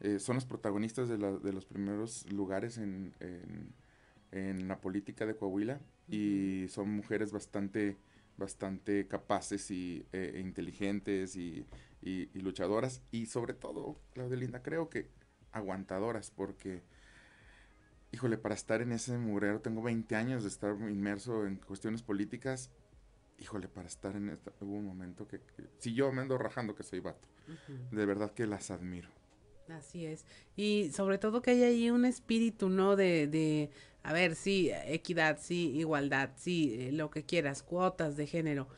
eh, 0.00 0.18
son 0.18 0.36
los 0.36 0.44
protagonistas 0.44 1.08
de, 1.08 1.16
de, 1.16 1.52
los 1.52 1.66
primeros 1.66 2.30
lugares 2.30 2.78
en, 2.78 3.14
en, 4.32 4.68
la 4.68 4.80
política 4.80 5.26
de 5.26 5.36
Coahuila 5.36 5.80
y 6.08 6.66
son 6.68 6.90
mujeres 6.90 7.32
bastante, 7.32 7.96
bastante 8.40 9.06
capaces 9.06 9.70
y 9.70 10.04
e 10.10 10.40
inteligentes 10.40 11.36
y, 11.36 11.64
y, 12.02 12.26
luchadoras 12.40 13.02
y 13.12 13.26
sobre 13.26 13.54
todo, 13.54 14.00
Claudia 14.12 14.36
Linda, 14.36 14.62
creo 14.62 14.90
que 14.90 15.08
aguantadoras 15.52 16.32
porque 16.32 16.82
híjole, 18.10 18.36
para 18.38 18.56
estar 18.56 18.82
en 18.82 18.90
ese 18.90 19.16
murero, 19.18 19.60
tengo 19.60 19.82
20 19.82 20.16
años 20.16 20.42
de 20.42 20.48
estar 20.48 20.74
inmerso 20.90 21.46
en 21.46 21.56
cuestiones 21.56 22.02
políticas 22.02 22.70
híjole, 23.40 23.68
para 23.68 23.88
estar 23.88 24.14
en 24.16 24.28
esta, 24.28 24.52
hubo 24.60 24.76
un 24.76 24.86
momento 24.86 25.26
que, 25.26 25.40
si 25.78 25.94
yo 25.94 26.12
me 26.12 26.22
ando 26.22 26.38
rajando 26.38 26.74
que 26.74 26.82
soy 26.82 27.00
vato, 27.00 27.26
de 27.90 28.06
verdad 28.06 28.32
que 28.32 28.46
las 28.46 28.70
admiro. 28.70 29.08
Así 29.70 30.06
es. 30.06 30.24
Y 30.56 30.90
sobre 30.92 31.18
todo 31.18 31.42
que 31.42 31.52
hay 31.52 31.62
ahí 31.62 31.90
un 31.90 32.04
espíritu, 32.04 32.68
¿no? 32.68 32.96
De, 32.96 33.26
de 33.26 33.70
a 34.02 34.12
ver, 34.12 34.34
sí, 34.34 34.70
equidad, 34.86 35.38
sí, 35.40 35.72
igualdad, 35.76 36.30
sí, 36.36 36.76
eh, 36.78 36.92
lo 36.92 37.10
que 37.10 37.24
quieras, 37.24 37.62
cuotas 37.62 38.16
de 38.16 38.26
género, 38.26 38.68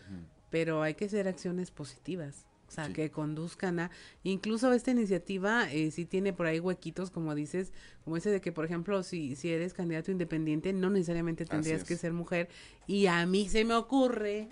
pero 0.50 0.82
hay 0.82 0.94
que 0.94 1.06
hacer 1.06 1.28
acciones 1.28 1.70
positivas. 1.70 2.46
O 2.68 2.74
sea, 2.74 2.90
que 2.90 3.10
conduzcan 3.10 3.80
a, 3.80 3.90
incluso 4.22 4.72
esta 4.72 4.92
iniciativa 4.92 5.70
eh, 5.70 5.90
sí 5.90 6.06
tiene 6.06 6.32
por 6.32 6.46
ahí 6.46 6.58
huequitos, 6.58 7.10
como 7.10 7.34
dices, 7.34 7.70
como 8.02 8.16
ese 8.16 8.30
de 8.30 8.40
que, 8.40 8.50
por 8.50 8.64
ejemplo, 8.64 9.02
si, 9.02 9.36
si 9.36 9.50
eres 9.50 9.74
candidato 9.74 10.10
independiente, 10.10 10.72
no 10.72 10.88
necesariamente 10.88 11.44
tendrías 11.44 11.84
que 11.84 11.98
ser 11.98 12.14
mujer. 12.14 12.48
Y 12.86 13.08
a 13.08 13.26
mí 13.26 13.46
se 13.50 13.66
me 13.66 13.74
ocurre, 13.74 14.48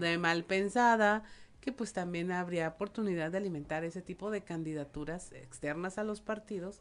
de 0.00 0.18
mal 0.18 0.42
pensada, 0.42 1.22
que 1.62 1.72
pues 1.72 1.92
también 1.92 2.32
habría 2.32 2.68
oportunidad 2.68 3.30
de 3.30 3.38
alimentar 3.38 3.84
ese 3.84 4.02
tipo 4.02 4.30
de 4.30 4.42
candidaturas 4.42 5.32
externas 5.32 5.96
a 5.96 6.04
los 6.04 6.20
partidos 6.20 6.80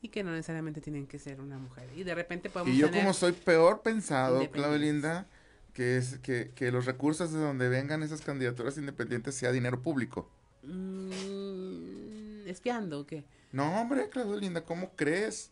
y 0.00 0.08
que 0.08 0.22
no 0.22 0.30
necesariamente 0.30 0.80
tienen 0.80 1.06
que 1.06 1.18
ser 1.18 1.40
una 1.40 1.58
mujer. 1.58 1.88
Y 1.96 2.04
de 2.04 2.14
repente 2.14 2.48
podemos... 2.48 2.72
Y 2.72 2.78
yo 2.78 2.90
como 2.90 3.12
soy 3.12 3.32
peor 3.32 3.82
pensado, 3.82 4.48
Claudia 4.50 4.78
Linda 4.78 5.26
que 5.72 5.96
es 5.96 6.18
que, 6.18 6.52
que 6.54 6.70
los 6.70 6.84
recursos 6.84 7.32
de 7.32 7.40
donde 7.40 7.68
vengan 7.68 8.02
esas 8.02 8.20
candidaturas 8.20 8.76
independientes 8.76 9.34
sea 9.34 9.52
dinero 9.52 9.80
público. 9.80 10.28
Mm, 10.62 12.46
¿Espiando 12.46 13.00
o 13.00 13.06
qué? 13.06 13.24
No, 13.52 13.80
hombre, 13.80 14.08
Claudia 14.08 14.36
Linda, 14.36 14.64
¿cómo 14.64 14.90
crees? 14.96 15.50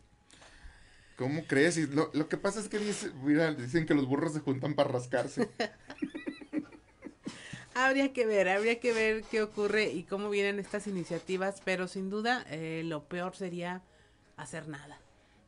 ¿Cómo 1.17 1.43
crees? 1.45 1.77
Y 1.77 1.87
lo, 1.87 2.09
lo 2.13 2.29
que 2.29 2.37
pasa 2.37 2.59
es 2.59 2.69
que 2.69 2.79
dice, 2.79 3.11
mira, 3.23 3.53
dicen 3.53 3.85
que 3.85 3.93
los 3.93 4.07
burros 4.07 4.33
se 4.33 4.39
juntan 4.39 4.75
para 4.75 4.89
rascarse. 4.89 5.49
habría 7.85 8.13
que 8.13 8.25
ver, 8.25 8.49
habría 8.49 8.79
que 8.79 8.93
ver 8.93 9.23
qué 9.23 9.41
ocurre 9.41 9.91
y 9.91 10.03
cómo 10.03 10.29
vienen 10.29 10.59
estas 10.59 10.87
iniciativas, 10.87 11.61
pero 11.63 11.87
sin 11.87 12.09
duda 12.09 12.45
eh, 12.49 12.83
lo 12.85 13.03
peor 13.05 13.35
sería 13.35 13.81
hacer 14.37 14.67
nada. 14.67 14.99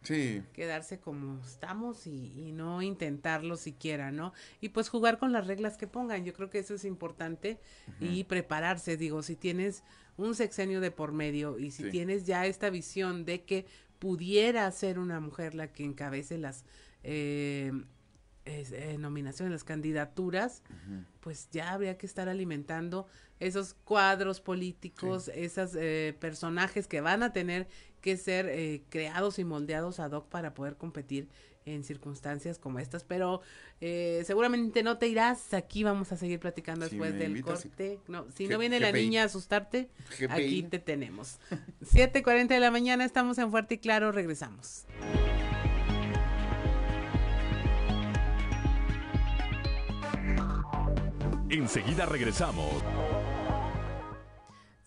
Sí. 0.04 0.44
Quedarse 0.52 1.00
como 1.00 1.42
estamos 1.46 2.08
y, 2.08 2.34
y, 2.36 2.52
no 2.52 2.82
intentarlo 2.82 3.56
siquiera, 3.56 4.12
¿no? 4.12 4.34
Y 4.60 4.70
pues 4.70 4.90
jugar 4.90 5.18
con 5.18 5.32
las 5.32 5.48
reglas 5.48 5.78
que 5.78 5.88
pongan. 5.88 6.26
Yo 6.26 6.34
creo 6.34 6.50
que 6.50 6.60
eso 6.60 6.74
es 6.74 6.84
importante 6.84 7.58
y 8.02 8.26
prepararse. 8.26 8.98
Digo, 8.98 9.24
si 9.24 9.38
tienes 9.38 9.84
un 10.18 10.36
sexenio 10.36 10.82
de 10.82 10.92
por 10.92 11.14
medio 11.14 11.58
y 11.58 11.72
si 11.72 11.90
tienes 11.90 12.26
ya 12.26 12.46
esta 12.46 12.70
visión 12.70 13.24
de 13.24 13.44
que 13.44 13.66
pudiera 14.00 14.70
ser 14.72 15.00
una 15.00 15.22
mujer 15.22 15.56
la 15.56 15.72
que 15.72 15.86
encabece 15.86 16.38
las 16.38 16.66
eh, 17.04 17.72
eh, 18.45 18.98
nominaciones, 18.99 19.52
las 19.52 19.64
candidaturas, 19.64 20.64
pues 21.20 21.49
ya 21.52 21.72
habría 21.74 21.98
que 21.98 22.06
estar 22.06 22.30
alimentando 22.30 23.07
esos 23.40 23.74
cuadros 23.74 24.41
políticos, 24.41 25.30
esos 25.34 25.76
eh, 25.76 26.15
personajes 26.20 26.88
que 26.88 27.02
van 27.02 27.24
a 27.24 27.34
tener 27.34 27.68
que 28.02 28.18
ser 28.18 28.48
eh, 28.49 28.84
creados 28.90 29.40
y 29.40 29.44
moldeados 29.44 29.99
ad 29.99 30.11
hoc 30.11 30.28
para 30.28 30.53
poder 30.53 30.76
competir 30.78 31.30
en 31.65 31.84
circunstancias 31.84 32.60
como 32.60 32.80
estas. 32.80 33.03
Pero 33.03 33.41
eh, 33.82 34.24
seguramente 34.26 34.84
no 34.84 34.98
te 34.98 35.07
irás. 35.07 35.53
Aquí 35.53 35.84
vamos 35.84 36.11
a 36.11 36.18
seguir 36.18 36.40
platicando 36.40 36.88
después 36.88 37.18
del 37.18 37.41
corte. 37.41 37.99
No, 38.07 38.26
si 38.36 38.48
no 38.48 38.57
viene 38.57 38.80
la 38.80 38.91
niña 38.91 39.24
a 39.24 39.26
asustarte, 39.26 39.90
aquí 40.30 40.64
te 40.64 40.80
tenemos. 40.80 41.40
7:40 41.82 42.48
de 42.48 42.60
la 42.60 42.72
mañana, 42.72 43.06
estamos 43.06 43.38
en 43.38 43.52
Fuerte 43.52 43.76
y 43.76 43.78
Claro. 43.78 44.11
Regresamos. 44.11 44.86
Enseguida 51.54 52.08
regresamos. 52.08 52.84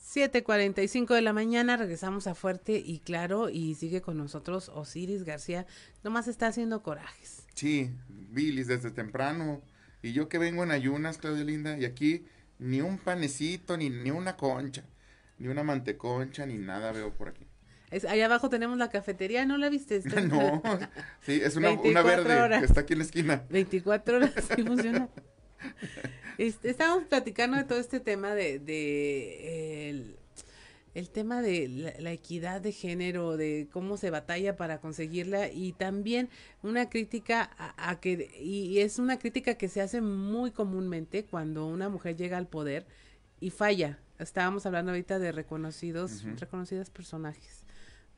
7:45 0.00 1.14
de 1.14 1.22
la 1.22 1.32
mañana, 1.32 1.76
regresamos 1.76 2.26
a 2.26 2.34
Fuerte 2.34 2.82
y 2.84 2.98
Claro 2.98 3.50
y 3.50 3.76
sigue 3.76 4.00
con 4.02 4.16
nosotros 4.16 4.68
Osiris 4.74 5.22
García. 5.22 5.64
Nomás 6.02 6.26
está 6.26 6.48
haciendo 6.48 6.82
corajes. 6.82 7.46
Sí, 7.54 7.92
bilis 8.08 8.66
desde 8.66 8.90
temprano. 8.90 9.62
Y 10.02 10.12
yo 10.12 10.28
que 10.28 10.38
vengo 10.38 10.64
en 10.64 10.72
ayunas, 10.72 11.18
Claudia 11.18 11.44
Linda, 11.44 11.78
y 11.78 11.84
aquí 11.84 12.24
ni 12.58 12.80
un 12.80 12.98
panecito, 12.98 13.76
ni, 13.76 13.88
ni 13.88 14.10
una 14.10 14.36
concha, 14.36 14.82
ni 15.38 15.46
una 15.46 15.62
manteconcha, 15.62 16.46
ni 16.46 16.58
nada 16.58 16.90
veo 16.90 17.14
por 17.14 17.28
aquí. 17.28 17.46
Es, 17.92 18.04
allá 18.04 18.26
abajo 18.26 18.48
tenemos 18.48 18.76
la 18.76 18.90
cafetería, 18.90 19.46
¿no 19.46 19.56
la 19.56 19.68
viste? 19.68 20.02
no, 20.28 20.62
sí, 21.20 21.40
es 21.40 21.54
una, 21.54 21.70
una 21.70 22.02
verde 22.02 22.58
que 22.58 22.64
está 22.64 22.80
aquí 22.80 22.94
en 22.94 22.98
la 22.98 23.04
esquina. 23.04 23.44
24 23.50 24.16
horas, 24.16 24.32
sí 24.56 24.64
funciona. 24.64 25.08
Este, 26.38 26.68
estábamos 26.68 27.04
platicando 27.04 27.56
de 27.56 27.64
todo 27.64 27.78
este 27.78 27.98
tema 27.98 28.34
de, 28.34 28.56
el, 30.94 31.08
tema 31.08 31.40
de 31.40 31.94
la, 31.98 32.12
equidad 32.12 32.60
de 32.60 32.72
género, 32.72 33.38
de 33.38 33.68
cómo 33.72 33.96
se 33.96 34.10
batalla 34.10 34.54
para 34.54 34.78
conseguirla 34.78 35.50
y 35.50 35.72
también 35.72 36.28
una 36.62 36.90
crítica 36.90 37.50
a, 37.78 38.00
que, 38.00 38.30
y, 38.38 38.80
es 38.80 38.98
una 38.98 39.18
crítica 39.18 39.54
que 39.54 39.68
se 39.68 39.80
hace 39.80 40.02
muy 40.02 40.50
comúnmente 40.50 41.24
cuando 41.24 41.66
una 41.66 41.88
mujer 41.88 42.16
llega 42.16 42.36
al 42.36 42.48
poder 42.48 42.86
y 43.40 43.48
falla. 43.48 43.98
Estábamos 44.18 44.66
hablando 44.66 44.92
ahorita 44.92 45.18
de 45.18 45.32
reconocidos, 45.32 46.22
reconocidas 46.38 46.90
personajes. 46.90 47.62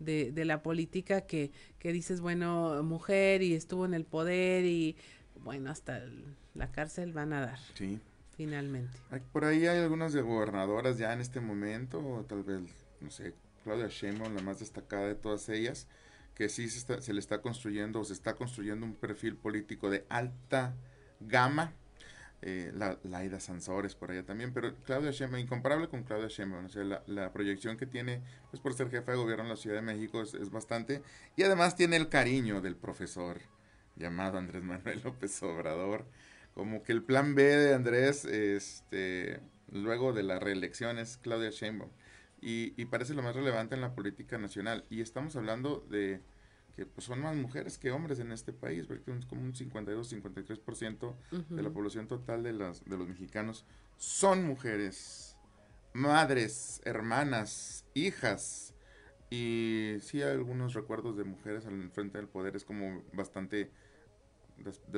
De, 0.01 0.31
de 0.31 0.45
la 0.45 0.63
política 0.63 1.23
que, 1.23 1.51
que 1.81 1.93
dices, 1.93 2.21
bueno, 2.21 2.85
mujer 2.85 3.43
y 3.43 3.55
estuvo 3.55 3.85
en 3.85 3.95
el 3.95 4.05
poder 4.05 4.65
y 4.65 4.95
bueno, 5.43 5.71
hasta 5.71 6.03
la 6.59 6.71
cárcel 6.71 7.13
van 7.13 7.33
a 7.33 7.41
dar. 7.41 7.59
Sí. 7.75 8.01
Finalmente. 8.37 8.97
Por 9.33 9.45
ahí 9.45 9.67
hay 9.67 9.79
algunas 9.79 10.13
de 10.13 10.23
gobernadoras 10.23 10.99
ya 10.99 11.13
en 11.13 11.21
este 11.21 11.41
momento, 11.41 11.99
o 11.99 12.25
tal 12.25 12.45
vez, 12.45 12.61
no 13.01 13.11
sé, 13.11 13.35
Claudia 13.65 13.89
Sheinbaum, 13.89 14.35
la 14.35 14.43
más 14.43 14.61
destacada 14.61 15.09
de 15.09 15.15
todas 15.15 15.49
ellas, 15.49 15.89
que 16.35 16.49
sí 16.49 16.69
se, 16.69 17.01
se 17.03 17.13
le 17.13 17.19
está 17.19 17.41
construyendo, 17.41 18.01
o 18.01 18.05
se 18.05 18.13
está 18.13 18.35
construyendo 18.35 18.87
un 18.87 18.95
perfil 18.95 19.37
político 19.37 19.91
de 19.91 20.05
alta 20.09 20.75
gama. 21.21 21.73
Eh, 22.41 22.71
la, 22.73 22.97
Laida 23.03 23.41
Sansores 23.41 23.97
por 23.97 24.13
allá 24.13 24.25
también, 24.25 24.53
pero 24.53 24.73
Claudia 24.85 25.11
Sheinbaum, 25.11 25.43
incomparable 25.43 25.89
con 25.89 26.05
Claudia 26.05 26.29
Sheinbaum, 26.29 26.67
o 26.67 26.69
sea, 26.69 26.85
la, 26.85 27.03
la, 27.09 27.33
proyección 27.33 27.77
que 27.77 27.87
tiene, 27.87 28.23
pues 28.53 28.63
por 28.63 28.75
ser 28.75 28.89
jefa 28.91 29.11
de 29.11 29.19
gobierno 29.19 29.43
en 29.43 29.51
la 29.51 29.57
Ciudad 29.57 29.75
de 29.75 29.83
México 29.83 30.23
es, 30.23 30.35
es 30.35 30.51
bastante, 30.51 31.03
y 31.35 31.43
además 31.43 31.75
tiene 31.75 31.97
el 31.97 32.09
cariño 32.09 32.61
del 32.61 32.77
profesor 32.77 33.41
llamado 33.99 34.39
Andrés 34.39 34.63
Manuel 34.63 35.01
López 35.05 35.43
Obrador, 35.43 36.07
como 36.59 36.83
que 36.83 36.91
el 36.91 37.05
plan 37.05 37.37
B 37.37 37.45
de 37.45 37.73
Andrés, 37.73 38.25
este, 38.25 39.39
luego 39.71 40.13
de 40.13 40.25
la 40.25 40.41
reelección 40.41 40.99
es 40.99 41.17
Claudia 41.17 41.51
Sheinbaum. 41.51 41.93
Y, 42.41 42.75
y, 42.77 42.87
parece 42.87 43.15
lo 43.15 43.23
más 43.23 43.37
relevante 43.37 43.77
en 43.77 43.81
la 43.81 43.95
política 43.95 44.39
nacional. 44.39 44.85
Y 44.91 45.01
estamos 45.01 45.37
hablando 45.37 45.87
de 45.89 46.21
que 46.75 46.85
pues, 46.85 47.05
son 47.05 47.21
más 47.21 47.37
mujeres 47.37 47.79
que 47.79 47.93
hombres 47.93 48.19
en 48.19 48.33
este 48.33 48.53
país, 48.53 48.89
porque 48.89 49.09
es 49.09 49.27
como 49.27 49.43
un 49.43 49.53
52-53% 49.53 51.15
de 51.49 51.63
la 51.63 51.71
población 51.71 52.09
total 52.09 52.43
de, 52.43 52.53
las, 52.53 52.85
de 52.85 52.97
los 52.97 53.07
mexicanos 53.07 53.65
son 53.97 54.45
mujeres, 54.45 55.37
madres, 55.93 56.81
hermanas, 56.85 57.85
hijas. 57.95 58.75
Y 59.31 59.99
sí 60.01 60.23
hay 60.23 60.33
algunos 60.33 60.75
recuerdos 60.75 61.17
de 61.17 61.23
mujeres 61.23 61.67
al 61.67 61.89
frente 61.93 62.19
del 62.19 62.27
poder, 62.27 62.57
es 62.57 62.65
como 62.65 63.05
bastante 63.13 63.71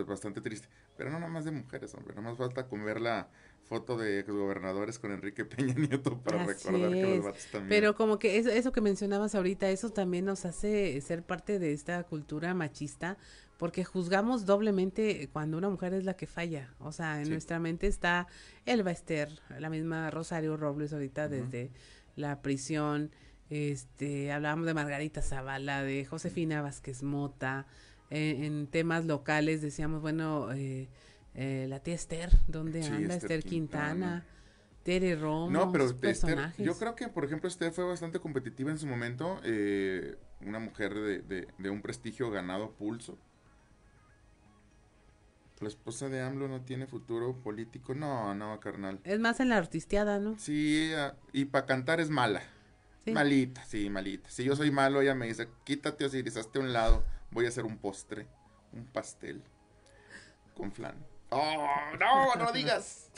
bastante 0.07 0.41
triste. 0.41 0.69
Pero 1.01 1.13
no 1.13 1.19
nada 1.19 1.33
más 1.33 1.47
de 1.47 1.51
mujeres, 1.51 1.95
hombre. 1.95 2.15
Nada 2.15 2.29
más 2.29 2.37
falta 2.37 2.69
con 2.69 2.85
ver 2.85 3.01
la 3.01 3.31
foto 3.65 3.97
de 3.97 4.23
gobernadores 4.23 4.99
con 4.99 5.13
Enrique 5.13 5.47
Peña 5.47 5.73
Nieto 5.73 6.19
para 6.19 6.45
recordar 6.45 6.93
que 6.93 7.17
los 7.17 7.25
vatos 7.25 7.47
también. 7.51 7.71
Pero 7.71 7.95
como 7.95 8.19
que 8.19 8.37
eso, 8.37 8.51
eso 8.51 8.71
que 8.71 8.83
mencionabas 8.83 9.35
ahorita, 9.35 9.71
eso 9.71 9.89
también 9.89 10.27
nos 10.27 10.45
hace 10.45 11.01
ser 11.01 11.23
parte 11.23 11.59
de 11.59 11.73
esta 11.73 12.03
cultura 12.03 12.53
machista, 12.53 13.17
porque 13.57 13.83
juzgamos 13.83 14.45
doblemente 14.45 15.31
cuando 15.33 15.57
una 15.57 15.71
mujer 15.71 15.95
es 15.95 16.05
la 16.05 16.19
que 16.19 16.27
falla. 16.27 16.75
O 16.81 16.93
sea, 16.93 17.23
en 17.23 17.31
nuestra 17.31 17.59
mente 17.59 17.87
está 17.87 18.27
Elba 18.67 18.91
Ester, 18.91 19.31
la 19.59 19.71
misma 19.71 20.11
Rosario 20.11 20.59
Robles 20.59 20.93
ahorita 20.93 21.31
desde 21.31 21.71
la 22.15 22.43
prisión. 22.43 23.11
Este, 23.49 24.33
hablábamos 24.33 24.67
de 24.67 24.75
Margarita 24.75 25.23
Zavala, 25.23 25.83
de 25.83 26.05
Josefina 26.05 26.61
Vázquez 26.61 27.03
Mota, 27.03 27.67
en, 28.11 28.67
temas 28.67 29.07
locales 29.07 29.63
decíamos, 29.63 30.03
bueno, 30.03 30.53
eh, 30.53 30.89
eh, 31.35 31.67
la 31.69 31.81
tía 31.81 31.95
Esther, 31.95 32.31
¿dónde 32.49 32.85
anda? 32.85 33.15
Esther, 33.15 33.45
Quintana. 33.45 34.25
Tere 34.83 35.15
Romo, 35.15 35.51
no, 35.51 35.71
pero 35.71 35.91
yo 36.57 36.79
creo 36.79 36.95
que, 36.95 37.09
por 37.09 37.27
ejemplo, 37.27 37.49
Esther 37.51 37.71
fue 37.71 37.85
bastante 37.85 38.19
competitiva 38.19 38.71
en 38.71 38.79
su 38.79 38.87
momento. 38.87 39.39
Eh, 39.45 40.17
una 40.41 40.59
mujer 40.59 40.95
de, 40.95 41.47
de, 41.59 41.71
un 41.71 41.83
prestigio 41.83 42.31
ganado 42.31 42.73
pulso. 42.73 43.19
La 45.61 45.69
esposa 45.69 46.09
de 46.09 46.23
AMLO 46.23 46.49
no 46.49 46.63
tiene 46.63 46.87
futuro 46.87 47.37
político. 47.43 47.95
No, 47.95 48.35
no, 48.35 48.59
carnal. 48.59 49.01
Es 49.05 49.21
más 49.21 49.41
en 49.41 49.51
la 49.51 49.59
artisteada, 49.59 50.19
¿no? 50.19 50.39
Sí, 50.39 50.91
y 51.35 51.45
para 51.45 51.67
cantar 51.67 52.01
es 52.01 52.09
mala. 52.09 52.43
Malita, 53.07 53.63
sí, 53.65 53.91
malita. 53.91 54.31
Si 54.31 54.45
yo 54.45 54.57
soy 54.57 54.71
malo, 54.71 55.03
ella 55.03 55.15
me 55.15 55.27
dice, 55.27 55.49
quítate 55.65 56.07
o 56.07 56.09
si 56.09 56.21
a 56.21 56.59
un 56.59 56.73
lado 56.73 57.05
voy 57.31 57.47
a 57.47 57.49
hacer 57.49 57.65
un 57.65 57.79
postre, 57.79 58.27
un 58.73 58.85
pastel 58.87 59.43
con 60.55 60.73
flan. 60.73 60.97
¡Oh, 61.31 61.67
no, 61.99 62.35
no 62.35 62.45
lo 62.45 62.53
digas! 62.53 63.11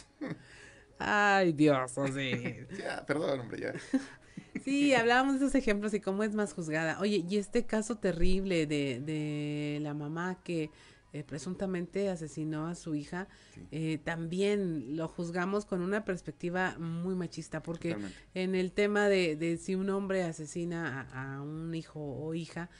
Ay, 0.99 1.53
Dios, 1.53 1.93
sí. 2.15 2.57
ya, 2.79 3.05
perdón, 3.07 3.41
hombre, 3.41 3.61
ya. 3.61 3.73
Sí, 4.63 4.95
hablábamos 4.95 5.41
de 5.41 5.47
esos 5.47 5.55
ejemplos 5.55 5.95
y 5.95 6.01
cómo 6.01 6.23
es 6.23 6.35
más 6.35 6.53
juzgada. 6.53 7.01
Oye, 7.01 7.25
y 7.29 7.37
este 7.39 7.65
caso 7.65 7.97
terrible 7.97 8.67
de, 8.67 9.01
de 9.01 9.79
la 9.81 9.95
mamá 9.95 10.39
que 10.45 10.71
eh, 11.15 11.25
presuntamente 11.25 12.09
asesinó 12.09 12.69
a 12.69 12.75
su 12.75 12.95
hija, 12.95 13.29
eh, 13.71 13.99
también 14.03 14.97
lo 14.97 15.09
juzgamos 15.09 15.67
con 15.67 15.83
una 15.83 16.07
perspectiva 16.07 16.77
muy 16.79 17.15
machista, 17.15 17.63
porque 17.63 17.97
en 18.33 18.55
el 18.55 18.73
tema 18.73 19.09
de, 19.09 19.37
de 19.37 19.59
si 19.59 19.75
un 19.75 19.91
hombre 19.91 20.23
asesina 20.23 21.09
a, 21.13 21.37
a, 21.37 21.43
un 21.43 21.75
hijo 21.75 22.01
o 22.01 22.33
hija, 22.33 22.71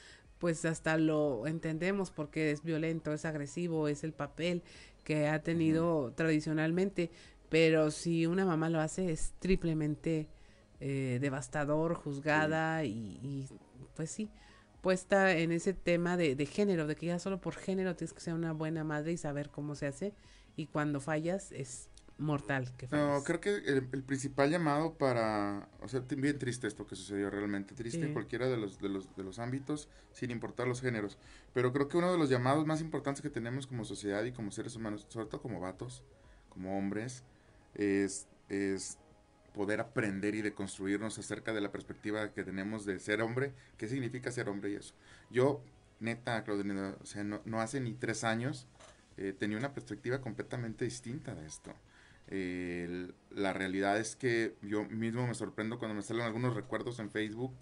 pues 0.43 0.65
hasta 0.65 0.97
lo 0.97 1.47
entendemos 1.47 2.11
porque 2.11 2.51
es 2.51 2.65
violento, 2.65 3.13
es 3.13 3.23
agresivo, 3.23 3.87
es 3.87 4.03
el 4.03 4.11
papel 4.11 4.61
que 5.05 5.29
ha 5.29 5.41
tenido 5.41 6.11
tradicionalmente, 6.17 7.11
pero 7.47 7.91
si 7.91 8.25
una 8.25 8.43
mamá 8.43 8.69
lo 8.69 8.81
hace 8.81 9.09
es 9.09 9.31
triplemente 9.39 10.27
eh, 10.81 11.19
devastador, 11.21 11.93
juzgada 11.93 12.83
y, 12.83 13.47
pues 13.95 14.11
sí, 14.11 14.29
puesta 14.81 15.31
en 15.31 15.53
ese 15.53 15.73
tema 15.73 16.17
de, 16.17 16.35
de, 16.35 16.45
género, 16.45 16.87
de 16.87 16.97
que 16.97 17.05
ya 17.05 17.19
solo 17.19 17.39
por 17.39 17.55
género 17.55 17.95
tienes 17.95 18.11
que 18.11 18.19
ser 18.19 18.33
una 18.33 18.51
buena 18.51 18.83
madre 18.83 19.13
y 19.13 19.17
saber 19.17 19.49
cómo 19.49 19.75
se 19.75 19.87
hace 19.87 20.13
y 20.57 20.65
cuando 20.65 20.99
fallas 20.99 21.53
es 21.53 21.87
mortal. 22.23 22.71
Que 22.77 22.87
no, 22.87 23.23
creo 23.23 23.39
que 23.39 23.55
el, 23.55 24.03
principal 24.03 24.49
llamado 24.49 24.95
para, 24.95 25.67
o 25.81 25.87
sea, 25.87 26.01
bien 26.01 26.39
triste 26.39 26.67
esto 26.67 26.85
que 26.85 26.95
sucedió, 26.95 27.29
realmente 27.29 27.75
triste 27.75 28.05
en 28.05 28.13
cualquiera 28.13 28.47
de 28.47 28.57
los, 28.57 28.79
de, 28.79 28.89
los, 28.89 29.15
de 29.15 29.23
los 29.23 29.39
ámbitos, 29.39 29.89
sin 30.11 30.31
importar 30.31 30.67
los 30.67 30.81
géneros. 30.81 31.17
Pero 31.53 31.71
creo 31.71 31.87
que 31.87 31.97
uno 31.97 32.11
de 32.11 32.17
los 32.17 32.29
llamados 32.29 32.65
más 32.65 32.81
importantes 32.81 33.21
que 33.21 33.29
tenemos 33.29 33.67
como 33.67 33.85
sociedad 33.85 34.23
y 34.23 34.31
como 34.31 34.51
seres 34.51 34.75
humanos, 34.75 35.05
sobre 35.09 35.27
todo 35.27 35.41
como 35.41 35.59
vatos, 35.59 36.03
como 36.49 36.77
hombres, 36.77 37.23
es, 37.75 38.27
es 38.49 38.97
poder 39.53 39.79
aprender 39.79 40.35
y 40.35 40.41
deconstruirnos 40.41 41.17
acerca 41.19 41.53
de 41.53 41.61
la 41.61 41.71
perspectiva 41.71 42.33
que 42.33 42.43
tenemos 42.43 42.85
de 42.85 42.99
ser 42.99 43.21
hombre, 43.21 43.53
qué 43.77 43.87
significa 43.87 44.31
ser 44.31 44.49
hombre 44.49 44.71
y 44.71 44.75
eso. 44.75 44.95
Yo 45.29 45.61
neta, 45.99 46.43
Claudia, 46.43 46.95
o 47.01 47.05
sea, 47.05 47.23
no, 47.23 47.41
no 47.45 47.61
hace 47.61 47.79
ni 47.79 47.93
tres 47.93 48.23
años 48.23 48.67
eh, 49.17 49.33
tenía 49.37 49.57
una 49.57 49.73
perspectiva 49.73 50.19
completamente 50.21 50.85
distinta 50.85 51.35
de 51.35 51.45
esto. 51.45 51.73
La 52.29 53.53
realidad 53.53 53.99
es 53.99 54.15
que 54.15 54.55
yo 54.61 54.85
mismo 54.85 55.27
me 55.27 55.33
sorprendo 55.33 55.77
cuando 55.77 55.95
me 55.95 56.01
salen 56.01 56.23
algunos 56.23 56.55
recuerdos 56.55 56.99
en 56.99 57.11
Facebook. 57.11 57.53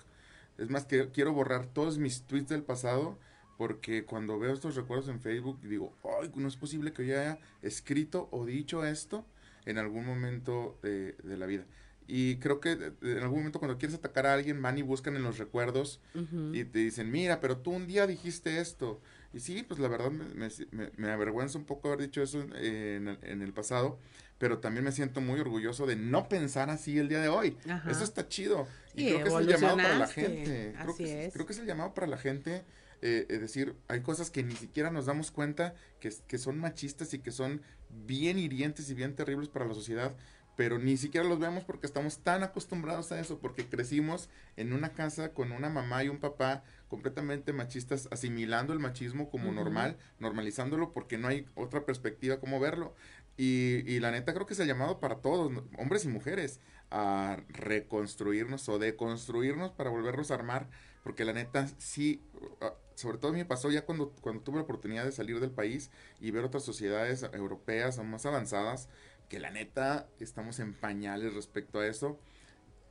Es 0.58 0.70
más, 0.70 0.86
que 0.86 1.10
quiero 1.10 1.34
borrar 1.34 1.66
todos 1.66 1.98
mis 1.98 2.24
tweets 2.24 2.50
del 2.50 2.64
pasado 2.64 3.18
porque 3.62 4.06
cuando 4.06 4.40
veo 4.40 4.54
estos 4.54 4.76
recuerdos 4.76 5.08
en 5.08 5.20
Facebook 5.20 5.60
digo, 5.62 5.96
ay, 6.20 6.32
no 6.34 6.48
es 6.48 6.56
posible 6.56 6.94
que 6.94 7.06
yo 7.06 7.20
haya 7.20 7.38
escrito 7.62 8.28
o 8.32 8.44
dicho 8.44 8.84
esto 8.84 9.24
en 9.66 9.78
algún 9.78 10.04
momento 10.04 10.80
de, 10.82 11.16
la 11.24 11.46
vida. 11.46 11.66
Y 12.08 12.38
creo 12.38 12.60
que 12.60 12.72
en 12.72 13.20
algún 13.20 13.38
momento 13.38 13.60
cuando 13.60 13.78
quieres 13.78 13.96
atacar 13.96 14.26
a 14.26 14.34
alguien 14.34 14.62
van 14.64 14.80
y 14.80 14.82
buscan 14.82 15.16
en 15.16 15.22
los 15.22 15.38
recuerdos 15.38 16.02
y 16.54 16.64
te 16.64 16.80
dicen, 16.80 17.12
mira, 17.12 17.40
pero 17.40 17.58
tú 17.58 17.70
un 17.70 17.86
día 17.86 18.08
dijiste 18.08 18.60
esto. 18.60 19.00
Y 19.32 19.40
sí, 19.40 19.64
pues 19.64 19.80
la 19.80 19.88
verdad 19.88 20.10
me, 20.10 20.50
me, 20.98 21.12
avergüenza 21.12 21.60
un 21.60 21.66
poco 21.66 21.88
haber 21.88 22.02
dicho 22.02 22.24
eso 22.24 22.42
en, 22.42 23.08
en, 23.22 23.42
el 23.44 23.54
pasado, 23.54 24.00
pero 24.42 24.58
también 24.58 24.84
me 24.84 24.92
siento 24.92 25.22
muy 25.22 25.40
orgulloso 25.40 25.86
de 25.86 25.96
no 25.96 26.28
pensar 26.28 26.72
así 26.72 26.98
el 26.98 27.08
día 27.08 27.20
de 27.22 27.30
hoy. 27.30 27.56
Eso 27.88 28.04
está 28.04 28.28
chido. 28.28 28.68
Y, 28.96 29.14
creo 29.14 29.24
que 29.24 29.30
es 29.30 29.36
el 29.36 29.48
llamado 29.48 29.78
para 29.78 30.00
la 30.00 30.08
gente. 30.08 30.74
Creo 30.82 30.96
que, 30.96 31.26
es. 31.26 31.34
creo 31.34 31.46
que 31.46 31.54
es 31.54 31.60
el 31.60 31.68
llamado 31.68 31.94
para 31.94 32.08
la 32.08 32.18
gente. 32.18 32.64
Eh, 33.04 33.28
es 33.30 33.40
decir, 33.40 33.76
hay 33.88 34.02
cosas 34.02 34.32
que 34.32 34.42
ni 34.42 34.56
siquiera 34.56 34.90
nos 34.90 35.06
damos 35.06 35.30
cuenta 35.30 35.76
que, 36.00 36.12
que 36.28 36.40
son 36.40 36.58
machistas 36.58 37.14
y 37.14 37.20
que 37.20 37.32
son 37.32 37.62
bien 37.92 38.40
hirientes 38.40 38.90
y 38.90 38.96
bien 38.96 39.16
terribles 39.16 39.48
para 39.48 39.66
la 39.66 39.76
sociedad 39.76 40.16
pero 40.56 40.78
ni 40.78 40.98
siquiera 40.98 41.28
los 41.28 41.40
vemos 41.40 41.64
porque 41.64 41.88
estamos 41.88 42.20
tan 42.20 42.44
acostumbrados 42.44 43.12
a 43.12 43.20
eso, 43.20 43.40
porque 43.40 43.68
crecimos 43.68 44.30
en 44.58 44.74
una 44.74 44.90
casa 44.90 45.34
con 45.34 45.52
una 45.52 45.70
mamá 45.70 46.04
y 46.04 46.10
un 46.10 46.20
papá 46.20 46.64
completamente 46.88 47.54
machistas, 47.54 48.08
asimilando 48.12 48.74
el 48.74 48.80
machismo 48.80 49.30
como 49.30 49.52
normal, 49.52 49.98
normalizándolo 50.20 50.92
porque 50.92 51.18
no 51.18 51.30
hay 51.30 51.48
otra 51.56 51.86
perspectiva 51.86 52.40
como 52.40 52.60
verlo. 52.60 52.94
Y, 53.44 53.92
y, 53.92 54.00
la 54.00 54.12
neta 54.12 54.36
creo 54.36 54.46
que 54.46 54.54
es 54.54 54.60
el 54.60 54.68
llamado 54.68 55.00
para 55.00 55.16
todos, 55.16 55.52
hombres 55.80 56.06
y 56.06 56.10
mujeres, 56.10 56.60
a 56.92 57.38
reconstruirnos 57.50 58.70
o 58.70 58.78
deconstruirnos 58.78 59.72
para 59.72 59.90
volvernos 59.90 60.30
a 60.30 60.36
armar, 60.36 60.70
porque 61.02 61.26
la 61.26 61.34
neta 61.34 61.68
sí, 61.80 62.22
ah, 62.62 62.76
sobre 62.94 63.18
todo 63.18 63.34
me 63.34 63.44
pasó 63.44 63.72
ya 63.72 63.84
cuando, 63.84 64.12
cuando 64.22 64.44
tuve 64.44 64.58
la 64.58 64.62
oportunidad 64.62 65.06
de 65.06 65.12
salir 65.12 65.40
del 65.40 65.50
país 65.50 65.90
y 66.20 66.30
ver 66.30 66.44
otras 66.44 66.64
sociedades 66.64 67.24
europeas 67.34 67.98
más 68.04 68.28
avanzadas, 68.28 68.90
que 69.28 69.40
la 69.40 69.50
neta 69.50 70.08
estamos 70.20 70.60
en 70.60 70.76
pañales 70.76 71.34
respecto 71.34 71.80
a 71.80 71.88
eso, 71.88 72.20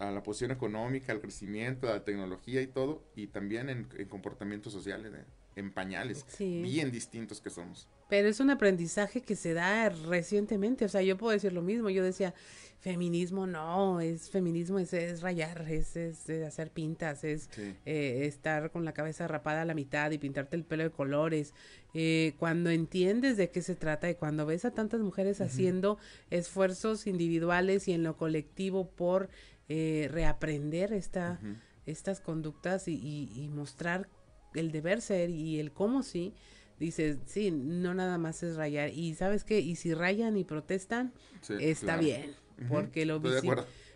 a 0.01 0.11
la 0.11 0.25
posición 0.25 0.51
económica, 0.51 1.13
al 1.13 1.21
crecimiento, 1.21 1.89
a 1.89 1.93
la 1.93 2.05
tecnología 2.05 2.61
y 2.61 2.67
todo, 2.67 3.05
y 3.15 3.29
también 3.29 3.69
en, 3.69 3.85
comportamientos 4.09 4.73
sociales, 4.73 5.13
¿eh? 5.15 5.25
En 5.57 5.73
pañales, 5.73 6.25
bien 6.39 6.91
distintos 6.91 7.41
que 7.41 7.51
somos. 7.51 7.89
Pero 8.09 8.29
es 8.29 8.41
un 8.41 8.51
aprendizaje 8.51 9.21
que 9.21 9.37
se 9.37 9.55
da 9.55 9.89
recientemente, 9.89 10.85
o 10.85 10.89
sea, 10.89 11.03
yo 11.03 11.17
puedo 11.17 11.33
decir 11.33 11.53
lo 11.53 11.63
mismo, 11.63 11.91
yo 11.91 12.03
decía, 12.03 12.35
feminismo 12.81 13.47
no, 13.47 14.01
es 14.01 14.31
feminismo, 14.31 14.79
es, 14.79 14.93
es 14.95 15.21
rayar, 15.21 15.67
es, 15.71 15.97
hacer 16.45 16.71
pintas, 16.71 17.25
es 17.25 17.51
eh, 17.85 18.23
estar 18.25 18.71
con 18.71 18.85
la 18.85 18.93
cabeza 18.93 19.29
rapada 19.29 19.63
a 19.63 19.65
la 19.65 19.75
mitad 19.75 20.11
y 20.11 20.19
pintarte 20.19 20.57
el 20.57 20.65
pelo 20.65 20.85
de 20.85 20.91
colores. 20.91 21.55
Eh, 21.93 22.35
cuando 22.39 22.71
entiendes 22.71 23.37
de 23.37 23.51
qué 23.51 23.63
se 23.63 23.75
trata 23.75 24.09
y 24.09 24.15
cuando 24.15 24.47
ves 24.47 24.65
a 24.65 24.71
tantas 24.71 25.01
mujeres 25.01 25.41
haciendo 25.41 25.99
esfuerzos 26.31 27.07
individuales 27.07 27.87
y 27.87 27.93
en 27.93 28.03
lo 28.03 28.17
colectivo 28.17 28.89
por 28.89 29.29
eh, 29.69 30.09
reaprender 30.11 30.93
esta, 30.93 31.39
estas 31.85 32.21
conductas 32.21 32.89
y, 32.89 33.31
y, 33.35 33.49
mostrar 33.49 34.09
el 34.55 34.73
deber 34.73 35.01
ser 35.01 35.31
y 35.31 35.61
el 35.61 35.73
cómo 35.73 36.03
sí, 36.03 36.35
dices, 36.79 37.19
sí, 37.27 37.51
no 37.51 37.95
nada 37.95 38.19
más 38.19 38.43
es 38.43 38.57
rayar. 38.57 38.91
Y 38.91 39.15
sabes 39.15 39.45
qué, 39.45 39.61
y 39.61 39.77
si 39.77 39.95
rayan 39.95 40.37
y 40.37 40.45
protestan, 40.45 41.13
está 41.59 41.97
bien 41.97 42.35
porque 42.69 43.07
lo 43.07 43.21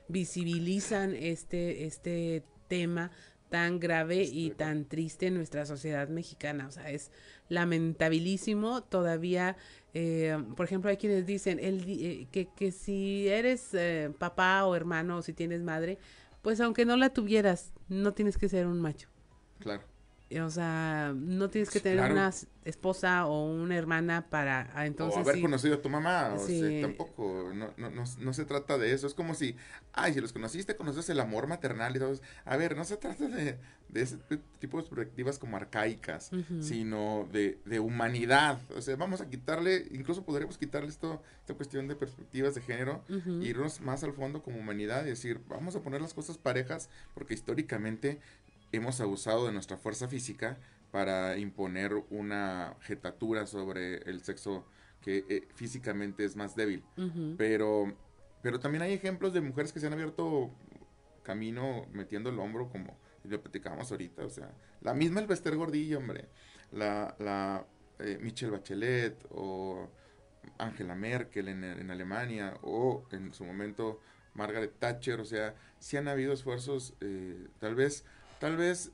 visibilizan 0.08 1.14
este, 1.14 1.86
este 1.86 2.44
tema 2.68 3.10
tan 3.50 3.78
grave 3.78 4.22
y 4.24 4.50
tan 4.50 4.84
triste 4.84 5.26
en 5.28 5.34
nuestra 5.34 5.64
sociedad 5.66 6.08
mexicana. 6.08 6.66
O 6.66 6.70
sea, 6.70 6.90
es 6.90 7.10
lamentabilísimo 7.48 8.82
todavía. 8.82 9.56
Eh, 9.92 10.36
por 10.56 10.66
ejemplo, 10.66 10.90
hay 10.90 10.96
quienes 10.96 11.24
dicen 11.24 11.60
el, 11.60 11.84
eh, 11.86 12.26
que, 12.32 12.48
que 12.56 12.72
si 12.72 13.28
eres 13.28 13.68
eh, 13.74 14.12
papá 14.18 14.64
o 14.64 14.74
hermano 14.74 15.18
o 15.18 15.22
si 15.22 15.32
tienes 15.32 15.62
madre, 15.62 15.98
pues 16.42 16.60
aunque 16.60 16.84
no 16.84 16.96
la 16.96 17.10
tuvieras, 17.10 17.72
no 17.88 18.12
tienes 18.12 18.36
que 18.36 18.48
ser 18.48 18.66
un 18.66 18.80
macho. 18.80 19.08
Claro. 19.60 19.82
O 20.40 20.50
sea, 20.50 21.12
no 21.14 21.48
tienes 21.50 21.70
que 21.70 21.80
tener 21.80 22.10
una 22.10 22.32
esposa 22.64 23.26
o 23.26 23.44
una 23.44 23.76
hermana 23.76 24.26
para 24.30 24.70
ah, 24.74 24.86
entonces... 24.86 25.18
O 25.18 25.20
haber 25.20 25.40
conocido 25.40 25.74
a 25.74 25.82
tu 25.82 25.90
mamá, 25.90 26.32
o 26.34 26.38
sea, 26.38 26.80
tampoco, 26.80 27.52
no, 27.54 27.70
no, 27.76 27.90
no, 27.90 28.04
no, 28.18 28.32
se 28.32 28.44
trata 28.44 28.78
de 28.78 28.92
eso, 28.92 29.06
es 29.06 29.14
como 29.14 29.34
si, 29.34 29.56
ay, 29.92 30.14
si 30.14 30.20
los 30.20 30.32
conociste, 30.32 30.76
conoces 30.76 31.08
el 31.10 31.20
amor 31.20 31.46
maternal 31.46 31.94
y 31.94 31.98
todo, 31.98 32.18
a 32.44 32.56
ver, 32.56 32.76
no 32.76 32.84
se 32.84 32.96
trata 32.96 33.28
de, 33.28 33.58
de 33.88 34.00
ese 34.00 34.16
tipo 34.58 34.80
de 34.80 34.88
perspectivas 34.88 35.38
como 35.38 35.56
arcaicas, 35.56 36.30
sino 36.60 37.28
de, 37.30 37.58
de, 37.66 37.80
humanidad, 37.80 38.58
o 38.74 38.80
sea, 38.80 38.96
vamos 38.96 39.20
a 39.20 39.28
quitarle, 39.28 39.86
incluso 39.90 40.24
podríamos 40.24 40.56
quitarle 40.56 40.88
esto, 40.88 41.22
esta 41.40 41.54
cuestión 41.54 41.86
de 41.86 41.96
perspectivas 41.96 42.54
de 42.54 42.62
género, 42.62 43.04
irnos 43.42 43.80
más 43.82 44.02
al 44.04 44.14
fondo 44.14 44.42
como 44.42 44.58
humanidad 44.58 45.04
y 45.04 45.10
decir, 45.10 45.40
vamos 45.48 45.76
a 45.76 45.82
poner 45.82 46.00
las 46.00 46.14
cosas 46.14 46.38
parejas, 46.38 46.88
porque 47.12 47.34
históricamente 47.34 48.20
hemos 48.76 49.00
abusado 49.00 49.46
de 49.46 49.52
nuestra 49.52 49.76
fuerza 49.76 50.08
física 50.08 50.58
para 50.90 51.38
imponer 51.38 51.94
una 52.10 52.76
jetatura 52.80 53.46
sobre 53.46 53.98
el 54.08 54.22
sexo 54.22 54.66
que 55.00 55.24
eh, 55.28 55.48
físicamente 55.54 56.24
es 56.24 56.36
más 56.36 56.54
débil. 56.54 56.84
Pero 57.36 57.94
pero 58.44 58.60
también 58.60 58.82
hay 58.82 58.92
ejemplos 58.92 59.32
de 59.32 59.40
mujeres 59.40 59.72
que 59.72 59.80
se 59.80 59.86
han 59.86 59.94
abierto 59.94 60.50
camino 61.22 61.86
metiendo 61.94 62.28
el 62.28 62.38
hombro 62.38 62.68
como 62.68 62.94
lo 63.24 63.40
platicábamos 63.40 63.90
ahorita, 63.90 64.22
o 64.22 64.28
sea, 64.28 64.50
la 64.82 64.92
misma 64.92 65.20
el 65.20 65.26
Bester 65.26 65.56
Gordillo, 65.56 65.96
hombre, 65.96 66.28
la, 66.70 67.16
la 67.18 67.66
eh, 68.00 68.18
Michelle 68.20 68.52
Bachelet 68.52 69.16
o 69.30 69.88
Angela 70.58 70.94
Merkel 70.94 71.48
en, 71.48 71.64
en, 71.64 71.90
Alemania 71.90 72.58
o 72.60 73.06
en 73.12 73.32
su 73.32 73.44
momento 73.44 74.00
Margaret 74.34 74.74
Thatcher, 74.78 75.20
o 75.20 75.24
sea, 75.24 75.54
sí 75.78 75.96
han 75.96 76.08
habido 76.08 76.34
esfuerzos 76.34 76.92
eh, 77.00 77.48
tal 77.60 77.74
vez 77.74 78.04
tal 78.40 78.56
vez 78.56 78.90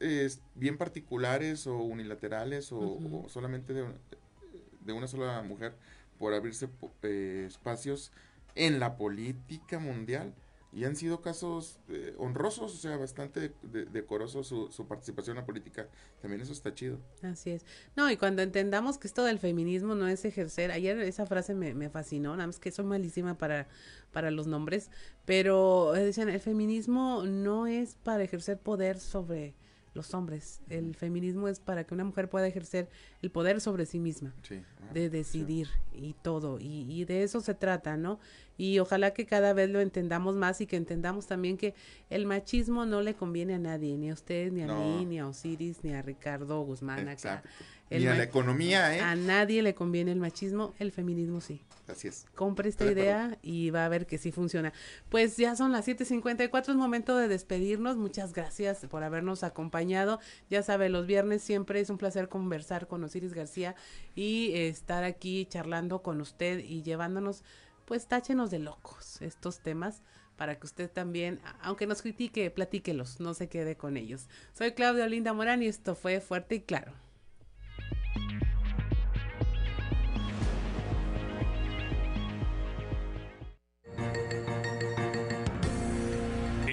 bien 0.55 0.79
particulares 0.79 1.67
o 1.67 1.77
unilaterales 1.77 2.71
o, 2.73 3.27
solamente 3.29 3.75
de, 3.75 4.93
una 4.93 5.07
sola 5.07 5.43
mujer 5.43 5.75
por 6.19 6.35
abrirse 6.35 6.69
eh, 7.03 7.45
espacios 7.47 8.13
en 8.55 8.81
la 8.81 8.97
política 8.97 9.79
mundial 9.79 10.35
y 10.73 10.85
han 10.85 10.95
sido 10.95 11.21
casos 11.21 11.81
eh, 11.89 12.15
honrosos, 12.19 12.75
o 12.75 12.77
sea, 12.77 12.97
bastante 12.97 13.53
decoroso 13.63 14.45
su, 14.45 14.71
su, 14.71 14.87
participación 14.87 15.37
en 15.37 15.43
la 15.43 15.47
política. 15.47 15.89
También 16.23 16.41
eso 16.41 16.53
está 16.53 16.73
chido. 16.73 16.99
Así 17.23 17.51
es. 17.51 17.65
No, 17.97 18.09
y 18.11 18.17
cuando 18.17 18.43
entendamos 18.43 18.97
que 18.97 19.09
esto 19.09 19.25
del 19.25 19.41
feminismo 19.41 19.97
no 19.97 20.07
es 20.07 20.25
ejercer, 20.25 20.71
ayer 20.71 20.99
esa 21.01 21.27
frase 21.27 21.55
me, 21.55 21.75
me 21.75 21.91
fascinó, 21.91 22.37
nada 22.37 22.47
más 22.47 22.61
que 22.61 22.71
soy 22.71 22.85
malísima 22.85 23.37
para, 23.37 23.67
para 24.13 24.31
los 24.31 24.47
nombres, 24.47 24.91
pero 25.25 25.97
eh, 25.97 26.05
decían, 26.05 26.29
el 26.29 26.41
feminismo 26.41 27.25
no 27.25 27.67
es 27.67 27.97
para 27.97 28.23
ejercer 28.23 28.59
poder 28.59 29.01
sobre 29.01 29.55
los 29.95 30.15
hombres. 30.15 30.61
El 30.69 30.95
feminismo 30.95 31.49
es 31.49 31.61
para 31.61 31.85
que 31.85 31.95
una 31.95 32.05
mujer 32.05 32.29
pueda 32.29 32.47
ejercer 32.47 32.89
el 33.23 33.31
poder 33.31 33.61
sobre 33.61 33.87
sí 33.87 33.99
misma, 33.99 34.35
ah, 34.51 34.93
de 34.93 35.11
decidir 35.11 35.69
y 35.93 36.15
todo. 36.15 36.59
Y, 36.61 36.87
y, 36.89 37.05
de 37.05 37.23
eso 37.23 37.41
se 37.41 37.55
trata, 37.55 37.97
¿no? 37.97 38.21
Y 38.57 38.79
ojalá 38.79 39.13
que 39.13 39.27
cada 39.27 39.53
vez 39.53 39.71
lo 39.71 39.81
entendamos 39.81 40.37
más 40.37 40.61
y 40.61 40.67
que 40.67 40.77
entendamos 40.77 41.27
también 41.27 41.57
que 41.57 41.75
el 42.11 42.27
machismo 42.27 42.85
no 42.85 43.01
le 43.01 43.15
conviene 43.15 43.55
a 43.55 43.59
nadie, 43.59 43.97
ni 43.97 44.11
a 44.11 44.15
usted, 44.15 44.53
ni 44.53 44.63
a 44.63 44.67
mí, 44.67 45.07
ni 45.07 45.19
a 45.19 45.27
Osiris, 45.27 45.83
ni 45.83 45.93
a 45.95 46.03
Ricardo 46.03 46.63
Guzmán 46.63 47.09
acá. 47.09 47.43
Ni 47.91 48.07
a 48.07 48.15
la 48.15 48.23
economía, 48.23 48.97
¿eh? 48.97 49.01
A 49.01 49.17
nadie 49.17 49.63
le 49.63 49.75
conviene 49.75 50.13
el 50.13 50.21
machismo, 50.21 50.75
el 50.79 50.93
feminismo 50.93 51.41
sí. 51.41 51.63
Así 51.89 52.09
es. 52.09 52.27
Compre 52.35 52.69
esta 52.69 52.91
idea 52.91 53.37
y 53.43 53.71
va 53.71 53.85
a 53.85 53.89
ver 53.89 54.07
que 54.07 54.19
sí 54.19 54.31
funciona. 54.31 54.73
Pues 55.09 55.37
ya 55.37 55.57
son 55.57 55.73
las 55.73 55.89
7.54, 55.89 56.71
es 56.71 56.77
momento 56.77 57.17
de 57.17 57.29
despedirnos. 57.29 57.97
Muchas 57.97 58.33
gracias 58.33 58.87
por 58.87 59.03
habernos 59.03 59.43
acompañado. 59.43 60.21
Ya 60.49 60.63
sabe, 60.63 60.89
los 60.89 61.07
viernes 61.07 61.43
siempre 61.43 61.81
es 61.81 61.91
un 61.91 61.99
placer 61.99 62.29
conversar 62.29 62.87
con 62.87 63.03
Osiris 63.03 63.35
García 63.35 63.75
y 64.15 64.53
estar 64.55 65.05
aquí 65.05 65.47
charlando 65.47 66.03
con 66.03 66.21
usted 66.21 66.61
y 66.61 66.83
llevándonos, 66.83 67.43
pues 67.87 68.07
táchenos 68.07 68.51
de 68.51 68.61
locos 68.61 69.21
estos 69.21 69.59
temas 69.59 70.03
para 70.37 70.59
que 70.59 70.67
usted 70.67 70.91
también, 70.91 71.41
aunque 71.61 71.87
nos 71.87 72.01
critique, 72.01 72.51
platíquelos, 72.51 73.21
no 73.21 73.35
se 73.35 73.49
quede 73.49 73.77
con 73.77 73.99
ellos. 73.99 74.29
Soy 74.55 74.73
Claudia 74.73 75.07
Linda 75.07 75.35
Morán 75.35 75.63
y 75.63 75.67
esto 75.67 75.95
fue 75.95 76.21
Fuerte 76.21 76.55
y 76.55 76.61
Claro. 76.61 76.93